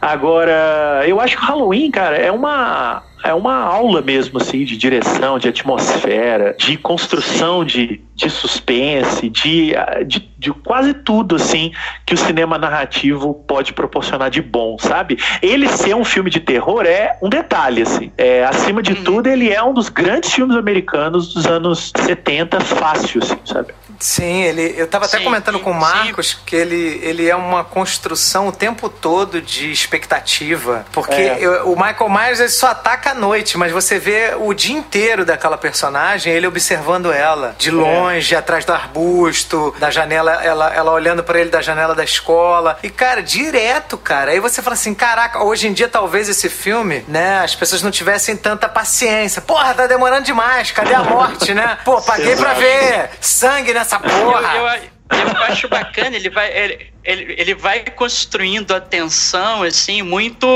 Agora, 0.00 1.02
eu 1.06 1.20
acho 1.20 1.36
que 1.36 1.42
o 1.42 1.46
Halloween, 1.46 1.90
cara, 1.90 2.16
é 2.16 2.30
uma 2.30 3.02
é 3.24 3.32
uma 3.32 3.54
aula 3.54 4.02
mesmo, 4.02 4.38
assim, 4.38 4.66
de 4.66 4.76
direção, 4.76 5.38
de 5.38 5.48
atmosfera, 5.48 6.54
de 6.58 6.76
construção 6.76 7.64
de, 7.64 8.02
de 8.14 8.28
suspense, 8.28 9.30
de, 9.30 9.72
de, 10.06 10.20
de, 10.44 10.52
quase 10.52 10.92
tudo, 10.92 11.36
assim, 11.36 11.72
que 12.04 12.12
o 12.12 12.16
cinema 12.16 12.58
narrativo 12.58 13.34
pode 13.46 13.72
proporcionar 13.72 14.30
de 14.30 14.42
bom, 14.42 14.76
sabe? 14.78 15.18
Ele 15.40 15.68
ser 15.68 15.96
um 15.96 16.04
filme 16.04 16.30
de 16.30 16.40
terror 16.40 16.84
é 16.84 17.16
um 17.22 17.28
detalhe, 17.28 17.82
assim. 17.82 18.12
É, 18.18 18.44
acima 18.44 18.82
de 18.82 18.92
uhum. 18.92 19.04
tudo, 19.04 19.28
ele 19.28 19.50
é 19.50 19.62
um 19.62 19.72
dos 19.72 19.88
grandes 19.88 20.32
filmes 20.32 20.56
americanos 20.56 21.32
dos 21.32 21.46
anos 21.46 21.92
70, 21.96 22.60
fácil, 22.60 23.22
assim, 23.22 23.38
sabe? 23.44 23.72
Sim, 23.98 24.42
ele, 24.42 24.74
eu 24.76 24.84
estava 24.84 25.06
até 25.06 25.20
comentando 25.20 25.58
com 25.60 25.70
o 25.70 25.74
Marcos 25.74 26.30
sim. 26.30 26.36
que 26.44 26.56
ele, 26.56 27.00
ele 27.02 27.28
é 27.28 27.36
uma 27.36 27.64
construção 27.64 28.48
o 28.48 28.52
tempo 28.52 28.88
todo 28.88 29.40
de 29.40 29.70
expectativa. 29.70 30.84
Porque 30.92 31.14
é. 31.14 31.38
eu, 31.40 31.72
o 31.72 31.76
Michael 31.76 32.10
Myers 32.10 32.40
ele 32.40 32.48
só 32.48 32.68
ataca 32.68 33.10
à 33.10 33.14
noite, 33.14 33.56
mas 33.56 33.72
você 33.72 33.98
vê 33.98 34.34
o 34.38 34.52
dia 34.52 34.76
inteiro 34.76 35.24
daquela 35.24 35.56
personagem, 35.56 36.32
ele 36.32 36.46
observando 36.46 37.12
ela, 37.12 37.54
de 37.58 37.68
é. 37.68 37.72
longe, 37.72 38.34
é. 38.34 38.38
atrás 38.38 38.64
do 38.64 38.72
arbusto, 38.72 39.74
da 39.78 39.90
janela. 39.90 40.33
Ela, 40.34 40.44
ela, 40.44 40.74
ela 40.74 40.92
olhando 40.92 41.22
para 41.22 41.40
ele 41.40 41.50
da 41.50 41.60
janela 41.60 41.94
da 41.94 42.04
escola. 42.04 42.78
E, 42.82 42.90
cara, 42.90 43.22
direto, 43.22 43.96
cara. 43.96 44.32
Aí 44.32 44.40
você 44.40 44.62
fala 44.62 44.74
assim: 44.74 44.94
caraca, 44.94 45.42
hoje 45.42 45.68
em 45.68 45.72
dia 45.72 45.88
talvez 45.88 46.28
esse 46.28 46.48
filme, 46.48 47.04
né, 47.06 47.40
as 47.40 47.54
pessoas 47.54 47.82
não 47.82 47.90
tivessem 47.90 48.36
tanta 48.36 48.68
paciência. 48.68 49.42
Porra, 49.42 49.74
tá 49.74 49.86
demorando 49.86 50.24
demais, 50.24 50.70
cadê 50.70 50.94
a 50.94 51.02
morte, 51.02 51.54
né? 51.54 51.78
Pô, 51.84 52.00
paguei 52.00 52.36
pra 52.36 52.54
ver 52.54 53.10
sangue 53.20 53.72
nessa 53.72 53.98
porra. 53.98 54.56
Eu, 54.56 54.66
eu, 54.66 55.28
eu 55.28 55.42
acho 55.44 55.68
bacana, 55.68 56.16
ele 56.16 56.30
vai, 56.30 56.50
ele, 56.56 56.86
ele, 57.04 57.34
ele 57.38 57.54
vai 57.54 57.84
construindo 57.84 58.74
a 58.74 58.80
tensão, 58.80 59.62
assim, 59.62 60.02
muito, 60.02 60.46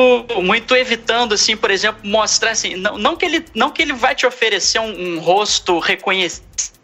muito 0.42 0.74
evitando, 0.74 1.34
assim, 1.34 1.56
por 1.56 1.70
exemplo, 1.70 2.00
mostrar 2.02 2.52
assim, 2.52 2.74
não, 2.74 2.96
não, 2.96 3.16
que, 3.16 3.24
ele, 3.24 3.44
não 3.54 3.70
que 3.70 3.82
ele 3.82 3.92
vai 3.92 4.14
te 4.14 4.26
oferecer 4.26 4.80
um, 4.80 5.16
um 5.16 5.20
rosto 5.20 5.78
reconhecido 5.78 6.77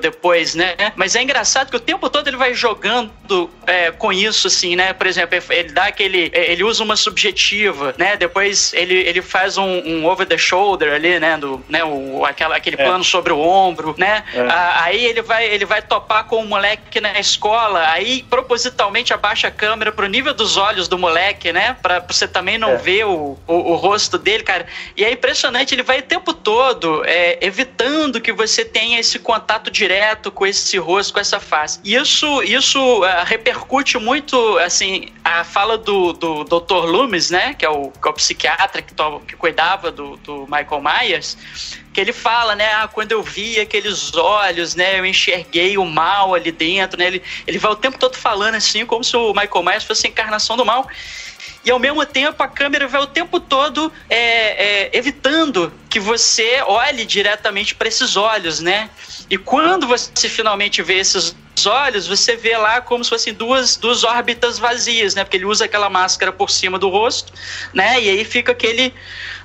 depois, 0.00 0.54
né? 0.54 0.74
Mas 0.96 1.14
é 1.14 1.22
engraçado 1.22 1.70
que 1.70 1.76
o 1.76 1.80
tempo 1.80 2.08
todo 2.08 2.28
ele 2.28 2.36
vai 2.36 2.54
jogando 2.54 3.50
é, 3.66 3.90
com 3.90 4.12
isso, 4.12 4.46
assim, 4.46 4.76
né? 4.76 4.92
Por 4.92 5.06
exemplo, 5.06 5.38
ele 5.50 5.72
dá 5.72 5.84
aquele. 5.84 6.30
É, 6.32 6.52
ele 6.52 6.64
usa 6.64 6.82
uma 6.82 6.96
subjetiva, 6.96 7.94
né? 7.98 8.16
Depois 8.16 8.72
ele, 8.72 8.94
ele 8.94 9.22
faz 9.22 9.56
um, 9.58 9.64
um 9.64 10.06
over 10.06 10.26
the 10.26 10.38
shoulder 10.38 10.92
ali, 10.92 11.18
né? 11.18 11.36
Do, 11.36 11.62
né? 11.68 11.84
O, 11.84 12.24
aquela, 12.24 12.56
aquele 12.56 12.76
é. 12.80 12.84
plano 12.84 13.04
sobre 13.04 13.32
o 13.32 13.38
ombro, 13.38 13.94
né? 13.98 14.24
É. 14.34 14.46
aí 14.82 15.04
ele 15.04 15.22
vai, 15.22 15.46
ele 15.46 15.64
vai 15.64 15.82
topar 15.82 16.24
com 16.24 16.36
o 16.36 16.46
moleque 16.46 17.00
na 17.00 17.18
escola, 17.18 17.88
aí 17.90 18.22
propositalmente 18.28 19.12
abaixa 19.12 19.48
a 19.48 19.50
câmera 19.50 19.92
pro 19.92 20.06
nível 20.06 20.34
dos 20.34 20.56
olhos 20.56 20.88
do 20.88 20.98
moleque, 20.98 21.52
né? 21.52 21.76
Pra, 21.82 22.00
pra 22.00 22.14
você 22.14 22.26
também 22.26 22.58
não 22.58 22.70
é. 22.70 22.76
ver 22.76 23.04
o, 23.04 23.38
o, 23.46 23.54
o, 23.54 23.74
rosto 23.76 24.18
dele, 24.18 24.42
cara. 24.42 24.66
E 24.96 25.04
é 25.04 25.12
impressionante, 25.12 25.74
ele 25.74 25.82
vai 25.82 26.00
o 26.00 26.02
tempo 26.02 26.32
todo 26.32 27.02
é, 27.04 27.38
evitando 27.40 28.20
que 28.20 28.32
você 28.32 28.64
tenha 28.64 28.98
esse 28.98 29.18
contato 29.18 29.41
direto 29.70 30.30
com 30.30 30.46
esse 30.46 30.78
rosto, 30.78 31.12
com 31.12 31.20
essa 31.20 31.40
face. 31.40 31.80
E 31.84 31.94
isso, 31.94 32.42
isso 32.42 32.78
uh, 33.00 33.24
repercute 33.24 33.98
muito, 33.98 34.58
assim, 34.58 35.08
a 35.24 35.44
fala 35.44 35.78
do, 35.78 36.12
do 36.12 36.44
Dr. 36.44 36.84
Loomis, 36.86 37.30
né, 37.30 37.54
que 37.54 37.64
é 37.64 37.70
o, 37.70 37.90
que 37.90 38.08
é 38.08 38.10
o 38.10 38.14
psiquiatra 38.14 38.82
que, 38.82 38.94
to, 38.94 39.20
que 39.26 39.36
cuidava 39.36 39.90
do, 39.90 40.16
do 40.18 40.46
Michael 40.46 40.82
Myers, 40.82 41.36
que 41.92 42.00
ele 42.00 42.12
fala, 42.12 42.54
né, 42.54 42.72
ah, 42.74 42.88
quando 42.88 43.12
eu 43.12 43.22
vi 43.22 43.60
aqueles 43.60 44.14
olhos, 44.14 44.74
né, 44.74 44.98
eu 44.98 45.06
enxerguei 45.06 45.76
o 45.76 45.84
mal 45.84 46.34
ali 46.34 46.50
dentro, 46.50 46.98
né, 46.98 47.06
ele, 47.06 47.22
ele 47.46 47.58
vai 47.58 47.72
o 47.72 47.76
tempo 47.76 47.98
todo 47.98 48.16
falando 48.16 48.54
assim, 48.54 48.86
como 48.86 49.04
se 49.04 49.16
o 49.16 49.32
Michael 49.32 49.62
Myers 49.62 49.84
fosse 49.84 50.06
a 50.06 50.10
encarnação 50.10 50.56
do 50.56 50.64
mal 50.64 50.88
e 51.64 51.70
ao 51.70 51.78
mesmo 51.78 52.04
tempo 52.04 52.42
a 52.42 52.48
câmera 52.48 52.88
vai 52.88 53.00
o 53.00 53.06
tempo 53.06 53.38
todo 53.38 53.92
é, 54.08 54.86
é, 54.86 54.90
evitando 54.96 55.72
que 55.88 56.00
você 56.00 56.62
olhe 56.66 57.04
diretamente 57.04 57.74
para 57.74 57.88
esses 57.88 58.16
olhos, 58.16 58.60
né? 58.60 58.90
E 59.30 59.38
quando 59.38 59.86
você 59.86 60.28
finalmente 60.28 60.82
vê 60.82 60.98
esses 60.98 61.36
olhos, 61.66 62.06
você 62.06 62.36
vê 62.36 62.56
lá 62.56 62.80
como 62.80 63.04
se 63.04 63.10
fossem 63.10 63.34
duas, 63.34 63.76
duas 63.76 64.04
órbitas 64.04 64.58
vazias, 64.58 65.14
né? 65.14 65.24
Porque 65.24 65.36
ele 65.36 65.44
usa 65.44 65.64
aquela 65.64 65.88
máscara 65.90 66.32
por 66.32 66.50
cima 66.50 66.78
do 66.78 66.88
rosto, 66.88 67.32
né? 67.72 68.00
E 68.00 68.08
aí 68.08 68.24
fica 68.24 68.52
aquele 68.52 68.92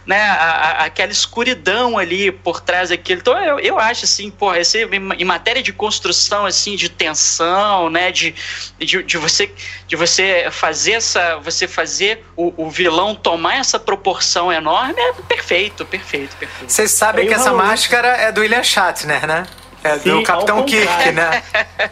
né, 0.08 0.22
a, 0.22 0.36
a, 0.36 0.86
aquela 0.86 1.12
escuridão 1.12 1.98
ali 1.98 2.32
por 2.32 2.62
trás 2.62 2.90
daquilo. 2.90 3.20
Então 3.20 3.38
eu, 3.44 3.60
eu 3.60 3.78
acho 3.78 4.06
assim, 4.06 4.32
porra, 4.32 4.58
esse, 4.58 4.86
em 4.86 5.26
matéria 5.26 5.62
de 5.62 5.74
construção 5.74 6.46
assim, 6.46 6.78
de 6.78 6.88
tensão, 6.88 7.90
né, 7.90 8.10
de, 8.10 8.34
de, 8.80 9.04
de 9.04 9.18
você 9.18 9.52
de 9.86 9.96
você 9.96 10.48
fazer 10.50 10.94
essa, 10.94 11.38
você 11.38 11.68
fazer 11.68 12.26
o, 12.36 12.54
o, 12.66 12.70
vilão 12.70 13.14
tomar 13.14 13.58
essa 13.58 13.78
proporção 13.78 14.52
enorme 14.52 15.00
é 15.00 15.14
perfeito, 15.28 15.86
perfeito, 15.86 16.36
perfeito. 16.38 16.72
Vocês 16.72 16.92
sabem 16.92 17.28
que 17.28 17.34
essa 17.34 17.54
máscara 17.54 18.08
é 18.08 18.32
do 18.32 18.42
William 18.42 18.64
Shatner, 18.64 19.28
né? 19.28 19.46
É 19.84 19.98
Sim, 19.98 20.12
do 20.12 20.24
Capitão 20.24 20.64
Kirk, 20.64 21.12
né? 21.12 21.44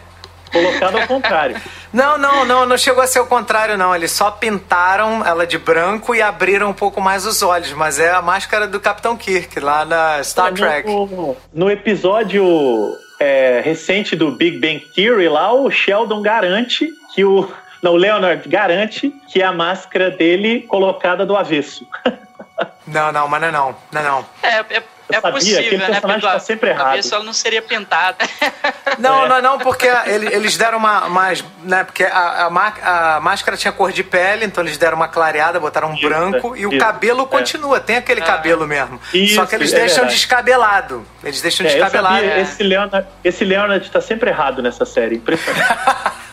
Colocado 0.52 0.98
ao 0.98 1.06
contrário. 1.06 1.60
Não, 1.92 2.16
não, 2.16 2.44
não, 2.44 2.66
não 2.66 2.78
chegou 2.78 3.02
a 3.02 3.06
ser 3.06 3.20
o 3.20 3.26
contrário, 3.26 3.76
não. 3.76 3.94
Eles 3.94 4.10
só 4.12 4.30
pintaram 4.30 5.24
ela 5.24 5.46
de 5.46 5.58
branco 5.58 6.14
e 6.14 6.22
abriram 6.22 6.70
um 6.70 6.72
pouco 6.72 7.00
mais 7.00 7.26
os 7.26 7.42
olhos, 7.42 7.72
mas 7.72 7.98
é 7.98 8.10
a 8.10 8.22
máscara 8.22 8.66
do 8.66 8.80
Capitão 8.80 9.16
Kirk, 9.16 9.58
lá 9.60 9.84
na 9.84 10.22
Star 10.22 10.52
Trek. 10.52 10.88
No, 10.88 11.36
no 11.52 11.70
episódio 11.70 12.96
é, 13.18 13.60
recente 13.64 14.14
do 14.14 14.30
Big 14.30 14.58
Bang 14.58 14.80
Theory, 14.94 15.28
lá 15.28 15.52
o 15.52 15.70
Sheldon 15.70 16.22
garante 16.22 16.88
que 17.14 17.24
o. 17.24 17.48
Não, 17.82 17.92
o 17.92 17.96
Leonard 17.96 18.48
garante 18.48 19.12
que 19.28 19.42
é 19.42 19.44
a 19.44 19.52
máscara 19.52 20.10
dele 20.10 20.62
colocada 20.62 21.26
do 21.26 21.36
avesso. 21.36 21.86
Não, 22.86 23.12
não, 23.12 23.28
mas 23.28 23.40
não 23.40 23.48
é 23.48 23.52
não. 23.52 23.76
Não 23.92 24.00
é 24.00 24.04
não. 24.04 24.26
É, 24.42 24.76
é 24.76 24.82
é 25.08 25.20
sabia, 25.20 25.32
possível, 25.32 25.78
né? 25.78 26.00
Porque 26.00 26.20
tá 26.20 26.38
sempre 26.40 26.70
errado. 26.70 27.00
ela 27.12 27.24
não 27.24 27.32
seria 27.32 27.62
pintada. 27.62 28.16
Não, 28.98 29.26
é. 29.26 29.28
não, 29.28 29.42
não, 29.42 29.58
porque 29.58 29.86
eles 30.06 30.56
deram 30.56 30.78
uma. 30.78 31.08
mais 31.08 31.44
né, 31.62 31.84
porque 31.84 32.04
a, 32.04 32.46
a, 32.46 33.16
a, 33.16 33.20
máscara 33.20 33.56
tinha 33.56 33.70
cor 33.70 33.92
de 33.92 34.02
pele, 34.02 34.46
então 34.46 34.64
eles 34.64 34.78
deram 34.78 34.96
uma 34.96 35.08
clareada, 35.08 35.60
botaram 35.60 35.90
um 35.90 35.94
isso, 35.94 36.08
branco, 36.08 36.56
e 36.56 36.64
o 36.66 36.78
cabelo 36.78 37.24
é. 37.24 37.26
continua, 37.26 37.78
tem 37.78 37.96
aquele 37.96 38.22
ah. 38.22 38.24
cabelo 38.24 38.66
mesmo. 38.66 38.98
Isso, 39.12 39.34
Só 39.34 39.44
que 39.44 39.54
eles 39.54 39.72
é 39.72 39.80
deixam 39.80 40.06
descabelado. 40.06 41.04
Eles 41.22 41.42
deixam 41.42 41.66
é, 41.66 41.70
descabelado. 41.70 42.14
Sabia, 42.16 42.40
esse, 42.40 42.62
Leonard, 42.62 43.08
esse 43.22 43.44
Leonard 43.44 43.90
tá 43.90 44.00
sempre 44.00 44.30
errado 44.30 44.62
nessa 44.62 44.86
série, 44.86 45.16
impressionante. 45.16 45.66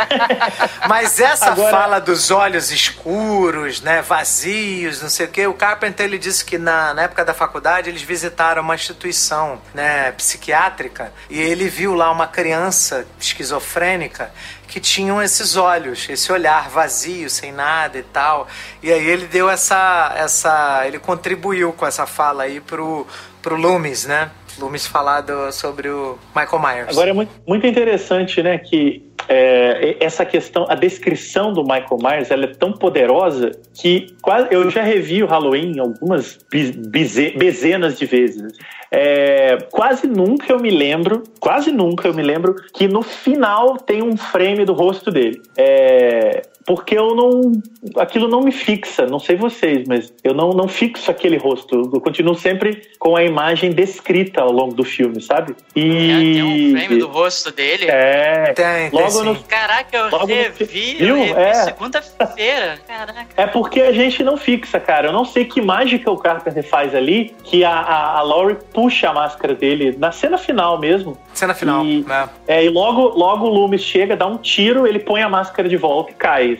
Mas 0.88 1.18
essa 1.20 1.52
Agora... 1.52 1.70
fala 1.70 2.00
dos 2.00 2.30
olhos 2.30 2.70
escuros, 2.70 3.80
né, 3.80 4.02
vazios, 4.02 5.02
não 5.02 5.08
sei 5.08 5.26
o 5.26 5.28
quê, 5.28 5.46
o 5.46 5.54
Carpenter 5.54 6.06
ele 6.06 6.18
disse 6.18 6.44
que 6.44 6.58
na, 6.58 6.94
na 6.94 7.02
época 7.02 7.24
da 7.24 7.34
faculdade 7.34 7.88
eles 7.88 8.02
visitaram 8.02 8.62
uma 8.62 8.74
instituição, 8.74 9.60
né, 9.74 10.12
psiquiátrica 10.12 11.12
e 11.28 11.40
ele 11.40 11.68
viu 11.68 11.94
lá 11.94 12.10
uma 12.10 12.26
criança 12.26 13.06
esquizofrênica 13.20 14.30
que 14.72 14.80
tinham 14.80 15.22
esses 15.22 15.54
olhos, 15.54 16.08
esse 16.08 16.32
olhar 16.32 16.70
vazio, 16.70 17.28
sem 17.28 17.52
nada 17.52 17.98
e 17.98 18.02
tal. 18.02 18.48
E 18.82 18.90
aí 18.90 19.06
ele 19.06 19.26
deu 19.26 19.50
essa 19.50 20.14
essa, 20.16 20.86
ele 20.86 20.98
contribuiu 20.98 21.74
com 21.74 21.86
essa 21.86 22.06
fala 22.06 22.44
aí 22.44 22.58
pro 22.58 23.06
pro 23.42 23.56
Loomis, 23.56 24.06
né? 24.06 24.30
Loomis 24.58 24.86
falado 24.86 25.52
sobre 25.52 25.88
o 25.88 26.18
Michael 26.34 26.62
Myers. 26.62 26.88
Agora 26.90 27.10
é 27.10 27.12
muito, 27.12 27.32
muito 27.46 27.66
interessante, 27.66 28.42
né, 28.42 28.58
que 28.58 29.02
é, 29.28 29.96
essa 30.00 30.24
questão, 30.24 30.66
a 30.68 30.74
descrição 30.74 31.52
do 31.52 31.62
Michael 31.62 31.98
Myers, 32.02 32.30
ela 32.30 32.44
é 32.44 32.48
tão 32.48 32.72
poderosa 32.72 33.52
que 33.74 34.14
quase, 34.20 34.48
eu 34.50 34.70
já 34.70 34.82
revi 34.82 35.22
o 35.22 35.26
Halloween 35.26 35.78
algumas 35.78 36.38
dezenas 36.50 37.98
de 37.98 38.06
vezes. 38.06 38.52
É, 38.90 39.56
quase 39.70 40.06
nunca 40.06 40.52
eu 40.52 40.60
me 40.60 40.70
lembro, 40.70 41.22
quase 41.40 41.72
nunca 41.72 42.08
eu 42.08 42.14
me 42.14 42.22
lembro 42.22 42.54
que 42.74 42.86
no 42.86 43.02
final 43.02 43.78
tem 43.78 44.02
um 44.02 44.18
frame 44.18 44.66
do 44.66 44.74
rosto 44.74 45.10
dele. 45.10 45.40
É, 45.56 46.42
porque 46.66 46.96
eu 46.96 47.14
não. 47.14 47.52
Aquilo 47.96 48.28
não 48.28 48.40
me 48.40 48.52
fixa, 48.52 49.06
não 49.06 49.18
sei 49.18 49.36
vocês, 49.36 49.86
mas 49.86 50.12
eu 50.22 50.32
não, 50.32 50.50
não 50.50 50.68
fixo 50.68 51.10
aquele 51.10 51.36
rosto. 51.36 51.90
Eu 51.92 52.00
continuo 52.00 52.34
sempre 52.34 52.82
com 52.98 53.16
a 53.16 53.24
imagem 53.24 53.72
descrita 53.72 54.40
ao 54.40 54.52
longo 54.52 54.74
do 54.74 54.84
filme, 54.84 55.20
sabe? 55.20 55.54
E. 55.74 55.82
Tem 55.82 56.42
um 56.42 56.78
frame 56.78 56.98
do 56.98 57.08
rosto 57.08 57.50
dele? 57.50 57.86
É. 57.88 58.52
Tem, 58.54 58.90
tem 58.90 59.00
logo 59.00 59.24
no... 59.24 59.42
Caraca, 59.44 59.96
eu 59.96 60.10
logo 60.10 60.26
revi, 60.26 61.04
no... 61.04 61.16
revi 61.16 61.32
é. 61.32 61.54
segunda-feira. 61.54 62.78
Caraca. 62.86 63.26
É 63.36 63.46
porque 63.46 63.80
a 63.80 63.92
gente 63.92 64.22
não 64.22 64.36
fixa, 64.36 64.78
cara. 64.78 65.08
Eu 65.08 65.12
não 65.12 65.24
sei 65.24 65.44
que 65.44 65.60
mágica 65.60 66.10
o 66.10 66.16
Carpenter 66.16 66.62
faz 66.62 66.94
ali, 66.94 67.34
que 67.42 67.64
a, 67.64 67.72
a, 67.72 68.18
a 68.18 68.22
Laurie 68.22 68.58
puxa 68.72 69.10
a 69.10 69.12
máscara 69.12 69.54
dele 69.54 69.96
na 69.98 70.12
cena 70.12 70.38
final 70.38 70.78
mesmo. 70.78 71.18
Cena 71.34 71.54
final, 71.54 71.84
e, 71.84 72.02
né? 72.02 72.28
É, 72.46 72.64
e 72.64 72.68
logo, 72.68 73.08
logo 73.08 73.46
o 73.46 73.48
Loomis 73.48 73.82
chega, 73.82 74.16
dá 74.16 74.26
um 74.26 74.36
tiro, 74.36 74.86
ele 74.86 74.98
põe 74.98 75.22
a 75.22 75.28
máscara 75.28 75.68
de 75.68 75.76
volta 75.76 76.12
e 76.12 76.14
cai 76.14 76.51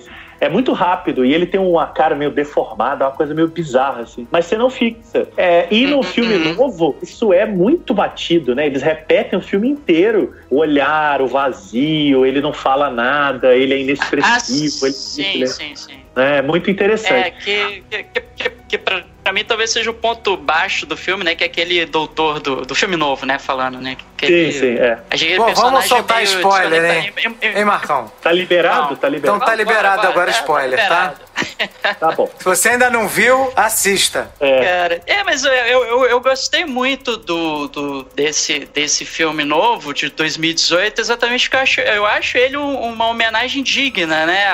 é 0.42 0.48
muito 0.48 0.72
rápido 0.72 1.24
e 1.24 1.32
ele 1.32 1.46
tem 1.46 1.60
uma 1.60 1.86
cara 1.86 2.16
meio 2.16 2.32
deformada, 2.32 3.04
uma 3.04 3.12
coisa 3.12 3.32
meio 3.32 3.46
bizarra, 3.46 4.02
assim. 4.02 4.26
Mas 4.28 4.46
você 4.46 4.56
não 4.56 4.68
fixa. 4.68 5.28
É, 5.36 5.68
e 5.70 5.86
no 5.86 5.98
uhum. 5.98 6.02
filme 6.02 6.36
novo, 6.52 6.96
isso 7.00 7.32
é 7.32 7.46
muito 7.46 7.94
batido, 7.94 8.52
né? 8.52 8.66
Eles 8.66 8.82
repetem 8.82 9.38
o 9.38 9.42
filme 9.42 9.68
inteiro. 9.68 10.34
O 10.50 10.56
olhar, 10.56 11.22
o 11.22 11.28
vazio, 11.28 12.26
ele 12.26 12.40
não 12.40 12.52
fala 12.52 12.90
nada, 12.90 13.54
ele 13.54 13.72
é 13.72 13.78
inexpressivo. 13.82 14.84
Ah, 14.84 14.88
ele, 14.88 14.92
sim, 14.92 15.22
ele, 15.22 15.46
sim, 15.46 15.76
sim. 15.76 16.00
É 16.16 16.42
muito 16.42 16.68
interessante. 16.68 17.14
É, 17.24 17.30
que, 17.30 17.84
que, 17.88 18.20
que, 18.34 18.50
que 18.68 18.78
pra, 18.78 19.04
pra, 19.22 19.32
mim 19.32 19.44
talvez 19.44 19.70
seja 19.70 19.90
o 19.90 19.94
ponto 19.94 20.36
baixo 20.36 20.86
do 20.86 20.96
filme, 20.96 21.24
né? 21.24 21.34
Que 21.34 21.44
é 21.44 21.46
aquele 21.46 21.84
doutor 21.86 22.40
do, 22.40 22.62
do 22.62 22.74
filme 22.74 22.96
novo, 22.96 23.26
né? 23.26 23.38
Falando, 23.38 23.80
né? 23.80 23.96
Aquele, 24.16 24.52
sim, 24.52 24.60
sim, 24.60 24.76
é. 24.76 25.36
Bom, 25.36 25.52
vamos 25.54 25.84
soltar 25.86 26.22
spoiler, 26.22 26.84
hein? 26.84 27.12
Hein, 27.40 27.64
Marcão? 27.64 28.10
Tá 28.20 28.32
liberado? 28.32 28.90
Não. 28.90 28.96
Tá 28.96 29.08
liberado. 29.08 29.36
Então 29.36 29.46
tá 29.46 29.54
liberado 29.54 30.00
agora, 30.00 30.08
agora 30.08 30.30
spoiler, 30.30 30.88
tá? 30.88 31.14
tá? 31.14 31.94
Tá 31.94 32.12
bom. 32.12 32.28
Se 32.38 32.44
você 32.44 32.70
ainda 32.70 32.90
não 32.90 33.08
viu, 33.08 33.52
assista. 33.56 34.30
É. 34.40 34.64
Cara, 34.64 35.02
é, 35.06 35.24
mas 35.24 35.44
eu, 35.44 35.52
eu, 35.52 36.04
eu, 36.06 36.20
gostei 36.20 36.64
muito 36.64 37.16
do, 37.16 37.68
do, 37.68 38.02
desse, 38.14 38.60
desse 38.72 39.04
filme 39.04 39.44
novo 39.44 39.92
de 39.92 40.08
2018, 40.10 41.00
exatamente 41.00 41.48
porque 41.48 41.56
eu 41.56 41.60
acho, 41.60 41.80
eu 41.80 42.06
acho 42.06 42.38
ele 42.38 42.56
um- 42.56 42.80
uma 42.80 43.08
homenagem 43.08 43.62
digna, 43.62 44.26
né? 44.26 44.46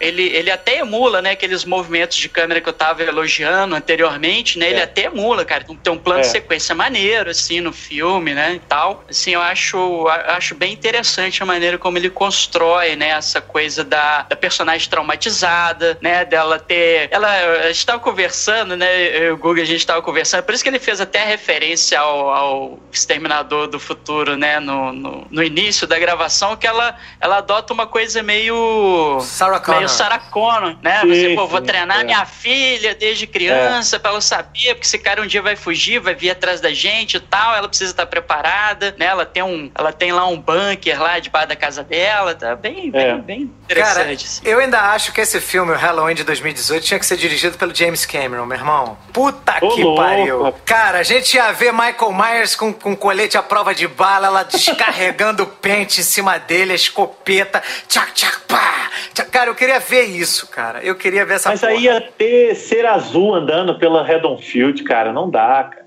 Ele, 0.00 0.22
ele 0.22 0.50
até 0.50 0.78
emula, 0.78 1.20
né, 1.22 1.30
aqueles 1.32 1.64
movimentos 1.64 2.16
de 2.16 2.28
câmera 2.28 2.60
que 2.60 2.68
eu 2.68 2.72
tava 2.72 3.02
elogiando 3.02 3.74
anteriormente, 3.74 4.11
né? 4.58 4.70
Ele 4.70 4.80
É. 4.80 4.82
até 4.84 5.04
emula, 5.04 5.44
cara. 5.44 5.64
Tem 5.64 5.92
um 5.92 5.98
plano 5.98 6.20
É. 6.20 6.22
de 6.22 6.28
sequência 6.28 6.74
maneiro, 6.74 7.30
assim, 7.30 7.60
no 7.60 7.72
filme, 7.72 8.34
né? 8.34 8.54
E 8.54 8.58
tal. 8.60 9.04
Assim, 9.08 9.32
eu 9.32 9.40
acho, 9.40 10.06
acho 10.08 10.54
bem 10.54 10.72
interessante 10.72 11.42
a 11.42 11.46
maneira 11.46 11.78
como 11.78 11.98
ele 11.98 12.10
constrói, 12.10 12.96
né, 12.96 13.08
essa 13.10 13.40
coisa 13.40 13.84
da, 13.84 14.22
da 14.22 14.36
personagem 14.36 14.88
traumatizada, 14.88 15.98
né? 16.00 16.24
Dela 16.24 16.58
ter. 16.58 17.08
Ela. 17.10 17.28
A 17.64 17.72
gente 17.72 17.86
tava 17.86 17.98
conversando, 18.00 18.76
né? 18.76 18.88
Eu 19.16 19.22
e 19.22 19.30
o 19.32 19.36
Google, 19.36 19.62
a 19.62 19.66
gente 19.66 19.86
tava 19.86 20.02
conversando. 20.02 20.42
Por 20.42 20.54
isso 20.54 20.62
que 20.62 20.68
ele 20.70 20.78
fez 20.78 21.00
até 21.00 21.24
referência 21.24 21.98
ao, 22.00 22.30
ao 22.30 22.78
Exterminador 22.90 23.66
do 23.68 23.78
Futuro, 23.78 24.36
né? 24.36 24.60
No, 24.60 24.92
no, 24.92 25.26
no 25.30 25.42
início 25.42 25.86
da 25.86 25.98
gravação, 25.98 26.56
que 26.56 26.66
ela, 26.66 26.96
ela 27.20 27.38
adota 27.38 27.72
uma 27.72 27.86
coisa 27.86 28.22
meio. 28.22 29.18
Sarah 29.20 29.60
Connor. 29.60 29.78
Meio 29.80 29.88
Sarah 29.88 30.18
Connor, 30.18 30.76
né? 30.82 31.00
Sim, 31.00 31.08
Você, 31.08 31.34
pô, 31.34 31.46
vou 31.46 31.60
treinar 31.60 32.00
é. 32.00 32.04
minha 32.04 32.24
filha 32.26 32.94
desde 32.94 33.26
criança 33.26 33.98
pra 34.02 34.10
ela 34.10 34.20
saber, 34.20 34.74
porque 34.74 34.86
esse 34.86 34.98
cara 34.98 35.22
um 35.22 35.26
dia 35.26 35.40
vai 35.40 35.56
fugir, 35.56 35.98
vai 36.00 36.14
vir 36.14 36.30
atrás 36.30 36.60
da 36.60 36.70
gente 36.72 37.16
e 37.16 37.20
tal, 37.20 37.54
ela 37.54 37.68
precisa 37.68 37.92
estar 37.92 38.06
preparada, 38.06 38.94
né? 38.98 39.06
Ela 39.06 39.24
tem 39.24 39.42
um, 39.42 39.70
ela 39.74 39.92
tem 39.92 40.12
lá 40.12 40.26
um 40.26 40.38
bunker 40.38 41.00
lá 41.00 41.18
debaixo 41.18 41.48
da 41.48 41.56
casa 41.56 41.82
dela, 41.82 42.34
tá 42.34 42.54
bem, 42.56 42.90
bem, 42.90 43.00
É. 43.02 43.14
bem 43.16 43.50
Cara, 43.68 44.02
interessante. 44.02 44.26
assim. 44.26 44.40
eu 44.48 44.58
ainda 44.58 44.80
acho 44.92 45.12
que 45.12 45.20
esse 45.20 45.40
filme, 45.40 45.72
o 45.72 45.76
Halloween 45.76 46.14
de 46.14 46.24
2018, 46.24 46.84
tinha 46.84 46.98
que 46.98 47.06
ser 47.06 47.16
dirigido 47.16 47.56
pelo 47.56 47.74
James 47.74 48.04
Cameron, 48.04 48.44
meu 48.44 48.58
irmão. 48.58 48.98
Puta 49.12 49.56
Ô, 49.62 49.70
que 49.74 49.82
louco, 49.82 50.02
pariu. 50.02 50.54
Cara, 50.66 50.98
a 50.98 51.02
gente 51.02 51.34
ia 51.36 51.50
ver 51.52 51.72
Michael 51.72 52.12
Myers 52.12 52.54
com, 52.56 52.72
com 52.72 52.94
colete 52.96 53.38
à 53.38 53.42
prova 53.42 53.74
de 53.74 53.86
bala, 53.88 54.26
ela 54.26 54.42
descarregando 54.42 55.44
o 55.44 55.46
pente 55.46 56.00
em 56.00 56.04
cima 56.04 56.38
dele, 56.38 56.72
a 56.72 56.74
escopeta. 56.74 57.62
Tchac, 57.88 58.12
tchac, 58.12 58.40
pá. 58.48 58.90
Tchac. 59.14 59.30
Cara, 59.30 59.50
eu 59.50 59.54
queria 59.54 59.78
ver 59.80 60.02
isso, 60.04 60.46
cara. 60.48 60.80
Eu 60.82 60.94
queria 60.94 61.24
ver 61.24 61.34
essa 61.34 61.48
Mas 61.48 61.60
porra. 61.60 61.72
aí 61.72 61.84
ia 61.84 62.00
ter 62.00 62.54
ser 62.54 62.84
azul 62.86 63.34
andando 63.34 63.78
pela 63.78 63.91
Redonfield, 64.00 64.82
cara. 64.84 65.12
Não 65.12 65.28
dá, 65.28 65.64
cara. 65.64 65.82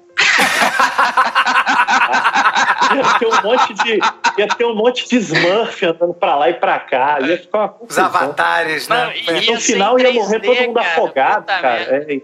ia 2.95 3.19
ter 3.19 3.25
um 3.27 3.41
monte 3.43 3.73
de. 3.73 3.99
Ia 4.37 4.47
ter 4.47 4.65
um 4.65 4.75
monte 4.75 5.07
de 5.09 5.15
Smurf 5.17 5.83
andando 5.85 6.13
pra 6.13 6.35
lá 6.35 6.49
e 6.49 6.53
pra 6.53 6.77
cá. 6.79 7.17
Ia 7.21 7.37
ficar 7.37 7.57
uma 7.59 7.75
Os 7.89 7.97
avatares, 7.97 8.87
Não, 8.87 9.07
né? 9.07 9.13
e- 9.17 9.51
No 9.51 9.59
final 9.61 9.97
em 9.99 10.03
ia 10.03 10.13
morrer 10.13 10.39
3D, 10.39 10.45
todo 10.45 10.61
mundo 10.67 10.73
cara. 10.75 10.87
afogado, 10.89 11.45
cara. 11.45 12.05
É, 12.07 12.15
é. 12.15 12.21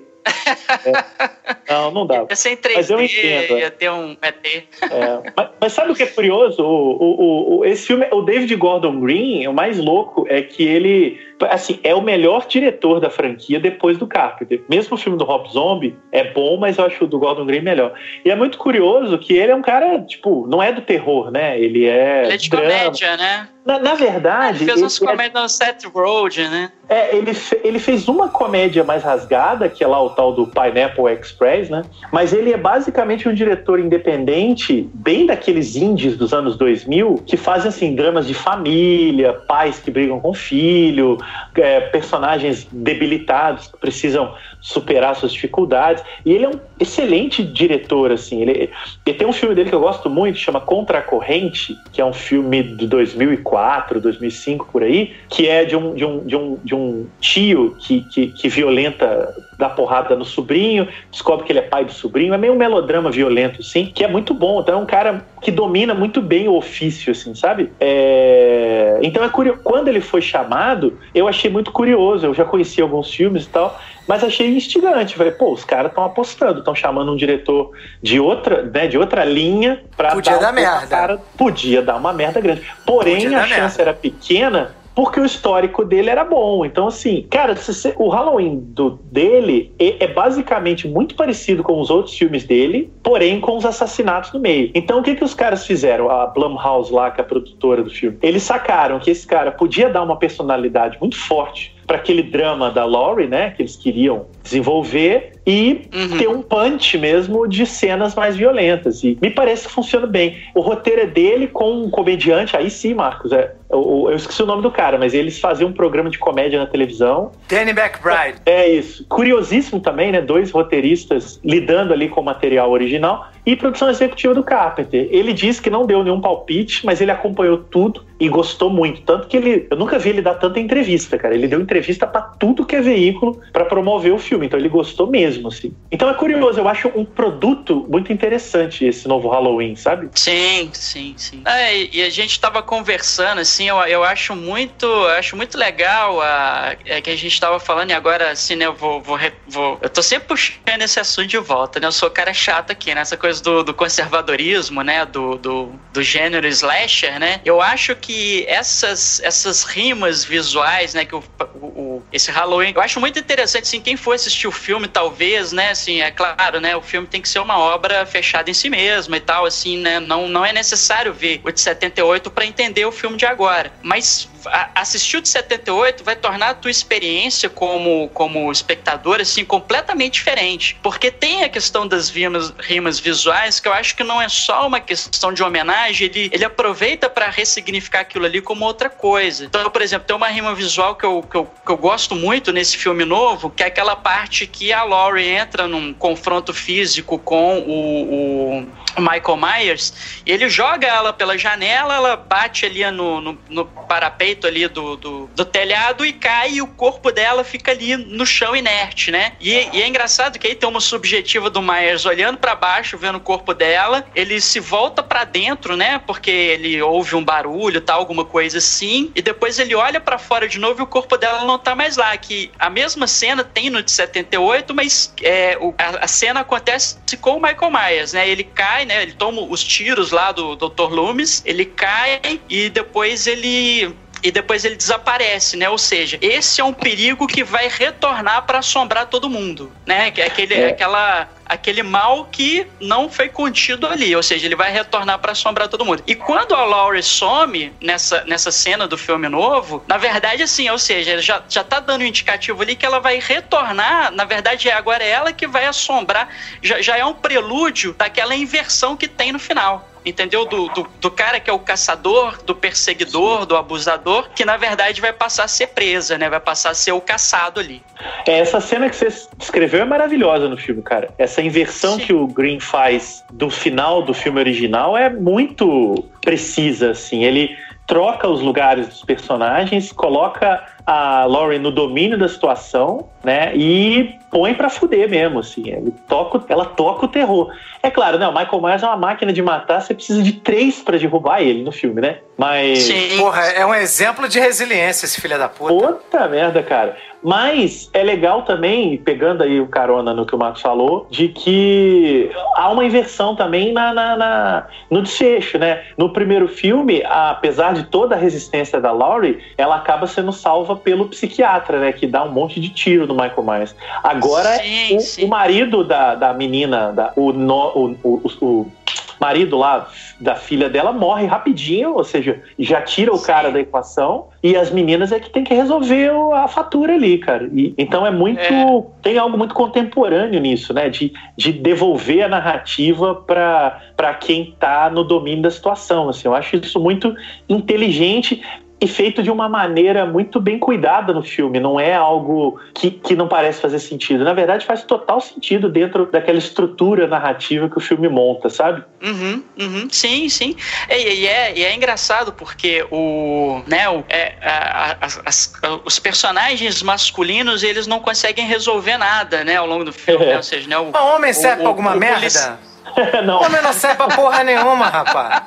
Não, 1.68 1.90
não 1.92 2.06
dá. 2.06 2.26
Ia 2.30 2.36
ser 2.36 2.52
em 2.52 2.58
Mas 2.76 2.90
eu 2.92 2.98
3D, 3.00 3.18
entendo, 3.18 3.58
é. 3.58 3.60
ia 3.62 3.72
ter 3.72 3.90
um 3.90 4.16
ET. 4.22 4.68
É, 4.84 5.32
mas, 5.36 5.50
mas 5.60 5.74
sabe 5.74 5.92
o 5.92 5.96
que 5.96 6.04
é 6.04 6.08
curioso? 6.08 6.62
O, 6.64 6.98
o- 7.02 7.60
o- 7.60 7.66
esse 7.66 7.88
filme, 7.88 8.08
o 8.12 8.22
David 8.22 8.56
Gordon 8.56 9.00
Green, 9.00 9.48
o 9.48 9.54
mais 9.54 9.78
louco 9.80 10.26
é 10.30 10.42
que 10.44 10.64
ele, 10.64 11.20
assim, 11.50 11.80
é 11.84 11.94
o 11.96 12.02
melhor 12.02 12.46
diretor 12.48 13.00
da 13.00 13.10
franquia 13.10 13.60
depois 13.60 13.98
do 13.98 14.06
Carpenter. 14.08 14.62
Mesmo 14.70 14.96
o 14.96 14.98
filme 14.98 15.18
do 15.18 15.24
Rob 15.24 15.50
Zombie 15.50 15.96
é 16.12 16.24
bom, 16.32 16.58
mas 16.58 16.78
eu 16.78 16.86
acho 16.86 17.04
o 17.04 17.08
do 17.08 17.18
Gordon 17.20 17.46
Green 17.46 17.62
melhor. 17.62 17.94
E 18.26 18.30
é 18.30 18.36
muito 18.36 18.58
curioso 18.58 19.18
que 19.18 19.34
ele 19.34 19.52
é 19.52 19.56
um 19.56 19.62
cara, 19.62 20.00
tipo, 20.02 20.46
não 20.48 20.62
é 20.62 20.72
do 20.72 20.82
terror, 20.82 21.32
né? 21.32 21.60
Ele 21.60 21.86
é, 21.86 22.24
Ele 22.26 22.34
é 22.34 22.38
de 22.38 22.50
drama. 22.50 22.66
comédia, 22.70 23.18
né? 23.18 23.48
Na, 23.64 23.78
na 23.78 23.94
verdade, 23.94 24.64
Ele 24.64 24.72
fez 24.72 24.82
uns 24.82 25.00
ele 25.00 25.08
é- 25.08 25.12
comédias 25.12 25.44
no 25.44 25.48
Seth 25.50 25.86
Rogen, 25.94 26.50
né? 26.50 26.72
é, 26.90 27.16
ele, 27.16 27.32
fe- 27.34 27.62
ele 27.64 27.78
fez 27.80 28.08
uma 28.08 28.28
comédia 28.28 28.84
mais 28.84 29.04
rasgada, 29.04 29.70
que 29.70 29.84
é 29.84 29.88
lá 29.88 30.02
o 30.02 30.10
tal 30.10 30.34
do 30.34 30.48
Pineapple 30.48 31.06
Express, 31.14 31.70
né? 31.70 31.84
Mas 32.12 32.34
ele 32.34 32.52
é 32.52 32.58
basicamente 32.58 33.30
um 33.30 33.34
diretor 33.34 33.80
independente, 33.80 34.90
bem 34.94 35.26
daqueles 35.28 35.76
indies 35.76 36.18
dos 36.18 36.34
anos 36.34 36.58
2000, 36.58 37.22
que 37.26 37.38
fazem, 37.38 37.70
assim, 37.70 37.96
dramas 37.96 38.28
de 38.28 38.34
família, 38.34 39.32
pais 39.34 39.80
que 39.80 39.90
brigam 39.92 40.20
com 40.20 40.34
filho, 40.34 41.18
é, 41.56 41.80
personagens 41.82 42.68
debilitados 42.72 43.68
que 43.68 43.78
precisam 43.78 44.34
superar 44.60 45.16
suas 45.16 45.34
dificuldades. 45.34 46.04
E 46.26 46.32
ele 46.32 46.46
é 46.46 46.50
um 46.50 46.60
excelente 46.80 47.44
diretor, 47.44 48.12
assim. 48.12 48.42
Ele, 48.42 48.70
ele 49.06 49.18
tem 49.18 49.28
um 49.28 49.34
filme 49.34 49.56
dele 49.56 49.70
que 49.70 49.76
eu 49.76 49.80
gosto 49.80 50.10
muito, 50.10 50.38
chama 50.38 50.62
Contra 50.62 51.00
a 51.00 51.02
Corrente, 51.02 51.76
que 51.92 52.00
é 52.00 52.06
um 52.06 52.14
filme 52.14 52.64
de 52.64 52.88
2004, 52.88 54.00
2005, 54.00 54.70
por 54.72 54.84
aí, 54.84 55.14
que 55.30 55.48
é 55.48 55.66
de 55.66 55.76
um, 55.76 55.94
de 55.94 56.06
um, 56.06 56.26
de 56.26 56.36
um, 56.36 56.58
de 56.64 56.76
um 56.76 57.08
tio 57.20 57.76
que, 57.80 58.02
que, 58.02 58.28
que 58.28 58.50
violenta, 58.50 59.34
dá 59.62 59.70
porrada 59.70 60.16
no 60.16 60.26
sobrinho, 60.26 60.88
descobre 61.12 61.46
que 61.46 61.52
ele 61.52 61.60
é 61.60 61.62
pai 61.62 61.86
do 61.86 61.92
sobrinho. 61.94 62.34
É 62.34 62.38
meio 62.38 62.54
um 62.54 62.58
melodrama 62.58 63.12
violento, 63.12 63.62
assim, 63.62 63.86
que 63.86 64.04
é 64.04 64.08
muito 64.08 64.34
bom. 64.34 64.60
Então 64.60 64.80
é 64.80 64.82
um 64.82 64.86
cara 64.88 65.24
que 65.40 65.52
domina 65.52 65.94
muito 65.94 66.20
bem 66.20 66.48
o 66.48 66.56
ofício, 66.56 67.12
assim, 67.12 67.36
sabe? 67.36 67.72
É... 67.80 69.00
Então 69.04 69.24
é 69.24 69.30
curioso. 69.30 69.60
Quando 69.64 69.88
ele 69.88 70.02
foi 70.02 70.22
chamado, 70.22 70.98
eu 71.14 71.28
achei 71.28 71.50
muito 71.50 71.72
curioso. 71.72 72.26
Eu 72.26 72.34
já 72.34 72.44
conhecia 72.44 72.84
alguns 72.84 73.14
filmes 73.14 73.46
e 73.46 73.50
tal, 73.50 73.80
mas 74.08 74.24
achei 74.24 74.48
instigante. 74.56 75.16
Falei, 75.16 75.32
pô, 75.32 75.52
os 75.54 75.64
caras 75.64 75.92
estão 75.92 76.04
apostando, 76.04 76.60
estão 76.60 76.74
chamando 76.74 77.12
um 77.12 77.16
diretor 77.16 77.72
de 78.02 78.20
outra, 78.20 78.64
né, 78.64 78.88
de 78.88 78.98
outra 78.98 79.24
linha 79.24 79.82
pra 79.96 80.12
Podia 80.12 80.34
dar 80.34 80.40
dar, 80.40 80.48
uma 80.48 80.54
merda. 80.54 80.88
cara- 80.88 81.18
podia 81.38 81.82
dar 81.84 81.96
uma 81.98 82.12
merda 82.14 82.42
grande. 82.42 82.62
Porém, 82.86 83.22
Podia 83.22 83.30
a 83.38 83.42
dar 83.42 83.48
chance 83.48 83.78
merda. 83.78 83.82
era 83.84 83.94
pequena 83.94 84.81
porque 84.96 85.20
o 85.20 85.26
histórico 85.26 85.84
dele 85.86 86.10
era 86.10 86.24
bom. 86.24 86.66
Então, 86.66 86.88
assim, 86.88 87.26
cara, 87.30 87.56
o 87.98 88.10
Halloween 88.10 88.60
do, 88.60 89.00
dele 89.12 89.74
é, 89.80 90.06
é 90.06 90.08
basicamente 90.08 90.88
muito 90.88 91.16
parecido 91.16 91.64
com 91.64 91.80
os 91.80 91.90
outros 91.90 92.18
filmes 92.18 92.44
dele, 92.44 92.92
porém 93.04 93.40
com 93.40 93.58
os 93.58 93.66
assassinatos 93.66 94.32
no 94.34 94.40
meio. 94.40 94.72
Então, 94.74 95.00
o 95.00 95.04
que, 95.04 95.16
que 95.16 95.24
os 95.24 95.34
caras 95.34 95.66
fizeram? 95.66 96.10
A 96.10 96.28
Blumhouse 96.28 96.92
lá, 96.92 97.12
que 97.12 97.22
é 97.22 97.24
a 97.24 97.28
produtora 97.28 97.84
do 97.84 97.90
filme, 97.90 98.18
eles 98.22 98.44
sacaram 98.44 99.00
que 99.00 99.10
esse 99.10 99.26
cara 99.26 99.52
podia 99.52 99.90
dar 99.90 100.04
uma 100.04 100.18
personalidade 100.18 100.98
muito 101.00 101.18
forte 101.18 101.76
para 101.86 101.98
aquele 101.98 102.24
drama 102.24 102.70
da 102.72 102.86
Laurie, 102.86 103.28
né, 103.28 103.52
que 103.52 103.62
eles 103.62 103.76
queriam 103.76 104.26
desenvolver 104.44 105.32
e 105.46 105.90
Uhum. 105.94 106.18
ter 106.18 106.30
um 106.30 106.42
punch 106.42 106.98
mesmo 106.98 107.48
de 107.48 107.66
cenas 107.66 108.14
mais 108.14 108.36
violentas. 108.38 109.04
E 109.04 109.18
me 109.22 109.30
parece 109.30 109.68
que 109.68 109.74
funciona 109.74 110.06
bem. 110.06 110.38
O 110.54 110.62
roteiro 110.62 111.02
é 111.02 111.06
dele 111.08 111.48
com 111.48 111.84
um 111.84 111.90
comediante, 111.90 112.56
aí 112.56 112.70
sim, 112.70 112.94
Marcos, 112.94 113.32
é, 113.32 113.52
eu, 113.70 114.08
eu 114.10 114.16
esqueci 114.16 114.44
o 114.44 114.46
nome 114.46 114.62
do 114.62 114.70
cara, 114.70 114.98
mas 114.98 115.14
eles 115.14 115.40
faziam 115.40 115.70
um 115.70 115.74
programa 115.74 116.10
de 116.10 116.20
comédia 116.20 116.60
na 116.60 116.68
televisão. 116.68 117.32
Danny 117.50 117.72
McBride. 117.72 118.40
É 118.46 118.70
isso. 118.70 119.06
Curiosíssimo 119.10 119.80
também, 119.80 120.12
né? 120.12 120.22
Dois 120.22 120.52
roteiristas 120.52 121.40
lidando 121.44 121.92
ali 121.92 122.08
com 122.08 122.22
o 122.22 122.24
material 122.24 122.70
original 122.72 123.28
e 123.46 123.56
produção 123.56 123.90
executiva 123.90 124.34
do 124.34 124.44
Carpenter. 124.44 125.08
Ele 125.12 125.34
disse 125.34 125.62
que 125.62 125.70
não 125.70 125.86
deu 125.86 126.04
nenhum 126.04 126.22
palpite, 126.22 126.86
mas 126.86 127.02
ele 127.02 127.12
acompanhou 127.12 127.58
tudo 127.58 128.06
e 128.20 128.30
gostou 128.30 128.70
muito. 128.70 129.02
Tanto 129.02 129.28
que 129.28 129.36
ele, 129.38 129.68
eu 129.70 129.76
nunca 129.78 129.98
vi 129.98 130.10
ele 130.10 130.22
dar 130.22 130.36
tanta 130.36 130.60
entrevista, 130.60 131.18
cara. 131.18 131.34
Ele 131.34 131.48
deu 131.48 131.60
entrevista 131.60 132.06
pra 132.06 132.22
tudo 132.22 132.66
que 132.66 132.76
é 132.76 132.82
veículo 132.82 133.42
pra 133.52 133.66
promover 133.66 134.14
o 134.14 134.20
filme. 134.20 134.46
Então 134.46 134.60
ele 134.60 134.70
gostou 134.70 135.08
mesmo, 135.08 135.48
assim. 135.48 135.76
Então 135.92 136.08
é 136.10 136.14
curioso, 136.14 136.60
eu 136.60 136.68
acho 136.68 136.88
um 136.96 137.04
produto 137.04 137.86
muito 137.90 138.14
interessante 138.14 138.86
esse 138.86 139.08
novo 139.08 139.30
Halloween, 139.30 139.76
sabe? 139.76 140.10
Sim, 140.14 140.70
sim, 140.74 141.16
sim. 141.18 141.42
É, 141.46 141.84
e 141.96 142.04
a 142.04 142.10
gente 142.10 142.40
tava 142.40 142.62
conversando, 142.62 143.40
assim, 143.42 143.68
eu, 143.70 143.78
eu 143.86 144.04
acho 144.04 144.36
muito, 144.36 144.86
eu 144.86 145.08
acho 145.10 145.36
muito 145.36 145.58
legal 145.58 146.22
a, 146.22 146.76
é 146.86 147.02
que 147.02 147.10
a 147.10 147.16
gente 147.16 147.40
tava 147.40 147.60
falando, 147.60 147.90
e 147.90 147.94
agora, 147.94 148.32
assim, 148.32 148.56
né, 148.56 148.66
eu 148.68 148.76
vou, 148.76 149.02
vou, 149.02 149.18
vou- 149.48 149.80
Eu 149.82 149.90
tô 149.90 150.04
sempre 150.04 150.28
puxando 150.28 150.82
esse 150.84 151.00
assunto 151.00 151.28
de 151.28 151.38
volta, 151.38 151.80
né? 151.80 151.88
Eu 151.88 151.92
sou 151.92 152.10
cara 152.10 152.34
chato 152.34 152.72
aqui, 152.72 152.94
né? 152.94 153.02
Essa 153.02 153.18
do, 153.40 153.64
do 153.64 153.74
conservadorismo, 153.74 154.82
né? 154.82 155.06
Do, 155.06 155.36
do, 155.38 155.80
do 155.94 156.04
gênero 156.04 156.48
slasher, 156.48 157.20
né? 157.20 157.40
Eu 157.46 157.62
acho 157.62 157.96
que 157.96 158.46
essas, 158.48 159.22
essas 159.24 159.64
rimas 159.64 160.26
visuais, 160.26 160.94
né? 160.94 161.06
Que 161.06 161.16
o, 161.16 161.24
o- 161.54 162.04
esse 162.12 162.32
Halloween. 162.32 162.74
Eu 162.76 162.82
acho 162.82 163.00
muito 163.00 163.20
interessante, 163.20 163.64
assim, 163.64 163.80
quem 163.82 163.96
for 163.96 164.14
assistir 164.14 164.48
o 164.48 164.52
filme, 164.52 164.88
talvez, 164.88 165.52
né? 165.52 165.70
Assim, 165.72 166.02
é 166.02 166.12
claro, 166.12 166.60
né? 166.60 166.76
O 166.76 166.82
filme 166.82 167.08
tem 167.08 167.22
que 167.22 167.30
ser 167.30 167.40
uma 167.40 167.58
obra 167.58 168.06
fechada 168.06 168.50
em 168.50 168.54
si 168.54 168.70
mesma 168.70 169.18
e 169.18 169.22
tal, 169.22 169.46
assim, 169.46 169.78
né? 169.78 170.00
Não, 170.00 170.28
não 170.28 170.46
é 170.46 170.52
necessário 170.52 171.14
ver 171.14 171.42
o 171.46 171.52
de 171.52 171.62
78 171.62 172.32
para 172.32 172.46
entender 172.46 172.86
o 172.86 172.92
filme 172.92 173.18
de 173.18 173.26
agora. 173.26 173.72
Mas 173.84 174.28
a- 174.46 174.70
assistir 174.76 175.18
o 175.18 175.22
de 175.22 175.30
78 175.30 176.04
vai 176.04 176.16
tornar 176.16 176.50
a 176.50 176.54
tua 176.54 176.72
experiência 176.72 177.50
como, 177.50 178.10
como 178.14 178.52
espectador, 178.52 179.20
assim, 179.22 179.44
completamente 179.46 180.14
diferente. 180.14 180.78
Porque 180.82 181.12
tem 181.12 181.44
a 181.44 181.50
questão 181.50 181.88
das 181.88 182.10
rimas, 182.10 182.54
rimas 182.60 183.00
visuais, 183.00 183.60
que 183.60 183.68
eu 183.68 183.74
acho 183.74 183.96
que 183.96 184.04
não 184.04 184.22
é 184.22 184.30
só 184.30 184.68
uma 184.68 184.80
questão 184.80 185.34
de 185.34 185.44
homenagem, 185.44 186.08
ele, 186.08 186.30
ele 186.34 186.46
aproveita 186.46 187.10
para 187.10 187.30
ressignificar 187.30 188.02
aquilo 188.02 188.26
ali 188.26 188.42
como 188.42 188.66
outra 188.66 188.90
coisa. 188.90 189.46
Então, 189.46 189.70
por 189.70 189.82
exemplo, 189.82 190.06
tem 190.08 190.16
uma 190.16 190.28
rima 190.28 190.54
visual 190.56 190.96
que 190.96 191.06
eu, 191.06 191.22
que 191.24 191.36
eu, 191.36 191.46
que 191.46 191.72
eu 191.72 191.78
gosto 191.78 192.16
muito 192.16 192.52
nesse 192.52 192.78
filme 192.78 193.06
novo, 193.06 193.50
que 193.50 193.64
é 193.64 193.68
aquela 193.68 193.96
parte 193.96 194.48
que 194.48 194.72
a 194.74 194.84
Laurie 194.84 195.28
entra 195.28 195.68
num 195.68 195.94
confronto 195.94 196.54
físico 196.54 197.18
com 197.20 197.60
o, 197.60 198.14
o, 198.14 198.68
Michael 198.98 199.38
Myers, 199.38 200.22
ele 200.26 200.50
joga 200.50 200.88
ela 200.88 201.14
pela 201.14 201.38
janela, 201.38 201.96
ela 201.96 202.16
bate 202.16 202.66
ali 202.66 202.90
no, 202.92 203.22
no, 203.22 203.38
no 203.50 203.66
parapeito 203.66 204.48
ali 204.48 204.68
do, 204.68 204.96
do, 204.98 205.30
do, 205.36 205.46
telhado 205.46 206.06
e 206.06 206.14
cai 206.14 206.54
e 206.54 206.62
o 206.62 206.68
corpo 206.68 207.12
dela 207.12 207.44
fica 207.44 207.72
ali 207.72 207.96
no 207.96 208.26
chão 208.26 208.56
inerte, 208.56 209.12
né? 209.12 209.34
E, 209.40 209.52
e 209.74 209.82
é 209.82 209.88
engraçado 209.88 210.38
que 210.38 210.48
aí 210.48 210.56
tem 210.56 210.68
uma 210.68 210.80
subjetiva 210.80 211.50
do 211.50 211.62
Myers 211.62 212.06
olhando 212.06 212.38
para 212.38 212.56
baixo, 212.56 212.98
vendo 212.98 213.18
o 213.18 213.22
corpo 213.22 213.54
dela, 213.54 214.06
ele 214.16 214.40
se 214.42 214.60
volta 214.60 215.02
para 215.04 215.24
dentro, 215.24 215.76
né? 215.76 216.00
Porque 216.06 216.32
ele 216.32 216.82
ouve 216.82 217.16
um 217.16 217.24
barulho, 217.24 217.82
tal, 217.82 218.00
alguma 218.00 218.26
coisa 218.26 218.58
assim, 218.58 219.12
e 219.16 219.22
depois 219.22 219.60
ele 219.60 219.76
olha 219.76 220.00
para 220.00 220.18
fora 220.18 220.48
de 220.48 220.60
novo 220.60 220.82
e 220.82 220.84
o 220.84 220.88
corpo 220.88 221.18
dela 221.18 221.44
não 221.46 221.58
tá 221.58 221.76
mais 221.76 221.98
lá, 221.98 222.16
que 222.18 222.52
a 222.60 222.70
mesma 222.70 223.08
cena 223.08 223.44
tem 223.44 223.70
no 223.70 223.82
de 223.82 223.92
78, 223.92 224.74
mas 224.74 225.14
é, 225.22 225.58
o, 225.60 225.74
a, 225.78 226.06
a 226.06 226.08
cena 226.08 226.42
acontece 226.42 226.98
com 227.20 227.38
o 227.38 227.42
Michael 227.42 227.72
Myers, 227.72 228.14
né? 228.14 228.28
Ele 228.28 228.44
cai 228.44 228.81
cai, 228.82 228.86
né? 228.86 229.04
Ele 229.04 229.14
toma 229.14 229.42
os 229.42 229.64
tiros 229.64 230.12
lá 230.12 230.32
do 230.32 230.56
Dr. 230.56 230.90
Loomis, 230.92 231.42
ele 231.46 231.66
cai 231.66 232.20
e 232.50 232.70
depois 232.70 233.28
ele 233.28 233.94
e 234.24 234.32
depois 234.32 234.66
ele 234.66 234.76
desaparece, 234.76 235.58
né? 235.58 235.70
Ou 235.70 235.78
seja, 235.78 236.18
esse 236.22 236.62
é 236.62 236.64
um 236.64 236.74
perigo 236.74 237.28
que 237.28 237.44
vai 237.44 237.68
retornar 237.68 238.44
para 238.44 238.60
assombrar 238.60 239.08
todo 239.08 239.30
mundo, 239.30 239.72
né? 239.86 240.12
Que 240.12 240.22
é 240.22 240.28
aquele, 240.28 240.54
é. 240.54 240.70
aquela 240.70 241.30
aquele 241.52 241.84
mal 241.84 242.30
que 242.32 242.66
não 242.80 243.10
foi 243.10 243.28
contido 243.28 243.86
ali, 243.86 244.16
ou 244.16 244.24
seja, 244.24 244.46
ele 244.46 244.56
vai 244.56 244.72
retornar 244.72 245.20
para 245.20 245.34
assombrar 245.34 245.68
todo 245.68 245.84
mundo. 245.84 246.02
E 246.08 246.16
quando 246.16 246.56
a 246.56 246.64
Laurie 246.64 247.04
some 247.04 247.74
nessa, 247.82 248.24
nessa 248.24 248.52
cena 248.52 248.88
do 248.88 248.98
filme 248.98 249.28
novo, 249.28 249.84
na 249.86 249.98
verdade, 249.98 250.44
assim, 250.44 250.70
ou 250.70 250.78
seja, 250.78 251.22
já, 251.22 251.44
já 251.50 251.62
tá 251.62 251.82
dando 251.82 252.04
um 252.04 252.06
indicativo 252.06 252.62
ali 252.62 252.74
que 252.74 252.86
ela 252.86 253.00
vai 253.00 253.20
retornar, 253.20 254.12
na 254.14 254.24
verdade, 254.24 254.70
é 254.70 254.74
agora 254.74 255.04
é 255.04 255.10
ela 255.10 255.34
que 255.34 255.46
vai 255.46 255.66
assombrar, 255.66 256.30
já, 256.62 256.82
já 256.82 256.98
é 256.98 257.04
um 257.04 257.14
prelúdio 257.14 257.94
daquela 257.98 258.34
inversão 258.34 258.96
que 258.96 259.10
tem 259.10 259.34
no 259.34 259.40
final 259.40 259.91
entendeu? 260.06 260.46
Do, 260.46 260.68
do, 260.70 260.88
do, 261.00 261.12
cara 261.12 261.40
que 261.40 261.50
é 261.50 261.54
o 261.54 261.60
caçador, 261.60 262.42
do 262.44 262.56
perseguidor, 262.56 263.46
do 263.46 263.56
abusador, 263.56 264.30
que 264.36 264.44
na 264.46 264.58
verdade 264.58 265.02
vai 265.02 265.14
passar 265.14 265.46
a 265.46 265.48
ser 265.48 265.68
presa, 265.68 266.18
né? 266.18 266.30
Vai 266.30 266.40
passar 266.40 266.72
a 266.72 266.74
ser 266.74 266.92
o 266.92 267.02
caçado 267.02 267.60
ali. 267.60 267.82
É, 268.26 268.40
essa 268.40 268.60
cena 268.60 268.90
que 268.90 268.96
você 268.96 269.08
descreveu 269.38 269.82
é 269.82 269.86
maravilhosa 269.86 270.48
no 270.48 270.58
filme, 270.58 270.82
cara. 270.82 271.14
Essa 271.18 271.42
inversão 271.42 271.96
Sim. 271.96 272.06
que 272.06 272.14
o 272.14 272.28
Green 272.28 272.60
faz 272.60 273.24
do 273.32 273.50
final 273.50 274.02
do 274.02 274.14
filme 274.14 274.40
original 274.40 274.98
é 274.98 275.10
muito 275.10 276.06
precisa, 276.22 276.92
assim. 276.92 277.24
Ele 277.24 277.58
troca 277.88 278.28
os 278.28 278.42
lugares 278.42 278.88
dos 278.88 279.04
personagens, 279.04 279.92
coloca 279.92 280.66
a 280.86 281.26
Lauren 281.26 281.60
no 281.60 281.72
domínio 281.72 282.18
da 282.18 282.30
situação, 282.30 283.10
né? 283.24 283.52
E 283.56 284.16
põe 284.32 284.54
para 284.54 284.70
fuder 284.70 285.10
mesmo, 285.10 285.40
assim. 285.40 285.70
Ele 285.70 285.94
toca, 286.08 286.42
ela 286.48 286.66
toca 286.66 287.06
o 287.06 287.08
terror. 287.08 287.54
É 287.84 287.92
claro, 287.92 288.18
né? 288.18 288.28
O 288.28 288.32
Michael 288.32 288.62
Myers 288.62 288.84
é 288.84 288.88
uma 288.88 288.98
máquina 288.98 289.34
de 289.34 289.42
matar, 289.42 289.82
você 289.82 289.94
precisa 289.94 290.24
de 290.24 290.32
três 290.32 290.82
para 290.82 290.98
derrubar 290.98 291.42
ele 291.42 291.62
no 291.62 291.72
filme, 291.72 292.02
né? 292.02 292.20
Mas. 292.38 292.84
Sim. 292.84 293.18
Porra, 293.18 293.42
é 293.48 293.66
um 293.66 293.76
exemplo 293.76 294.28
de 294.30 294.40
resiliência 294.40 295.06
esse 295.06 295.20
filho 295.20 295.38
da 295.38 295.50
puta. 295.50 295.74
Puta 295.74 296.28
merda, 296.30 296.64
cara. 296.64 296.96
Mas 297.24 297.90
é 297.94 298.04
legal 298.04 298.42
também, 298.44 298.98
pegando 298.98 299.44
aí 299.44 299.60
o 299.60 299.68
carona 299.68 300.14
no 300.14 300.26
que 300.26 300.34
o 300.34 300.38
Marcos 300.38 300.62
falou, 300.62 301.08
de 301.10 301.28
que 301.28 302.32
há 302.56 302.70
uma 302.70 302.84
inversão 302.84 303.36
também 303.36 303.72
na, 303.72 303.94
na, 303.94 304.18
na, 304.18 304.68
no 304.90 305.02
desfecho, 305.02 305.60
né? 305.60 305.84
No 305.98 306.10
primeiro 306.10 306.48
filme, 306.48 307.04
apesar 307.06 307.74
de 307.74 307.84
toda 307.84 308.16
a 308.16 308.18
resistência 308.18 308.82
da 308.82 308.92
Laurie, 308.92 309.40
ela 309.58 309.76
acaba 309.76 310.08
sendo 310.08 310.34
salva 310.34 310.76
pelo 310.76 311.08
psiquiatra, 311.08 311.80
né? 311.80 311.92
Que 311.92 312.08
dá 312.08 312.24
um 312.24 312.32
monte 312.32 312.60
de 312.60 312.70
tiro 312.70 313.06
no 313.06 313.14
Michael 313.14 313.44
Myers. 313.44 313.76
Agora, 314.04 314.58
sim, 314.58 314.98
o, 314.98 315.00
sim. 315.00 315.26
o, 315.26 315.28
marido 315.28 315.84
da, 315.84 316.16
da 316.16 316.34
menina, 316.34 316.92
da, 316.92 317.14
o, 317.16 317.32
no, 317.32 317.68
o, 317.76 317.98
o, 318.04 318.32
o 318.42 318.72
marido 319.20 319.58
lá 319.58 319.88
da 320.22 320.36
filha 320.36 320.70
dela 320.70 320.94
morre 320.94 321.26
rapidinho, 321.26 321.96
ou 321.96 322.04
seja, 322.04 322.42
já 322.58 322.82
tira 322.82 323.12
o 323.12 323.18
Sim. 323.18 323.26
cara 323.26 323.52
da 323.52 323.60
equação 323.60 324.28
e 324.44 324.56
as 324.56 324.70
meninas 324.70 325.12
é 325.12 325.20
que 325.20 325.30
tem 325.30 325.44
que 325.44 325.54
resolver 325.54 326.12
a 326.34 326.48
fatura 326.48 326.94
ali, 326.94 327.18
cara. 327.18 327.50
E, 327.52 327.74
então 327.78 328.06
é 328.06 328.12
muito. 328.12 328.40
É. 328.40 328.84
Tem 329.02 329.18
algo 329.18 329.38
muito 329.38 329.54
contemporâneo 329.56 330.40
nisso, 330.40 330.74
né? 330.74 330.90
De, 330.90 331.12
de 331.36 331.52
devolver 331.52 332.24
a 332.24 332.30
narrativa 332.30 333.16
para 333.16 334.14
quem 334.20 334.56
tá 334.60 334.90
no 334.90 335.04
domínio 335.04 335.42
da 335.42 335.52
situação. 335.52 336.08
Assim, 336.08 336.28
eu 336.28 336.36
acho 336.36 336.56
isso 336.56 336.80
muito 336.80 337.16
inteligente 337.50 338.42
e 338.82 338.88
feito 338.88 339.22
de 339.22 339.30
uma 339.30 339.48
maneira 339.48 340.08
muito 340.08 340.40
bem 340.40 340.58
cuidada 340.58 341.14
no 341.14 341.22
filme. 341.22 341.60
Não 341.60 341.80
é 341.80 341.94
algo 341.94 342.60
que, 342.74 342.90
que 342.90 343.16
não 343.16 343.28
parece 343.28 343.62
fazer 343.62 343.78
sentido. 343.78 344.24
Na 344.24 344.34
verdade, 344.34 344.66
faz 344.66 344.84
total 344.84 345.22
sentido 345.22 345.70
dentro 345.70 346.08
daquela 346.08 346.40
estrutura 346.40 347.06
narrativa 347.08 347.70
que 347.70 347.78
o 347.78 347.80
filme 347.80 348.10
monta, 348.10 348.50
sabe? 348.50 348.84
Uhum, 349.04 349.44
uhum, 349.60 349.88
sim, 349.92 350.28
sim. 350.30 350.56
E, 350.90 350.96
e, 350.96 351.28
é, 351.28 351.60
e 351.60 351.64
é 351.64 351.76
engraçado 351.76 352.34
porque 352.34 352.84
o, 352.90 353.62
né, 353.68 353.88
o, 353.88 354.04
é, 354.10 354.34
a, 354.42 354.98
a, 355.00 355.08
as, 355.26 355.54
os 355.86 356.00
personagens 356.00 356.82
masculinos 356.82 357.62
eles 357.62 357.86
não 357.86 358.00
conseguem 358.00 358.48
resolver 358.48 358.98
nada, 358.98 359.44
né, 359.44 359.58
ao 359.58 359.68
longo 359.68 359.86
do 359.86 359.94
filme. 359.94 360.26
Né? 360.26 360.38
Ou 360.38 360.44
seja, 360.44 360.68
né, 360.68 360.78
o, 360.80 360.90
o 360.90 361.16
homem 361.16 361.32
serve 361.34 361.62
pra 361.62 361.70
alguma 361.70 361.96
o, 361.96 362.00
merda? 362.00 362.71
não. 363.24 363.42
Homem 363.42 363.62
não 363.62 363.74
serve 363.74 363.98
pra 363.98 364.08
porra 364.08 364.44
nenhuma, 364.44 364.86
rapaz. 364.88 365.44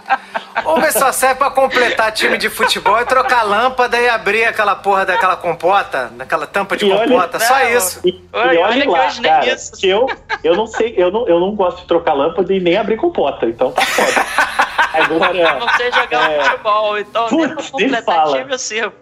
O 0.64 0.70
homem 0.70 0.90
só 0.90 1.12
serve 1.12 1.36
pra 1.36 1.50
completar 1.50 2.12
time 2.12 2.38
de 2.38 2.48
futebol 2.48 3.00
e 3.00 3.04
trocar 3.04 3.42
lâmpada 3.42 3.98
e 3.98 4.08
abrir 4.08 4.44
aquela 4.44 4.74
porra 4.74 5.04
daquela 5.04 5.36
compota, 5.36 6.10
daquela 6.16 6.46
tampa 6.46 6.76
de 6.76 6.86
e 6.86 6.90
compota, 6.90 7.36
olha, 7.36 7.46
só 7.46 7.58
não, 7.58 7.70
isso. 7.70 8.00
E, 8.04 8.10
e 8.10 8.24
olha, 8.32 8.60
olha 8.60 8.90
lá, 8.90 9.08
que 9.08 9.22
cara, 9.22 9.46
isso. 9.46 9.72
Que 9.72 9.88
eu, 9.88 10.08
eu 10.42 10.56
não 10.56 10.66
sei, 10.66 10.94
eu 10.96 11.10
não, 11.10 11.28
eu 11.28 11.40
não 11.40 11.54
gosto 11.54 11.82
de 11.82 11.86
trocar 11.86 12.14
lâmpada 12.14 12.52
e 12.52 12.60
nem 12.60 12.76
abrir 12.76 12.96
compota, 12.96 13.46
então 13.46 13.72
tá 13.72 13.82
foda. 13.82 14.26
Agora, 14.94 15.58
não 15.58 15.68
sei 15.76 15.90
jogar 15.90 16.30
é... 16.30 16.44
futebol, 16.44 16.98
então 16.98 17.26
Putz, 17.26 17.72
nem 17.74 17.88
pra 17.88 18.02
completar 18.02 18.26
time 18.28 18.52
eu 18.52 18.58
sirvo. 18.58 18.94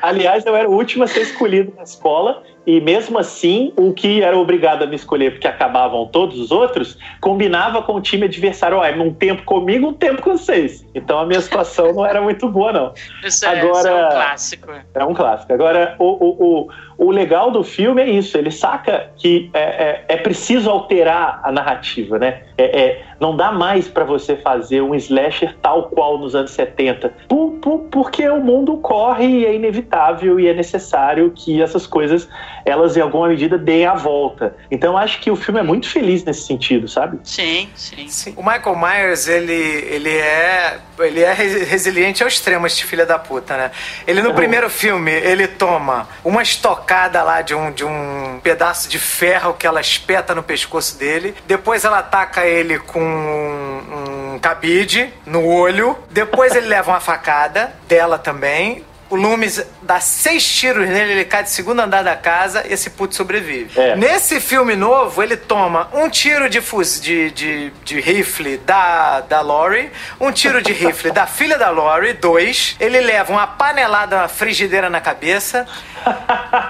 Aliás, 0.00 0.46
eu 0.46 0.54
era 0.54 0.68
o 0.68 0.72
último 0.72 1.04
a 1.04 1.06
ser 1.08 1.22
escolhido 1.22 1.72
na 1.76 1.82
escola 1.82 2.42
e 2.64 2.80
mesmo 2.80 3.18
assim, 3.18 3.72
o 3.76 3.92
que 3.92 4.22
era 4.22 4.36
obrigado 4.36 4.84
a 4.84 4.86
me 4.86 4.94
escolher 4.94 5.32
porque 5.32 5.48
acabavam 5.48 6.06
todos 6.06 6.38
os 6.38 6.52
outros, 6.52 6.96
combinava 7.20 7.82
com 7.82 7.94
o 7.94 8.00
time 8.00 8.26
adversário. 8.26 8.78
Ó, 8.78 8.84
é 8.84 8.94
um 8.94 9.12
tempo 9.12 9.42
comigo, 9.42 9.88
um 9.88 9.92
tempo 9.92 10.22
com 10.22 10.36
vocês. 10.36 10.86
Então 10.94 11.18
a 11.18 11.26
minha 11.26 11.40
situação 11.40 11.92
não 11.92 12.06
era 12.06 12.20
muito 12.22 12.48
boa, 12.48 12.72
não. 12.72 12.94
Isso 13.24 13.44
é, 13.44 13.60
Agora, 13.60 13.78
isso 13.78 13.88
é 13.88 14.06
um 14.06 14.10
clássico. 14.10 14.72
É 14.94 15.04
um 15.04 15.14
clássico. 15.14 15.52
Agora, 15.52 15.96
o, 15.98 16.04
o, 16.04 16.68
o, 16.98 17.06
o 17.06 17.10
legal 17.10 17.50
do 17.50 17.64
filme 17.64 18.00
é 18.00 18.08
isso. 18.08 18.38
Ele 18.38 18.50
saca 18.50 19.10
que 19.16 19.50
é, 19.52 19.60
é, 19.60 20.04
é 20.08 20.16
preciso 20.16 20.70
alterar 20.70 21.40
a 21.42 21.50
narrativa, 21.50 22.18
né? 22.18 22.42
É, 22.56 22.80
é 22.80 23.02
não 23.22 23.36
dá 23.36 23.52
mais 23.52 23.86
para 23.86 24.02
você 24.02 24.34
fazer 24.34 24.82
um 24.82 24.96
slasher 24.96 25.56
tal 25.62 25.84
qual 25.84 26.18
nos 26.18 26.34
anos 26.34 26.50
70. 26.50 27.08
Por, 27.28 27.52
por, 27.62 27.78
porque 27.84 28.28
o 28.28 28.40
mundo 28.40 28.76
corre 28.78 29.24
e 29.24 29.46
é 29.46 29.54
inevitável 29.54 30.40
e 30.40 30.48
é 30.48 30.52
necessário 30.52 31.32
que 31.32 31.62
essas 31.62 31.86
coisas 31.86 32.28
elas 32.64 32.96
em 32.96 33.00
alguma 33.00 33.28
medida 33.28 33.56
deem 33.56 33.86
a 33.86 33.94
volta. 33.94 34.56
Então 34.70 34.98
acho 34.98 35.20
que 35.20 35.30
o 35.30 35.36
filme 35.36 35.60
é 35.60 35.62
muito 35.62 35.88
feliz 35.88 36.24
nesse 36.24 36.42
sentido, 36.42 36.88
sabe? 36.88 37.20
Sim, 37.22 37.68
sim. 37.76 38.08
sim. 38.08 38.34
O 38.36 38.42
Michael 38.42 38.76
Myers, 38.76 39.28
ele, 39.28 39.52
ele 39.52 40.10
é 40.10 40.80
ele 40.98 41.20
é 41.20 41.32
resiliente 41.32 42.22
ao 42.22 42.28
extremo, 42.28 42.66
este 42.66 42.84
filho 42.84 43.06
da 43.06 43.18
puta, 43.18 43.56
né? 43.56 43.70
Ele 44.06 44.22
no 44.22 44.30
uhum. 44.30 44.34
primeiro 44.34 44.68
filme, 44.68 45.10
ele 45.10 45.46
toma 45.48 46.08
uma 46.24 46.42
estocada 46.42 47.22
lá 47.22 47.42
de 47.42 47.54
um, 47.54 47.72
de 47.72 47.84
um 47.84 48.40
pedaço 48.42 48.88
de 48.88 48.98
ferro 48.98 49.54
que 49.54 49.66
ela 49.66 49.80
espeta 49.80 50.34
no 50.34 50.42
pescoço 50.42 50.98
dele. 50.98 51.34
Depois 51.46 51.84
ela 51.84 51.98
ataca 51.98 52.46
ele 52.46 52.78
com 52.78 53.11
um, 53.12 54.34
um 54.34 54.38
cabide 54.38 55.12
no 55.26 55.44
olho. 55.46 55.96
Depois 56.10 56.54
ele 56.54 56.66
leva 56.66 56.90
uma 56.90 57.00
facada 57.00 57.72
dela 57.86 58.18
também. 58.18 58.84
O 59.12 59.14
Loomis 59.14 59.62
dá 59.82 60.00
seis 60.00 60.42
tiros 60.42 60.88
nele, 60.88 61.12
ele 61.12 61.24
cai 61.26 61.42
de 61.42 61.50
segundo 61.50 61.80
andar 61.80 62.02
da 62.02 62.16
casa 62.16 62.64
e 62.66 62.72
esse 62.72 62.88
puto 62.88 63.14
sobrevive. 63.14 63.78
É. 63.78 63.94
Nesse 63.94 64.40
filme 64.40 64.74
novo, 64.74 65.22
ele 65.22 65.36
toma 65.36 65.90
um 65.92 66.08
tiro 66.08 66.48
de, 66.48 66.62
fuz, 66.62 66.98
de, 66.98 67.30
de, 67.30 67.70
de 67.84 68.00
rifle 68.00 68.56
da, 68.56 69.20
da 69.20 69.42
Lori, 69.42 69.92
um 70.18 70.32
tiro 70.32 70.62
de 70.62 70.72
rifle 70.72 71.10
da 71.10 71.26
filha 71.26 71.58
da 71.58 71.68
Lori, 71.68 72.14
dois. 72.14 72.74
Ele 72.80 73.02
leva 73.02 73.30
uma 73.30 73.46
panelada, 73.46 74.16
uma 74.16 74.28
frigideira 74.28 74.88
na 74.88 74.98
cabeça. 74.98 75.66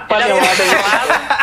panelada. 0.09 0.63
Ele 0.63 1.42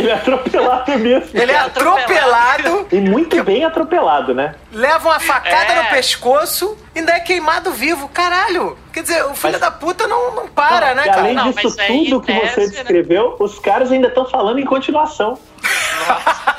é 0.00 0.12
atropelado 0.12 0.98
mesmo. 0.98 1.30
Ele 1.32 1.52
é 1.52 1.58
atropelado. 1.58 2.86
E 2.92 3.00
muito 3.00 3.42
bem 3.42 3.64
atropelado, 3.64 4.34
né? 4.34 4.54
Leva 4.72 5.08
uma 5.08 5.20
facada 5.20 5.72
é. 5.72 5.82
no 5.82 5.88
pescoço 5.88 6.76
e 6.94 6.98
ainda 6.98 7.12
é 7.12 7.20
queimado 7.20 7.70
vivo. 7.70 8.08
Caralho! 8.08 8.76
Quer 8.92 9.02
dizer, 9.02 9.24
o 9.24 9.34
filho 9.34 9.52
mas... 9.52 9.60
da 9.60 9.70
puta 9.70 10.06
não, 10.06 10.34
não 10.34 10.48
para, 10.48 10.88
não, 10.88 10.96
né, 10.96 11.04
cara? 11.04 11.20
Além 11.20 11.52
disso 11.52 11.76
tudo 11.76 12.20
que 12.20 12.32
você 12.32 12.60
né? 12.60 12.66
descreveu, 12.66 13.30
né? 13.30 13.36
os 13.40 13.58
caras 13.58 13.92
ainda 13.92 14.08
estão 14.08 14.24
falando 14.26 14.58
em 14.58 14.64
continuação. 14.64 15.38
Nossa. 16.08 16.56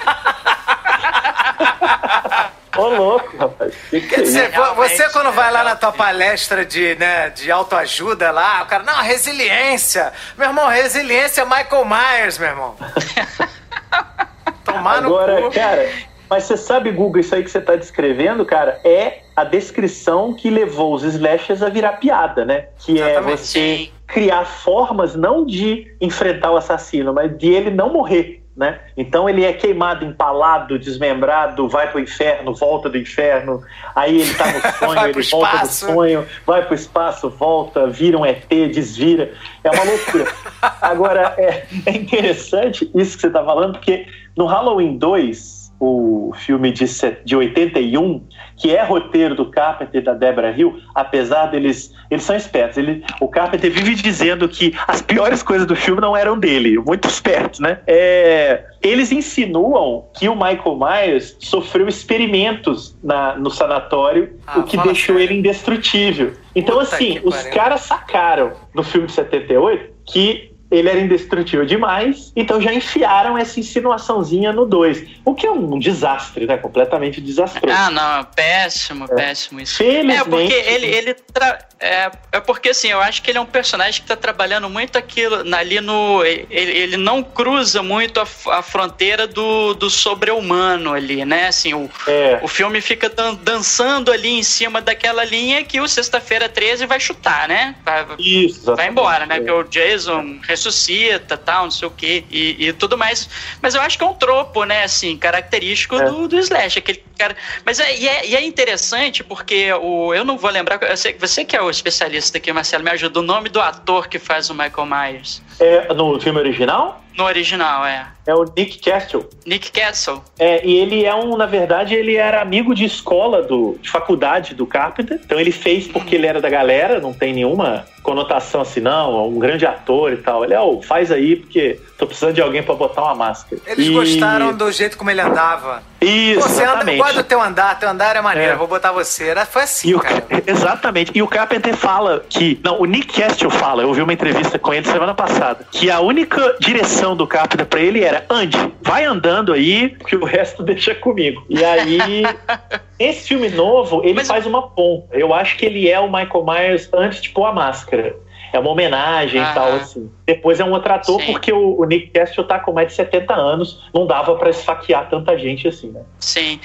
Ô, 2.78 2.88
louco, 2.90 3.36
rapaz. 3.38 3.74
Que 3.90 4.02
Quer 4.02 4.22
dizer, 4.22 4.52
você 4.76 5.10
quando 5.10 5.32
vai 5.32 5.52
lá 5.52 5.64
na 5.64 5.76
tua 5.76 5.92
palestra 5.92 6.66
de, 6.66 6.96
né, 6.96 7.30
de 7.32 7.52
autoajuda 7.52 8.32
lá, 8.32 8.64
o 8.64 8.66
cara, 8.68 8.84
não, 8.84 8.96
resiliência. 9.02 10.14
Meu 10.38 10.48
irmão, 10.48 10.68
resiliência 10.68 11.42
é 11.42 11.46
Michael 11.46 11.86
Myers, 11.86 12.38
meu 12.38 12.50
irmão. 12.50 12.76
Tomar 14.64 15.04
Agora, 15.04 15.40
no 15.40 15.48
cu. 15.48 15.56
cara, 15.56 15.90
Mas 16.30 16.44
você 16.44 16.58
sabe, 16.58 16.92
Google, 16.92 17.22
isso 17.22 17.34
aí 17.34 17.44
que 17.44 17.50
você 17.50 17.62
tá 17.62 17.76
descrevendo, 17.76 18.46
cara, 18.46 18.80
é 18.84 19.20
a 19.36 19.44
descrição 19.44 20.34
que 20.34 20.50
levou 20.50 20.94
os 20.94 21.04
slashers 21.04 21.62
a 21.64 21.70
virar 21.70 21.94
piada, 21.94 22.44
né? 22.44 22.68
Que 22.80 23.02
é 23.02 23.12
Exatamente. 23.12 23.40
você 23.40 23.60
Sim. 23.78 23.92
criar 24.06 24.46
formas 24.46 25.16
não 25.16 25.46
de 25.46 25.96
enfrentar 26.02 26.52
o 26.52 26.58
assassino, 26.58 27.14
mas 27.14 27.36
de 27.38 27.48
ele 27.48 27.72
não 27.72 27.92
morrer. 27.94 28.44
Né? 28.58 28.80
Então 28.98 29.30
ele 29.30 29.46
é 29.46 29.54
queimado, 29.54 30.04
empalado, 30.04 30.80
desmembrado, 30.80 31.70
vai 31.70 31.92
pro 31.92 32.00
inferno, 32.00 32.56
volta 32.56 32.90
do 32.90 32.98
inferno, 32.98 33.62
aí 33.94 34.20
ele 34.20 34.34
tá 34.34 34.52
no 34.52 34.62
sonho, 34.74 35.08
ele 35.10 35.22
volta 35.22 35.58
do 35.60 35.68
sonho, 35.68 36.26
vai 36.44 36.66
pro 36.66 36.74
espaço, 36.74 37.30
volta, 37.30 37.86
vira 37.86 38.18
um 38.18 38.26
ET, 38.26 38.48
desvira. 38.50 39.32
É 39.64 39.70
uma 39.70 39.84
loucura. 39.84 40.26
Agora, 40.82 41.36
é, 41.38 41.68
é 41.86 41.92
interessante 41.92 42.90
isso 42.96 43.16
que 43.16 43.22
você 43.22 43.30
tá 43.30 43.46
falando, 43.46 43.74
porque 43.74 44.08
no 44.36 44.48
Halloween 44.48 44.98
2, 44.98 45.57
o 45.80 46.32
filme 46.36 46.72
de, 46.72 46.86
de 47.24 47.36
81, 47.36 48.24
que 48.56 48.76
é 48.76 48.84
roteiro 48.84 49.36
do 49.36 49.50
Carpenter 49.52 50.02
e 50.02 50.04
da 50.04 50.14
Deborah 50.14 50.52
Hill, 50.52 50.80
apesar 50.96 51.48
deles. 51.48 51.94
Eles 52.10 52.24
são 52.24 52.36
espertos. 52.36 52.78
Ele, 52.78 53.04
o 53.20 53.28
Carpenter 53.28 53.72
vive 53.72 53.96
dizendo 53.96 54.48
que 54.48 54.74
as 54.88 55.02
piores 55.02 55.44
coisas 55.44 55.68
do 55.68 55.76
filme 55.76 56.02
não 56.02 56.16
eram 56.16 56.40
dele. 56.40 56.78
Muito 56.80 57.08
espertos, 57.10 57.60
né? 57.60 57.80
É, 57.86 58.64
eles 58.82 59.12
insinuam 59.12 60.06
que 60.18 60.28
o 60.30 60.36
Michael 60.36 60.78
Myers 60.80 61.36
sofreu 61.40 61.88
experimentos 61.88 62.98
na, 63.04 63.36
no 63.36 63.50
sanatório, 63.50 64.34
Ah, 64.48 64.60
o 64.60 64.64
que 64.64 64.78
deixou 64.78 65.16
sério. 65.16 65.20
ele 65.22 65.40
indestrutível. 65.40 66.34
Então, 66.56 66.80
Puta 66.80 66.96
assim, 66.96 67.20
os 67.24 67.42
caras 67.44 67.82
sacaram 67.82 68.54
no 68.74 68.84
filme 68.84 69.08
de 69.08 69.14
78 69.14 69.98
que 70.06 70.52
ele 70.70 70.90
era 70.90 71.00
indestrutível 71.00 71.66
demais, 71.66 72.32
então 72.36 72.60
já 72.62 72.74
enfiaram 72.74 73.38
essa 73.38 73.60
insinuaçãozinha 73.60 74.52
no 74.52 74.66
2. 74.66 75.08
O 75.24 75.34
que 75.34 75.48
é 75.48 75.52
um 75.52 75.80
desastre, 75.80 76.46
né? 76.46 76.58
Completamente 76.58 77.22
desastroso. 77.22 77.76
Ah, 77.78 77.90
não, 77.90 78.24
péssimo, 78.26 79.08
péssimo 79.08 79.60
isso. 79.62 79.78
Felizmente. 79.78 80.20
É, 80.20 80.24
porque 80.24 80.54
ele, 80.54 80.86
ele 80.88 81.14
tra- 81.14 81.60
é, 81.80 82.12
é 82.32 82.40
porque 82.40 82.70
assim, 82.70 82.90
eu 82.90 83.00
acho 83.00 83.22
que 83.22 83.30
ele 83.32 83.38
é 83.38 83.42
um 83.42 83.46
personagem 83.46 84.02
que 84.02 84.08
tá 84.08 84.16
trabalhando 84.16 84.70
muito 84.70 84.98
aquilo 84.98 85.36
ali 85.56 85.80
no. 85.80 86.24
Ele, 86.26 86.48
ele 86.50 86.98
não 86.98 87.22
cruza 87.24 87.84
muito 87.84 88.20
a, 88.20 88.28
a 88.58 88.62
fronteira 88.62 89.28
do, 89.28 89.74
do 89.76 89.90
sobre-humano 89.90 90.94
ali, 90.94 91.24
né? 91.24 91.48
Assim, 91.48 91.74
o, 91.74 91.90
É. 92.08 92.40
o 92.42 92.48
filme 92.48 92.82
fica 92.82 93.10
dan- 93.10 93.36
dançando 93.36 94.12
ali 94.12 94.30
em 94.30 94.44
cima 94.44 94.82
daquela 94.82 95.24
linha 95.24 95.64
que 95.64 95.80
o 95.80 95.88
Sexta-feira 95.88 96.50
13 96.50 96.86
vai 96.86 97.00
chutar, 97.00 97.48
né? 97.48 97.76
Vai, 97.86 98.06
Isso, 98.20 98.76
vai 98.76 98.88
embora, 98.88 99.26
né? 99.26 99.36
É. 99.36 99.38
Porque 99.40 99.52
o 99.52 99.64
Jason 99.64 100.40
ressuscita, 100.48 101.38
tal, 101.38 101.66
não 101.66 101.72
sei 101.72 101.88
o 101.88 101.92
quê, 101.92 102.24
e, 102.30 102.68
e 102.68 102.74
tudo 102.74 102.98
mais. 102.98 103.30
Mas 103.62 103.76
eu 103.76 103.82
acho 103.82 103.98
que 103.98 104.04
é 104.04 104.08
um 104.08 104.14
tropo, 104.14 104.64
né, 104.64 104.84
assim, 104.84 105.18
característico 105.18 105.96
É. 105.96 106.06
do, 106.06 106.28
do 106.28 106.40
Slash, 106.40 106.80
aquele 106.80 107.04
cara. 107.18 107.36
Mas 107.66 107.80
é, 107.80 107.96
e, 107.98 108.08
é, 108.08 108.26
e 108.28 108.36
é 108.36 108.42
interessante 108.44 109.24
porque 109.24 109.72
o, 109.74 110.14
eu 110.14 110.24
não 110.24 110.38
vou 110.38 110.50
lembrar, 110.52 110.82
eu 110.84 110.98
sei- 110.98 111.16
você 111.20 111.44
que 111.46 111.56
é 111.56 111.62
o 111.68 111.72
especialista 111.72 112.38
aqui, 112.38 112.52
Marcelo, 112.52 112.84
me 112.84 112.92
ajuda, 112.92 113.20
o 113.20 113.24
nome 113.24 113.50
do 113.50 113.60
ator 113.60 114.08
que 114.08 114.20
faz 114.20 114.50
o 114.50 114.54
Michael 114.54 114.88
Myers. 114.88 115.42
É, 115.60 115.94
no 115.94 116.20
filme 116.20 116.40
original, 116.40 117.04
No 117.18 117.24
original, 117.26 117.84
é. 117.86 118.06
é 118.28 118.36
o 118.36 118.44
Nick 118.56 118.80
Castle. 118.80 119.28
Nick 119.46 119.72
Castle. 119.72 120.22
É, 120.38 120.66
e 120.66 120.76
ele 120.78 121.04
é 121.04 121.16
um, 121.16 121.36
na 121.36 121.46
verdade, 121.48 121.96
ele 121.96 122.16
era 122.16 122.42
amigo 122.42 122.76
de 122.76 122.86
escola, 122.86 123.42
do, 123.42 123.78
de 123.82 123.90
faculdade 123.90 124.54
do 124.54 124.68
Carpenter. 124.68 125.20
Então 125.26 125.40
ele 125.40 125.52
fez 125.52 125.88
porque 125.88 126.16
ele 126.16 126.28
era 126.28 126.40
da 126.40 126.50
galera, 126.50 127.00
não 127.00 127.14
tem 127.14 127.34
nenhuma 127.34 127.86
conotação 128.04 128.62
assim, 128.62 128.80
não, 128.80 129.18
é 129.18 129.22
um 129.24 129.38
grande 129.40 129.66
ator 129.66 130.14
e 130.14 130.18
tal. 130.18 130.44
Ele, 130.46 130.54
ó, 130.56 130.80
faz 130.82 131.12
aí 131.12 131.36
porque 131.36 131.80
tô 131.98 132.06
precisando 132.08 132.34
de 132.36 132.42
alguém 132.42 132.64
pra 132.64 132.74
botar 132.76 133.02
uma 133.04 133.16
máscara. 133.16 133.62
Eles 133.66 133.88
E- 133.88 133.92
gostaram 133.92 134.54
do 134.56 134.72
jeito 134.72 134.98
como 134.98 135.10
ele 135.10 135.20
andava. 135.20 135.84
Isso, 136.00 136.40
Pô, 136.42 136.48
Você 136.48 136.62
anda, 136.62 136.72
exatamente. 136.72 136.98
gosta 137.00 137.24
do 137.24 137.28
teu 137.28 137.42
andar, 137.42 137.80
teu 137.80 137.90
andar 137.90 138.16
é 138.16 138.22
maneiro, 138.22 138.54
É. 138.54 138.56
vou 138.56 138.68
botar 138.68 138.92
você. 138.92 139.30
Era, 139.30 139.46
foi 139.46 139.64
assim, 139.64 139.94
o, 139.96 140.00
cara. 140.00 140.24
exatamente. 140.46 141.12
E 141.16 141.22
o 141.22 141.28
Carpenter 141.28 141.76
fala 141.76 142.24
que. 142.30 142.60
Não, 142.64 142.80
o 142.80 142.86
Nick 142.86 143.20
Castle 143.20 143.50
fala, 143.50 143.82
eu 143.82 143.92
vi 143.94 144.02
uma 144.02 144.14
entrevista 144.14 144.58
com 144.60 144.74
ele 144.74 144.86
semana 144.88 145.14
passada, 145.16 145.66
que 145.72 145.90
a 145.92 146.00
única 146.00 146.56
direção 146.60 147.07
do 147.16 147.28
Carpenter 147.28 147.66
pra 147.66 147.80
ele 147.80 148.04
era: 148.04 148.26
ande, 148.30 148.58
vai 148.82 149.06
andando 149.06 149.54
aí, 149.54 149.90
que 150.08 150.16
o 150.16 150.26
resto 150.26 150.62
deixa 150.64 150.94
comigo. 150.96 151.46
E 151.50 151.64
aí. 151.64 152.00
Esse 153.00 153.28
filme 153.28 153.50
novo, 153.50 154.02
ele 154.04 154.16
Mas- 154.16 154.28
faz 154.28 154.46
uma 154.48 154.70
ponta. 154.70 155.16
Eu 155.16 155.32
acho 155.34 155.56
que 155.58 155.66
ele 155.66 155.88
é 155.88 156.00
o 156.00 156.08
Michael 156.12 156.44
Myers 156.44 156.90
antes 156.92 157.22
de 157.22 157.30
pôr 157.30 157.46
a 157.46 157.54
máscara. 157.54 158.16
É 158.54 158.58
uma 158.60 158.72
homenagem 158.72 159.42
Aham. 159.42 159.52
e 159.52 159.54
tal, 159.54 159.68
assim. 159.74 160.10
Depois 160.26 160.60
é 160.60 160.64
um 160.64 160.72
outro 160.72 160.92
ator, 160.94 161.22
Sim. 161.22 161.34
porque 161.34 161.52
o, 161.52 161.80
o 161.80 161.84
Nick 161.86 162.08
Castle 162.12 162.46
tá 162.46 162.58
com 162.60 162.72
mais 162.72 162.88
de 162.88 162.94
70 162.94 163.36
anos. 163.36 163.84
Não 163.94 164.08
dava 164.08 164.36
pra 164.36 164.50
esfaquear 164.50 165.08
tanta 165.10 165.38
gente 165.38 165.68
assim, 165.68 165.92
né? 165.92 166.02
Sim. 166.20 166.60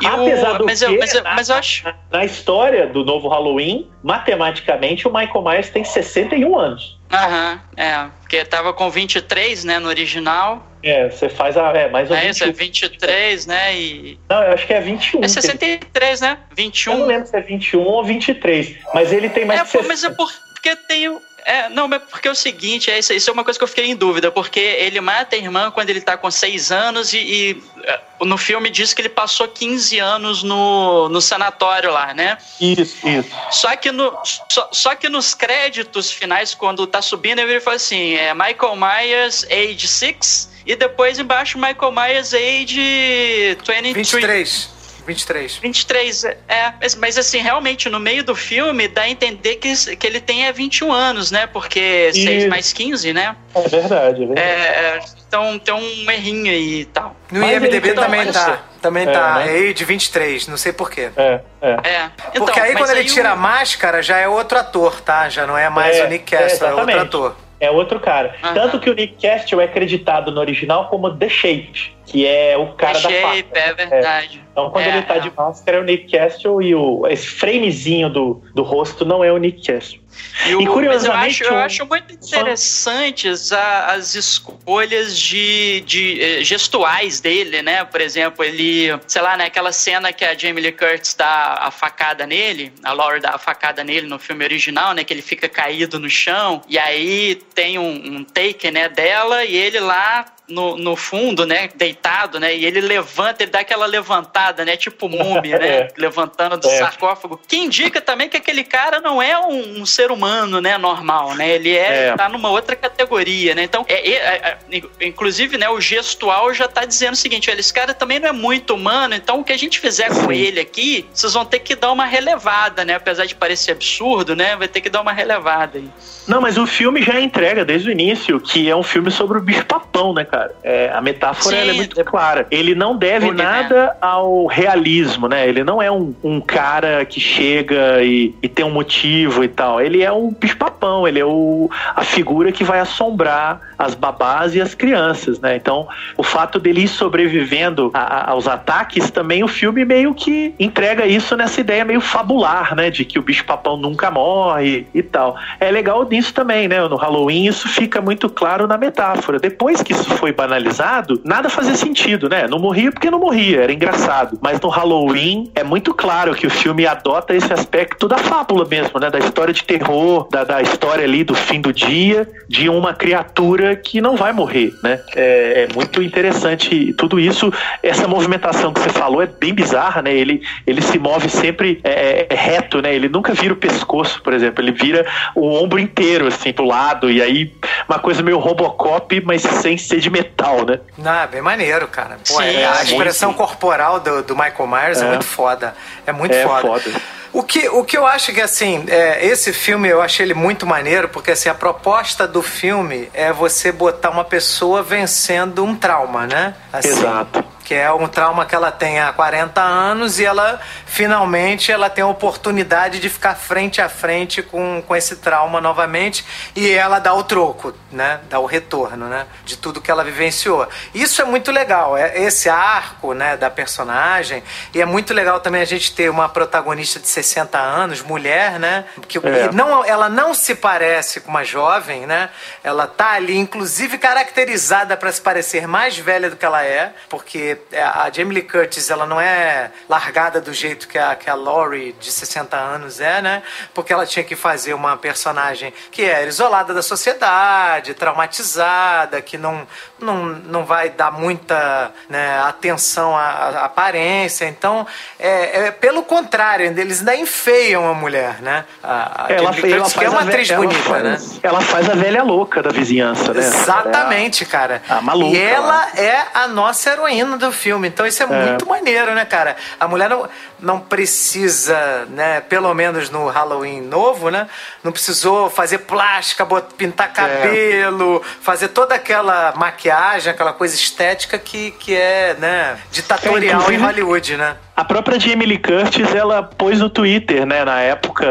E 0.00 0.06
Apesar 0.06 0.54
o, 0.54 0.58
do 0.58 0.64
mas, 0.64 0.80
eu, 0.80 0.88
que, 0.92 0.98
mas, 0.98 1.14
eu, 1.14 1.22
na- 1.22 1.34
mas 1.34 1.48
eu 1.50 1.56
acho. 1.56 1.84
Na 2.10 2.24
história 2.24 2.86
do 2.86 3.04
novo 3.04 3.28
Halloween, 3.28 3.86
matematicamente, 4.02 5.06
o 5.06 5.12
Michael 5.12 5.42
Myers 5.42 5.70
tem 5.70 5.84
61 5.84 6.58
anos. 6.58 6.95
Aham, 7.12 7.60
é. 7.76 8.06
Porque 8.20 8.44
tava 8.44 8.72
com 8.72 8.90
23, 8.90 9.64
né, 9.64 9.78
no 9.78 9.88
original. 9.88 10.66
É, 10.82 11.08
você 11.08 11.28
faz 11.28 11.56
a. 11.56 11.70
É, 11.72 11.88
mais 11.88 12.10
ou 12.10 12.16
É 12.16 12.20
menos. 12.22 12.36
isso, 12.36 12.44
é 12.44 12.52
23, 12.52 13.46
né? 13.46 13.76
E. 13.76 14.20
Não, 14.28 14.42
eu 14.42 14.52
acho 14.52 14.66
que 14.66 14.72
é 14.74 14.80
21. 14.80 15.18
É 15.18 15.20
que 15.22 15.26
ele- 15.26 15.28
63, 15.28 16.20
né? 16.20 16.38
Eu 16.50 16.56
21. 16.56 16.98
não 16.98 17.06
lembro 17.06 17.26
se 17.26 17.36
é 17.36 17.40
21 17.40 17.80
ou 17.82 18.04
23. 18.04 18.76
Mas 18.94 19.12
ele 19.12 19.28
tem 19.28 19.44
mais 19.44 19.60
É, 19.60 19.64
de 19.64 19.70
pô, 19.70 19.82
60. 19.82 19.88
mas 19.88 20.04
é 20.04 20.10
porque 20.10 20.76
tem. 20.88 21.18
É, 21.46 21.68
não, 21.68 21.86
mas 21.86 22.02
porque 22.10 22.26
é 22.26 22.30
o 22.32 22.34
seguinte, 22.34 22.90
é 22.90 22.98
isso, 22.98 23.12
isso 23.12 23.30
é 23.30 23.32
uma 23.32 23.44
coisa 23.44 23.56
que 23.56 23.62
eu 23.62 23.68
fiquei 23.68 23.86
em 23.86 23.94
dúvida, 23.94 24.32
porque 24.32 24.58
ele 24.58 25.00
mata 25.00 25.36
a 25.36 25.38
irmã 25.38 25.70
quando 25.70 25.88
ele 25.90 26.00
tá 26.00 26.16
com 26.16 26.28
6 26.28 26.72
anos 26.72 27.12
e, 27.12 27.18
e, 27.18 27.62
é, 27.84 28.00
no 28.22 28.36
filme 28.36 28.68
diz 28.68 28.92
que 28.92 29.00
ele 29.00 29.08
passou 29.08 29.46
15 29.46 29.96
anos 30.00 30.42
no, 30.42 31.08
no 31.08 31.20
sanatório 31.20 31.92
lá, 31.92 32.12
né? 32.12 32.36
Isso, 32.60 32.96
isso. 33.08 33.30
Só 33.52 33.76
que, 33.76 33.92
no, 33.92 34.12
só, 34.24 34.68
só 34.72 34.96
que 34.96 35.08
nos 35.08 35.34
créditos 35.34 36.10
finais, 36.10 36.52
quando 36.52 36.84
tá 36.84 37.00
subindo, 37.00 37.38
ele 37.38 37.60
fala 37.60 37.76
assim: 37.76 38.14
é 38.14 38.34
Michael 38.34 38.74
Myers, 38.74 39.44
age 39.44 39.86
6, 39.86 40.50
e 40.66 40.74
depois 40.74 41.16
embaixo 41.20 41.56
Michael 41.58 41.92
Myers, 41.92 42.34
age 42.34 43.56
23. 43.56 43.94
23. 43.94 44.75
23. 45.06 45.56
23, 45.56 46.24
é, 46.24 46.34
mas, 46.80 46.94
mas 46.96 47.18
assim, 47.18 47.38
realmente, 47.38 47.88
no 47.88 48.00
meio 48.00 48.24
do 48.24 48.34
filme, 48.34 48.88
dá 48.88 49.02
a 49.02 49.08
entender 49.08 49.56
que, 49.56 49.96
que 49.96 50.06
ele 50.06 50.20
tem 50.20 50.46
é 50.46 50.52
21 50.52 50.92
anos, 50.92 51.30
né? 51.30 51.46
Porque 51.46 52.10
6 52.12 52.26
Isso. 52.42 52.48
mais 52.48 52.72
15, 52.72 53.12
né? 53.12 53.36
É 53.54 53.68
verdade, 53.68 54.22
é 54.22 54.26
verdade. 54.26 54.40
É, 54.40 55.00
então 55.28 55.58
tem 55.58 55.74
um 55.74 56.10
errinho 56.10 56.50
aí 56.52 56.80
e 56.80 56.84
tal. 56.86 57.14
No 57.30 57.40
Mas 57.40 57.52
IMDB 57.62 57.88
ele- 57.88 57.94
também 57.94 58.20
então, 58.22 58.32
tá. 58.32 58.62
Também 58.82 59.08
É, 59.08 59.10
tá. 59.12 59.34
né? 59.36 59.70
É 59.70 59.72
de 59.72 59.84
23, 59.84 60.46
não 60.48 60.56
sei 60.56 60.72
porquê. 60.72 61.10
É, 61.16 61.40
é. 61.60 61.70
É. 61.82 62.10
Então, 62.30 62.44
Porque 62.44 62.60
aí 62.60 62.72
mas 62.74 62.82
quando 62.82 62.96
ele 62.96 63.08
tira 63.08 63.30
o- 63.30 63.32
a 63.32 63.36
máscara, 63.36 64.02
já 64.02 64.18
é 64.18 64.28
outro 64.28 64.58
ator, 64.58 65.00
tá? 65.00 65.28
Já 65.28 65.46
não 65.46 65.56
é 65.58 65.68
mais 65.70 65.96
É, 65.96 66.04
o 66.04 66.08
Nick 66.08 66.24
Castle, 66.36 66.66
é, 66.66 66.70
é, 66.70 66.74
outro 66.74 67.00
ator. 67.00 67.36
É 67.58 67.70
outro 67.70 67.98
cara. 67.98 68.36
Aham. 68.44 68.54
Tanto 68.54 68.78
que 68.78 68.90
o 68.90 68.94
Nick 68.94 69.16
Castle 69.26 69.60
é 69.60 69.64
acreditado 69.64 70.30
no 70.30 70.38
original 70.40 70.88
como 70.88 71.10
The 71.16 71.28
Shape, 71.28 71.96
que 72.04 72.26
é 72.26 72.56
o 72.56 72.74
cara 72.74 72.92
da 73.00 73.08
shape, 73.08 73.48
faca. 73.48 73.58
é 73.60 73.74
verdade. 73.74 74.45
Então, 74.56 74.70
quando 74.70 74.86
É, 74.86 74.88
ele 74.96 75.02
tá 75.02 75.16
é. 75.16 75.20
de 75.20 75.30
máscara, 75.36 75.76
é 75.76 75.80
o 75.80 75.84
Nick 75.84 76.10
Castle 76.16 76.62
e 76.62 76.74
o, 76.74 77.06
esse 77.08 77.26
framezinho 77.26 78.08
do, 78.08 78.42
do 78.54 78.62
rosto 78.62 79.04
não 79.04 79.22
é 79.22 79.30
o 79.30 79.36
Nick 79.36 79.62
Castle. 79.66 80.00
E, 80.46 80.54
o, 80.54 80.62
E, 80.62 80.64
mas 80.64 80.64
eu 80.66 80.72
curiosamente, 80.72 81.42
acho, 81.44 81.52
eu 81.52 81.56
acho 81.58 81.84
muito 81.86 82.14
interessantes 82.14 83.52
a- 83.52 83.92
as 83.92 84.14
escolhas 84.14 85.18
de, 85.18 85.82
de 85.82 86.20
eh, 86.22 86.42
gestuais 86.44 87.20
dele, 87.20 87.60
né? 87.60 87.84
Por 87.84 88.00
exemplo, 88.00 88.42
ele, 88.42 88.98
sei 89.06 89.20
lá, 89.20 89.36
né, 89.36 89.44
aquela 89.44 89.72
cena 89.72 90.10
que 90.10 90.24
a 90.24 90.32
Jamie 90.34 90.62
Lee 90.62 90.72
Curtis 90.72 91.12
dá 91.12 91.58
a 91.60 91.70
facada 91.70 92.26
nele, 92.26 92.72
a 92.82 92.94
Laura 92.94 93.20
dá 93.20 93.32
a 93.34 93.38
facada 93.38 93.84
nele 93.84 94.06
no 94.06 94.18
filme 94.18 94.42
original, 94.42 94.94
né? 94.94 95.04
Que 95.04 95.12
ele 95.12 95.20
fica 95.20 95.50
caído 95.50 95.98
no 96.00 96.08
chão, 96.08 96.62
e 96.66 96.78
aí 96.78 97.34
tem 97.54 97.78
um, 97.78 98.16
um 98.16 98.24
take, 98.24 98.70
né, 98.70 98.88
dela 98.88 99.44
e 99.44 99.54
ele 99.54 99.80
lá 99.80 100.24
no, 100.48 100.76
no 100.76 100.94
fundo, 100.96 101.44
né, 101.44 101.68
deitado, 101.74 102.38
né, 102.38 102.54
e 102.54 102.64
ele 102.64 102.80
levanta, 102.80 103.42
ele 103.42 103.50
dá 103.50 103.60
aquela 103.60 103.86
levantada, 103.86 104.64
né, 104.64 104.76
tipo 104.76 105.08
múmia, 105.08 105.58
né, 105.58 105.66
É. 105.76 105.88
levantando 105.96 106.56
do 106.56 106.68
É. 106.68 106.78
sarcófago, 106.78 107.40
que 107.48 107.56
indica 107.56 108.00
também 108.00 108.28
que 108.28 108.36
aquele 108.36 108.62
cara 108.62 109.00
não 109.00 109.20
é 109.20 109.38
um, 109.38 109.80
um 109.80 109.86
ser 109.86 110.10
humano, 110.12 110.60
né, 110.60 110.78
normal, 110.78 111.34
né, 111.34 111.50
ele 111.50 111.76
é, 111.76 112.08
É. 112.08 112.14
tá 112.16 112.28
numa 112.28 112.48
outra 112.50 112.76
categoria, 112.76 113.54
né, 113.54 113.64
então, 113.64 113.84
é, 113.88 114.08
é- 114.10 114.58
é- 114.70 115.06
inclusive, 115.06 115.58
né, 115.58 115.68
o 115.68 115.80
gestual 115.80 116.54
já 116.54 116.68
tá 116.68 116.84
dizendo 116.84 117.14
o 117.14 117.16
seguinte, 117.16 117.50
olha, 117.50 117.58
esse 117.60 117.72
cara 117.74 117.92
também 117.92 118.18
não 118.20 118.28
é 118.28 118.32
muito 118.32 118.74
humano, 118.74 119.14
então 119.14 119.40
o 119.40 119.44
que 119.44 119.52
a 119.52 119.58
gente 119.58 119.80
fizer 119.80 120.08
com 120.10 120.30
ele 120.30 120.60
aqui, 120.60 121.06
vocês 121.12 121.32
vão 121.34 121.44
ter 121.44 121.58
que 121.58 121.74
dar 121.74 121.90
uma 121.90 122.04
relevada, 122.06 122.84
né, 122.84 122.94
apesar 122.94 123.26
de 123.26 123.34
parecer 123.34 123.72
absurdo, 123.72 124.36
né, 124.36 124.54
vai 124.56 124.68
ter 124.68 124.80
que 124.80 124.88
dar 124.88 125.00
uma 125.00 125.12
relevada 125.12 125.78
aí. 125.78 125.88
Não, 126.28 126.40
mas 126.40 126.56
o 126.58 126.66
filme 126.66 127.02
já 127.02 127.20
entrega 127.20 127.64
desde 127.64 127.88
o 127.88 127.92
início 127.92 128.40
que 128.40 128.68
é 128.68 128.74
um 128.76 128.82
filme 128.82 129.10
sobre 129.10 129.38
o 129.38 129.40
bicho 129.40 129.64
papão, 129.66 130.12
né, 130.14 130.24
cara? 130.24 130.35
Cara. 130.36 130.52
É, 130.62 130.90
a 130.92 131.00
metáfora 131.00 131.56
é 131.56 131.72
muito 131.72 132.04
clara. 132.04 132.46
Ele 132.50 132.74
não 132.74 132.96
deve 132.96 133.30
nada 133.30 133.96
ao 134.00 134.46
realismo, 134.46 135.28
né? 135.28 135.48
Ele 135.48 135.64
não 135.64 135.80
é 135.80 135.90
um, 135.90 136.14
um 136.22 136.40
cara 136.40 137.04
que 137.04 137.20
chega 137.20 138.02
e, 138.02 138.34
e, 138.42 138.48
tem 138.48 138.64
um 138.64 138.70
motivo 138.70 139.42
e 139.42 139.48
tal. 139.48 139.80
Ele 139.80 140.02
é 140.02 140.12
um 140.12 140.30
bicho-papão, 140.30 141.08
ele 141.08 141.18
é 141.18 141.24
o, 141.24 141.70
a 141.94 142.02
figura 142.02 142.52
que 142.52 142.64
vai 142.64 142.80
assombrar 142.80 143.60
as 143.78 143.94
babás 143.94 144.54
e 144.54 144.60
as 144.60 144.74
crianças, 144.74 145.40
né? 145.40 145.56
Então, 145.56 145.88
o 146.16 146.22
fato 146.22 146.58
dele 146.58 146.82
ir 146.82 146.88
sobrevivendo 146.88 147.90
a, 147.94 148.00
a, 148.00 148.30
aos 148.30 148.46
ataques, 148.46 149.10
também 149.10 149.42
o 149.42 149.48
filme 149.48 149.84
meio 149.84 150.14
que 150.14 150.54
entrega 150.58 151.06
isso 151.06 151.36
nessa 151.36 151.60
ideia 151.60 151.84
meio 151.84 152.00
fabular, 152.00 152.74
né? 152.74 152.90
De 152.90 153.04
que 153.04 153.18
o 153.18 153.22
bicho-papão 153.22 153.76
nunca 153.76 154.10
morre 154.10 154.86
e 154.94 155.02
tal. 155.02 155.36
É 155.60 155.70
legal 155.70 156.06
nisso 156.08 156.32
também, 156.32 156.68
né? 156.68 156.86
No 156.88 156.96
Halloween 156.96 157.46
isso 157.46 157.68
fica 157.68 158.00
muito 158.00 158.28
claro 158.28 158.66
na 158.66 158.78
metáfora. 158.78 159.38
Depois 159.38 159.82
que 159.82 159.92
isso 159.92 160.10
foi 160.16 160.25
banalizado, 160.32 161.20
nada 161.24 161.48
fazia 161.48 161.74
sentido, 161.74 162.28
né? 162.28 162.46
Não 162.48 162.58
morria 162.58 162.90
porque 162.90 163.10
não 163.10 163.18
morria, 163.18 163.62
era 163.62 163.72
engraçado. 163.72 164.38
Mas 164.40 164.60
no 164.60 164.68
Halloween 164.68 165.50
é 165.54 165.62
muito 165.62 165.94
claro 165.94 166.34
que 166.34 166.46
o 166.46 166.50
filme 166.50 166.86
adota 166.86 167.34
esse 167.34 167.52
aspecto 167.52 168.08
da 168.08 168.18
fábula 168.18 168.66
mesmo, 168.68 168.98
né? 169.00 169.10
Da 169.10 169.18
história 169.18 169.52
de 169.52 169.64
terror, 169.64 170.28
da, 170.30 170.44
da 170.44 170.62
história 170.62 171.04
ali 171.04 171.24
do 171.24 171.34
fim 171.34 171.60
do 171.60 171.72
dia, 171.72 172.28
de 172.48 172.68
uma 172.68 172.94
criatura 172.94 173.76
que 173.76 174.00
não 174.00 174.16
vai 174.16 174.32
morrer, 174.32 174.72
né? 174.82 175.00
É, 175.14 175.66
é 175.68 175.74
muito 175.74 176.02
interessante 176.02 176.92
tudo 176.94 177.18
isso. 177.18 177.52
Essa 177.82 178.08
movimentação 178.08 178.72
que 178.72 178.80
você 178.80 178.90
falou 178.90 179.22
é 179.22 179.26
bem 179.26 179.54
bizarra, 179.54 180.02
né? 180.02 180.14
Ele, 180.14 180.42
ele 180.66 180.80
se 180.82 180.98
move 180.98 181.28
sempre 181.28 181.80
é, 181.84 182.26
é, 182.28 182.34
reto, 182.34 182.80
né? 182.80 182.94
Ele 182.94 183.08
nunca 183.08 183.32
vira 183.32 183.54
o 183.54 183.56
pescoço, 183.56 184.22
por 184.22 184.32
exemplo. 184.32 184.62
Ele 184.62 184.72
vira 184.72 185.06
o 185.34 185.46
ombro 185.46 185.78
inteiro, 185.78 186.26
assim, 186.26 186.52
pro 186.52 186.64
lado. 186.64 187.10
E 187.10 187.22
aí, 187.22 187.52
uma 187.88 187.98
coisa 187.98 188.22
meio 188.22 188.38
Robocop, 188.38 189.20
mas 189.24 189.42
sem 189.42 189.76
ser 189.76 190.00
de 190.00 190.10
metal, 190.22 190.64
né? 190.64 190.80
Ah, 191.04 191.26
bem 191.26 191.40
maneiro, 191.40 191.86
cara. 191.88 192.18
Pô, 192.26 192.34
Sim, 192.34 192.64
a 192.64 192.82
expressão 192.82 193.32
corporal 193.32 194.00
do, 194.00 194.22
do 194.22 194.34
Michael 194.36 194.66
Myers 194.66 195.00
é. 195.00 195.04
é. 195.04 195.08
muito 195.08 195.24
foda. 195.24 195.74
É 196.06 196.12
muito 196.12 196.34
é 196.34 196.42
foda. 196.42 196.68
foda. 196.68 197.00
O 197.32 197.42
que, 197.42 197.68
o 197.68 197.84
que 197.84 197.98
eu 197.98 198.06
acho 198.06 198.32
que, 198.32 198.40
assim, 198.40 198.86
é, 198.88 199.26
esse 199.26 199.52
filme 199.52 199.88
eu 199.88 200.00
achei 200.00 200.24
ele 200.24 200.32
muito 200.32 200.66
maneiro, 200.66 201.08
porque, 201.08 201.32
assim, 201.32 201.50
a 201.50 201.54
proposta 201.54 202.26
do 202.26 202.40
filme 202.42 203.10
é 203.12 203.30
você 203.30 203.70
botar 203.70 204.08
uma 204.08 204.24
pessoa 204.24 204.82
vencendo 204.82 205.62
um 205.62 205.74
trauma, 205.74 206.26
né? 206.26 206.54
Assim, 206.72 206.88
Exato 206.88 207.55
que 207.66 207.74
é 207.74 207.92
um 207.92 208.06
trauma 208.06 208.46
que 208.46 208.54
ela 208.54 208.70
tem 208.70 209.00
há 209.00 209.12
40 209.12 209.60
anos 209.60 210.20
e 210.20 210.24
ela 210.24 210.60
finalmente 210.86 211.72
ela 211.72 211.90
tem 211.90 212.04
a 212.04 212.06
oportunidade 212.06 213.00
de 213.00 213.08
ficar 213.08 213.34
frente 213.34 213.82
a 213.82 213.88
frente 213.88 214.40
com, 214.40 214.80
com 214.86 214.94
esse 214.94 215.16
trauma 215.16 215.60
novamente 215.60 216.24
e 216.54 216.70
ela 216.70 217.00
dá 217.00 217.12
o 217.12 217.24
troco, 217.24 217.74
né? 217.90 218.20
Dá 218.30 218.38
o 218.38 218.46
retorno, 218.46 219.08
né? 219.08 219.26
De 219.44 219.56
tudo 219.56 219.80
que 219.80 219.90
ela 219.90 220.04
vivenciou. 220.04 220.68
Isso 220.94 221.20
é 221.20 221.24
muito 221.24 221.50
legal, 221.50 221.96
é 221.96 222.22
esse 222.22 222.48
arco, 222.48 223.12
né, 223.14 223.36
da 223.36 223.50
personagem 223.50 224.44
e 224.72 224.80
é 224.80 224.84
muito 224.84 225.12
legal 225.12 225.40
também 225.40 225.60
a 225.60 225.64
gente 225.64 225.92
ter 225.92 226.08
uma 226.08 226.28
protagonista 226.28 227.00
de 227.00 227.08
60 227.08 227.58
anos, 227.58 228.00
mulher, 228.00 228.60
né? 228.60 228.84
Que 229.08 229.18
é. 229.18 229.50
não, 229.52 229.84
ela 229.84 230.08
não 230.08 230.34
se 230.34 230.54
parece 230.54 231.18
com 231.18 231.30
uma 231.30 231.42
jovem, 231.42 232.06
né? 232.06 232.30
Ela 232.62 232.86
tá 232.86 233.10
ali 233.10 233.36
inclusive 233.36 233.98
caracterizada 233.98 234.96
para 234.96 235.10
se 235.10 235.20
parecer 235.20 235.66
mais 235.66 235.98
velha 235.98 236.30
do 236.30 236.36
que 236.36 236.44
ela 236.44 236.64
é, 236.64 236.94
porque 237.08 237.55
é, 237.72 237.82
a 237.82 238.10
Jamie 238.12 238.34
Lee 238.34 238.42
Curtis 238.42 238.90
ela 238.90 239.06
não 239.06 239.20
é 239.20 239.70
largada 239.88 240.40
do 240.40 240.52
jeito 240.52 240.88
que 240.88 240.98
a, 240.98 241.14
que 241.14 241.28
a 241.28 241.34
Laurie 241.34 241.92
de 241.92 242.10
60 242.10 242.56
anos 242.56 243.00
é, 243.00 243.20
né? 243.22 243.42
Porque 243.74 243.92
ela 243.92 244.06
tinha 244.06 244.24
que 244.24 244.36
fazer 244.36 244.74
uma 244.74 244.96
personagem 244.96 245.72
que 245.90 246.02
é 246.02 246.26
isolada 246.26 246.72
da 246.72 246.82
sociedade, 246.82 247.94
traumatizada, 247.94 249.20
que 249.20 249.36
não, 249.36 249.66
não, 249.98 250.26
não 250.26 250.64
vai 250.64 250.90
dar 250.90 251.10
muita 251.10 251.90
né, 252.08 252.38
atenção 252.40 253.16
à, 253.16 253.22
à, 253.22 253.64
aparência. 253.64 254.44
Então, 254.46 254.86
é, 255.18 255.66
é, 255.66 255.70
pelo 255.70 256.02
contrário, 256.02 256.66
eles 256.66 257.00
ainda 257.00 257.16
enfeiam 257.16 257.88
a 257.88 257.94
mulher, 257.94 258.40
né? 258.42 258.64
A, 258.82 259.26
a 259.26 259.32
ela, 259.32 259.52
Jamie 259.52 259.62
Lee 259.62 259.74
Curtis, 259.76 259.94
que 259.94 260.04
é 260.04 260.08
uma 260.10 260.20
atriz 260.20 260.50
bonita, 260.50 260.82
faz, 260.82 261.02
né? 261.02 261.18
Ela 261.42 261.60
faz 261.60 261.88
a 261.88 261.94
velha 261.94 262.22
louca 262.22 262.62
da 262.62 262.70
vizinhança, 262.70 263.32
né? 263.32 263.40
Exatamente, 263.40 264.44
é 264.44 264.46
a, 264.46 264.50
cara. 264.50 264.82
A 264.88 265.00
maluca. 265.00 265.36
E 265.36 265.40
ela 265.40 265.88
é 265.96 266.26
a 266.34 266.46
nossa 266.48 266.90
heroína 266.90 267.38
do 267.38 267.50
filme. 267.50 267.88
Então 267.88 268.06
isso 268.06 268.22
é, 268.22 268.26
é, 268.26 268.28
muito 268.28 268.66
maneiro, 268.66 269.14
né, 269.14 269.24
cara? 269.24 269.56
A 269.80 269.88
mulher 269.88 270.10
não, 270.10 270.28
não 270.60 270.80
precisa, 270.80 272.06
né, 272.10 272.40
pelo 272.42 272.72
menos 272.74 273.10
no 273.10 273.28
Halloween 273.28 273.80
novo, 273.80 274.30
né? 274.30 274.46
Não 274.84 274.92
precisou 274.92 275.48
fazer 275.48 275.78
plástica, 275.78 276.46
pintar 276.76 277.08
é. 277.08 277.12
cabelo, 277.12 278.22
é. 278.24 278.28
fazer 278.42 278.68
toda 278.68 278.94
aquela 278.94 279.52
maquiagem, 279.56 279.85
aquela 280.30 280.52
coisa 280.52 280.74
estética 280.74 281.38
que, 281.38 281.70
que 281.72 281.94
é, 281.94 282.34
né, 282.38 282.78
ditatorial 282.90 283.70
é, 283.70 283.74
em 283.74 283.78
Hollywood, 283.78 284.36
né? 284.36 284.56
A 284.76 284.84
própria 284.84 285.18
Jamie 285.18 285.46
Lee 285.46 285.58
Curtis, 285.58 286.14
ela 286.14 286.42
pôs 286.42 286.80
no 286.80 286.90
Twitter, 286.90 287.46
né, 287.46 287.64
na 287.64 287.80
época, 287.80 288.26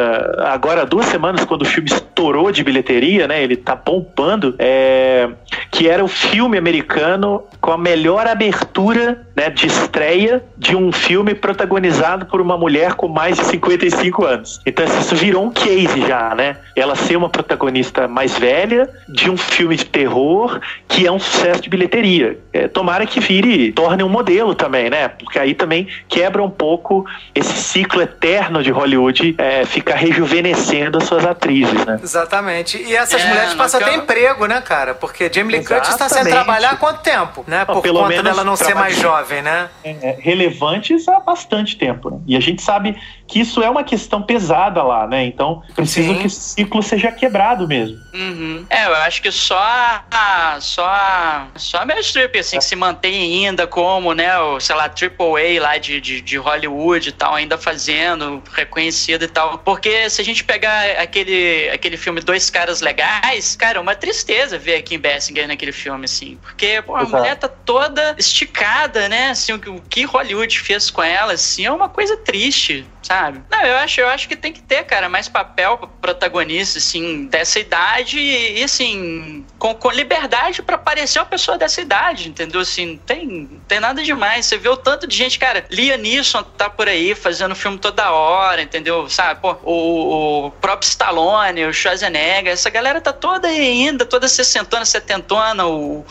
agora 0.45 0.85
duas 0.85 1.07
semanas, 1.07 1.43
quando 1.43 1.63
o 1.63 1.65
filme 1.65 1.89
estourou 1.89 2.51
de 2.51 2.63
bilheteria, 2.63 3.27
né, 3.27 3.41
ele 3.41 3.55
tá 3.55 3.75
pompando, 3.75 4.53
é, 4.59 5.27
que 5.71 5.89
era 5.89 6.05
o 6.05 6.07
filme 6.07 6.55
americano 6.55 7.43
com 7.59 7.71
a 7.71 7.77
melhor 7.79 8.27
abertura, 8.27 9.25
né, 9.35 9.49
de 9.49 9.65
estreia 9.65 10.43
de 10.55 10.75
um 10.75 10.91
filme 10.91 11.33
protagonizado 11.33 12.25
por 12.27 12.39
uma 12.39 12.57
mulher 12.57 12.93
com 12.93 13.07
mais 13.07 13.37
de 13.37 13.43
55 13.45 14.23
anos. 14.23 14.61
Então 14.65 14.85
isso 14.85 15.15
virou 15.15 15.43
um 15.43 15.51
case 15.51 16.01
já, 16.07 16.33
né? 16.33 16.57
Ela 16.75 16.95
ser 16.95 17.17
uma 17.17 17.27
protagonista 17.27 18.07
mais 18.07 18.37
velha 18.37 18.89
de 19.09 19.29
um 19.29 19.35
filme 19.35 19.75
de 19.75 19.85
terror 19.85 20.59
que 20.87 21.05
é 21.05 21.11
um 21.11 21.19
sucesso 21.19 21.61
de 21.61 21.69
bilheteria. 21.69 22.39
É, 22.53 22.67
tomara 22.67 23.05
que 23.05 23.19
vire, 23.19 23.71
torne 23.73 24.03
um 24.03 24.09
modelo 24.09 24.55
também, 24.55 24.89
né? 24.89 25.09
Porque 25.09 25.37
aí 25.37 25.53
também 25.53 25.87
quebra 26.07 26.34
quebra 26.35 26.43
um 26.43 26.49
pouco 26.49 27.05
esse 27.33 27.53
ciclo 27.53 28.01
eterno 28.01 28.61
de 28.61 28.69
Hollywood 28.71 29.35
é, 29.37 29.65
ficar 29.65 29.95
rejuvenescendo 29.95 30.97
as 30.97 31.05
suas 31.05 31.25
atrizes, 31.25 31.85
né? 31.85 31.99
Exatamente. 32.03 32.77
E 32.77 32.95
essas 32.95 33.21
é, 33.21 33.27
mulheres 33.27 33.53
passam 33.53 33.79
a 33.79 33.83
ter 33.83 33.93
emprego, 33.93 34.45
né, 34.45 34.61
cara? 34.61 34.93
Porque 34.93 35.31
Jamie 35.31 35.57
Lee 35.57 35.65
Curtis 35.65 35.89
está 35.89 36.09
sem 36.09 36.23
trabalhar 36.25 36.71
há 36.71 36.75
quanto 36.75 37.01
tempo, 37.01 37.45
né? 37.47 37.63
Por 37.65 37.81
pelo 37.81 37.99
conta 37.99 38.09
menos 38.09 38.23
dela 38.23 38.43
não 38.43 38.55
ser 38.55 38.75
mais 38.75 38.97
jovem, 38.97 39.41
né? 39.41 39.69
É, 39.83 40.17
relevantes 40.19 41.07
há 41.07 41.19
bastante 41.19 41.77
tempo, 41.77 42.09
né? 42.09 42.19
E 42.27 42.35
a 42.35 42.39
gente 42.39 42.61
sabe 42.61 42.99
que 43.27 43.39
isso 43.39 43.61
é 43.63 43.69
uma 43.69 43.83
questão 43.83 44.21
pesada 44.21 44.83
lá, 44.83 45.07
né? 45.07 45.25
Então, 45.25 45.63
preciso 45.75 46.13
Sim. 46.13 46.19
que 46.19 46.27
esse 46.27 46.39
ciclo 46.39 46.83
seja 46.83 47.11
quebrado 47.11 47.67
mesmo. 47.67 47.97
Uhum. 48.13 48.65
É, 48.69 48.85
eu 48.85 48.95
acho 48.97 49.21
que 49.21 49.31
só 49.31 49.57
a, 49.57 50.57
só 50.59 50.85
a, 50.85 51.47
só 51.55 51.79
a 51.79 51.85
Meryl 51.85 52.03
Streep, 52.03 52.35
assim, 52.35 52.57
é. 52.57 52.59
que 52.59 52.65
se 52.65 52.75
mantém 52.75 53.45
ainda 53.45 53.65
como, 53.65 54.13
né, 54.13 54.37
o, 54.39 54.59
sei 54.59 54.75
lá, 54.75 54.89
Triple 54.89 55.57
A 55.57 55.61
lá 55.61 55.77
de, 55.77 55.99
de, 56.01 56.21
de 56.25 56.37
Hollywood 56.37 57.09
e 57.09 57.11
tal, 57.11 57.35
ainda 57.35 57.57
fazendo, 57.57 58.41
reconhecido 58.51 59.23
e 59.23 59.27
tal. 59.27 59.59
Porque 59.59 60.09
se 60.09 60.19
a 60.19 60.25
gente 60.25 60.43
pegar 60.43 60.89
aquele, 60.99 61.69
aquele 61.69 61.95
filme 61.95 62.19
Dois 62.19 62.49
Caras 62.49 62.81
Legais, 62.81 63.55
cara, 63.55 63.77
é 63.77 63.81
uma 63.81 63.95
tristeza 63.95 64.57
ver 64.57 64.77
a 64.77 64.81
Kim 64.81 64.99
Basinger 64.99 65.47
naquele 65.47 65.71
filme, 65.71 66.05
assim. 66.05 66.37
Porque, 66.41 66.81
pô, 66.81 66.95
a 66.95 67.03
Exato. 67.03 67.15
mulher 67.15 67.35
tá 67.35 67.47
toda 67.47 68.15
esticada, 68.17 69.07
né? 69.07 69.29
Assim, 69.29 69.53
o, 69.53 69.81
que 69.87 70.03
Hollywood 70.03 70.59
fez 70.59 70.89
com 70.89 71.03
ela, 71.03 71.33
assim, 71.33 71.65
é 71.65 71.71
uma 71.71 71.87
coisa 71.87 72.17
triste, 72.17 72.85
sabe? 73.03 73.43
Não, 73.51 73.61
eu 73.61 73.77
acho, 73.77 74.01
eu 74.01 74.07
acho 74.07 74.27
que 74.27 74.35
tem 74.35 74.51
que 74.51 74.63
ter, 74.63 74.83
cara, 74.83 75.07
mais 75.07 75.29
papel 75.29 75.77
protagonista, 76.01 76.79
assim, 76.79 77.27
dessa 77.27 77.59
idade 77.59 78.19
e, 78.19 78.63
assim, 78.63 79.45
com, 79.59 79.75
com 79.75 79.91
liberdade 79.91 80.63
para 80.63 80.75
aparecer 80.75 81.19
uma 81.19 81.25
pessoa 81.25 81.57
dessa 81.57 81.81
idade, 81.81 82.29
entendeu? 82.29 82.61
Assim, 82.61 82.99
tem, 83.05 83.61
tem 83.67 83.79
nada 83.79 84.01
demais. 84.01 84.47
Você 84.47 84.57
vê 84.57 84.69
o 84.69 84.77
tanto 84.77 85.05
de 85.05 85.15
gente, 85.15 85.37
cara, 85.37 85.65
Liam 85.69 85.97
Neeson 86.15 86.43
tá 86.43 86.69
por 86.69 86.87
aí 86.87 87.13
fazendo 87.13 87.55
filme 87.55 87.77
toda 87.77 88.11
hora, 88.11 88.61
entendeu? 88.61 89.09
Sabe? 89.09 89.41
Pô, 89.41 89.55
o, 89.63 90.47
o 90.47 90.51
próprio 90.51 90.87
Stallone, 90.87 91.65
o 91.65 91.73
Schwarzenegger, 91.73 92.53
essa 92.53 92.69
galera 92.69 93.01
tá 93.01 93.11
toda 93.11 93.47
aí 93.47 93.59
ainda, 93.59 94.05
toda 94.05 94.27
sessentona, 94.27 94.85
setentona, 94.85 95.65
o, 95.67 96.05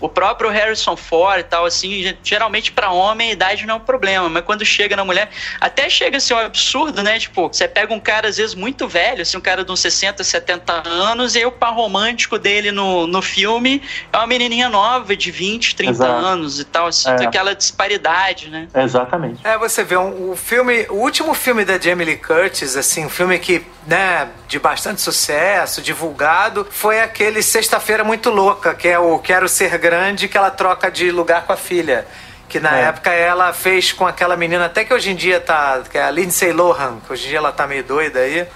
o 0.00 0.08
próprio 0.08 0.50
Harrison 0.50 0.96
Ford 0.96 1.40
e 1.40 1.44
tal, 1.44 1.64
assim, 1.64 2.16
geralmente 2.22 2.72
para 2.72 2.90
homem 2.90 3.30
a 3.30 3.32
idade 3.32 3.66
não 3.66 3.74
é 3.74 3.76
um 3.78 3.80
problema, 3.80 4.28
mas 4.28 4.44
quando 4.44 4.64
chega 4.64 4.96
na 4.96 5.04
mulher, 5.04 5.30
até 5.60 5.88
chega 5.88 6.16
assim 6.16 6.34
um 6.34 6.38
absurdo, 6.38 7.02
né? 7.02 7.18
Tipo, 7.18 7.48
você 7.48 7.68
pega 7.68 7.92
um 7.92 8.00
cara 8.00 8.28
às 8.28 8.36
vezes 8.36 8.54
muito 8.54 8.88
velho, 8.88 9.22
assim, 9.22 9.36
um 9.36 9.40
cara 9.40 9.64
de 9.64 9.70
uns 9.70 9.80
60, 9.80 10.22
70 10.24 10.88
anos, 10.88 11.34
e 11.34 11.38
aí 11.38 11.46
o 11.46 11.52
par 11.52 11.74
romântico 11.74 12.38
dele 12.38 12.72
no, 12.72 13.06
no 13.06 13.22
filme 13.22 13.82
é 14.12 14.16
uma 14.16 14.26
menininha 14.26 14.68
nova 14.68 15.16
de 15.16 15.30
20, 15.30 15.76
30 15.76 15.90
Exato. 15.92 16.12
anos 16.12 16.60
e 16.60 16.64
tal, 16.64 16.86
assim, 16.86 17.10
é. 17.10 17.26
aquela 17.26 17.54
disparidade, 17.54 18.48
né? 18.48 18.68
Exatamente. 18.74 19.43
É, 19.44 19.58
você 19.58 19.84
vê 19.84 19.94
um, 19.94 20.30
o 20.30 20.36
filme, 20.36 20.86
o 20.88 20.94
último 20.94 21.34
filme 21.34 21.66
da 21.66 21.78
Jamie 21.78 22.06
Lee 22.06 22.16
Curtis, 22.16 22.78
assim, 22.78 23.04
um 23.04 23.10
filme 23.10 23.38
que, 23.38 23.62
né, 23.86 24.26
de 24.48 24.58
bastante 24.58 25.02
sucesso, 25.02 25.82
divulgado, 25.82 26.66
foi 26.70 27.02
aquele 27.02 27.42
Sexta-feira 27.42 28.02
Muito 28.02 28.30
Louca, 28.30 28.74
que 28.74 28.88
é 28.88 28.98
o 28.98 29.18
Quero 29.18 29.46
Ser 29.46 29.76
Grande, 29.76 30.28
que 30.28 30.38
ela 30.38 30.50
troca 30.50 30.90
de 30.90 31.10
lugar 31.10 31.44
com 31.44 31.52
a 31.52 31.58
filha. 31.58 32.06
Que 32.48 32.58
na 32.58 32.78
é. 32.78 32.84
época 32.84 33.10
ela 33.10 33.52
fez 33.52 33.92
com 33.92 34.06
aquela 34.06 34.34
menina, 34.34 34.64
até 34.64 34.82
que 34.82 34.94
hoje 34.94 35.10
em 35.10 35.14
dia 35.14 35.38
tá. 35.38 35.82
Que 35.90 35.98
é 35.98 36.04
a 36.04 36.10
Lindsay 36.10 36.52
Lohan, 36.52 37.00
que 37.06 37.12
hoje 37.12 37.26
em 37.26 37.28
dia 37.28 37.38
ela 37.38 37.52
tá 37.52 37.66
meio 37.66 37.84
doida 37.84 38.20
aí. 38.20 38.46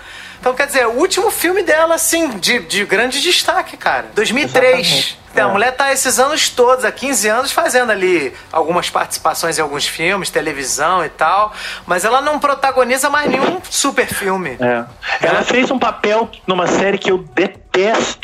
Então, 0.40 0.54
quer 0.54 0.68
dizer, 0.68 0.86
o 0.86 0.92
último 0.92 1.30
filme 1.30 1.62
dela, 1.62 1.96
assim, 1.96 2.30
de, 2.38 2.60
de 2.60 2.84
grande 2.86 3.20
destaque, 3.20 3.76
cara. 3.76 4.06
2003. 4.14 4.78
Exatamente. 4.78 5.18
Tem. 5.38 5.48
A 5.48 5.52
mulher 5.52 5.72
tá 5.72 5.92
esses 5.92 6.18
anos 6.18 6.48
todos, 6.48 6.84
há 6.84 6.92
15 6.92 7.28
anos, 7.28 7.52
fazendo 7.52 7.90
ali 7.90 8.32
algumas 8.52 8.90
participações 8.90 9.58
em 9.58 9.62
alguns 9.62 9.86
filmes, 9.86 10.30
televisão 10.30 11.04
e 11.04 11.08
tal, 11.08 11.52
mas 11.86 12.04
ela 12.04 12.20
não 12.20 12.38
protagoniza 12.38 13.08
mais 13.10 13.30
nenhum 13.30 13.60
super 13.70 14.06
filme. 14.06 14.56
É. 14.60 14.84
Ela 15.20 15.42
fez 15.42 15.70
um 15.70 15.78
papel 15.78 16.30
numa 16.46 16.66
série 16.66 16.98
que 16.98 17.10
eu 17.10 17.18
detesto, 17.18 17.67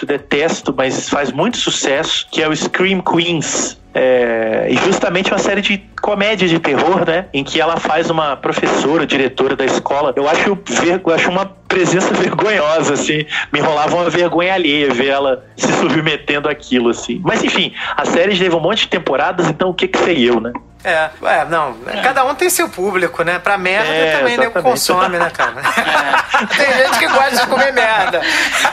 detesto, 0.06 0.74
mas 0.76 1.08
faz 1.08 1.30
muito 1.30 1.56
sucesso, 1.56 2.26
que 2.30 2.42
é 2.42 2.48
o 2.48 2.54
Scream 2.54 3.00
Queens. 3.00 3.78
É, 3.96 4.66
e 4.70 4.76
justamente 4.78 5.30
uma 5.30 5.38
série 5.38 5.60
de 5.60 5.78
comédia 6.02 6.48
de 6.48 6.58
terror, 6.58 7.06
né? 7.06 7.26
Em 7.32 7.44
que 7.44 7.60
ela 7.60 7.76
faz 7.76 8.10
uma 8.10 8.36
professora, 8.36 9.06
diretora 9.06 9.54
da 9.54 9.64
escola. 9.64 10.12
Eu 10.16 10.28
acho, 10.28 10.58
eu 11.06 11.14
acho 11.14 11.30
uma 11.30 11.46
presença 11.68 12.12
vergonhosa, 12.14 12.94
assim. 12.94 13.24
Me 13.52 13.60
rolava 13.60 13.94
uma 13.94 14.10
vergonha 14.10 14.54
alheia 14.54 14.92
ver 14.92 15.06
ela 15.06 15.44
se 15.56 15.72
submetendo 15.74 16.48
àquilo, 16.48 16.90
assim. 16.90 17.20
Mas 17.22 17.44
enfim, 17.44 17.72
a 17.96 18.04
série 18.04 18.34
leva 18.34 18.56
um 18.56 18.60
monte 18.60 18.80
de 18.80 18.88
temporadas, 18.88 19.48
então 19.48 19.70
o 19.70 19.74
que 19.74 19.86
que 19.86 19.98
sei 19.98 20.28
eu, 20.28 20.40
né? 20.40 20.52
É, 20.84 21.10
é, 21.22 21.44
não. 21.46 21.78
É. 21.86 22.02
Cada 22.02 22.24
um 22.24 22.34
tem 22.34 22.50
seu 22.50 22.68
público, 22.68 23.22
né? 23.22 23.38
Pra 23.38 23.56
merda 23.56 23.88
é, 23.88 24.18
também 24.18 24.36
nego 24.36 24.62
consome, 24.62 25.16
né, 25.18 25.30
cara? 25.30 25.62
É. 25.62 26.46
tem 26.54 26.84
gente 26.84 26.98
que 26.98 27.08
gosta 27.08 27.36
de 27.36 27.46
comer 27.46 27.72
merda. 27.72 28.20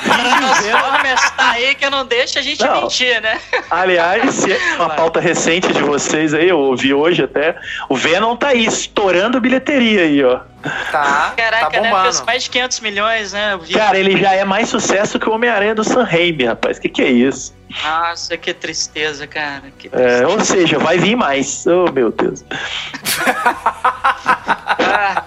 Transformers 0.04 1.32
tá 1.32 1.52
aí 1.52 1.74
que 1.74 1.90
não 1.90 2.06
deixa 2.06 2.40
a 2.40 2.42
gente 2.42 2.62
não. 2.62 2.82
mentir, 2.82 3.22
né? 3.22 3.40
Aliás, 3.70 4.44
uma 4.76 4.90
pauta 4.90 5.22
recente 5.22 5.72
de 5.72 5.82
vocês 5.82 6.34
aí, 6.34 6.50
eu 6.50 6.60
ouvi 6.60 6.94
hoje 6.94 7.24
até, 7.24 7.56
o 7.88 7.96
Venom 7.96 8.36
tá 8.36 8.50
aí, 8.50 8.66
estourando 8.66 9.40
bilheteria 9.40 10.02
aí, 10.02 10.24
ó. 10.24 10.51
Tá. 10.92 11.34
Caraca, 11.36 11.70
tá 11.72 11.82
né? 11.82 12.02
Fez 12.04 12.22
mais 12.22 12.44
de 12.44 12.50
500 12.50 12.80
milhões, 12.82 13.34
né? 13.34 13.60
Cara, 13.74 13.98
ele 13.98 14.18
já 14.18 14.34
é 14.34 14.46
mais 14.46 14.70
sucesso 14.70 15.20
que 15.20 15.28
o 15.28 15.34
Homem-Aranha 15.34 15.74
do 15.74 15.84
Sam 15.84 16.04
Raimi, 16.04 16.46
rapaz. 16.46 16.78
Que 16.78 16.88
que 16.88 17.02
é 17.02 17.10
isso? 17.10 17.54
Nossa, 17.84 18.38
que 18.38 18.54
tristeza, 18.54 19.26
cara. 19.26 19.72
Que 19.78 19.90
tristeza. 19.90 20.24
É, 20.24 20.28
ou 20.28 20.40
seja, 20.42 20.78
vai 20.78 20.98
vir 20.98 21.16
mais. 21.16 21.66
Oh, 21.66 21.92
meu 21.92 22.12
Deus. 22.12 22.44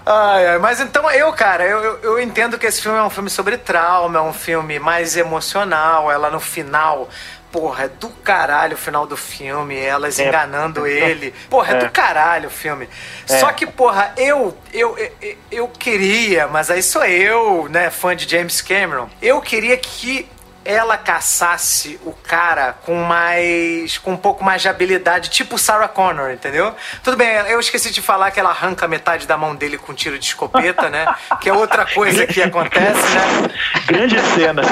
ai, 0.06 0.46
ai, 0.46 0.58
mas 0.58 0.80
então 0.80 1.10
eu, 1.10 1.32
cara, 1.32 1.64
eu, 1.64 1.82
eu, 1.82 1.98
eu, 2.02 2.20
entendo 2.20 2.58
que 2.58 2.66
esse 2.66 2.82
filme 2.82 2.98
é 2.98 3.02
um 3.02 3.10
filme 3.10 3.30
sobre 3.30 3.56
trauma, 3.56 4.18
é 4.18 4.22
um 4.22 4.32
filme 4.32 4.78
mais 4.78 5.16
emocional. 5.16 6.12
Ela 6.12 6.30
no 6.30 6.40
final 6.40 7.08
porra, 7.54 7.84
é 7.84 7.88
do 7.88 8.08
caralho 8.08 8.74
o 8.74 8.76
final 8.76 9.06
do 9.06 9.16
filme, 9.16 9.78
elas 9.78 10.18
é. 10.18 10.26
enganando 10.26 10.88
ele. 10.88 11.32
Porra, 11.48 11.74
é, 11.74 11.76
é, 11.76 11.78
do 11.84 11.90
caralho 11.92 12.48
o 12.48 12.50
filme. 12.50 12.88
É. 13.28 13.38
Só 13.38 13.52
que, 13.52 13.64
porra, 13.64 14.12
eu, 14.16 14.58
eu, 14.72 14.98
eu, 14.98 15.36
eu 15.52 15.68
queria, 15.68 16.48
mas 16.48 16.68
aí 16.68 16.82
sou 16.82 17.04
eu, 17.04 17.68
né, 17.70 17.90
fã 17.90 18.16
de 18.16 18.28
James 18.28 18.60
Cameron, 18.60 19.08
eu 19.22 19.40
queria 19.40 19.76
que 19.76 20.28
ela 20.64 20.96
caçasse 20.96 22.00
o 22.04 22.12
cara 22.12 22.72
com 22.72 22.96
mais. 23.04 23.98
com 23.98 24.12
um 24.12 24.16
pouco 24.16 24.42
mais 24.42 24.62
de 24.62 24.68
habilidade, 24.68 25.28
tipo 25.28 25.56
Sarah 25.56 25.86
Connor, 25.86 26.30
entendeu? 26.30 26.74
Tudo 27.04 27.16
bem, 27.16 27.28
eu 27.28 27.60
esqueci 27.60 27.92
de 27.92 28.00
falar 28.02 28.32
que 28.32 28.40
ela 28.40 28.50
arranca 28.50 28.88
metade 28.88 29.28
da 29.28 29.36
mão 29.36 29.54
dele 29.54 29.78
com 29.78 29.92
um 29.92 29.94
tiro 29.94 30.18
de 30.18 30.24
escopeta, 30.24 30.88
né? 30.90 31.14
Que 31.40 31.50
é 31.50 31.52
outra 31.52 31.84
coisa 31.86 32.26
que 32.26 32.40
acontece, 32.42 33.14
né? 33.14 33.48
Grande 33.86 34.20
cena. 34.34 34.62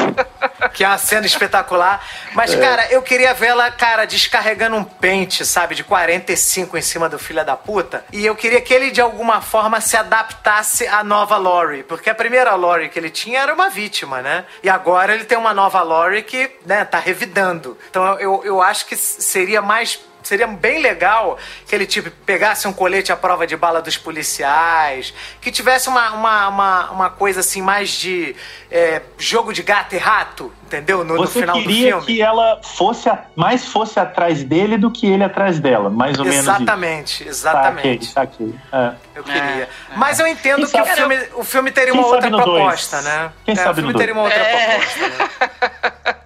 Que 0.72 0.84
é 0.84 0.88
uma 0.88 0.98
cena 0.98 1.26
espetacular. 1.26 2.04
Mas, 2.34 2.52
é. 2.54 2.58
cara, 2.58 2.86
eu 2.90 3.02
queria 3.02 3.34
ver 3.34 3.48
ela, 3.48 3.70
cara, 3.70 4.06
descarregando 4.06 4.76
um 4.76 4.84
pente, 4.84 5.44
sabe, 5.44 5.74
de 5.74 5.84
45 5.84 6.76
em 6.76 6.82
cima 6.82 7.08
do 7.08 7.18
filho 7.18 7.44
da 7.44 7.56
puta. 7.56 8.04
E 8.12 8.24
eu 8.24 8.34
queria 8.34 8.60
que 8.60 8.72
ele, 8.72 8.90
de 8.90 9.00
alguma 9.00 9.40
forma, 9.40 9.80
se 9.80 9.96
adaptasse 9.96 10.86
à 10.86 11.02
nova 11.02 11.36
Lori. 11.36 11.82
Porque 11.82 12.10
a 12.10 12.14
primeira 12.14 12.54
Lori 12.54 12.88
que 12.88 12.98
ele 12.98 13.10
tinha 13.10 13.40
era 13.40 13.52
uma 13.52 13.68
vítima, 13.68 14.22
né? 14.22 14.44
E 14.62 14.68
agora 14.68 15.14
ele 15.14 15.24
tem 15.24 15.36
uma 15.36 15.54
nova 15.54 15.82
Laurie 15.82 16.22
que, 16.22 16.50
né, 16.64 16.84
tá 16.84 16.98
revidando. 16.98 17.76
Então 17.90 18.18
eu, 18.18 18.42
eu 18.44 18.62
acho 18.62 18.86
que 18.86 18.96
seria 18.96 19.60
mais 19.60 20.00
seria 20.22 20.46
bem 20.46 20.80
legal 20.80 21.38
que 21.66 21.74
ele 21.74 21.86
tipo 21.86 22.10
pegasse 22.24 22.66
um 22.66 22.72
colete 22.72 23.12
à 23.12 23.16
prova 23.16 23.46
de 23.46 23.56
bala 23.56 23.80
dos 23.82 23.96
policiais, 23.96 25.12
que 25.40 25.50
tivesse 25.50 25.88
uma, 25.88 26.10
uma, 26.12 26.48
uma, 26.48 26.90
uma 26.90 27.10
coisa 27.10 27.40
assim 27.40 27.62
mais 27.62 27.90
de 27.90 28.34
é, 28.70 29.02
jogo 29.18 29.52
de 29.52 29.62
gato 29.62 29.94
e 29.94 29.98
rato, 29.98 30.52
entendeu? 30.64 31.04
No, 31.04 31.16
Você 31.16 31.40
no 31.40 31.46
final 31.46 31.56
queria 31.56 31.96
do 31.96 32.02
filme. 32.02 32.06
que 32.06 32.22
ela 32.22 32.60
fosse 32.62 33.08
a, 33.08 33.24
mais 33.36 33.66
fosse 33.66 33.98
atrás 33.98 34.42
dele 34.42 34.78
do 34.78 34.90
que 34.90 35.06
ele 35.06 35.24
atrás 35.24 35.60
dela, 35.60 35.90
mais 35.90 36.18
ou 36.18 36.26
exatamente, 36.26 37.22
menos. 37.22 37.38
Exatamente, 37.38 38.04
aqui, 38.04 38.14
tá 38.14 38.22
aqui. 38.22 38.54
É. 38.72 38.92
Eu 39.14 39.24
queria. 39.24 39.40
É, 39.40 39.68
Mas 39.96 40.18
eu 40.18 40.26
entendo 40.26 40.66
que 40.66 40.80
o 40.80 40.86
filme, 40.86 41.18
o 41.34 41.44
filme 41.44 41.70
teria 41.70 41.92
uma 41.92 42.06
outra 42.06 42.30
proposta, 42.30 42.96
dois? 42.96 43.04
né? 43.04 43.32
Quem 43.44 43.52
é, 43.52 43.56
sabe 43.56 43.70
o 43.70 43.74
filme 43.74 43.94
teria 43.94 44.14
uma 44.14 44.22
outra 44.22 44.38
é. 44.38 44.78
proposta, 44.78 45.08
né? 45.08 46.14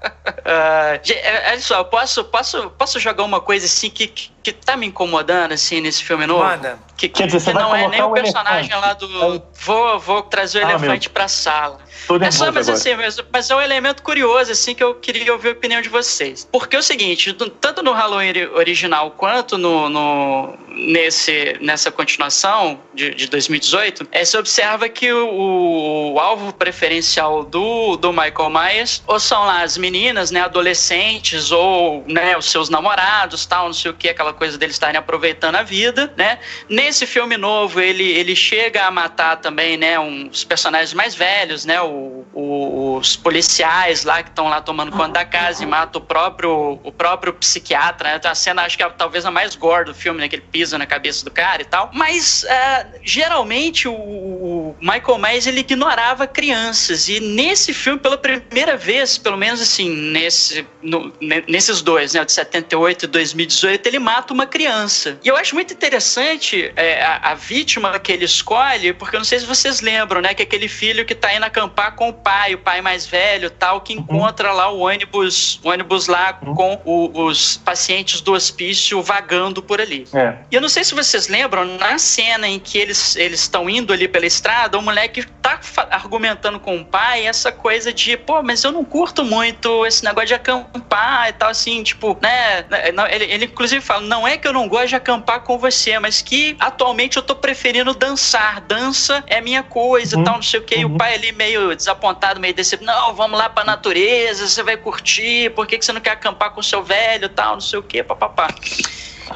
Uh, 0.47 1.51
olha 1.51 1.60
só, 1.60 1.82
posso, 1.82 2.23
posso, 2.23 2.70
posso 2.70 3.01
jogar 3.01 3.24
uma 3.24 3.40
coisa 3.40 3.66
assim 3.66 3.90
que, 3.90 4.06
que, 4.06 4.31
que 4.44 4.52
tá 4.52 4.77
me 4.77 4.86
incomodando 4.86 5.51
assim 5.51 5.81
nesse 5.81 6.05
filme 6.05 6.24
novo? 6.24 6.44
Manda. 6.44 6.78
Que, 6.97 7.09
que, 7.09 7.27
dizer, 7.27 7.51
que 7.51 7.59
não 7.59 7.74
é 7.74 7.89
nem 7.89 8.01
o 8.01 8.12
personagem 8.12 8.70
elefante. 8.70 8.86
lá 8.86 8.94
do. 8.94 9.43
Vou, 9.59 9.98
vou 9.98 10.23
trazer 10.23 10.62
o 10.62 10.66
ah, 10.66 10.70
elefante 10.70 11.09
meu. 11.09 11.14
pra 11.14 11.27
sala. 11.27 11.81
Tudo 12.07 12.24
é 12.24 12.31
só, 12.31 12.53
mas 12.53 12.69
assim, 12.69 12.95
mas, 12.95 13.19
mas, 13.33 13.51
é 13.51 13.57
um 13.57 13.61
elemento 13.61 14.03
curioso, 14.03 14.53
assim, 14.53 14.74
que 14.74 14.83
eu 14.83 14.95
queria 14.95 15.33
ouvir 15.33 15.49
a 15.49 15.53
opinião 15.53 15.83
de 15.83 15.89
vocês. 15.89 16.49
Porque 16.51 16.77
é 16.77 16.78
o 16.78 16.83
seguinte, 16.83 17.33
tanto 17.61 17.83
no 17.83 17.93
Halloween 17.93 18.33
original 18.55 19.11
quanto 19.11 19.59
no, 19.59 19.89
no 19.89 20.57
nesse, 20.77 21.57
nessa 21.61 21.91
continuação 21.91 22.78
de, 22.95 23.15
de 23.15 23.27
2018, 23.28 24.09
é, 24.12 24.24
se 24.24 24.37
observa 24.37 24.89
que 24.89 25.11
o, 25.11 26.12
o, 26.15 26.20
alvo 26.20 26.53
preferencial 26.53 27.45
do, 27.45 27.97
do 27.97 28.12
Michael 28.12 28.51
Myers 28.51 29.03
ou 29.07 29.19
são 29.19 29.45
lá 29.45 29.62
as 29.62 29.78
meninas, 29.78 30.31
né, 30.31 30.41
adolescentes, 30.41 31.51
ou 31.51 32.05
né, 32.07 32.37
os 32.37 32.51
seus 32.51 32.69
namorados, 32.69 33.47
tal, 33.47 33.66
não 33.66 33.73
sei 33.73 33.91
o 33.91 33.95
que, 33.95 34.09
aquela 34.09 34.33
coisa 34.33 34.59
deles 34.59 34.77
estarem 34.77 34.99
aproveitando 34.99 35.57
a 35.57 35.62
vida, 35.62 36.12
né? 36.16 36.39
Nesse 36.69 37.07
filme 37.07 37.37
novo, 37.37 37.81
ele, 37.81 38.05
ele 38.05 38.37
chega 38.37 38.85
a 38.85 38.91
matar 38.91 39.37
também, 39.37 39.77
né, 39.77 39.99
uns 39.99 40.45
personagens 40.45 40.93
mais 40.93 41.15
velhos, 41.15 41.65
né, 41.65 41.81
o, 41.81 41.95
o, 42.32 42.97
os 42.97 43.16
policiais 43.16 44.05
lá 44.05 44.23
que 44.23 44.31
estão 44.31 44.48
lá 44.48 44.60
tomando 44.60 44.93
conta 44.93 45.12
da 45.20 45.24
casa 45.24 45.62
e 45.62 45.66
mata 45.66 45.98
o 45.98 46.01
próprio, 46.01 46.81
o 46.82 46.93
próprio 46.93 47.32
psiquiatra, 47.35 48.12
né? 48.12 48.18
Tem 48.18 48.28
uma 48.28 48.35
cena, 48.35 48.62
acho 48.62 48.77
que 48.77 48.82
é 48.82 48.89
talvez 48.90 49.24
a 49.24 49.31
mais 49.31 49.55
gore 49.55 49.86
do 49.86 49.94
filme, 49.94 50.20
né, 50.20 50.28
que 50.28 50.36
ele 50.36 50.44
pisa 50.51 50.78
na 50.78 50.86
cabeça 50.86 51.24
do 51.24 51.31
cara 51.31 51.62
e 51.62 51.64
tal. 51.64 51.90
Mas, 51.93 52.44
uh, 52.44 52.98
geralmente, 53.02 53.89
o, 53.89 53.94
o 53.94 54.77
Michael 54.81 55.18
Myers, 55.18 55.47
ele 55.47 55.60
ignorava 55.60 56.27
crianças 56.27 57.09
e 57.09 57.20
nesse 57.20 57.73
filme, 57.73 57.98
pela 57.98 58.18
primeira 58.18 58.77
vez, 58.77 59.18
pelo 59.18 59.36
menos 59.36 59.60
assim, 59.60 59.89
nesse, 59.89 60.66
no, 60.82 61.12
nesses 61.48 61.82
dois, 61.82 62.14
né, 62.14 62.24
de 62.24 62.32
78 62.32 63.05
e 63.05 63.09
2018, 63.09 63.86
ele 63.86 63.98
mata 63.98 64.32
uma 64.32 64.47
criança. 64.47 65.18
E 65.23 65.28
eu 65.28 65.36
acho 65.36 65.55
muito 65.55 65.73
interessante 65.73 66.73
é, 66.77 67.02
a, 67.02 67.32
a 67.32 67.35
vítima 67.35 67.98
que 67.98 68.12
ele 68.12 68.24
escolhe, 68.24 68.93
porque 68.93 69.16
eu 69.16 69.20
não 69.20 69.24
sei 69.24 69.40
se 69.40 69.47
vocês 69.47 69.81
lembram, 69.81 70.20
né, 70.20 70.35
que 70.35 70.43
é 70.43 70.44
aquele 70.47 70.68
filho 70.68 71.05
que 71.05 71.14
tá 71.14 71.35
indo 71.35 71.44
acampar 71.44 71.86
com 71.91 72.09
o 72.09 72.13
pai, 72.13 72.55
o 72.55 72.59
pai 72.59 72.81
mais 72.81 73.07
velho 73.07 73.51
tal, 73.51 73.81
que 73.81 73.93
encontra 73.93 74.53
lá 74.53 74.71
o 74.71 74.81
ônibus, 74.81 75.61
o 75.63 75.69
ônibus 75.69 76.07
lá 76.07 76.39
uhum. 76.43 76.55
com 76.55 76.81
o, 76.85 77.27
os 77.27 77.57
pacientes 77.57 78.21
do 78.21 78.33
hospício 78.33 79.03
vagando 79.03 79.63
por 79.63 79.81
ali. 79.81 80.07
É. 80.13 80.37
E 80.51 80.55
eu 80.55 80.61
não 80.61 80.69
sei 80.69 80.85
se 80.85 80.95
vocês 80.95 81.29
lembram, 81.29 81.65
na 81.65 81.99
cena 81.99 82.49
em 82.49 82.59
que 82.59 82.79
eles 82.79 83.17
estão 83.17 83.69
indo 83.69 83.93
ali 83.93 84.09
pela 84.09 84.27
estrada, 84.27 84.79
o 84.79 84.83
moleque 84.83 85.25
tá 85.43 85.61
argumentando 85.91 86.59
com 86.59 86.77
o 86.79 86.85
pai 86.85 87.27
essa 87.27 87.53
coisa 87.53 87.93
de, 87.93 88.17
pô, 88.17 88.43
mas 88.43 88.65
eu 88.65 88.73
não 88.73 88.85
curto 88.85 89.25
muito 89.25 89.87
esse 89.87 90.05
negócio 90.05 90.29
de 90.29 90.35
acampar 90.35 91.29
e 91.29 91.33
tal, 91.33 91.51
assim, 91.51 91.83
tipo, 91.83 92.17
né? 92.21 92.65
Ele, 93.11 93.25
ele 93.25 93.45
inclusive 93.47 93.81
fala, 93.81 94.03
não 94.03 94.27
é 94.27 94.37
que 94.37 94.47
eu 94.47 94.53
não 94.53 94.69
gosto 94.69 94.89
de 94.89 94.97
acampar 94.97 95.41
com 95.41 95.59
você, 95.59 95.99
mas 95.99 96.23
que 96.23 96.57
atualmente 96.59 97.17
eu 97.17 97.23
tô 97.23 97.35
preferindo 97.35 97.95
dançar. 97.95 98.61
Dança 98.61 99.23
é 99.27 99.41
minha 99.41 99.63
coisa, 99.63 100.17
uhum. 100.17 100.25
tal, 100.25 100.35
não 100.37 100.43
sei 100.43 100.61
o 100.61 100.63
que. 100.63 100.75
Uhum. 100.77 100.81
E 100.81 100.85
o 100.85 100.89
uhum. 100.89 100.97
pai 100.97 101.15
ali 101.15 101.33
meio 101.33 101.76
desapontado, 101.77 102.40
meio 102.40 102.55
decepcionado. 102.55 103.01
Não, 103.01 103.15
vamos 103.15 103.39
lá 103.39 103.48
pra 103.48 103.65
natureza, 103.65 104.48
você 104.48 104.62
vai 104.62 104.77
curtir, 104.77 105.51
por 105.51 105.66
que, 105.66 105.78
que 105.78 105.85
você 105.85 105.93
não 105.93 106.01
quer 106.01 106.11
acampar 106.11 106.51
com 106.51 106.61
o 106.61 106.65
seu 106.65 106.82
velho, 106.82 107.28
tal, 107.28 107.55
não 107.55 107.61
sei 107.61 107.78
o 107.78 107.82
que, 107.82 108.03
papapá. 108.03 108.48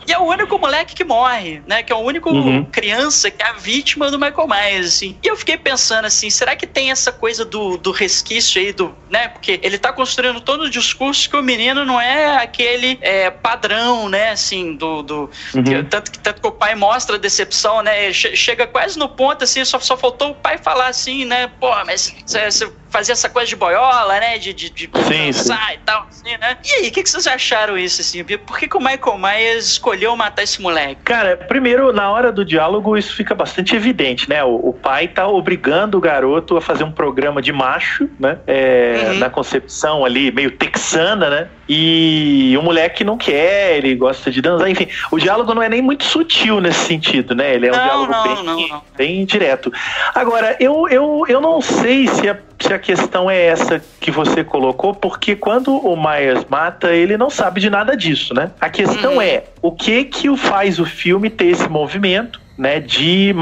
E 0.06 0.12
é 0.12 0.18
o 0.18 0.22
único 0.22 0.58
moleque 0.58 0.94
que 0.94 1.04
morre, 1.04 1.62
né? 1.66 1.82
Que 1.82 1.92
é 1.92 1.96
o 1.96 2.00
único 2.00 2.30
uhum. 2.30 2.64
criança 2.64 3.30
que 3.30 3.42
é 3.42 3.46
a 3.46 3.52
vítima 3.52 4.10
do 4.10 4.18
Michael 4.18 4.48
Myers, 4.48 4.86
assim. 4.86 5.16
E 5.22 5.26
eu 5.26 5.36
fiquei 5.36 5.56
pensando 5.56 6.04
assim, 6.04 6.30
será 6.30 6.56
que 6.56 6.66
tem 6.66 6.90
essa 6.90 7.12
coisa 7.12 7.44
do, 7.44 7.76
do 7.76 7.90
resquício 7.90 8.60
aí, 8.60 8.72
do, 8.72 8.94
né? 9.08 9.28
Porque 9.28 9.60
ele 9.62 9.78
tá 9.78 9.92
construindo 9.92 10.40
todo 10.40 10.62
o 10.62 10.70
discurso 10.70 11.28
que 11.28 11.36
o 11.36 11.42
menino 11.42 11.84
não 11.84 12.00
é 12.00 12.36
aquele 12.36 12.98
é, 13.00 13.30
padrão, 13.30 14.08
né? 14.08 14.30
Assim, 14.30 14.74
do... 14.74 15.02
do 15.02 15.30
uhum. 15.54 15.62
que, 15.62 15.82
tanto, 15.84 16.10
que, 16.10 16.18
tanto 16.18 16.40
que 16.40 16.48
o 16.48 16.52
pai 16.52 16.74
mostra 16.74 17.16
a 17.16 17.18
decepção, 17.18 17.82
né? 17.82 18.12
Chega 18.12 18.66
quase 18.66 18.98
no 18.98 19.08
ponto, 19.08 19.44
assim, 19.44 19.64
só, 19.64 19.78
só 19.78 19.96
faltou 19.96 20.30
o 20.30 20.34
pai 20.34 20.58
falar 20.58 20.88
assim, 20.88 21.24
né? 21.24 21.50
Pô, 21.58 21.70
mas 21.84 22.14
você 22.24 22.70
fazer 22.90 23.12
essa 23.12 23.28
coisa 23.28 23.48
de 23.48 23.56
boiola, 23.56 24.18
né? 24.20 24.38
De, 24.38 24.52
de, 24.52 24.68
de 24.68 24.90
sim, 25.04 25.26
dançar 25.26 25.68
sim. 25.68 25.74
e 25.74 25.78
tal, 25.78 26.06
assim, 26.08 26.36
né? 26.36 26.58
E 26.64 26.72
aí, 26.74 26.88
o 26.88 26.92
que, 26.92 27.02
que 27.02 27.10
vocês 27.10 27.26
acharam 27.26 27.78
isso, 27.78 28.00
assim? 28.00 28.22
Por 28.24 28.58
que, 28.58 28.68
que 28.68 28.76
o 28.76 28.80
Michael 28.80 29.18
Myers 29.18 29.66
escolheu 29.66 30.14
matar 30.16 30.42
esse 30.42 30.60
moleque? 30.60 31.00
Cara, 31.04 31.36
primeiro, 31.36 31.92
na 31.92 32.10
hora 32.10 32.32
do 32.32 32.44
diálogo, 32.44 32.96
isso 32.96 33.14
fica 33.14 33.34
bastante 33.34 33.74
evidente, 33.74 34.28
né? 34.28 34.42
O, 34.44 34.70
o 34.70 34.72
pai 34.72 35.08
tá 35.08 35.26
obrigando 35.26 35.96
o 35.96 36.00
garoto 36.00 36.56
a 36.56 36.60
fazer 36.60 36.84
um 36.84 36.92
programa 36.92 37.40
de 37.40 37.52
macho, 37.52 38.08
né? 38.18 38.38
É, 38.46 39.10
uhum. 39.12 39.18
Na 39.18 39.30
concepção 39.30 40.04
ali, 40.04 40.32
meio 40.32 40.50
texana, 40.50 41.30
né? 41.30 41.48
E 41.68 42.56
o 42.58 42.62
moleque 42.62 43.04
não 43.04 43.16
quer, 43.16 43.76
ele 43.76 43.94
gosta 43.94 44.30
de 44.30 44.42
dançar, 44.42 44.68
enfim. 44.68 44.88
O 45.10 45.18
diálogo 45.18 45.54
não 45.54 45.62
é 45.62 45.68
nem 45.68 45.80
muito 45.80 46.04
sutil 46.04 46.60
nesse 46.60 46.80
sentido, 46.86 47.34
né? 47.34 47.54
Ele 47.54 47.68
é 47.68 47.72
um 47.72 47.76
não, 47.76 47.84
diálogo 47.84 48.12
não, 48.12 48.22
bem, 48.22 48.68
não, 48.68 48.82
bem 48.96 49.24
direto. 49.24 49.72
Agora, 50.14 50.56
eu, 50.58 50.88
eu, 50.88 51.24
eu 51.28 51.40
não 51.40 51.60
sei 51.60 52.08
se 52.08 52.28
a, 52.28 52.36
se 52.60 52.72
a 52.72 52.78
questão 52.78 53.30
é 53.30 53.46
essa 53.46 53.82
que 54.00 54.10
você 54.10 54.44
colocou, 54.44 54.94
porque 54.94 55.34
quando 55.34 55.74
o 55.74 55.96
Myers 55.96 56.44
mata, 56.48 56.92
ele 56.92 57.16
não 57.16 57.30
sabe 57.30 57.60
de 57.60 57.70
nada 57.70 57.96
disso, 57.96 58.34
né? 58.34 58.50
A 58.60 58.68
questão 58.68 59.14
uhum. 59.14 59.22
é 59.22 59.44
o 59.62 59.72
que 59.72 60.04
que 60.04 60.34
faz 60.36 60.78
o 60.78 60.84
filme 60.84 61.30
ter 61.30 61.46
esse 61.46 61.68
movimento 61.68 62.40
né, 62.60 62.78
de, 62.78 63.34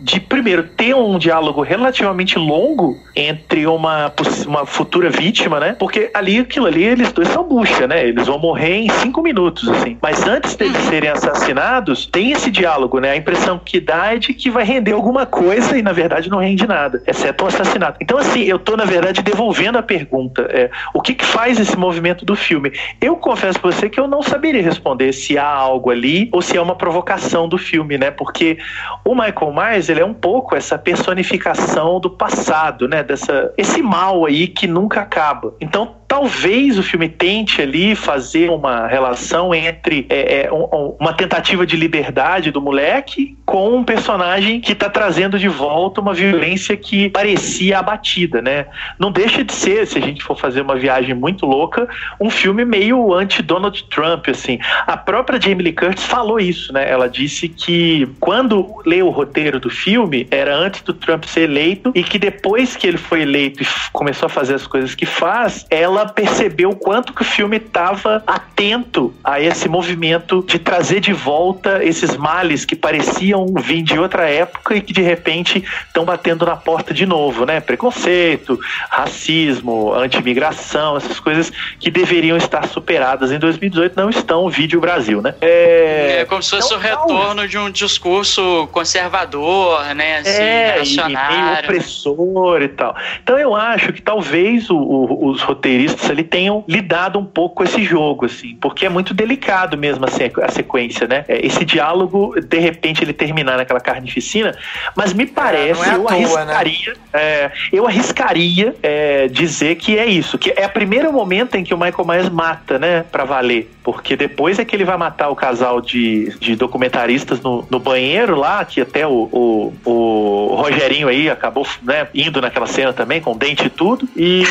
de 0.00 0.20
primeiro 0.20 0.62
ter 0.64 0.94
um 0.94 1.18
diálogo 1.18 1.62
relativamente 1.62 2.38
longo 2.38 2.98
entre 3.14 3.66
uma, 3.66 4.12
uma 4.46 4.66
futura 4.66 5.08
vítima, 5.08 5.58
né? 5.58 5.74
Porque 5.78 6.10
ali 6.12 6.38
aquilo 6.38 6.66
ali 6.66 6.84
eles 6.84 7.12
dois 7.12 7.28
são 7.28 7.44
bucha, 7.44 7.86
né? 7.86 8.06
Eles 8.06 8.26
vão 8.26 8.38
morrer 8.38 8.76
em 8.76 8.90
cinco 8.90 9.22
minutos, 9.22 9.68
assim. 9.68 9.96
Mas 10.02 10.26
antes 10.26 10.54
deles 10.54 10.76
uhum. 10.76 10.90
serem 10.90 11.10
assassinados, 11.10 12.06
tem 12.06 12.32
esse 12.32 12.50
diálogo, 12.50 13.00
né? 13.00 13.12
A 13.12 13.16
impressão 13.16 13.58
que 13.58 13.80
dá 13.80 14.14
é 14.14 14.18
de 14.18 14.34
que 14.34 14.50
vai 14.50 14.64
render 14.64 14.92
alguma 14.92 15.24
coisa 15.24 15.78
e 15.78 15.82
na 15.82 15.92
verdade 15.92 16.28
não 16.28 16.38
rende 16.38 16.66
nada, 16.66 17.02
exceto 17.06 17.44
o 17.44 17.46
assassinato. 17.48 17.98
Então 18.00 18.18
assim, 18.18 18.42
eu 18.42 18.58
tô 18.58 18.76
na 18.76 18.84
verdade 18.84 19.22
devolvendo 19.22 19.78
a 19.78 19.82
pergunta, 19.82 20.42
é, 20.50 20.70
o 20.92 21.00
que 21.00 21.14
que 21.14 21.24
faz 21.24 21.58
esse 21.58 21.76
movimento 21.76 22.24
do 22.24 22.36
filme? 22.36 22.72
Eu 23.00 23.16
confesso 23.16 23.58
para 23.58 23.70
você 23.70 23.88
que 23.88 23.98
eu 23.98 24.06
não 24.06 24.22
saberia 24.22 24.62
responder 24.62 25.12
se 25.12 25.38
há 25.38 25.48
algo 25.48 25.90
ali 25.90 26.28
ou 26.32 26.42
se 26.42 26.56
é 26.56 26.60
uma 26.60 26.74
provocação 26.74 27.48
do 27.48 27.56
filme, 27.56 27.96
né? 27.96 28.10
Porque 28.10 28.58
o 29.04 29.14
Michael 29.14 29.52
Myers, 29.52 29.85
ele 29.88 30.00
é 30.00 30.04
um 30.04 30.14
pouco 30.14 30.54
essa 30.54 30.78
personificação 30.78 32.00
do 32.00 32.10
passado, 32.10 32.88
né? 32.88 33.02
Dessa, 33.02 33.52
esse 33.56 33.82
mal 33.82 34.24
aí 34.24 34.48
que 34.48 34.66
nunca 34.66 35.00
acaba. 35.00 35.54
Então, 35.60 35.94
talvez 36.08 36.78
o 36.78 36.82
filme 36.82 37.08
tente 37.08 37.60
ali 37.60 37.94
fazer 37.94 38.50
uma 38.50 38.86
relação 38.86 39.54
entre 39.54 40.06
é, 40.08 40.42
é, 40.42 40.52
um, 40.52 40.96
uma 41.00 41.12
tentativa 41.12 41.66
de 41.66 41.76
liberdade 41.76 42.50
do 42.50 42.60
moleque 42.60 43.36
com 43.44 43.76
um 43.76 43.84
personagem 43.84 44.60
que 44.60 44.72
está 44.72 44.88
trazendo 44.88 45.38
de 45.38 45.48
volta 45.48 46.00
uma 46.00 46.14
violência 46.14 46.76
que 46.76 47.08
parecia 47.10 47.78
abatida, 47.78 48.42
né? 48.42 48.66
Não 48.98 49.10
deixa 49.10 49.44
de 49.44 49.52
ser, 49.52 49.86
se 49.86 49.98
a 49.98 50.00
gente 50.00 50.22
for 50.22 50.38
fazer 50.38 50.60
uma 50.60 50.76
viagem 50.76 51.14
muito 51.14 51.46
louca, 51.46 51.88
um 52.20 52.30
filme 52.30 52.64
meio 52.64 53.14
anti-Donald 53.14 53.84
Trump, 53.84 54.28
assim. 54.28 54.58
A 54.86 54.96
própria 54.96 55.40
Jamie 55.40 55.62
Lee 55.62 55.72
Curtis 55.72 56.04
falou 56.04 56.40
isso, 56.40 56.72
né? 56.72 56.88
Ela 56.90 57.08
disse 57.08 57.48
que 57.48 58.08
quando 58.20 58.82
leu 58.84 59.06
o 59.06 59.10
roteiro 59.10 59.60
do 59.60 59.70
filme, 59.70 60.26
era 60.30 60.54
antes 60.54 60.82
do 60.82 60.92
Trump 60.92 61.24
ser 61.24 61.42
eleito 61.42 61.92
e 61.94 62.02
que 62.02 62.18
depois 62.18 62.76
que 62.76 62.86
ele 62.86 62.98
foi 62.98 63.22
eleito 63.22 63.62
e 63.62 63.66
começou 63.92 64.26
a 64.26 64.30
fazer 64.30 64.54
as 64.54 64.66
coisas 64.66 64.94
que 64.94 65.06
faz, 65.06 65.66
ela 65.70 65.95
ela 65.96 66.08
percebeu 66.08 66.70
o 66.70 66.76
quanto 66.76 67.12
que 67.12 67.22
o 67.22 67.24
filme 67.24 67.56
estava 67.56 68.22
atento 68.26 69.14
a 69.24 69.40
esse 69.40 69.68
movimento 69.68 70.44
de 70.46 70.58
trazer 70.58 71.00
de 71.00 71.12
volta 71.12 71.82
esses 71.82 72.16
males 72.16 72.64
que 72.64 72.76
pareciam 72.76 73.46
vir 73.58 73.82
de 73.82 73.98
outra 73.98 74.28
época 74.28 74.76
e 74.76 74.80
que 74.80 74.92
de 74.92 75.00
repente 75.00 75.64
estão 75.86 76.04
batendo 76.04 76.44
na 76.44 76.56
porta 76.56 76.92
de 76.92 77.06
novo, 77.06 77.44
né? 77.46 77.60
Preconceito, 77.60 78.58
racismo, 78.90 79.92
anti-imigração, 79.94 80.96
essas 80.96 81.18
coisas 81.18 81.50
que 81.80 81.90
deveriam 81.90 82.36
estar 82.36 82.66
superadas 82.68 83.32
em 83.32 83.38
2018 83.38 83.96
não 83.96 84.10
estão, 84.10 84.48
vídeo 84.48 84.80
Brasil, 84.80 85.22
né? 85.22 85.34
É, 85.40 86.20
é 86.20 86.24
como 86.24 86.42
se 86.42 86.50
fosse 86.50 86.74
o 86.74 86.78
retorno 86.78 87.48
de 87.48 87.58
um 87.58 87.70
discurso 87.70 88.68
conservador, 88.70 89.94
né? 89.94 90.18
Assim, 90.18 90.42
é, 90.42 90.82
e 90.84 90.96
meio 91.06 91.58
opressor 91.60 92.62
e 92.62 92.68
tal. 92.68 92.94
Então 93.22 93.38
eu 93.38 93.54
acho 93.54 93.92
que 93.92 94.02
talvez 94.02 94.68
o, 94.70 94.76
o, 94.76 95.28
os 95.28 95.42
roteiristas 95.42 95.85
roteiristas 95.86 96.10
ali 96.10 96.24
tenham 96.24 96.64
lidado 96.68 97.18
um 97.18 97.24
pouco 97.24 97.56
com 97.56 97.64
esse 97.64 97.82
jogo, 97.84 98.26
assim, 98.26 98.56
porque 98.60 98.86
é 98.86 98.88
muito 98.88 99.14
delicado 99.14 99.78
mesmo 99.78 100.04
a 100.04 100.48
sequência, 100.50 101.06
né? 101.06 101.24
É, 101.28 101.44
esse 101.44 101.64
diálogo, 101.64 102.34
de 102.40 102.58
repente, 102.58 103.02
ele 103.02 103.12
terminar 103.12 103.56
naquela 103.56 103.80
carnificina, 103.80 104.56
mas 104.94 105.12
me 105.12 105.26
parece, 105.26 105.82
é, 105.82 105.92
é 105.92 105.94
eu, 105.94 106.02
toa, 106.02 106.12
arriscaria, 106.12 106.92
né? 106.92 106.96
é, 107.12 107.52
eu 107.72 107.86
arriscaria 107.86 108.74
é, 108.82 109.28
dizer 109.28 109.76
que 109.76 109.98
é 109.98 110.06
isso, 110.06 110.38
que 110.38 110.52
é 110.56 110.66
o 110.66 110.70
primeiro 110.70 111.12
momento 111.12 111.56
em 111.56 111.64
que 111.64 111.72
o 111.72 111.78
Michael 111.78 112.06
Myers 112.06 112.28
mata, 112.28 112.78
né, 112.78 113.04
pra 113.10 113.24
valer, 113.24 113.70
porque 113.82 114.16
depois 114.16 114.58
é 114.58 114.64
que 114.64 114.74
ele 114.74 114.84
vai 114.84 114.96
matar 114.96 115.28
o 115.28 115.36
casal 115.36 115.80
de, 115.80 116.36
de 116.38 116.56
documentaristas 116.56 117.40
no, 117.40 117.66
no 117.70 117.78
banheiro 117.78 118.36
lá, 118.36 118.64
que 118.64 118.80
até 118.80 119.06
o, 119.06 119.28
o, 119.32 119.72
o 119.84 120.54
Rogerinho 120.56 121.08
aí 121.08 121.30
acabou 121.30 121.66
né, 121.82 122.08
indo 122.14 122.40
naquela 122.40 122.66
cena 122.66 122.92
também, 122.92 123.20
com 123.20 123.36
dente 123.36 123.66
e 123.66 123.70
tudo, 123.70 124.08
e 124.16 124.42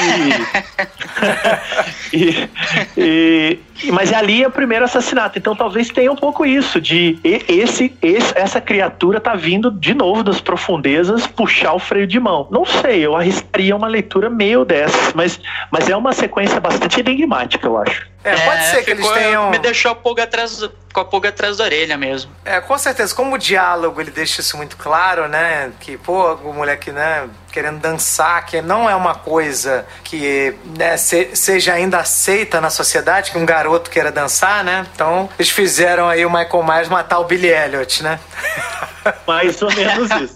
e, 2.14 2.50
e, 2.98 3.60
mas 3.92 4.12
ali 4.14 4.44
é 4.44 4.48
o 4.48 4.52
primeiro 4.52 4.86
assassinato. 4.86 5.38
Então 5.38 5.56
talvez 5.56 5.90
tenha 5.90 6.12
um 6.12 6.16
pouco 6.16 6.46
isso 6.46 6.80
de 6.80 7.20
esse, 7.24 7.94
esse 8.02 8.34
essa 8.38 8.62
criatura 8.62 9.20
tá 9.20 9.36
vindo 9.36 9.72
de 9.72 9.94
novo 9.94 10.24
das 10.24 10.42
profundezas 10.42 11.28
puxar 11.28 11.74
o 11.74 11.80
freio 11.80 12.08
de 12.08 12.20
mão. 12.20 12.48
Não 12.52 12.66
sei, 12.66 13.06
eu 13.06 13.16
arriscaria 13.16 13.76
uma 13.76 13.88
leitura 13.88 14.30
meio 14.30 14.66
dessa, 14.66 15.12
mas, 15.16 15.40
mas 15.72 15.90
é 15.90 15.96
uma 15.96 16.14
sequência 16.14 16.60
bastante 16.60 17.00
enigmática, 17.00 17.68
eu 17.68 17.78
acho. 17.78 18.15
É, 18.26 18.36
pode 18.44 18.58
é, 18.58 18.72
ser 18.72 18.84
que 18.84 18.96
ficou, 18.96 19.12
eles 19.12 19.24
tenham. 19.24 19.52
Me 19.52 19.60
deixou 19.60 19.92
a 19.92 19.96
pulga 19.96 20.24
atrás, 20.24 20.60
com 20.92 21.00
a 21.00 21.06
pulga 21.06 21.30
atrás 21.30 21.58
da 21.58 21.64
orelha 21.64 21.96
mesmo. 21.96 22.32
É, 22.44 22.60
com 22.60 22.76
certeza. 22.76 23.14
Como 23.14 23.36
o 23.36 23.38
diálogo 23.38 24.02
ele 24.02 24.10
deixa 24.10 24.42
isso 24.42 24.58
muito 24.58 24.76
claro, 24.78 25.28
né? 25.28 25.72
Que, 25.80 25.96
pô, 25.96 26.34
o 26.34 26.52
moleque, 26.52 26.92
né? 26.92 27.30
Querendo 27.52 27.80
dançar, 27.80 28.44
que 28.48 28.64
não 28.64 28.90
é 28.90 28.96
uma 28.96 29.14
coisa 29.14 29.86
que 30.04 30.56
né, 30.76 30.98
se, 30.98 31.36
seja 31.36 31.74
ainda 31.74 32.00
aceita 32.00 32.60
na 32.60 32.72
sociedade, 32.72 33.30
que 33.30 33.38
um 33.38 33.46
garoto 33.46 33.92
queira 33.92 34.12
dançar, 34.12 34.64
né? 34.64 34.88
Então, 34.96 35.30
eles 35.38 35.52
fizeram 35.52 36.10
aí 36.10 36.26
o 36.26 36.30
Michael 36.30 36.64
Myers 36.64 36.90
matar 36.90 37.20
o 37.20 37.26
Billy 37.26 37.50
Elliot, 37.50 38.02
né? 38.02 38.20
Mais 39.28 39.62
ou 39.62 39.74
menos 39.74 40.10
isso. 40.12 40.34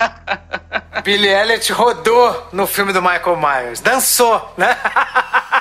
Billy 1.03 1.27
Elliot 1.27 1.71
rodou 1.73 2.47
no 2.51 2.67
filme 2.67 2.91
do 2.93 3.01
Michael 3.01 3.37
Myers. 3.37 3.79
Dançou, 3.79 4.53
né? 4.57 4.77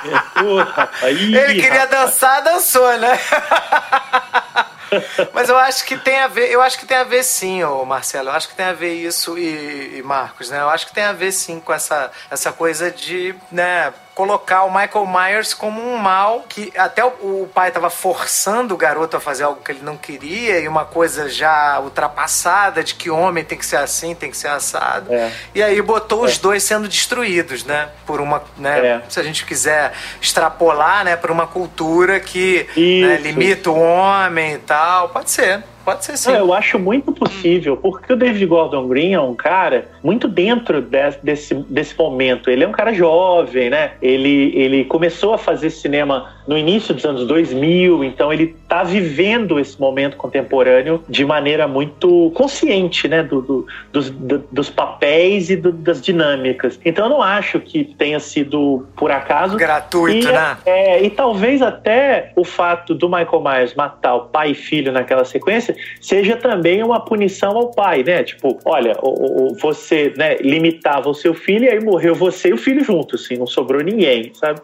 É, 0.05 0.39
porra, 0.41 0.89
aí, 1.01 1.35
Ele 1.35 1.61
queria 1.61 1.81
rapaz. 1.81 1.89
dançar, 1.89 2.41
dançou, 2.43 2.97
né? 2.97 3.19
Mas 5.33 5.49
eu 5.49 5.57
acho 5.57 5.85
que 5.85 5.97
tem 5.97 6.19
a 6.19 6.27
ver, 6.27 6.51
eu 6.51 6.61
acho 6.61 6.77
que 6.77 6.85
tem 6.85 6.97
a 6.97 7.03
ver 7.03 7.23
sim, 7.23 7.63
ô 7.63 7.85
Marcelo. 7.85 8.29
Eu 8.29 8.33
acho 8.33 8.49
que 8.49 8.55
tem 8.55 8.65
a 8.65 8.73
ver 8.73 8.93
isso 8.93 9.37
e, 9.37 9.97
e 9.97 10.03
Marcos, 10.03 10.49
né? 10.49 10.59
Eu 10.59 10.69
acho 10.69 10.87
que 10.87 10.93
tem 10.93 11.03
a 11.03 11.13
ver 11.13 11.31
sim 11.31 11.59
com 11.59 11.73
essa, 11.73 12.11
essa 12.29 12.51
coisa 12.51 12.91
de, 12.91 13.35
né, 13.51 13.93
colocar 14.19 14.65
o 14.65 14.69
Michael 14.69 15.07
Myers 15.07 15.53
como 15.53 15.81
um 15.81 15.95
mal 15.95 16.43
que 16.49 16.73
até 16.75 17.05
o, 17.05 17.07
o 17.43 17.49
pai 17.53 17.69
estava 17.69 17.89
forçando 17.89 18.73
o 18.73 18.77
garoto 18.77 19.15
a 19.15 19.19
fazer 19.21 19.45
algo 19.45 19.61
que 19.63 19.71
ele 19.71 19.79
não 19.81 19.95
queria 19.95 20.59
e 20.59 20.67
uma 20.67 20.83
coisa 20.83 21.29
já 21.29 21.79
ultrapassada 21.79 22.83
de 22.83 22.95
que 22.95 23.09
homem 23.09 23.45
tem 23.45 23.57
que 23.57 23.65
ser 23.65 23.77
assim, 23.77 24.13
tem 24.13 24.29
que 24.29 24.35
ser 24.35 24.49
assado. 24.49 25.13
É. 25.13 25.31
E 25.55 25.63
aí 25.63 25.81
botou 25.81 26.25
é. 26.25 26.27
os 26.27 26.37
dois 26.37 26.63
sendo 26.63 26.85
destruídos, 26.89 27.63
né? 27.63 27.87
Por 28.05 28.19
uma, 28.19 28.43
né? 28.57 28.85
É. 28.85 29.01
Se 29.07 29.21
a 29.21 29.23
gente 29.23 29.45
quiser 29.45 29.93
extrapolar, 30.21 31.05
né? 31.05 31.15
Por 31.15 31.31
uma 31.31 31.47
cultura 31.47 32.19
que 32.19 32.67
né, 32.75 33.15
limita 33.21 33.71
o 33.71 33.79
homem 33.79 34.55
e 34.55 34.57
tal, 34.57 34.78
pode 35.09 35.29
ser. 35.29 35.63
Pode 35.85 36.05
ser 36.05 36.17
sim. 36.17 36.31
eu 36.31 36.53
acho 36.53 36.77
muito 36.77 37.11
possível, 37.11 37.75
porque 37.77 38.13
o 38.13 38.15
David 38.15 38.45
Gordon 38.45 38.87
Green 38.87 39.13
é 39.13 39.19
um 39.19 39.35
cara 39.35 39.85
muito 40.03 40.27
dentro 40.27 40.81
desse, 40.81 41.53
desse 41.53 41.97
momento. 41.97 42.49
Ele 42.49 42.63
é 42.63 42.67
um 42.67 42.71
cara 42.71 42.93
jovem, 42.93 43.69
né? 43.69 43.91
Ele, 44.01 44.51
ele 44.55 44.85
começou 44.85 45.33
a 45.33 45.37
fazer 45.37 45.69
cinema 45.69 46.31
no 46.47 46.57
início 46.57 46.93
dos 46.93 47.05
anos 47.05 47.27
2000, 47.27 48.03
então 48.03 48.33
ele 48.33 48.55
está 48.63 48.83
vivendo 48.83 49.59
esse 49.59 49.79
momento 49.79 50.17
contemporâneo 50.17 51.03
de 51.07 51.23
maneira 51.25 51.67
muito 51.67 52.31
consciente, 52.35 53.07
né? 53.07 53.23
Do, 53.23 53.41
do 53.41 53.67
dos, 53.91 54.09
do, 54.09 54.43
dos 54.51 54.69
papéis 54.69 55.49
e 55.49 55.55
do, 55.55 55.71
das 55.71 56.01
dinâmicas. 56.01 56.79
Então 56.83 57.05
eu 57.05 57.09
não 57.09 57.21
acho 57.21 57.59
que 57.59 57.83
tenha 57.83 58.19
sido 58.19 58.85
por 58.95 59.11
acaso. 59.11 59.57
Gratuito, 59.57 60.27
e, 60.27 60.31
né? 60.31 60.57
É, 60.65 61.03
e 61.03 61.09
talvez 61.09 61.61
até 61.61 62.31
o 62.35 62.43
fato 62.43 62.93
do 62.93 63.07
Michael 63.07 63.41
Myers 63.41 63.75
matar 63.75 64.15
o 64.15 64.21
pai 64.25 64.51
e 64.51 64.55
filho 64.55 64.91
naquela 64.91 65.25
sequência 65.25 65.75
seja 66.01 66.35
também 66.35 66.83
uma 66.83 67.03
punição 67.03 67.57
ao 67.57 67.71
pai, 67.71 68.03
né? 68.03 68.23
Tipo, 68.23 68.59
olha, 68.65 68.95
o, 69.01 69.51
o, 69.51 69.55
você 69.55 70.13
né, 70.17 70.35
limitava 70.37 71.09
o 71.09 71.13
seu 71.13 71.33
filho 71.33 71.65
e 71.65 71.69
aí 71.69 71.79
morreu 71.79 72.15
você 72.15 72.49
e 72.49 72.53
o 72.53 72.57
filho 72.57 72.83
junto, 72.83 73.15
assim, 73.15 73.35
não 73.35 73.47
sobrou 73.47 73.81
ninguém, 73.83 74.31
sabe? 74.33 74.61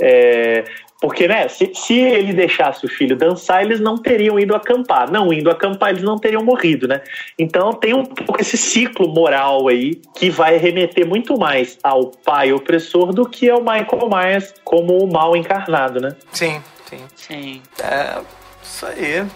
É, 0.00 0.64
Porque, 1.00 1.28
né, 1.28 1.46
se, 1.48 1.70
se 1.74 1.98
ele 1.98 2.32
deixasse 2.32 2.84
o 2.84 2.88
filho 2.88 3.16
dançar, 3.16 3.62
eles 3.62 3.80
não 3.80 3.98
teriam 3.98 4.40
ido 4.40 4.54
acampar. 4.54 5.10
Não 5.10 5.30
indo 5.32 5.50
acampar, 5.50 5.90
eles 5.90 6.02
não 6.02 6.18
teriam 6.18 6.42
morrido, 6.42 6.88
né? 6.88 7.02
Então 7.38 7.72
tem 7.72 7.94
um 7.94 8.04
pouco 8.04 8.40
esse 8.40 8.56
ciclo 8.56 9.08
moral 9.08 9.68
aí 9.68 10.00
que 10.14 10.30
vai 10.30 10.56
remeter 10.56 11.06
muito 11.06 11.38
mais 11.38 11.78
ao 11.82 12.10
pai 12.10 12.52
opressor 12.52 13.12
do 13.12 13.28
que 13.28 13.48
ao 13.50 13.60
Michael 13.60 14.08
Myers 14.08 14.54
como 14.64 14.98
o 14.98 15.10
mal 15.10 15.36
encarnado, 15.36 16.00
né? 16.00 16.16
Sim, 16.32 16.62
sim. 16.86 17.04
Sim. 17.14 17.62
É, 17.82 18.18
isso 18.62 18.86
aí. 18.86 19.26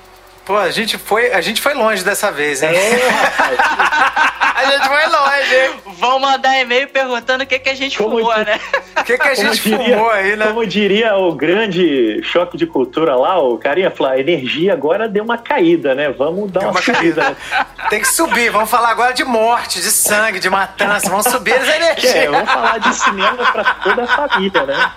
Pô, 0.45 0.57
a 0.57 0.71
gente 0.71 0.99
foi, 0.99 1.33
a 1.33 1.41
gente 1.41 1.61
foi 1.61 1.75
longe 1.75 2.03
dessa 2.03 2.31
vez, 2.33 2.63
hein? 2.63 2.71
É, 2.75 3.09
rapaz. 3.09 3.59
a 4.57 4.65
gente 4.65 4.89
foi 4.89 5.07
longe, 5.07 5.55
hein? 5.55 5.71
Vão 5.99 6.19
mandar 6.19 6.59
e-mail 6.61 6.89
perguntando 6.89 7.45
o 7.45 7.47
que, 7.47 7.59
que 7.59 7.69
a 7.69 7.75
gente 7.75 7.99
Como 7.99 8.17
fumou, 8.19 8.33
que- 8.35 8.45
né? 8.45 8.61
O 8.99 9.05
que, 9.05 9.17
que 9.19 9.29
a 9.29 9.35
gente 9.35 9.61
diria- 9.63 9.97
fumou 9.97 10.11
aí, 10.11 10.35
né? 10.37 10.47
Como 10.47 10.67
diria 10.67 11.15
o 11.17 11.33
grande 11.35 12.21
choque 12.25 12.57
de 12.57 12.67
cultura 12.67 13.15
lá, 13.15 13.39
o 13.39 13.59
carinha 13.59 13.91
falou, 13.91 14.13
a 14.13 14.19
energia 14.19 14.73
agora 14.73 15.09
deu 15.09 15.23
uma 15.23 15.39
caída, 15.39 15.95
né? 15.95 16.11
Vamos 16.11 16.51
dar 16.51 16.61
Deu 16.61 16.69
uma, 16.71 16.75
uma 16.81 16.83
subida. 16.83 17.23
caída. 17.23 17.37
né? 17.53 17.67
Tem 17.91 18.01
que 18.01 18.09
subir. 18.09 18.51
Vamos 18.51 18.71
falar 18.71 18.91
agora 18.91 19.13
de 19.13 19.23
morte, 19.25 19.81
de 19.81 19.91
sangue, 19.91 20.41
de 20.41 20.51
matança. 20.51 21.09
Vamos 21.09 21.27
subir 21.27 21.53
as 21.55 21.65
Que 21.65 21.71
é, 21.71 21.77
energias. 21.77 22.31
vamos 22.31 22.51
falar 22.51 22.79
de 22.79 22.95
cinema 22.95 23.53
pra 23.53 23.65
toda 23.85 24.03
a 24.05 24.07
família, 24.07 24.63
né? 24.67 24.91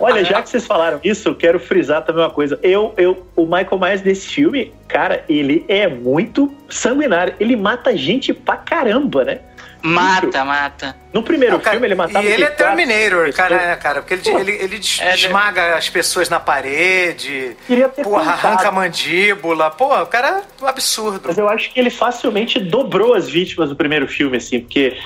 Olha, 0.00 0.24
já 0.24 0.42
que 0.42 0.48
vocês 0.50 0.66
falaram 0.66 0.98
isso, 1.04 1.28
eu 1.28 1.34
quero 1.36 1.60
frisar 1.60 2.02
também 2.02 2.22
uma 2.24 2.30
coisa. 2.30 2.58
Eu, 2.62 2.92
eu, 2.96 3.24
o 3.36 3.44
Michael 3.44 3.78
Myers 3.78 4.00
desse 4.00 4.26
filme, 4.26 4.73
cara, 4.88 5.24
ele 5.28 5.64
é 5.68 5.88
muito 5.88 6.52
sanguinário. 6.68 7.34
Ele 7.40 7.56
mata 7.56 7.96
gente 7.96 8.32
pra 8.32 8.56
caramba, 8.56 9.24
né? 9.24 9.40
Mata, 9.86 10.44
mata. 10.46 10.96
No 11.12 11.22
primeiro 11.22 11.54
Não, 11.56 11.60
cara, 11.60 11.72
filme 11.72 11.86
ele 11.86 11.94
matava 11.94 12.24
e 12.24 12.32
ele 12.32 12.42
é 12.42 12.46
Terminator, 12.50 13.32
cara, 13.34 13.56
né, 13.56 13.76
cara? 13.76 14.00
Porque 14.02 14.14
ele, 14.14 14.22
Pô. 14.22 14.38
ele, 14.40 14.52
ele 14.52 14.80
É, 15.00 15.14
esmaga 15.14 15.76
as 15.76 15.88
pessoas 15.90 16.28
na 16.30 16.40
parede, 16.40 17.56
Queria 17.66 17.88
ter 17.88 18.02
porra, 18.02 18.24
contado. 18.32 18.46
arranca 18.46 18.68
a 18.68 18.72
mandíbula. 18.72 19.70
Pô, 19.70 19.94
o 19.94 20.06
cara 20.06 20.42
é 20.60 20.64
um 20.64 20.66
absurdo. 20.66 21.20
Mas 21.24 21.36
eu 21.38 21.48
acho 21.48 21.70
que 21.72 21.78
ele 21.78 21.90
facilmente 21.90 22.58
dobrou 22.58 23.14
as 23.14 23.28
vítimas 23.28 23.68
do 23.68 23.76
primeiro 23.76 24.08
filme, 24.08 24.38
assim, 24.38 24.60
porque 24.60 24.96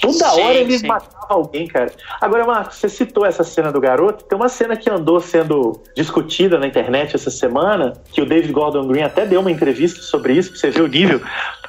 toda 0.00 0.12
Sim, 0.30 0.42
hora 0.42 0.54
ele 0.54 0.78
sim. 0.78 0.86
matava 0.86 1.26
alguém, 1.30 1.66
cara. 1.66 1.90
Agora, 2.20 2.44
Marcos, 2.46 2.76
você 2.76 2.88
citou 2.88 3.26
essa 3.26 3.42
cena 3.42 3.72
do 3.72 3.80
garoto. 3.80 4.24
Tem 4.24 4.36
uma 4.38 4.48
cena 4.48 4.76
que 4.76 4.88
andou 4.88 5.20
sendo 5.20 5.82
discutida 5.96 6.58
na 6.58 6.66
internet 6.66 7.16
essa 7.16 7.30
semana, 7.30 7.94
que 8.12 8.20
o 8.22 8.26
David 8.26 8.52
Gordon 8.52 8.86
Green 8.86 9.02
até 9.02 9.26
deu 9.26 9.40
uma 9.40 9.50
entrevista 9.50 10.00
sobre 10.02 10.34
isso, 10.34 10.50
pra 10.52 10.60
você 10.60 10.70
ver 10.70 10.82
o 10.82 10.86
nível. 10.86 11.20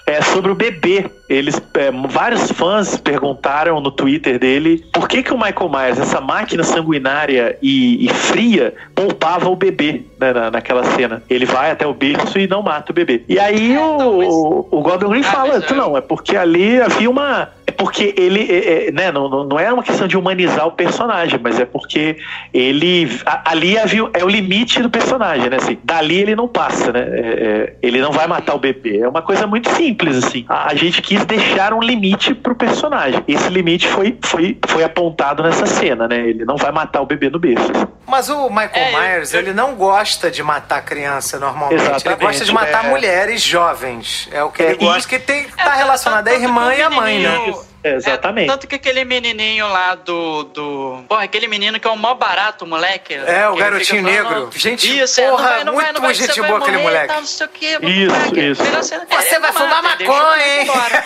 É 0.10 0.22
sobre 0.24 0.52
o 0.52 0.56
bebê. 0.56 1.06
Eles, 1.30 1.62
é, 1.76 1.92
vários 2.08 2.52
fãs 2.52 2.98
perguntaram 2.98 3.80
no 3.80 3.92
Twitter 3.92 4.40
dele 4.40 4.84
por 4.92 5.08
que, 5.08 5.22
que 5.22 5.32
o 5.32 5.38
Michael 5.38 5.70
Myers, 5.70 6.00
essa 6.00 6.20
máquina 6.20 6.64
sanguinária 6.64 7.56
e, 7.62 8.04
e 8.04 8.10
fria, 8.10 8.74
poupava 8.96 9.48
o 9.50 9.56
bebê 9.56 10.02
né, 10.20 10.34
na, 10.34 10.50
naquela 10.50 10.84
cena. 10.84 11.22
Ele 11.30 11.46
vai 11.46 11.70
até 11.70 11.86
o 11.86 11.94
berço 11.94 12.40
e 12.40 12.48
não 12.48 12.64
mata 12.64 12.92
o 12.92 12.96
bebê. 12.96 13.24
E 13.30 13.38
aí 13.38 13.78
o, 13.78 13.98
não, 14.00 14.18
mas- 14.18 14.28
o, 14.34 14.68
o 14.72 14.82
Gordon 14.82 15.10
Green 15.10 15.22
Ah, 15.22 15.32
fala, 15.32 15.54
mas 15.54 15.66
"Tu 15.66 15.74
eu- 15.76 15.78
não, 15.78 15.96
é 15.96 16.02
porque 16.02 16.36
ali 16.36 16.82
havia 16.82 17.10
uma. 17.10 17.50
É 17.80 17.82
porque 17.82 18.14
ele, 18.18 18.42
é, 18.52 18.88
é, 18.88 18.92
né, 18.92 19.10
não, 19.12 19.30
não 19.46 19.58
é 19.58 19.72
uma 19.72 19.82
questão 19.82 20.06
de 20.06 20.18
humanizar 20.18 20.68
o 20.68 20.72
personagem, 20.74 21.40
mas 21.42 21.58
é 21.60 21.66
porque 21.66 22.18
ele. 22.54 23.10
a- 23.26 23.52
ali 23.52 23.78
havia, 23.80 24.02
é 24.14 24.24
o 24.24 24.28
limite 24.28 24.82
do 24.82 24.90
personagem, 24.90 25.50
né? 25.50 25.56
Assim, 25.58 25.78
dali 25.84 26.20
ele 26.20 26.36
não 26.36 26.46
passa, 26.48 26.92
né? 26.92 27.00
É, 27.00 27.04
é, 27.14 27.74
ele 27.82 28.02
não 28.02 28.12
vai 28.12 28.28
matar 28.28 28.54
o 28.54 28.60
bebê. 28.60 29.00
É 29.00 29.08
uma 29.08 29.22
coisa 29.22 29.48
muito 29.48 29.70
simples, 29.76 30.18
assim. 30.18 30.46
A, 30.50 30.70
a 30.72 30.76
gente 30.76 31.02
quis 31.02 31.24
deixar 31.26 31.74
um 31.74 31.80
limite 31.82 32.34
pro 32.34 32.54
personagem. 32.54 33.24
Esse 33.28 33.48
limite 33.50 33.88
foi, 33.88 34.18
foi, 34.22 34.58
foi 34.68 34.84
apontado 34.84 35.42
nessa 35.42 35.66
cena, 35.66 36.06
né? 36.08 36.18
Ele 36.20 36.44
não 36.44 36.58
vai 36.58 36.72
matar 36.74 37.02
o 37.02 37.06
bebê 37.06 37.30
no 37.30 37.40
berço. 37.40 37.72
Mas 38.06 38.28
o 38.30 38.50
Michael 38.50 38.72
É, 38.76 38.92
Myers, 38.92 39.34
eu- 39.34 39.40
ele 39.40 39.54
não 39.54 39.76
gosta 39.76 40.30
de 40.30 40.44
matar 40.44 40.82
criança 40.84 41.40
normalmente. 41.40 41.76
Exatamente, 41.82 42.08
ele 42.08 42.26
gosta 42.26 42.46
de 42.46 42.54
matar 42.54 42.86
é. 42.86 42.90
mulheres 42.90 43.42
jovens. 43.42 44.28
É 44.34 44.44
o 44.44 44.50
que 44.52 44.64
É, 44.64 44.66
ele 44.72 44.76
e- 44.82 44.86
gosta, 44.86 45.08
que 45.08 45.18
tem, 45.20 45.46
tá 45.48 45.76
É, 45.76 45.78
relacionado 45.78 46.28
à 46.28 46.34
irmã 46.34 46.74
e 46.76 46.82
à 46.82 46.90
mãe, 46.90 47.20
né? 47.20 47.54
É, 47.84 47.96
exatamente. 47.96 48.50
É, 48.50 48.52
tanto 48.52 48.68
que 48.68 48.76
aquele 48.76 49.06
menininho 49.06 49.68
lá 49.68 49.96
do, 49.96 50.44
do. 50.44 51.04
Porra, 51.08 51.24
aquele 51.24 51.48
menino 51.48 51.80
que 51.80 51.88
é 51.88 51.90
o 51.90 51.96
mó 51.96 52.14
barato, 52.14 52.66
moleque. 52.66 53.14
É, 53.14 53.48
o 53.48 53.56
garotinho 53.56 54.04
falando, 54.04 54.16
negro. 54.16 54.50
Gente, 54.54 55.00
isso, 55.00 55.22
é, 55.22 55.30
porra, 55.30 55.44
não 55.44 55.48
vai, 55.48 55.64
não 55.64 55.74
vai, 55.74 55.84
muito 55.86 55.96
não 55.96 56.02
vai, 56.02 56.14
gente 56.14 56.42
boa 56.42 56.60
aquele 56.60 56.78
moleque. 56.78 57.08
Tal, 57.08 57.20
não 57.22 57.28
sei 57.28 57.46
o 57.46 57.50
quê, 57.50 57.78
Isso, 57.82 58.14
moleque. 58.16 58.40
isso. 58.52 58.64
Você 59.10 59.40
vai 59.40 59.54
fumar 59.54 59.82
maconha, 59.82 60.48
hein? 60.48 60.64
embora. 60.64 61.06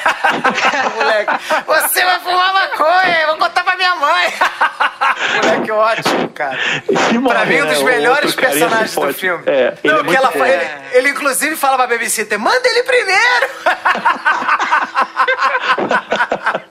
moleque, 0.95 1.31
você 1.67 2.05
vai 2.05 2.19
fumar 2.19 2.53
maconha, 2.53 3.19
hein? 3.19 3.25
vou 3.27 3.37
contar 3.37 3.63
pra 3.63 3.75
minha 3.75 3.95
mãe. 3.95 4.33
moleque 5.43 5.71
ótimo, 5.71 6.29
cara. 6.29 6.57
Se 6.57 7.19
Pra 7.19 7.45
mim, 7.45 7.61
um 7.61 7.65
né, 7.65 7.73
dos 7.73 7.83
melhores 7.83 8.35
personagens 8.35 8.95
do 8.95 9.13
filme. 9.13 9.43
É, 9.45 9.73
ele 9.83 9.93
não, 9.93 9.99
é 9.99 10.03
que 10.03 10.15
ela, 10.15 10.31
ele, 10.35 10.67
ele, 10.93 11.09
inclusive 11.09 11.55
fala 11.55 11.77
pra 11.77 11.85
babysitter, 11.87 12.39
manda 12.39 12.67
ele 12.67 12.83
primeiro. 12.83 13.47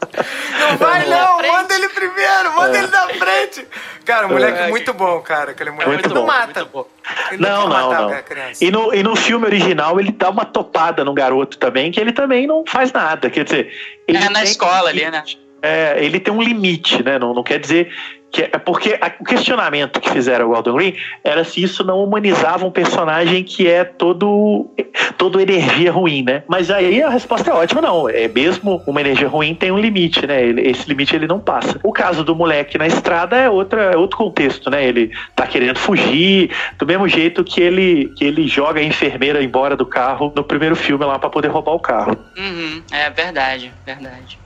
não 0.60 0.76
vai 0.76 1.06
Na 1.06 1.16
não, 1.16 1.38
frente. 1.38 1.52
manda 1.52 1.74
ele 1.74 1.88
primeiro, 1.88 2.52
manda 2.54 2.78
ele 2.78 2.86
Cara, 4.04 4.26
o 4.26 4.30
moleque 4.30 4.58
É, 4.58 4.68
muito 4.68 4.92
bom, 4.92 5.20
cara. 5.20 5.52
Aquele 5.52 5.70
moleque 5.70 5.90
muito 5.90 6.08
não 6.08 6.22
bom, 6.22 6.26
mata. 6.26 6.60
muito 6.60 6.72
bom. 6.72 6.86
Ele 7.30 7.42
Não, 7.42 7.68
não, 7.68 7.68
matar 7.68 8.02
não. 8.02 8.08
a 8.10 8.22
criança. 8.22 8.64
E 8.64 8.70
no, 8.70 8.94
e 8.94 9.02
no 9.02 9.16
filme 9.16 9.46
original 9.46 9.98
ele 9.98 10.12
dá 10.12 10.30
uma 10.30 10.44
topada 10.44 11.04
no 11.04 11.12
garoto 11.14 11.58
também, 11.58 11.90
que 11.90 12.00
ele 12.00 12.12
também 12.12 12.46
não 12.46 12.64
faz 12.66 12.92
nada. 12.92 13.30
Quer 13.30 13.44
dizer, 13.44 13.72
ele 14.06 14.18
É 14.18 14.28
na 14.28 14.42
escola 14.42 14.84
um 14.84 14.86
ali, 14.88 15.10
né? 15.10 15.22
É, 15.60 16.04
ele 16.04 16.18
tem 16.18 16.32
um 16.34 16.42
limite, 16.42 17.02
né? 17.02 17.18
Não, 17.18 17.32
não 17.32 17.42
quer 17.42 17.58
dizer 17.58 17.92
que 18.32 18.42
é 18.42 18.48
porque 18.59 18.98
a- 19.00 19.12
o 19.20 19.24
questionamento 19.24 20.00
que 20.00 20.10
fizeram 20.10 20.46
o 20.46 20.48
Gordon 20.48 20.74
Green 20.74 20.94
era 21.22 21.44
se 21.44 21.62
isso 21.62 21.84
não 21.84 22.02
humanizava 22.02 22.64
um 22.64 22.70
personagem 22.70 23.44
que 23.44 23.68
é 23.68 23.84
todo 23.84 24.70
todo 25.18 25.40
energia 25.40 25.92
ruim, 25.92 26.22
né? 26.22 26.42
Mas 26.48 26.70
aí 26.70 27.02
a 27.02 27.10
resposta 27.10 27.50
é 27.50 27.54
ótima, 27.54 27.80
não. 27.82 28.09
É 28.09 28.26
mesmo 28.28 28.82
uma 28.86 29.00
energia 29.00 29.28
ruim 29.28 29.54
tem 29.54 29.70
um 29.70 29.78
limite, 29.78 30.26
né? 30.26 30.42
Ele- 30.42 30.62
esse 30.68 30.88
limite 30.88 31.14
ele 31.14 31.26
não 31.26 31.38
passa. 31.38 31.78
O 31.82 31.92
caso 31.92 32.24
do 32.24 32.34
moleque 32.34 32.78
na 32.78 32.86
estrada 32.86 33.36
é 33.36 33.50
outra 33.50 33.82
é 33.92 33.96
outro 33.96 34.16
contexto, 34.16 34.70
né? 34.70 34.84
Ele 34.84 35.10
tá 35.36 35.46
querendo 35.46 35.78
fugir 35.78 36.50
do 36.78 36.86
mesmo 36.86 37.06
jeito 37.09 37.44
que 37.44 37.60
ele 37.60 38.14
que 38.16 38.24
ele 38.24 38.46
joga 38.48 38.80
a 38.80 38.84
enfermeira 38.84 39.42
embora 39.42 39.76
do 39.76 39.84
carro 39.84 40.32
no 40.34 40.42
primeiro 40.42 40.74
filme 40.74 41.04
lá 41.04 41.18
para 41.18 41.28
poder 41.28 41.48
roubar 41.48 41.72
o 41.72 41.80
carro. 41.80 42.16
Uhum, 42.38 42.82
é 42.92 43.10
verdade, 43.10 43.72
verdade. 43.84 44.38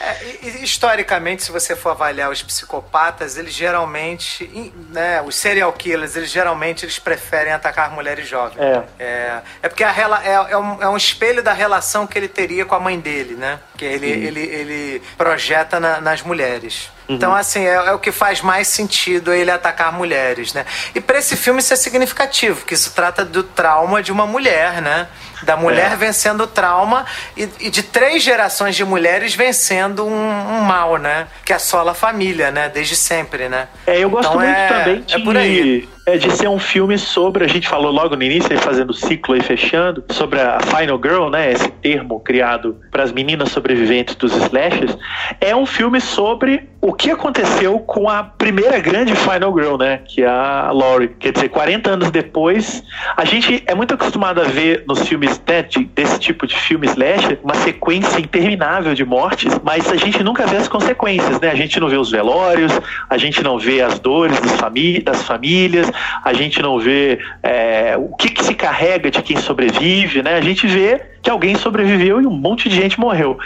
É, 0.00 0.24
historicamente, 0.62 1.42
se 1.42 1.50
você 1.52 1.74
for 1.74 1.90
avaliar 1.90 2.30
os 2.30 2.42
psicopatas, 2.42 3.36
eles 3.36 3.52
geralmente, 3.54 4.72
né, 4.90 5.20
os 5.22 5.34
serial 5.34 5.72
killers, 5.72 6.16
eles 6.16 6.30
geralmente 6.30 6.84
eles 6.84 6.98
preferem 6.98 7.52
atacar 7.52 7.90
mulheres 7.90 8.28
jovens. 8.28 8.58
É. 8.60 8.84
É, 8.98 9.40
é 9.62 9.68
porque 9.68 9.82
a 9.84 9.90
é, 10.24 10.52
é 10.52 10.56
um, 10.56 10.82
é 10.82 10.88
um 10.88 10.96
espelho 10.96 11.42
da 11.42 11.52
relação 11.52 12.06
que 12.06 12.18
ele 12.18 12.28
teria 12.28 12.64
com 12.64 12.74
a 12.74 12.80
mãe 12.80 12.98
dele, 12.98 13.34
né? 13.34 13.58
Que 13.76 13.84
ele, 13.84 14.08
ele, 14.08 14.40
ele 14.40 15.02
projeta 15.16 15.80
na- 15.80 16.00
nas 16.00 16.22
mulheres. 16.22 16.90
Então, 17.08 17.34
assim, 17.34 17.64
é, 17.64 17.74
é 17.74 17.92
o 17.92 17.98
que 17.98 18.10
faz 18.10 18.40
mais 18.40 18.66
sentido 18.68 19.32
ele 19.32 19.50
atacar 19.50 19.92
mulheres, 19.92 20.52
né? 20.52 20.66
E 20.94 21.00
pra 21.00 21.18
esse 21.18 21.36
filme 21.36 21.60
isso 21.60 21.72
é 21.72 21.76
significativo, 21.76 22.64
que 22.64 22.74
isso 22.74 22.92
trata 22.94 23.24
do 23.24 23.42
trauma 23.42 24.02
de 24.02 24.10
uma 24.10 24.26
mulher, 24.26 24.82
né? 24.82 25.06
Da 25.42 25.56
mulher 25.56 25.92
É. 25.92 25.96
vencendo 25.96 26.42
o 26.42 26.46
trauma 26.46 27.04
e, 27.36 27.48
e 27.60 27.70
de 27.70 27.82
três 27.82 28.22
gerações 28.22 28.74
de 28.74 28.84
mulheres 28.84 29.34
vencendo 29.34 30.04
um, 30.06 30.10
um 30.56 30.60
mal, 30.62 30.96
né? 30.96 31.28
Que 31.44 31.52
assola 31.52 31.92
a 31.92 31.94
família, 31.94 32.50
né? 32.50 32.68
Desde 32.68 32.96
sempre, 32.96 33.48
né? 33.48 33.68
É, 33.86 33.98
eu 34.02 34.10
gosto 34.10 34.28
Então 34.28 34.40
muito 34.40 34.56
é- 34.56 34.68
também 34.68 35.04
é 35.08 35.18
por 35.20 35.36
aí. 35.36 35.88
É, 36.06 36.16
de 36.16 36.30
ser 36.32 36.48
um 36.48 36.58
filme 36.58 36.96
sobre, 36.96 37.44
a 37.44 37.48
gente 37.48 37.68
falou 37.68 37.90
logo 37.90 38.14
no 38.16 38.22
início, 38.22 38.50
aí 38.52 38.58
fazendo 38.58 38.90
o 38.90 38.94
ciclo 38.94 39.34
aí 39.34 39.42
fechando, 39.42 40.04
sobre 40.10 40.40
a 40.40 40.58
Final 40.60 41.00
Girl, 41.02 41.28
né? 41.28 41.50
Esse 41.52 41.68
termo 41.68 42.20
criado 42.20 42.76
para 42.92 43.02
as 43.02 43.12
meninas 43.12 43.50
sobreviventes 43.50 44.14
dos 44.14 44.34
slashes. 44.36 44.96
É 45.40 45.54
um 45.54 45.66
filme 45.66 46.00
sobre 46.00 46.68
o 46.80 46.92
que 46.92 47.10
aconteceu 47.10 47.80
com 47.80 48.08
a 48.08 48.22
primeira 48.22 48.78
grande 48.78 49.12
Final 49.16 49.52
Girl, 49.58 49.76
né? 49.76 49.98
Que 50.06 50.22
é 50.22 50.28
a 50.28 50.70
Laurie. 50.72 51.08
Quer 51.18 51.32
dizer, 51.32 51.48
40 51.48 51.90
anos 51.90 52.10
depois, 52.12 52.84
a 53.16 53.24
gente 53.24 53.64
é 53.66 53.74
muito 53.74 53.94
acostumado 53.94 54.40
a 54.40 54.44
ver 54.44 54.84
nos 54.86 55.02
filmes 55.08 55.42
né, 55.48 55.62
de- 55.62 55.84
desse 55.86 56.20
tipo 56.20 56.46
de 56.46 56.54
filme 56.56 56.86
slasher 56.86 57.40
uma 57.42 57.54
sequência 57.54 58.20
interminável 58.20 58.94
de 58.94 59.04
mortes, 59.04 59.58
mas 59.64 59.90
a 59.90 59.96
gente 59.96 60.22
nunca 60.22 60.46
vê 60.46 60.56
as 60.58 60.68
consequências, 60.68 61.40
né? 61.40 61.50
A 61.50 61.54
gente 61.56 61.80
não 61.80 61.88
vê 61.88 61.96
os 61.96 62.10
velórios, 62.12 62.70
a 63.10 63.18
gente 63.18 63.42
não 63.42 63.58
vê 63.58 63.80
as 63.82 63.98
dores 63.98 64.38
famí- 64.52 65.00
das 65.00 65.22
famílias, 65.24 65.90
a 66.24 66.32
gente 66.32 66.60
não 66.60 66.78
vê 66.78 67.18
é, 67.42 67.96
o 67.96 68.14
que, 68.16 68.28
que 68.30 68.44
se 68.44 68.54
carrega 68.54 69.10
de 69.10 69.22
quem 69.22 69.36
sobrevive, 69.36 70.22
né? 70.22 70.36
A 70.36 70.40
gente 70.40 70.66
vê 70.66 71.00
que 71.26 71.30
alguém 71.30 71.56
sobreviveu 71.56 72.22
e 72.22 72.26
um 72.26 72.30
monte 72.30 72.68
de 72.68 72.76
gente 72.76 73.00
morreu. 73.00 73.36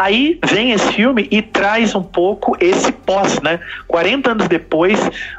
Aí 0.00 0.40
vem 0.44 0.72
esse 0.72 0.92
filme 0.92 1.28
e 1.30 1.40
traz 1.40 1.94
um 1.94 2.02
pouco 2.02 2.56
esse 2.58 2.90
pós, 2.90 3.40
né? 3.40 3.60
40 3.86 4.32
anos 4.32 4.48
depois, 4.48 4.98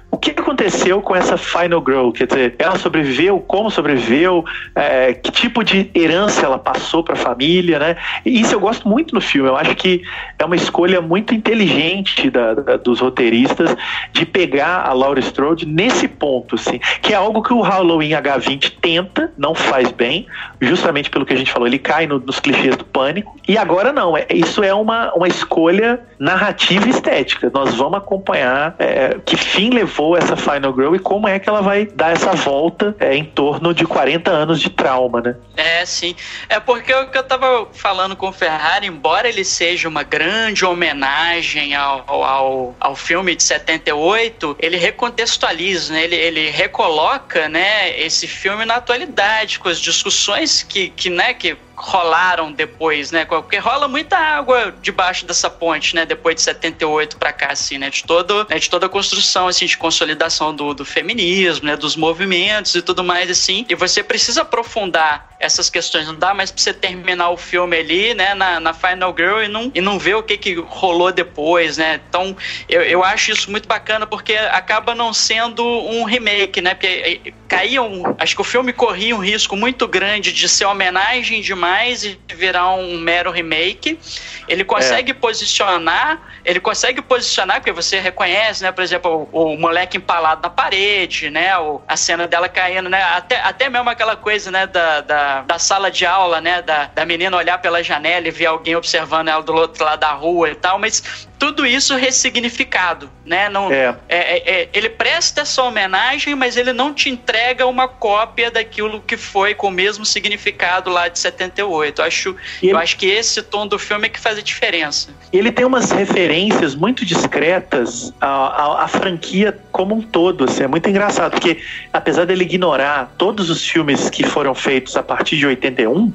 o 0.09 0.17
que 0.17 0.31
aconteceu 0.31 1.01
com 1.01 1.13
essa 1.13 1.37
Final 1.37 1.83
Girl? 1.85 2.11
Quer 2.11 2.27
dizer, 2.27 2.55
ela 2.57 2.77
sobreviveu? 2.77 3.39
Como 3.41 3.69
sobreviveu? 3.69 4.45
É, 4.73 5.13
que 5.13 5.29
tipo 5.29 5.63
de 5.63 5.91
herança 5.93 6.45
ela 6.45 6.57
passou 6.57 7.03
para 7.03 7.13
a 7.13 7.17
família, 7.17 7.77
né? 7.77 7.97
E 8.25 8.39
isso 8.39 8.55
eu 8.55 8.59
gosto 8.59 8.87
muito 8.87 9.13
no 9.13 9.19
filme. 9.19 9.49
Eu 9.49 9.57
acho 9.57 9.75
que 9.75 10.01
é 10.39 10.45
uma 10.45 10.55
escolha 10.55 11.01
muito 11.01 11.35
inteligente 11.35 12.29
da, 12.29 12.53
da, 12.53 12.77
dos 12.77 13.01
roteiristas 13.01 13.75
de 14.13 14.25
pegar 14.25 14.87
a 14.87 14.93
Laura 14.93 15.19
Strode 15.19 15.65
nesse 15.65 16.07
ponto, 16.07 16.55
assim, 16.55 16.79
que 17.01 17.11
é 17.11 17.17
algo 17.17 17.43
que 17.43 17.53
o 17.53 17.59
Halloween 17.59 18.11
H20 18.11 18.75
tenta, 18.79 19.33
não 19.37 19.53
faz 19.53 19.91
bem, 19.91 20.25
justamente 20.61 21.09
pelo 21.09 21.25
que 21.25 21.33
a 21.33 21.37
gente 21.37 21.51
falou, 21.57 21.67
ele 21.67 21.79
cai 21.79 22.05
no, 22.05 22.19
nos 22.19 22.39
clichês 22.39 22.75
do 22.75 22.85
pânico. 22.85 23.35
E 23.47 23.57
agora 23.57 23.91
não, 23.91 24.15
é, 24.15 24.27
isso 24.33 24.63
é 24.63 24.73
uma, 24.73 25.11
uma 25.13 25.27
escolha 25.27 25.99
narrativa 26.19 26.87
e 26.87 26.89
estética. 26.89 27.49
Nós 27.53 27.75
vamos 27.75 27.97
acompanhar 27.97 28.75
é, 28.79 29.17
que 29.25 29.35
fim 29.35 29.69
levou 29.69 30.15
essa 30.15 30.35
Final 30.35 30.73
Girl 30.73 30.95
e 30.95 30.99
como 30.99 31.27
é 31.27 31.39
que 31.39 31.49
ela 31.49 31.61
vai 31.61 31.85
dar 31.85 32.11
essa 32.11 32.31
volta 32.31 32.95
é, 32.99 33.15
em 33.15 33.23
torno 33.23 33.73
de 33.73 33.85
40 33.85 34.29
anos 34.29 34.59
de 34.59 34.69
trauma, 34.69 35.21
né? 35.21 35.35
É, 35.55 35.85
sim. 35.85 36.15
É 36.49 36.59
porque 36.59 36.93
o 36.93 37.09
que 37.09 37.17
eu 37.17 37.23
tava 37.23 37.67
falando 37.73 38.15
com 38.15 38.29
o 38.29 38.33
Ferrari, 38.33 38.87
embora 38.87 39.27
ele 39.27 39.43
seja 39.43 39.87
uma 39.87 40.03
grande 40.03 40.65
homenagem 40.65 41.73
ao, 41.75 42.03
ao, 42.07 42.75
ao 42.79 42.95
filme 42.95 43.35
de 43.35 43.43
78, 43.43 44.57
ele 44.59 44.77
recontextualiza, 44.77 45.93
né? 45.93 46.03
Ele, 46.03 46.15
ele 46.15 46.49
recoloca, 46.49 47.49
né, 47.49 47.99
esse 47.99 48.27
filme 48.27 48.65
na 48.65 48.75
atualidade, 48.75 49.59
com 49.59 49.69
as 49.69 49.79
discussões 49.79 50.63
que, 50.63 50.89
que, 50.89 51.09
né, 51.09 51.33
que 51.33 51.46
Чайки 51.47 51.66
rolaram 51.77 52.51
depois, 52.51 53.11
né? 53.11 53.23
Porque 53.23 53.57
rola 53.57 53.87
muita 53.87 54.17
água 54.17 54.73
debaixo 54.81 55.25
dessa 55.25 55.47
ponte, 55.47 55.95
né? 55.95 56.07
Depois 56.07 56.35
de 56.35 56.41
78 56.41 57.17
para 57.17 57.31
cá, 57.31 57.49
assim, 57.51 57.77
né? 57.77 57.91
De, 57.91 58.03
todo, 58.03 58.47
né? 58.49 58.57
de 58.57 58.67
toda 58.67 58.87
a 58.87 58.89
construção, 58.89 59.47
assim, 59.47 59.67
de 59.67 59.77
consolidação 59.77 60.55
do, 60.55 60.73
do 60.73 60.83
feminismo, 60.83 61.67
né? 61.67 61.77
Dos 61.77 61.95
movimentos 61.95 62.73
e 62.73 62.81
tudo 62.81 63.03
mais, 63.03 63.29
assim. 63.29 63.63
E 63.69 63.75
você 63.75 64.03
precisa 64.03 64.41
aprofundar 64.41 65.29
essas 65.39 65.69
questões. 65.69 66.07
Não 66.07 66.15
dá 66.15 66.33
mais 66.33 66.49
pra 66.49 66.63
você 66.63 66.73
terminar 66.73 67.29
o 67.29 67.37
filme 67.37 67.77
ali, 67.77 68.15
né? 68.15 68.33
Na, 68.33 68.59
na 68.59 68.73
Final 68.73 69.13
Girl 69.15 69.43
e 69.43 69.47
não, 69.47 69.71
e 69.75 69.79
não 69.79 69.99
ver 69.99 70.15
o 70.15 70.23
que, 70.23 70.35
que 70.35 70.55
rolou 70.55 71.11
depois, 71.11 71.77
né? 71.77 72.01
Então, 72.09 72.35
eu, 72.67 72.81
eu 72.81 73.03
acho 73.03 73.31
isso 73.31 73.51
muito 73.51 73.67
bacana 73.67 74.07
porque 74.07 74.33
acaba 74.33 74.95
não 74.95 75.13
sendo 75.13 75.63
um 75.63 76.03
remake, 76.05 76.59
né? 76.59 76.73
Porque 76.73 77.21
eh, 77.23 77.33
caía 77.47 77.83
um... 77.83 78.15
Acho 78.17 78.33
que 78.33 78.41
o 78.41 78.43
filme 78.43 78.73
corria 78.73 79.15
um 79.15 79.19
risco 79.19 79.55
muito 79.55 79.87
grande 79.87 80.33
de 80.33 80.49
ser 80.49 80.65
homenagem 80.65 81.39
demais 81.39 81.66
mais 81.67 82.05
e 82.05 82.17
virar 82.33 82.71
um 82.71 82.97
mero 82.97 83.29
remake. 83.29 83.99
Ele 84.47 84.63
consegue 84.63 85.11
é. 85.11 85.13
posicionar, 85.13 86.21
ele 86.45 86.61
consegue 86.61 87.01
posicionar, 87.01 87.57
porque 87.57 87.73
você 87.73 87.99
reconhece, 87.99 88.63
né? 88.63 88.71
Por 88.71 88.81
exemplo, 88.81 89.27
o, 89.33 89.53
o 89.53 89.57
moleque 89.57 89.97
empalado 89.97 90.41
na 90.41 90.49
parede, 90.49 91.29
né? 91.29 91.57
O, 91.57 91.81
a 91.85 91.97
cena 91.97 92.25
dela 92.25 92.47
caindo, 92.47 92.89
né? 92.89 93.03
Até, 93.03 93.41
até 93.41 93.69
mesmo 93.69 93.89
aquela 93.89 94.15
coisa, 94.15 94.49
né? 94.49 94.65
Da, 94.65 95.01
da, 95.01 95.41
da 95.41 95.59
sala 95.59 95.91
de 95.91 96.05
aula, 96.05 96.39
né? 96.39 96.61
Da, 96.61 96.85
da 96.85 97.05
menina 97.05 97.35
olhar 97.35 97.57
pela 97.57 97.83
janela 97.83 98.27
e 98.27 98.31
ver 98.31 98.45
alguém 98.45 98.75
observando 98.75 99.27
ela 99.27 99.43
do 99.43 99.53
outro 99.53 99.83
lado 99.83 99.99
da 99.99 100.11
rua 100.11 100.49
e 100.51 100.55
tal, 100.55 100.79
mas 100.79 101.27
tudo 101.39 101.65
isso 101.65 101.95
ressignificado, 101.95 103.09
né? 103.25 103.49
Não, 103.49 103.71
é. 103.71 103.95
É, 104.09 104.17
é, 104.17 104.61
é, 104.61 104.69
ele 104.73 104.89
presta 104.89 105.41
essa 105.41 105.61
homenagem, 105.61 106.35
mas 106.35 106.57
ele 106.57 106.73
não 106.73 106.93
te 106.93 107.09
entrega 107.09 107.65
uma 107.65 107.87
cópia 107.87 108.49
daquilo 108.49 109.01
que 109.01 109.15
foi 109.15 109.53
com 109.53 109.67
o 109.67 109.71
mesmo 109.71 110.05
significado 110.05 110.89
lá 110.89 111.07
de 111.07 111.19
78. 111.19 112.01
Eu 112.01 112.05
acho, 112.05 112.35
ele, 112.61 112.71
eu 112.71 112.77
acho 112.77 112.97
que 112.97 113.05
esse 113.05 113.41
tom 113.41 113.67
do 113.67 113.77
filme 113.77 114.07
é 114.07 114.09
que 114.09 114.19
faz 114.19 114.37
a 114.37 114.41
diferença. 114.41 115.09
Ele 115.31 115.51
tem 115.51 115.65
umas 115.65 115.91
referências 115.91 116.75
muito 116.75 117.05
discretas 117.05 118.13
à, 118.19 118.27
à, 118.27 118.83
à 118.83 118.87
franquia 118.87 119.57
como 119.71 119.95
um 119.95 120.01
todo. 120.01 120.45
Assim, 120.45 120.63
é 120.63 120.67
muito 120.67 120.89
engraçado, 120.89 121.31
porque 121.31 121.59
apesar 121.93 122.25
dele 122.25 122.43
ignorar 122.43 123.13
todos 123.17 123.49
os 123.49 123.67
filmes 123.67 124.09
que 124.09 124.25
foram 124.25 124.55
feitos 124.55 124.95
a 124.95 125.03
partir 125.03 125.37
de 125.37 125.45
81, 125.45 126.11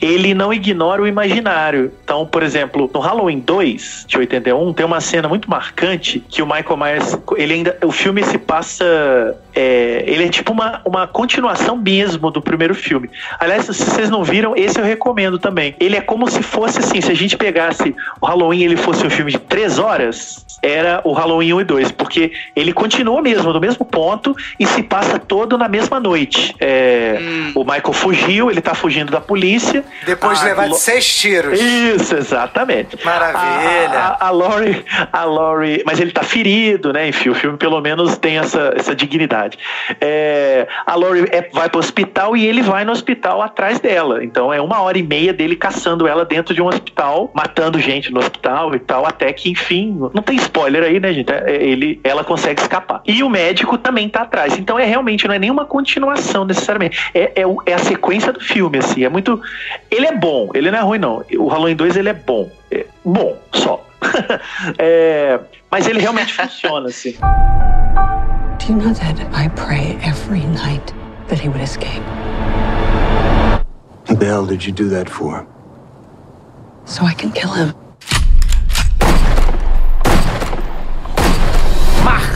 ele 0.00 0.34
não 0.34 0.52
ignora 0.52 1.02
o 1.02 1.06
imaginário. 1.06 1.92
Então, 2.02 2.26
por 2.26 2.42
exemplo, 2.42 2.90
no 2.92 3.00
Halloween 3.00 3.40
2 3.40 4.04
de 4.08 4.18
81, 4.18 4.47
91, 4.48 4.72
tem 4.72 4.86
uma 4.86 5.00
cena 5.00 5.28
muito 5.28 5.48
marcante 5.50 6.20
que 6.28 6.42
o 6.42 6.46
Michael 6.46 6.76
Myers, 6.76 7.18
ele 7.36 7.54
ainda, 7.54 7.78
o 7.84 7.92
filme 7.92 8.22
se 8.24 8.38
passa, 8.38 8.84
é, 9.54 10.04
ele 10.06 10.24
é 10.24 10.28
tipo 10.28 10.52
uma, 10.52 10.80
uma 10.84 11.06
continuação 11.06 11.76
mesmo 11.76 12.30
do 12.30 12.40
primeiro 12.40 12.74
filme. 12.74 13.10
Aliás, 13.38 13.64
se 13.64 13.74
vocês 13.74 14.10
não 14.10 14.24
viram, 14.24 14.56
esse 14.56 14.78
eu 14.78 14.84
recomendo 14.84 15.38
também. 15.38 15.74
Ele 15.78 15.96
é 15.96 16.00
como 16.00 16.28
se 16.30 16.42
fosse 16.42 16.78
assim, 16.78 17.00
se 17.00 17.10
a 17.10 17.14
gente 17.14 17.36
pegasse 17.36 17.94
o 18.20 18.26
Halloween, 18.26 18.64
ele 18.64 18.76
fosse 18.76 19.06
um 19.06 19.10
filme 19.10 19.32
de 19.32 19.38
três 19.38 19.78
horas, 19.78 20.46
era 20.62 21.00
o 21.04 21.12
Halloween 21.12 21.52
1 21.54 21.60
e 21.60 21.64
2, 21.64 21.92
porque 21.92 22.32
ele 22.54 22.72
continua 22.72 23.22
mesmo, 23.22 23.52
no 23.52 23.60
mesmo 23.60 23.84
ponto, 23.84 24.34
e 24.58 24.66
se 24.66 24.82
passa 24.82 25.18
todo 25.18 25.56
na 25.56 25.68
mesma 25.68 26.00
noite. 26.00 26.54
É, 26.58 27.18
hum. 27.20 27.52
O 27.54 27.64
Michael 27.64 27.92
fugiu, 27.92 28.50
ele 28.50 28.60
tá 28.60 28.74
fugindo 28.74 29.10
da 29.10 29.20
polícia. 29.20 29.84
Depois 30.04 30.38
de 30.40 30.44
levar 30.46 30.72
seis 30.72 31.14
tiros. 31.14 31.58
Isso, 31.60 32.16
exatamente. 32.16 32.98
Maravilha. 33.04 33.98
A, 33.98 34.16
a, 34.20 34.28
a 34.28 34.30
Laurie, 34.38 34.84
a 35.12 35.24
Laurie, 35.24 35.82
mas 35.84 36.00
ele 36.00 36.12
tá 36.12 36.22
ferido, 36.22 36.92
né? 36.92 37.08
Enfim, 37.08 37.30
o 37.30 37.34
filme 37.34 37.58
pelo 37.58 37.80
menos 37.80 38.16
tem 38.16 38.38
essa, 38.38 38.72
essa 38.76 38.94
dignidade. 38.94 39.58
É, 40.00 40.66
a 40.86 40.94
Laurie 40.94 41.26
é, 41.30 41.48
vai 41.52 41.68
pro 41.68 41.80
hospital 41.80 42.36
e 42.36 42.46
ele 42.46 42.62
vai 42.62 42.84
no 42.84 42.92
hospital 42.92 43.42
atrás 43.42 43.80
dela. 43.80 44.22
Então 44.22 44.52
é 44.52 44.60
uma 44.60 44.80
hora 44.80 44.98
e 44.98 45.02
meia 45.02 45.32
dele 45.32 45.56
caçando 45.56 46.06
ela 46.06 46.24
dentro 46.24 46.54
de 46.54 46.62
um 46.62 46.66
hospital, 46.66 47.30
matando 47.34 47.78
gente 47.78 48.12
no 48.12 48.20
hospital 48.20 48.74
e 48.74 48.78
tal, 48.78 49.06
até 49.06 49.32
que, 49.32 49.50
enfim, 49.50 49.96
não 50.14 50.22
tem 50.22 50.36
spoiler 50.36 50.84
aí, 50.84 51.00
né, 51.00 51.12
gente? 51.12 51.32
É, 51.32 51.62
ele, 51.62 52.00
ela 52.04 52.22
consegue 52.22 52.60
escapar. 52.60 53.02
E 53.06 53.22
o 53.22 53.28
médico 53.28 53.76
também 53.76 54.08
tá 54.08 54.22
atrás. 54.22 54.58
Então 54.58 54.78
é 54.78 54.84
realmente, 54.84 55.26
não 55.26 55.34
é 55.34 55.38
nenhuma 55.38 55.64
continuação 55.64 56.44
necessariamente. 56.44 57.10
É, 57.12 57.42
é, 57.42 57.44
é 57.66 57.74
a 57.74 57.78
sequência 57.78 58.32
do 58.32 58.40
filme, 58.40 58.78
assim. 58.78 59.04
É 59.04 59.08
muito. 59.08 59.40
Ele 59.90 60.06
é 60.06 60.12
bom, 60.12 60.50
ele 60.54 60.70
não 60.70 60.78
é 60.78 60.82
ruim, 60.82 60.98
não. 60.98 61.24
O 61.36 61.48
Halloween 61.48 61.76
2 61.76 61.96
ele 61.96 62.08
é 62.08 62.14
bom. 62.14 62.50
É 62.70 62.86
bom, 63.04 63.36
só. 63.52 63.87
é, 64.78 65.40
mas 65.70 65.86
ele 65.86 66.00
realmente 66.00 66.32
funciona, 66.32 66.88
assim. 66.88 67.12
Do 68.58 68.72
you 68.72 68.76
know 68.76 68.92
that 68.94 69.20
I 69.32 69.48
pray 69.48 69.98
every 70.02 70.44
night 70.44 70.92
that 71.28 71.40
he 71.40 71.48
would 71.48 71.62
escape? 71.62 72.02
What 74.06 74.20
the 74.20 74.26
hell 74.26 74.46
did 74.46 74.64
you 74.64 74.72
do 74.72 74.88
that 74.90 75.08
for? 75.08 75.46
So 76.84 77.04
I 77.04 77.14
can 77.14 77.30
kill 77.32 77.52
him. 77.52 77.74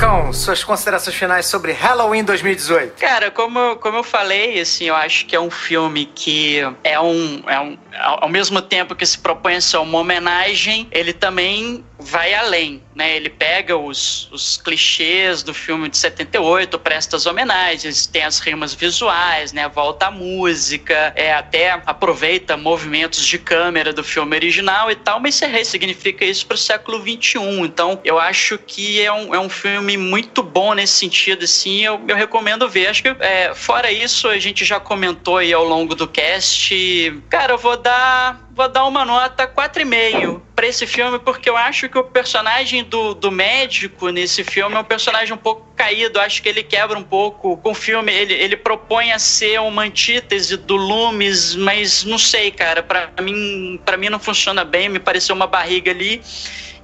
Marcão, 0.03 0.33
suas 0.33 0.65
considerações 0.65 1.15
finais 1.15 1.47
sobre 1.47 1.70
Halloween 1.70 2.24
2018. 2.24 2.99
Cara, 2.99 3.31
como, 3.31 3.77
como 3.77 3.99
eu 3.99 4.03
falei, 4.03 4.61
assim, 4.61 4.87
eu 4.87 4.97
acho 4.97 5.27
que 5.27 5.37
é 5.37 5.41
um 5.41 5.49
filme 5.49 6.07
que 6.07 6.59
é 6.83 6.99
um, 6.99 7.41
é 7.47 7.61
um. 7.61 7.79
Ao 8.01 8.29
mesmo 8.29 8.61
tempo 8.61 8.97
que 8.97 9.07
se 9.07 9.16
propõe 9.16 9.55
a 9.55 9.61
ser 9.61 9.77
uma 9.77 9.99
homenagem, 9.99 10.89
ele 10.91 11.12
também 11.12 11.85
vai 12.05 12.35
além, 12.35 12.83
né? 12.95 13.16
Ele 13.16 13.31
pega 13.31 13.77
os, 13.77 14.29
os 14.31 14.57
clichês 14.57 15.43
do 15.43 15.55
filme 15.55 15.89
de 15.89 15.97
78, 15.97 16.79
presta 16.79 17.16
as 17.16 17.27
homenagens, 17.27 18.07
tem 18.07 18.23
as 18.23 18.39
rimas 18.39 18.74
visuais, 18.74 19.53
né? 19.53 19.69
Volta 19.69 20.07
a 20.07 20.11
música, 20.11 21.12
é, 21.16 21.33
até 21.33 21.70
aproveita 21.87 22.57
movimentos 22.57 23.24
de 23.24 23.39
câmera 23.39 23.93
do 23.93 24.05
filme 24.05 24.37
original 24.37 24.91
e 24.91 24.95
tal, 24.95 25.20
mas 25.20 25.35
você 25.35 25.47
ressignifica 25.47 26.24
isso 26.24 26.47
para 26.47 26.55
o 26.55 26.59
século 26.59 27.01
21. 27.01 27.65
Então, 27.65 28.01
eu 28.05 28.19
acho 28.19 28.59
que 28.59 29.01
é 29.01 29.12
um, 29.12 29.35
é 29.35 29.41
um 29.41 29.49
filme 29.49 29.97
muito 29.97 30.43
bom 30.43 30.74
nesse 30.74 30.95
sentido, 30.95 31.45
assim, 31.45 31.83
eu, 31.83 32.01
eu 32.09 32.16
recomendo 32.16 32.69
ver. 32.69 32.89
Acho 32.89 33.03
que, 33.03 33.16
é, 33.20 33.55
fora 33.55 33.91
isso, 33.91 34.29
a 34.29 34.39
gente 34.39 34.65
já 34.65 34.79
comentou 34.79 35.39
aí 35.39 35.53
ao 35.53 35.65
longo 35.65 35.95
do 35.95 36.07
cast. 36.07 37.23
Cara, 37.29 37.53
eu 37.53 37.59
vou 37.59 37.77
dar 37.77 38.52
vou 38.55 38.69
dar 38.69 38.85
uma 38.85 39.05
nota 39.05 39.47
4,5 39.47 40.41
para 40.55 40.66
esse 40.66 40.87
filme, 40.87 41.19
porque 41.19 41.49
eu 41.49 41.57
acho 41.57 41.89
que 41.89 41.99
o 41.99 42.05
personagem 42.05 42.85
do, 42.85 43.15
do 43.15 43.31
médico 43.31 44.11
nesse 44.11 44.45
filme 44.45 44.77
é 44.77 44.79
um 44.79 44.85
personagem 44.85 45.33
um 45.33 45.39
pouco 45.39 45.66
caído. 45.74 46.20
Acho 46.20 46.43
que 46.43 46.49
ele 46.49 46.62
quebra 46.62 46.99
um 46.99 47.03
pouco 47.03 47.57
com 47.57 47.70
o 47.70 47.74
filme. 47.74 48.12
Ele, 48.12 48.35
ele 48.35 48.57
propõe 48.57 49.12
a 49.12 49.19
ser 49.19 49.61
uma 49.61 49.83
antítese 49.83 50.57
do 50.57 50.77
Loomis, 50.77 51.55
mas 51.55 52.05
não 52.05 52.19
sei, 52.19 52.51
cara. 52.51 52.83
Para 52.83 53.11
mim, 53.23 53.81
mim 53.99 54.09
não 54.11 54.20
funciona 54.20 54.65
bem. 54.65 54.89
Me 54.89 54.99
pareceu 54.99 55.35
uma 55.35 55.47
barriga 55.47 55.91
ali. 55.91 56.23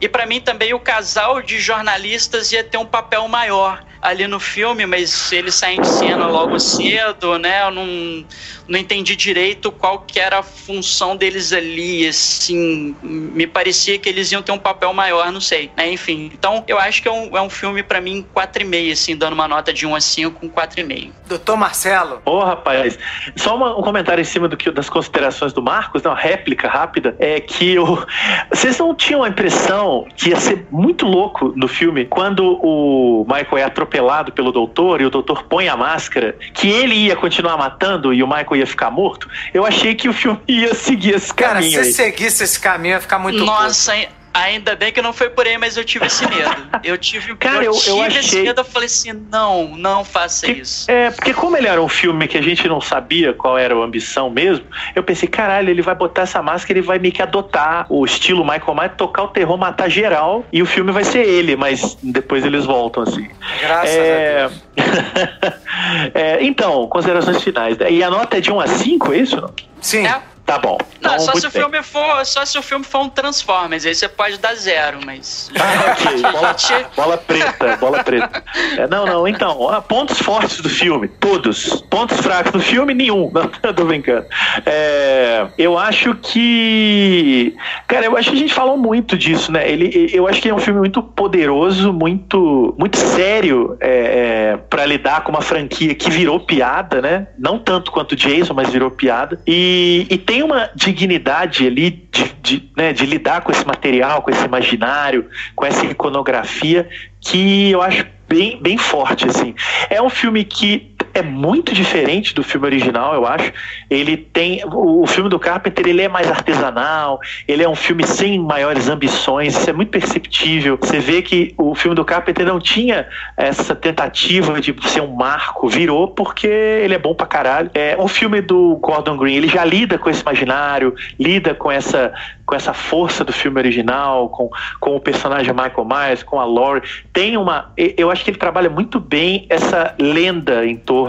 E 0.01 0.09
para 0.09 0.27
mim 0.27 0.40
também 0.40 0.73
o 0.73 0.81
casal 0.81 1.43
de 1.43 1.59
jornalistas 1.59 2.53
ia 2.53 2.62
ter 2.62 2.78
um 2.78 2.86
papel 2.86 3.27
maior 3.27 3.85
ali 4.00 4.26
no 4.26 4.38
filme, 4.38 4.86
mas 4.86 5.32
eles 5.32 5.54
saem 5.54 5.80
de 5.80 5.88
cena 5.88 6.26
logo 6.26 6.58
cedo, 6.58 7.38
né? 7.38 7.64
Eu 7.66 7.70
não, 7.70 8.24
não 8.68 8.78
entendi 8.78 9.16
direito 9.16 9.72
qual 9.72 10.00
que 10.00 10.20
era 10.20 10.38
a 10.38 10.42
função 10.42 11.16
deles 11.16 11.52
ali, 11.52 12.06
assim, 12.06 12.94
me 13.02 13.46
parecia 13.46 13.98
que 13.98 14.08
eles 14.08 14.30
iam 14.30 14.42
ter 14.42 14.52
um 14.52 14.58
papel 14.58 14.92
maior, 14.94 15.30
não 15.32 15.40
sei, 15.40 15.70
né? 15.76 15.90
Enfim, 15.90 16.30
então 16.32 16.64
eu 16.68 16.78
acho 16.78 17.02
que 17.02 17.08
é 17.08 17.12
um, 17.12 17.36
é 17.36 17.42
um 17.42 17.50
filme 17.50 17.82
para 17.82 18.00
mim 18.00 18.24
4,5, 18.34 18.92
assim, 18.92 19.16
dando 19.16 19.32
uma 19.32 19.48
nota 19.48 19.72
de 19.72 19.86
1 19.86 19.94
a 19.94 20.00
5 20.00 20.40
com 20.40 20.48
4,5. 20.48 21.10
Doutor 21.26 21.56
Marcelo. 21.56 22.22
Ô, 22.24 22.36
oh, 22.36 22.44
rapaz, 22.44 22.98
só 23.36 23.56
uma, 23.56 23.76
um 23.76 23.82
comentário 23.82 24.22
em 24.22 24.24
cima 24.24 24.48
do 24.48 24.56
que, 24.56 24.70
das 24.70 24.88
considerações 24.88 25.52
do 25.52 25.62
Marcos, 25.62 26.02
né, 26.02 26.10
uma 26.10 26.16
réplica 26.16 26.68
rápida, 26.68 27.16
é 27.18 27.40
que 27.40 27.74
eu, 27.74 28.06
vocês 28.50 28.78
não 28.78 28.94
tinham 28.94 29.24
a 29.24 29.28
impressão 29.28 30.06
que 30.16 30.30
ia 30.30 30.36
ser 30.36 30.66
muito 30.70 31.04
louco 31.04 31.52
no 31.56 31.66
filme 31.66 32.04
quando 32.04 32.58
o 32.62 33.26
Michael 33.28 33.58
é 33.58 33.64
atropelado 33.64 33.88
pelo 33.89 34.52
doutor 34.52 35.01
e 35.01 35.05
o 35.05 35.10
doutor 35.10 35.44
põe 35.44 35.69
a 35.69 35.77
máscara, 35.77 36.36
que 36.55 36.69
ele 36.69 36.94
ia 36.94 37.16
continuar 37.16 37.56
matando 37.56 38.12
e 38.12 38.23
o 38.23 38.27
Michael 38.27 38.56
ia 38.56 38.66
ficar 38.66 38.90
morto? 38.90 39.28
Eu 39.52 39.66
achei 39.66 39.94
que 39.94 40.09
o 40.09 40.12
filme 40.12 40.40
ia 40.47 40.74
seguir 40.74 41.15
esse 41.15 41.32
Cara, 41.35 41.55
caminho. 41.55 41.73
Cara, 41.73 41.85
se 41.85 42.02
aí. 42.02 42.10
seguisse 42.10 42.44
esse 42.44 42.60
caminho 42.60 42.94
ia 42.94 43.01
ficar 43.01 43.19
muito 43.19 43.44
Nossa, 43.44 43.94
Ainda 44.39 44.77
bem 44.77 44.93
que 44.93 45.02
não 45.02 45.12
foi 45.12 45.28
por 45.31 45.47
aí, 45.47 45.59
mas 45.59 45.77
eu 45.77 45.85
tive 45.85 46.06
esse 46.06 46.24
medo. 46.28 46.69
Eu 46.85 46.97
tive, 46.97 47.35
Cara, 47.36 47.65
eu, 47.65 47.73
eu, 47.73 47.78
tive 47.78 47.90
eu 47.90 48.02
achei... 48.02 48.20
esse 48.20 48.43
medo, 48.43 48.60
eu 48.60 48.65
falei 48.65 48.86
assim, 48.86 49.12
não, 49.31 49.77
não 49.77 50.05
faça 50.05 50.47
que, 50.47 50.52
isso. 50.52 50.89
É, 50.89 51.10
porque 51.10 51.35
como 51.35 51.56
ele 51.56 51.66
era 51.66 51.82
um 51.82 51.89
filme 51.89 52.28
que 52.28 52.39
a 52.39 52.43
gente 52.43 52.69
não 52.69 52.81
sabia 52.81 53.32
qual 53.32 53.59
era 53.59 53.74
a 53.74 53.78
ambição 53.78 54.31
mesmo, 54.31 54.65
eu 54.94 55.02
pensei, 55.02 55.28
caralho, 55.28 55.70
ele 55.70 55.82
vai 55.82 55.94
botar 55.94 56.23
essa 56.23 56.40
máscara, 56.40 56.78
ele 56.78 56.86
vai 56.86 57.01
meio 57.01 57.12
que 57.12 57.20
adotar 57.20 57.86
o 57.89 58.05
estilo 58.05 58.44
Michael 58.44 58.74
Myers, 58.74 58.93
tocar 58.97 59.24
o 59.24 59.28
terror, 59.28 59.59
matar 59.59 59.89
geral, 59.89 60.44
e 60.52 60.62
o 60.62 60.66
filme 60.66 60.93
vai 60.93 61.02
ser 61.02 61.27
ele, 61.27 61.56
mas 61.56 61.98
depois 62.01 62.44
eles 62.44 62.65
voltam, 62.65 63.02
assim. 63.02 63.28
Graças 63.60 63.97
é... 63.97 64.44
a 64.44 64.48
Deus. 64.48 64.62
é, 66.15 66.44
então, 66.44 66.86
considerações 66.86 67.43
finais. 67.43 67.77
E 67.90 68.02
a 68.05 68.10
nota 68.10 68.39
é 68.39 68.40
de 68.40 68.52
1 68.52 68.60
a 68.60 68.66
5, 68.69 69.12
é 69.12 69.16
isso? 69.19 69.51
Sim. 69.81 70.06
É. 70.06 70.38
Tá 70.48 70.58
bom. 70.58 70.78
Não, 71.02 71.12
então, 71.12 71.26
só 71.26 71.32
se 71.34 71.46
o 71.46 71.50
bem. 71.50 71.60
filme 71.60 71.82
for, 71.82 72.24
só 72.24 72.42
se 72.42 72.58
o 72.58 72.62
filme 72.62 72.82
for 72.82 73.02
um 73.02 73.08
Transformers, 73.10 73.84
aí 73.84 73.94
você 73.94 74.08
pode 74.08 74.38
dar 74.38 74.54
zero, 74.54 74.98
mas. 75.04 75.50
Ah, 75.54 75.92
ok. 75.92 76.22
Bola, 76.32 76.56
bola 76.96 77.16
preta, 77.18 77.76
bola 77.76 78.02
preta. 78.02 78.42
É, 78.78 78.86
não, 78.86 79.04
não, 79.04 79.28
então, 79.28 79.58
pontos 79.86 80.18
fortes 80.18 80.62
do 80.62 80.70
filme, 80.70 81.06
todos. 81.06 81.82
Pontos 81.90 82.18
fracos 82.22 82.52
do 82.52 82.60
filme, 82.60 82.94
nenhum. 82.94 83.30
Não, 83.62 83.74
tô 83.74 83.84
brincando. 83.84 84.24
É, 84.64 85.46
eu 85.58 85.78
acho 85.78 86.14
que. 86.14 87.54
Cara, 87.86 88.06
eu 88.06 88.16
acho 88.16 88.30
que 88.30 88.36
a 88.36 88.40
gente 88.40 88.54
falou 88.54 88.76
muito 88.78 89.18
disso, 89.18 89.52
né? 89.52 89.70
Ele, 89.70 90.10
eu 90.12 90.26
acho 90.26 90.40
que 90.40 90.48
é 90.48 90.54
um 90.54 90.58
filme 90.58 90.80
muito 90.80 91.02
poderoso, 91.02 91.92
muito, 91.92 92.74
muito 92.78 92.96
sério 92.96 93.76
é, 93.80 93.90
é, 93.90 94.56
para 94.56 94.86
lidar 94.86 95.22
com 95.22 95.30
uma 95.30 95.42
franquia 95.42 95.94
que 95.94 96.10
virou 96.10 96.40
piada, 96.40 97.02
né? 97.02 97.26
Não 97.38 97.58
tanto 97.58 97.90
quanto 97.90 98.16
Jason, 98.16 98.54
mas 98.54 98.70
virou 98.70 98.90
piada. 98.90 99.40
E, 99.46 100.06
e 100.08 100.16
tem 100.16 100.38
uma 100.43 100.70
dignidade 100.74 101.66
ali 101.66 101.90
de, 101.90 102.24
de, 102.43 102.70
né, 102.77 102.93
de 102.93 103.06
lidar 103.06 103.43
com 103.43 103.52
esse 103.52 103.66
material, 103.66 104.23
com 104.23 104.31
esse 104.31 104.44
imaginário, 104.44 105.28
com 105.55 105.65
essa 105.65 105.85
iconografia 105.85 106.89
que 107.20 107.70
eu 107.70 107.82
acho 107.82 108.06
bem, 108.28 108.60
bem 108.60 108.77
forte, 108.77 109.27
assim. 109.27 109.55
É 109.89 110.01
um 110.02 110.10
filme 110.10 110.44
que 110.44 110.94
é 111.19 111.23
muito 111.23 111.74
diferente 111.74 112.35
do 112.35 112.43
filme 112.43 112.66
original, 112.66 113.15
eu 113.15 113.27
acho. 113.27 113.53
Ele 113.90 114.16
tem 114.16 114.62
o, 114.65 115.03
o, 115.03 115.07
filme 115.07 115.28
do 115.28 115.39
Carpenter, 115.39 115.86
ele 115.86 116.03
é 116.03 116.09
mais 116.09 116.31
artesanal, 116.31 117.20
ele 117.47 117.62
é 117.62 117.69
um 117.69 117.74
filme 117.74 118.07
sem 118.07 118.39
maiores 118.39 118.89
ambições, 118.89 119.57
isso 119.57 119.69
é 119.69 119.73
muito 119.73 119.90
perceptível. 119.90 120.78
Você 120.81 120.99
vê 120.99 121.23
que 121.23 121.55
o 121.59 121.74
filme 121.74 121.95
do 121.95 122.05
Carpenter 122.05 122.47
não 122.47 122.61
tinha 122.61 123.07
essa 123.36 123.74
tentativa 123.74 124.61
de 124.61 124.74
ser 124.89 125.01
um 125.01 125.15
marco, 125.15 125.69
virou 125.69 126.09
porque 126.09 126.47
ele 126.47 126.95
é 126.95 126.99
bom 126.99 127.15
pra 127.15 127.27
caralho. 127.27 127.70
É 127.74 127.97
um 127.99 128.09
filme 128.09 128.40
do 128.40 128.77
Gordon 128.77 129.16
Green, 129.16 129.35
ele 129.35 129.49
já 129.49 129.65
lida 129.65 129.99
com 129.99 130.09
esse 130.09 130.23
imaginário, 130.23 130.95
lida 131.19 131.55
com 131.55 131.70
essa 131.70 132.12
com 132.49 132.57
essa 132.57 132.73
força 132.73 133.23
do 133.23 133.32
filme 133.32 133.61
original, 133.61 134.31
com, 134.31 134.49
com 134.81 134.97
o 134.97 135.01
personagem 135.01 135.53
Michael 135.53 135.85
Myers, 135.85 136.23
com 136.23 136.40
a 136.40 136.47
Laurie. 136.47 136.82
Tem 137.12 137.36
uma. 137.36 137.74
Eu 137.77 138.11
acho 138.11 138.24
que 138.24 138.31
ele 138.31 138.39
trabalha 138.39 138.70
muito 138.70 138.99
bem 138.99 139.47
essa 139.51 139.95
lenda 140.01 140.65
em 140.65 140.74
torno 140.74 141.07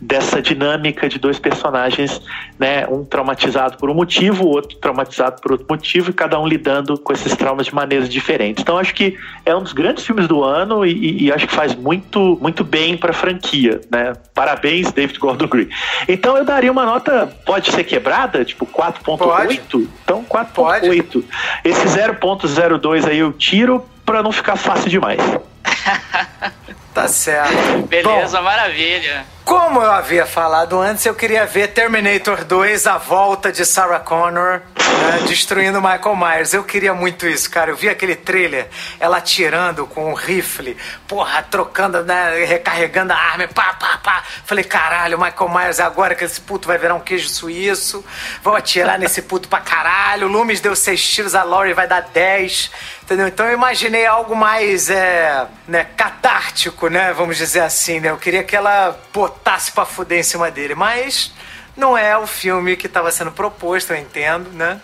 dessa 0.00 0.40
dinâmica 0.40 1.08
de 1.08 1.18
dois 1.18 1.38
personagens, 1.38 2.20
né? 2.58 2.86
Um 2.88 3.04
traumatizado 3.04 3.76
por 3.76 3.90
um 3.90 3.94
motivo, 3.94 4.44
o 4.44 4.48
outro 4.48 4.76
traumatizado 4.78 5.40
por 5.40 5.52
outro 5.52 5.66
motivo, 5.68 6.10
e 6.10 6.12
cada 6.12 6.38
um 6.38 6.46
lidando 6.46 6.98
com 6.98 7.12
esses 7.12 7.34
traumas 7.36 7.66
de 7.66 7.74
maneiras 7.74 8.08
diferentes. 8.08 8.62
Então 8.62 8.78
acho 8.78 8.94
que 8.94 9.16
é 9.44 9.54
um 9.54 9.62
dos 9.62 9.72
grandes 9.72 10.04
filmes 10.04 10.26
do 10.26 10.42
ano 10.42 10.84
e, 10.84 11.24
e 11.24 11.32
acho 11.32 11.46
que 11.46 11.54
faz 11.54 11.74
muito, 11.74 12.38
muito 12.40 12.64
bem 12.64 12.96
para 12.96 13.10
a 13.10 13.14
franquia, 13.14 13.80
né? 13.90 14.14
Parabéns, 14.34 14.92
David 14.92 15.18
Gordon 15.18 15.46
Green. 15.46 15.68
Então 16.08 16.36
eu 16.36 16.44
daria 16.44 16.70
uma 16.70 16.84
nota, 16.84 17.26
pode 17.44 17.70
ser 17.70 17.84
quebrada, 17.84 18.44
tipo 18.44 18.66
4.8? 18.66 19.86
Então 20.04 20.24
4.8. 20.24 21.24
Esse 21.64 21.86
0.02 21.86 23.08
aí 23.08 23.18
eu 23.18 23.32
tiro 23.32 23.84
para 24.04 24.22
não 24.22 24.32
ficar 24.32 24.56
fácil 24.56 24.88
demais. 24.88 25.20
tá 26.98 27.08
certo. 27.08 27.86
Beleza, 27.86 28.38
Bom, 28.38 28.44
maravilha. 28.44 29.24
Como 29.44 29.80
eu 29.80 29.90
havia 29.90 30.26
falado 30.26 30.78
antes, 30.78 31.06
eu 31.06 31.14
queria 31.14 31.46
ver 31.46 31.68
Terminator 31.68 32.44
2, 32.44 32.86
a 32.86 32.98
volta 32.98 33.50
de 33.50 33.64
Sarah 33.64 33.98
Connor, 33.98 34.60
né, 34.76 35.20
destruindo 35.26 35.80
Michael 35.80 36.16
Myers. 36.16 36.52
Eu 36.52 36.62
queria 36.64 36.92
muito 36.92 37.26
isso, 37.26 37.48
cara. 37.48 37.70
Eu 37.70 37.76
vi 37.76 37.88
aquele 37.88 38.14
trailer, 38.14 38.68
ela 39.00 39.16
atirando 39.16 39.86
com 39.86 40.10
um 40.10 40.12
rifle, 40.12 40.76
porra, 41.06 41.42
trocando, 41.42 42.04
né, 42.04 42.44
recarregando 42.44 43.14
a 43.14 43.16
arma, 43.16 43.48
pá, 43.48 43.72
pá, 43.72 43.98
pá. 44.02 44.22
Falei, 44.44 44.64
caralho, 44.64 45.18
Michael 45.18 45.48
Myers, 45.48 45.80
agora 45.80 46.14
que 46.14 46.24
esse 46.24 46.42
puto 46.42 46.68
vai 46.68 46.76
virar 46.76 46.94
um 46.94 47.00
queijo 47.00 47.30
suíço. 47.30 48.04
Vou 48.42 48.54
atirar 48.54 48.98
nesse 48.98 49.22
puto 49.22 49.48
pra 49.48 49.60
caralho. 49.60 50.26
O 50.26 50.30
Loomis 50.30 50.60
deu 50.60 50.76
seis 50.76 51.02
tiros, 51.02 51.34
a 51.34 51.42
Laurie 51.42 51.72
vai 51.72 51.88
dar 51.88 52.02
dez. 52.02 52.70
Entendeu? 53.02 53.26
Então 53.26 53.46
eu 53.46 53.54
imaginei 53.54 54.04
algo 54.04 54.36
mais, 54.36 54.90
é, 54.90 55.46
né, 55.66 55.86
catártico, 55.96 56.87
né, 56.90 57.12
vamos 57.12 57.36
dizer 57.36 57.60
assim, 57.60 58.00
né? 58.00 58.10
Eu 58.10 58.16
queria 58.16 58.42
que 58.42 58.56
ela 58.56 58.98
botasse 59.12 59.72
pra 59.72 59.84
fuder 59.84 60.18
em 60.18 60.22
cima 60.22 60.50
dele, 60.50 60.74
mas 60.74 61.32
não 61.76 61.96
é 61.96 62.16
o 62.16 62.26
filme 62.26 62.76
que 62.76 62.86
estava 62.86 63.10
sendo 63.10 63.30
proposto, 63.30 63.92
eu 63.92 63.96
entendo, 63.96 64.50
né? 64.50 64.80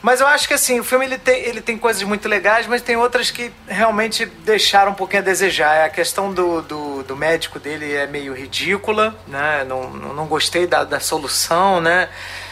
Mas 0.00 0.20
eu 0.20 0.26
acho 0.26 0.46
que 0.46 0.54
assim, 0.54 0.78
o 0.78 0.84
filme 0.84 1.04
ele 1.04 1.18
tem, 1.18 1.42
ele 1.42 1.60
tem 1.60 1.76
coisas 1.76 2.02
muito 2.04 2.28
legais, 2.28 2.66
mas 2.66 2.82
tem 2.82 2.96
outras 2.96 3.30
que 3.30 3.50
realmente 3.66 4.24
deixaram 4.26 4.92
um 4.92 4.94
pouquinho 4.94 5.22
a 5.22 5.24
desejar. 5.24 5.84
A 5.84 5.90
questão 5.90 6.32
do, 6.32 6.62
do, 6.62 7.02
do 7.02 7.16
médico 7.16 7.58
dele 7.58 7.92
é 7.94 8.06
meio 8.06 8.32
ridícula, 8.32 9.16
né? 9.26 9.64
Não, 9.66 9.90
não 9.90 10.26
gostei 10.26 10.66
da, 10.66 10.84
da 10.84 11.00
solução, 11.00 11.80
né? 11.80 12.08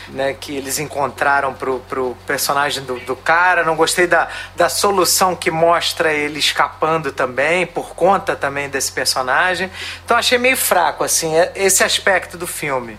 Né, 0.08 0.34
que 0.34 0.56
eles 0.56 0.78
encontraram 0.78 1.52
pro, 1.52 1.80
pro 1.80 2.16
personagem 2.26 2.84
do, 2.84 3.00
do 3.00 3.16
cara. 3.16 3.64
Não 3.64 3.74
gostei 3.74 4.06
da, 4.06 4.28
da 4.54 4.68
solução 4.68 5.34
que 5.34 5.50
mostra 5.50 6.12
ele 6.12 6.38
escapando 6.38 7.10
também, 7.10 7.66
por 7.66 7.94
conta 7.94 8.36
também 8.36 8.68
desse 8.68 8.92
personagem. 8.92 9.70
Então 10.04 10.16
achei 10.16 10.38
meio 10.38 10.56
fraco, 10.56 11.02
assim, 11.02 11.32
esse 11.54 11.82
aspecto 11.82 12.38
do 12.38 12.46
filme. 12.46 12.96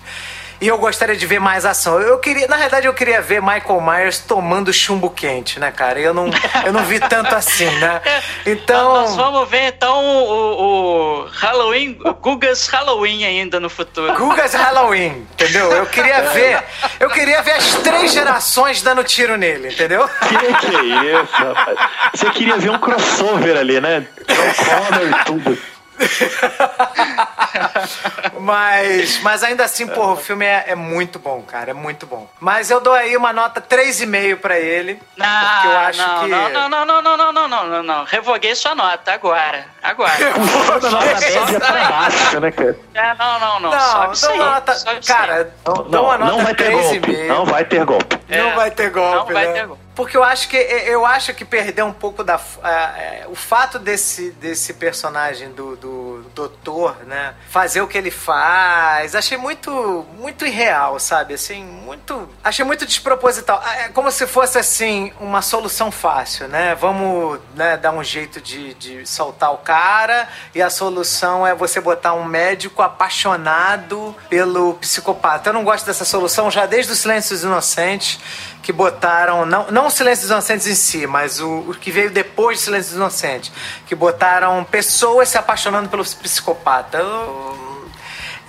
E 0.59 0.67
eu 0.67 0.77
gostaria 0.77 1.15
de 1.15 1.25
ver 1.25 1.39
mais 1.39 1.65
ação. 1.65 2.01
Eu 2.01 2.17
queria, 2.17 2.47
na 2.47 2.57
verdade, 2.57 2.87
eu 2.87 2.93
queria 2.93 3.21
ver 3.21 3.41
Michael 3.41 3.79
Myers 3.79 4.19
tomando 4.19 4.73
chumbo 4.73 5.09
quente, 5.09 5.59
né, 5.59 5.71
cara? 5.71 5.99
Eu 5.99 6.13
não, 6.13 6.29
eu 6.65 6.73
não 6.73 6.83
vi 6.83 6.99
tanto 6.99 7.33
assim, 7.35 7.69
né? 7.79 8.01
Então. 8.45 8.93
Nós 8.93 9.15
vamos 9.15 9.49
ver 9.49 9.67
então 9.67 10.03
o, 10.05 11.23
o 11.23 11.25
Halloween, 11.25 11.97
o 12.03 12.13
Gugas 12.13 12.67
Halloween 12.67 13.25
ainda 13.25 13.59
no 13.59 13.69
futuro. 13.69 14.13
Gugas 14.15 14.53
Halloween, 14.53 15.27
entendeu? 15.33 15.69
Eu 15.71 15.85
queria 15.85 16.21
ver. 16.29 16.63
Eu 16.99 17.09
queria 17.09 17.41
ver 17.41 17.51
as 17.51 17.75
três 17.75 18.13
gerações 18.13 18.81
dando 18.81 19.03
tiro 19.03 19.35
nele, 19.37 19.73
entendeu? 19.73 20.07
Que 20.07 20.37
que 20.37 20.75
é 20.75 21.21
isso, 21.21 21.33
rapaz? 21.33 21.77
Você 22.13 22.29
queria 22.31 22.57
ver 22.57 22.69
um 22.69 22.79
crossover 22.79 23.57
ali, 23.57 23.81
né? 23.81 24.05
John 24.27 24.63
Connor 24.63 25.07
e 25.09 25.25
tudo. 25.25 25.76
mas, 28.39 29.19
mas 29.21 29.43
ainda 29.43 29.63
assim, 29.63 29.87
porra, 29.87 30.13
o 30.13 30.17
filme 30.17 30.45
é, 30.45 30.65
é, 30.67 30.75
muito 30.75 31.19
bom, 31.19 31.41
cara. 31.41 31.71
É 31.71 31.73
muito 31.73 32.05
bom. 32.05 32.29
Mas 32.39 32.69
eu 32.69 32.79
dou 32.79 32.93
aí 32.93 33.15
uma 33.17 33.33
nota 33.33 33.59
3,5 33.61 34.37
pra 34.37 34.59
ele. 34.59 34.99
Não, 35.15 35.25
porque 35.27 35.67
eu 35.67 35.77
acho 35.77 35.99
não, 35.99 36.19
que. 36.23 36.27
Não, 36.27 36.49
não, 36.49 36.69
não, 36.69 36.85
não, 36.85 37.01
não, 37.01 37.17
não, 37.17 37.33
não, 37.33 37.47
não, 37.47 37.67
não, 37.67 37.83
não. 37.83 38.03
Revoguei 38.05 38.53
sua 38.55 38.75
nota 38.75 39.13
agora. 39.13 39.65
Agora. 39.81 40.11
Toda 40.67 40.91
nota 40.91 41.19
média 41.19 41.59
pra 41.59 41.89
baixo, 41.89 42.39
né, 42.39 42.51
cara? 42.51 42.77
É, 42.93 43.13
não, 43.15 43.39
não, 43.39 43.59
não. 43.59 43.71
Não, 43.71 44.15
sobe 44.15 44.33
aí, 44.33 44.39
nota. 44.39 44.75
sobe 44.75 45.05
Cara, 45.05 45.53
Não, 45.65 46.03
uma 46.03 46.17
não, 46.17 46.19
nota 46.25 46.31
não 46.31 46.43
vai 46.43 46.55
ter 46.55 46.71
golpe. 46.71 46.99
3,5. 46.99 47.27
Não 47.27 47.45
vai 47.45 47.65
ter 47.65 47.85
golpe. 47.85 48.19
Não 48.29 48.37
É, 48.51 48.55
vai 48.55 48.71
ter 48.71 48.89
golpe, 48.89 49.17
não 49.17 49.25
vai 49.33 49.47
né? 49.47 49.53
ter 49.53 49.67
golpe. 49.67 49.86
Porque 49.97 50.15
eu 50.15 50.23
acho 50.23 50.47
que 50.47 50.55
eu 50.55 51.07
acho 51.07 51.33
que 51.33 51.43
perdeu 51.43 51.87
um 51.87 51.91
pouco 51.91 52.23
da 52.23 52.39
é, 52.63 53.25
o 53.27 53.33
fato 53.33 53.79
desse 53.79 54.29
desse 54.29 54.75
personagem 54.75 55.49
do, 55.49 55.75
do 55.75 56.23
doutor, 56.35 56.97
né, 57.07 57.33
fazer 57.49 57.81
o 57.81 57.87
que 57.87 57.97
ele 57.97 58.11
faz. 58.11 59.15
Achei 59.15 59.39
muito, 59.39 60.05
muito 60.19 60.45
irreal, 60.45 60.99
sabe? 60.99 61.33
Assim, 61.33 61.63
muito. 61.63 62.29
Achei 62.43 62.63
muito 62.63 62.85
desproposital. 62.85 63.59
É 63.63 63.89
como 63.89 64.11
se 64.11 64.27
fosse, 64.27 64.59
assim, 64.59 65.11
uma 65.19 65.41
solução 65.41 65.91
fácil, 65.91 66.47
né? 66.47 66.75
Vamos 66.75 67.39
né, 67.55 67.75
dar 67.75 67.91
um 67.91 68.03
jeito 68.03 68.39
de, 68.39 68.75
de 68.75 69.03
soltar 69.03 69.51
o 69.51 69.57
cara 69.57 70.29
e 70.53 70.61
a 70.61 70.69
solução 70.69 71.45
é 71.45 71.55
você 71.55 71.81
botar 71.81 72.13
um 72.13 72.23
médico 72.23 72.83
apaixonado 72.83 74.15
pelo 74.29 74.75
psicopata. 74.75 75.49
Eu 75.49 75.53
não 75.53 75.63
gosto 75.63 75.87
dessa 75.87 76.05
solução 76.05 76.51
já 76.51 76.67
desde 76.67 76.91
o 76.91 76.95
Silêncio 76.95 77.35
dos 77.35 77.43
Inocentes 77.43 78.19
que 78.67 78.73
botaram, 78.73 79.45
não, 79.45 79.71
não 79.71 79.87
o 79.87 79.89
Silêncio 79.89 80.23
dos 80.23 80.29
Inocentes 80.29 80.67
em 80.67 80.75
si, 80.75 81.07
mas 81.07 81.39
o, 81.39 81.59
o 81.69 81.73
que 81.73 81.89
veio 81.89 82.11
depois 82.11 82.57
do 82.57 82.63
Silêncio 82.63 82.89
dos 82.89 82.97
Inocentes, 82.97 83.49
que 83.85 83.95
botaram 83.95 84.61
pessoas 84.65 85.29
se 85.29 85.37
apaixonando 85.37 85.87
pelo 85.87 86.03
psicopata. 86.03 86.97
Eu, 86.97 87.89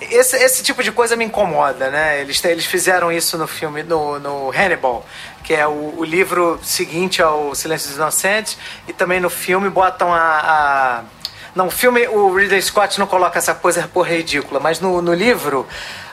esse, 0.01 0.35
esse 0.35 0.61
tipo 0.61 0.83
de 0.83 0.91
coisa 0.91 1.15
me 1.15 1.23
incomoda, 1.23 1.89
né? 1.89 2.19
Eles, 2.19 2.43
eles 2.43 2.65
fizeram 2.65 3.09
isso 3.09 3.37
no 3.37 3.47
filme, 3.47 3.81
no, 3.81 4.19
no 4.19 4.51
Hannibal, 4.51 5.05
que 5.41 5.53
é 5.53 5.65
o, 5.65 5.93
o 5.99 6.03
livro 6.03 6.59
seguinte 6.61 7.21
ao 7.21 7.55
Silêncio 7.55 7.87
dos 7.87 7.95
Inocentes, 7.95 8.57
e 8.89 8.91
também 8.91 9.21
no 9.21 9.29
filme 9.29 9.69
botam 9.69 10.13
a, 10.13 10.19
a 10.19 11.03
não, 11.55 11.67
o 11.67 11.71
filme, 11.71 12.05
o 12.09 12.35
Ridley 12.35 12.61
Scott 12.61 12.99
não 12.99 13.07
coloca 13.07 13.39
essa 13.39 13.55
coisa 13.55 13.87
por 13.87 14.05
ridícula, 14.05 14.59
mas 14.59 14.81
no, 14.81 15.01
no 15.01 15.13
livro 15.13 15.65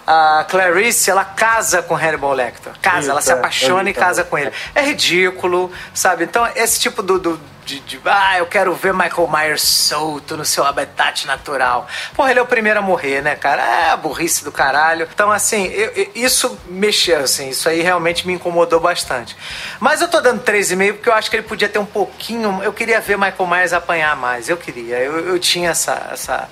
a 0.06 0.44
Clarice, 0.48 1.10
ela 1.10 1.24
casa 1.24 1.82
com 1.82 1.96
Hannibal 1.96 2.32
Lecter. 2.32 2.72
Casa, 2.80 3.00
Isso, 3.00 3.10
ela 3.10 3.20
se 3.20 3.32
apaixona 3.32 3.88
é, 3.88 3.90
e 3.90 3.94
casa 3.94 4.22
com 4.22 4.38
ele. 4.38 4.52
É 4.74 4.82
ridículo, 4.82 5.72
sabe? 5.92 6.24
Então, 6.24 6.46
esse 6.54 6.78
tipo 6.78 7.02
do, 7.02 7.18
do 7.18 7.40
de, 7.66 7.80
de, 7.80 8.00
ah, 8.04 8.38
eu 8.38 8.46
quero 8.46 8.72
ver 8.74 8.94
Michael 8.94 9.28
Myers 9.28 9.62
solto 9.62 10.36
no 10.36 10.44
seu 10.44 10.64
habitat 10.64 11.26
natural. 11.26 11.88
Porra, 12.14 12.30
ele 12.30 12.38
é 12.38 12.42
o 12.42 12.46
primeiro 12.46 12.78
a 12.78 12.82
morrer, 12.82 13.20
né, 13.20 13.34
cara? 13.34 13.60
É 13.60 13.90
a 13.90 13.96
burrice 13.96 14.44
do 14.44 14.52
caralho. 14.52 15.08
Então, 15.12 15.32
assim, 15.32 15.66
eu, 15.66 15.90
eu, 15.90 16.10
isso 16.14 16.56
mexeu, 16.68 17.20
assim, 17.20 17.48
isso 17.48 17.68
aí 17.68 17.82
realmente 17.82 18.24
me 18.24 18.34
incomodou 18.34 18.78
bastante. 18.78 19.36
Mas 19.80 20.00
eu 20.00 20.06
tô 20.06 20.20
dando 20.20 20.44
3,5 20.44 20.92
porque 20.92 21.08
eu 21.08 21.14
acho 21.14 21.28
que 21.28 21.36
ele 21.36 21.42
podia 21.42 21.68
ter 21.68 21.80
um 21.80 21.86
pouquinho. 21.86 22.62
Eu 22.62 22.72
queria 22.72 23.00
ver 23.00 23.18
Michael 23.18 23.46
Myers 23.48 23.72
apanhar 23.72 24.14
mais. 24.14 24.48
Eu 24.48 24.56
queria. 24.56 24.98
Eu, 24.98 25.26
eu 25.26 25.38
tinha 25.40 25.70
essa, 25.70 26.10
essa, 26.12 26.48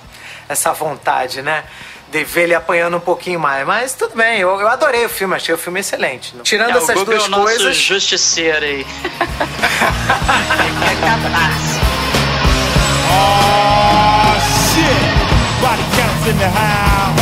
essa 0.49 0.73
vontade, 0.73 1.41
né? 1.41 1.63
De 2.15 2.23
ver 2.23 2.43
ele 2.43 2.55
apanhando 2.55 2.95
um 2.95 2.99
pouquinho 2.99 3.39
mais. 3.39 3.67
Mas 3.67 3.93
tudo 3.93 4.15
bem, 4.15 4.39
eu, 4.39 4.49
eu 4.59 4.67
adorei 4.69 5.05
o 5.05 5.09
filme, 5.09 5.35
achei 5.35 5.53
o 5.53 5.57
filme 5.57 5.81
excelente. 5.81 6.33
Tirando 6.43 6.75
é, 6.75 6.77
essas 6.77 7.03
duas 7.03 7.23
é 7.23 7.25
o 7.25 7.29
nosso 7.29 7.43
coisas. 7.43 7.75
justiceiro 7.75 8.63
aí. 8.63 8.85
oh, 13.11 14.35
shit! 14.71 15.15
Body 15.61 15.83
counts 15.95 16.27
in 16.27 16.37
the 16.37 16.47
house. 16.47 17.19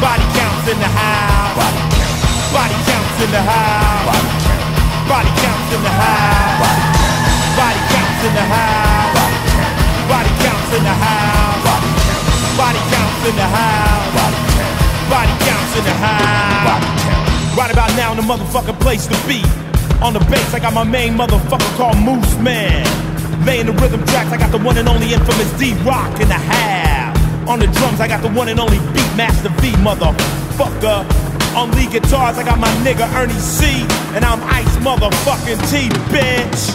Body 0.00 0.22
counts 0.38 0.68
in 0.70 0.78
the 0.78 0.86
house. 0.86 1.56
Body 2.52 2.74
counts 2.86 3.22
in 3.22 3.30
the 3.32 3.42
house. 3.42 4.22
Body 5.08 5.30
counts 5.40 5.72
in 5.74 5.82
the 5.82 5.90
house. 5.90 6.62
Body 7.56 7.80
counts 7.90 8.22
in 8.24 8.32
the 8.34 8.44
house. 8.54 9.18
Body 10.08 10.30
counts 10.38 10.72
in 10.76 10.84
the 10.84 10.94
house. 10.94 11.56
Body 12.56 12.78
counts 12.90 13.28
in 13.28 13.34
the 13.34 13.42
house. 13.42 13.95
In 15.76 15.84
the. 15.84 15.92
Right 17.52 17.70
about 17.70 17.92
now, 17.96 18.12
in 18.12 18.16
the 18.16 18.22
motherfucking 18.22 18.80
place 18.80 19.06
to 19.06 19.16
be. 19.28 19.44
On 20.00 20.12
the 20.12 20.20
bass, 20.30 20.54
I 20.54 20.58
got 20.58 20.72
my 20.72 20.84
main 20.84 21.14
motherfucker 21.14 21.76
called 21.76 21.98
Moose 21.98 22.36
Man. 22.38 22.84
Laying 23.44 23.66
the 23.66 23.72
rhythm 23.72 24.04
tracks, 24.06 24.32
I 24.32 24.38
got 24.38 24.50
the 24.52 24.58
one 24.58 24.78
and 24.78 24.88
only 24.88 25.12
infamous 25.12 25.52
D 25.58 25.74
Rock 25.84 26.18
in 26.18 26.28
the 26.28 26.34
house. 26.34 27.18
On 27.46 27.58
the 27.58 27.66
drums, 27.66 28.00
I 28.00 28.08
got 28.08 28.22
the 28.22 28.28
one 28.28 28.48
and 28.48 28.58
only 28.58 28.78
Beatmaster 28.96 29.52
V, 29.60 29.72
motherfucker. 29.84 31.04
On 31.54 31.70
lead 31.72 31.90
guitars, 31.92 32.38
I 32.38 32.44
got 32.44 32.58
my 32.58 32.72
nigga 32.80 33.04
Ernie 33.12 33.34
C. 33.34 33.64
And 34.16 34.24
I'm 34.24 34.40
Ice 34.44 34.76
motherfucking 34.80 35.60
T, 35.68 35.88
bitch. 36.08 36.72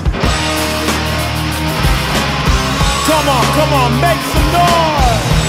Come 3.09 3.27
on, 3.29 3.45
come 3.57 3.73
on, 3.81 3.91
make 3.99 4.21
some 4.29 4.49
noise. 4.53 5.41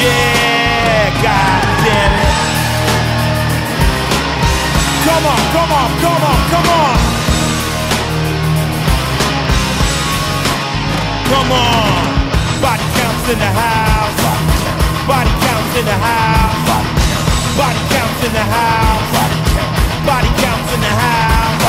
Yeah, 0.00 0.57
god 1.22 1.62
damn 1.84 2.14
it. 2.20 2.36
Come 5.06 5.24
on, 5.24 5.42
come 5.56 5.72
on, 5.72 5.90
come 6.04 6.22
on, 6.30 6.40
come 6.52 6.68
on. 6.68 6.96
Come 11.28 11.52
on. 11.52 12.04
Body 12.60 12.86
counts 12.98 13.28
in 13.32 13.38
the 13.38 13.50
house. 13.62 14.20
Body 15.08 15.32
counts 15.44 15.74
in 15.78 15.84
the 15.84 15.96
house. 15.96 16.68
Body 17.56 17.82
counts 17.92 18.24
in 18.26 18.32
the 18.32 18.44
house. 18.44 19.12
Body 20.04 20.30
counts 20.40 20.72
in 20.74 20.80
the 20.80 20.92
house. 20.92 21.64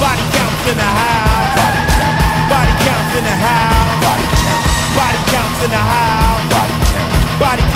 Body 0.00 0.24
counts 0.32 0.66
in 0.70 0.76
the 0.76 0.90
house. 1.00 1.56
Body 2.52 2.74
counts 2.84 3.14
in 3.18 3.24
the 3.24 3.36
house. 3.36 4.00
Body 4.96 5.20
counts 5.32 5.64
in 5.64 5.70
the 5.70 5.76
house. 5.76 6.16
Body 7.38 7.75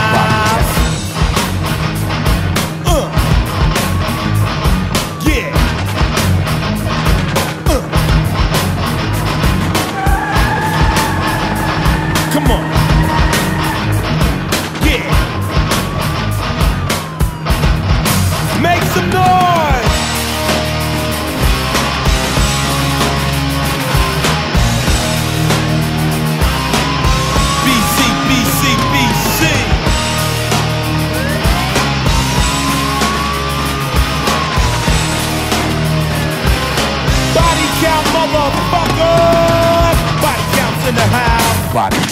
body. 41.73 42.10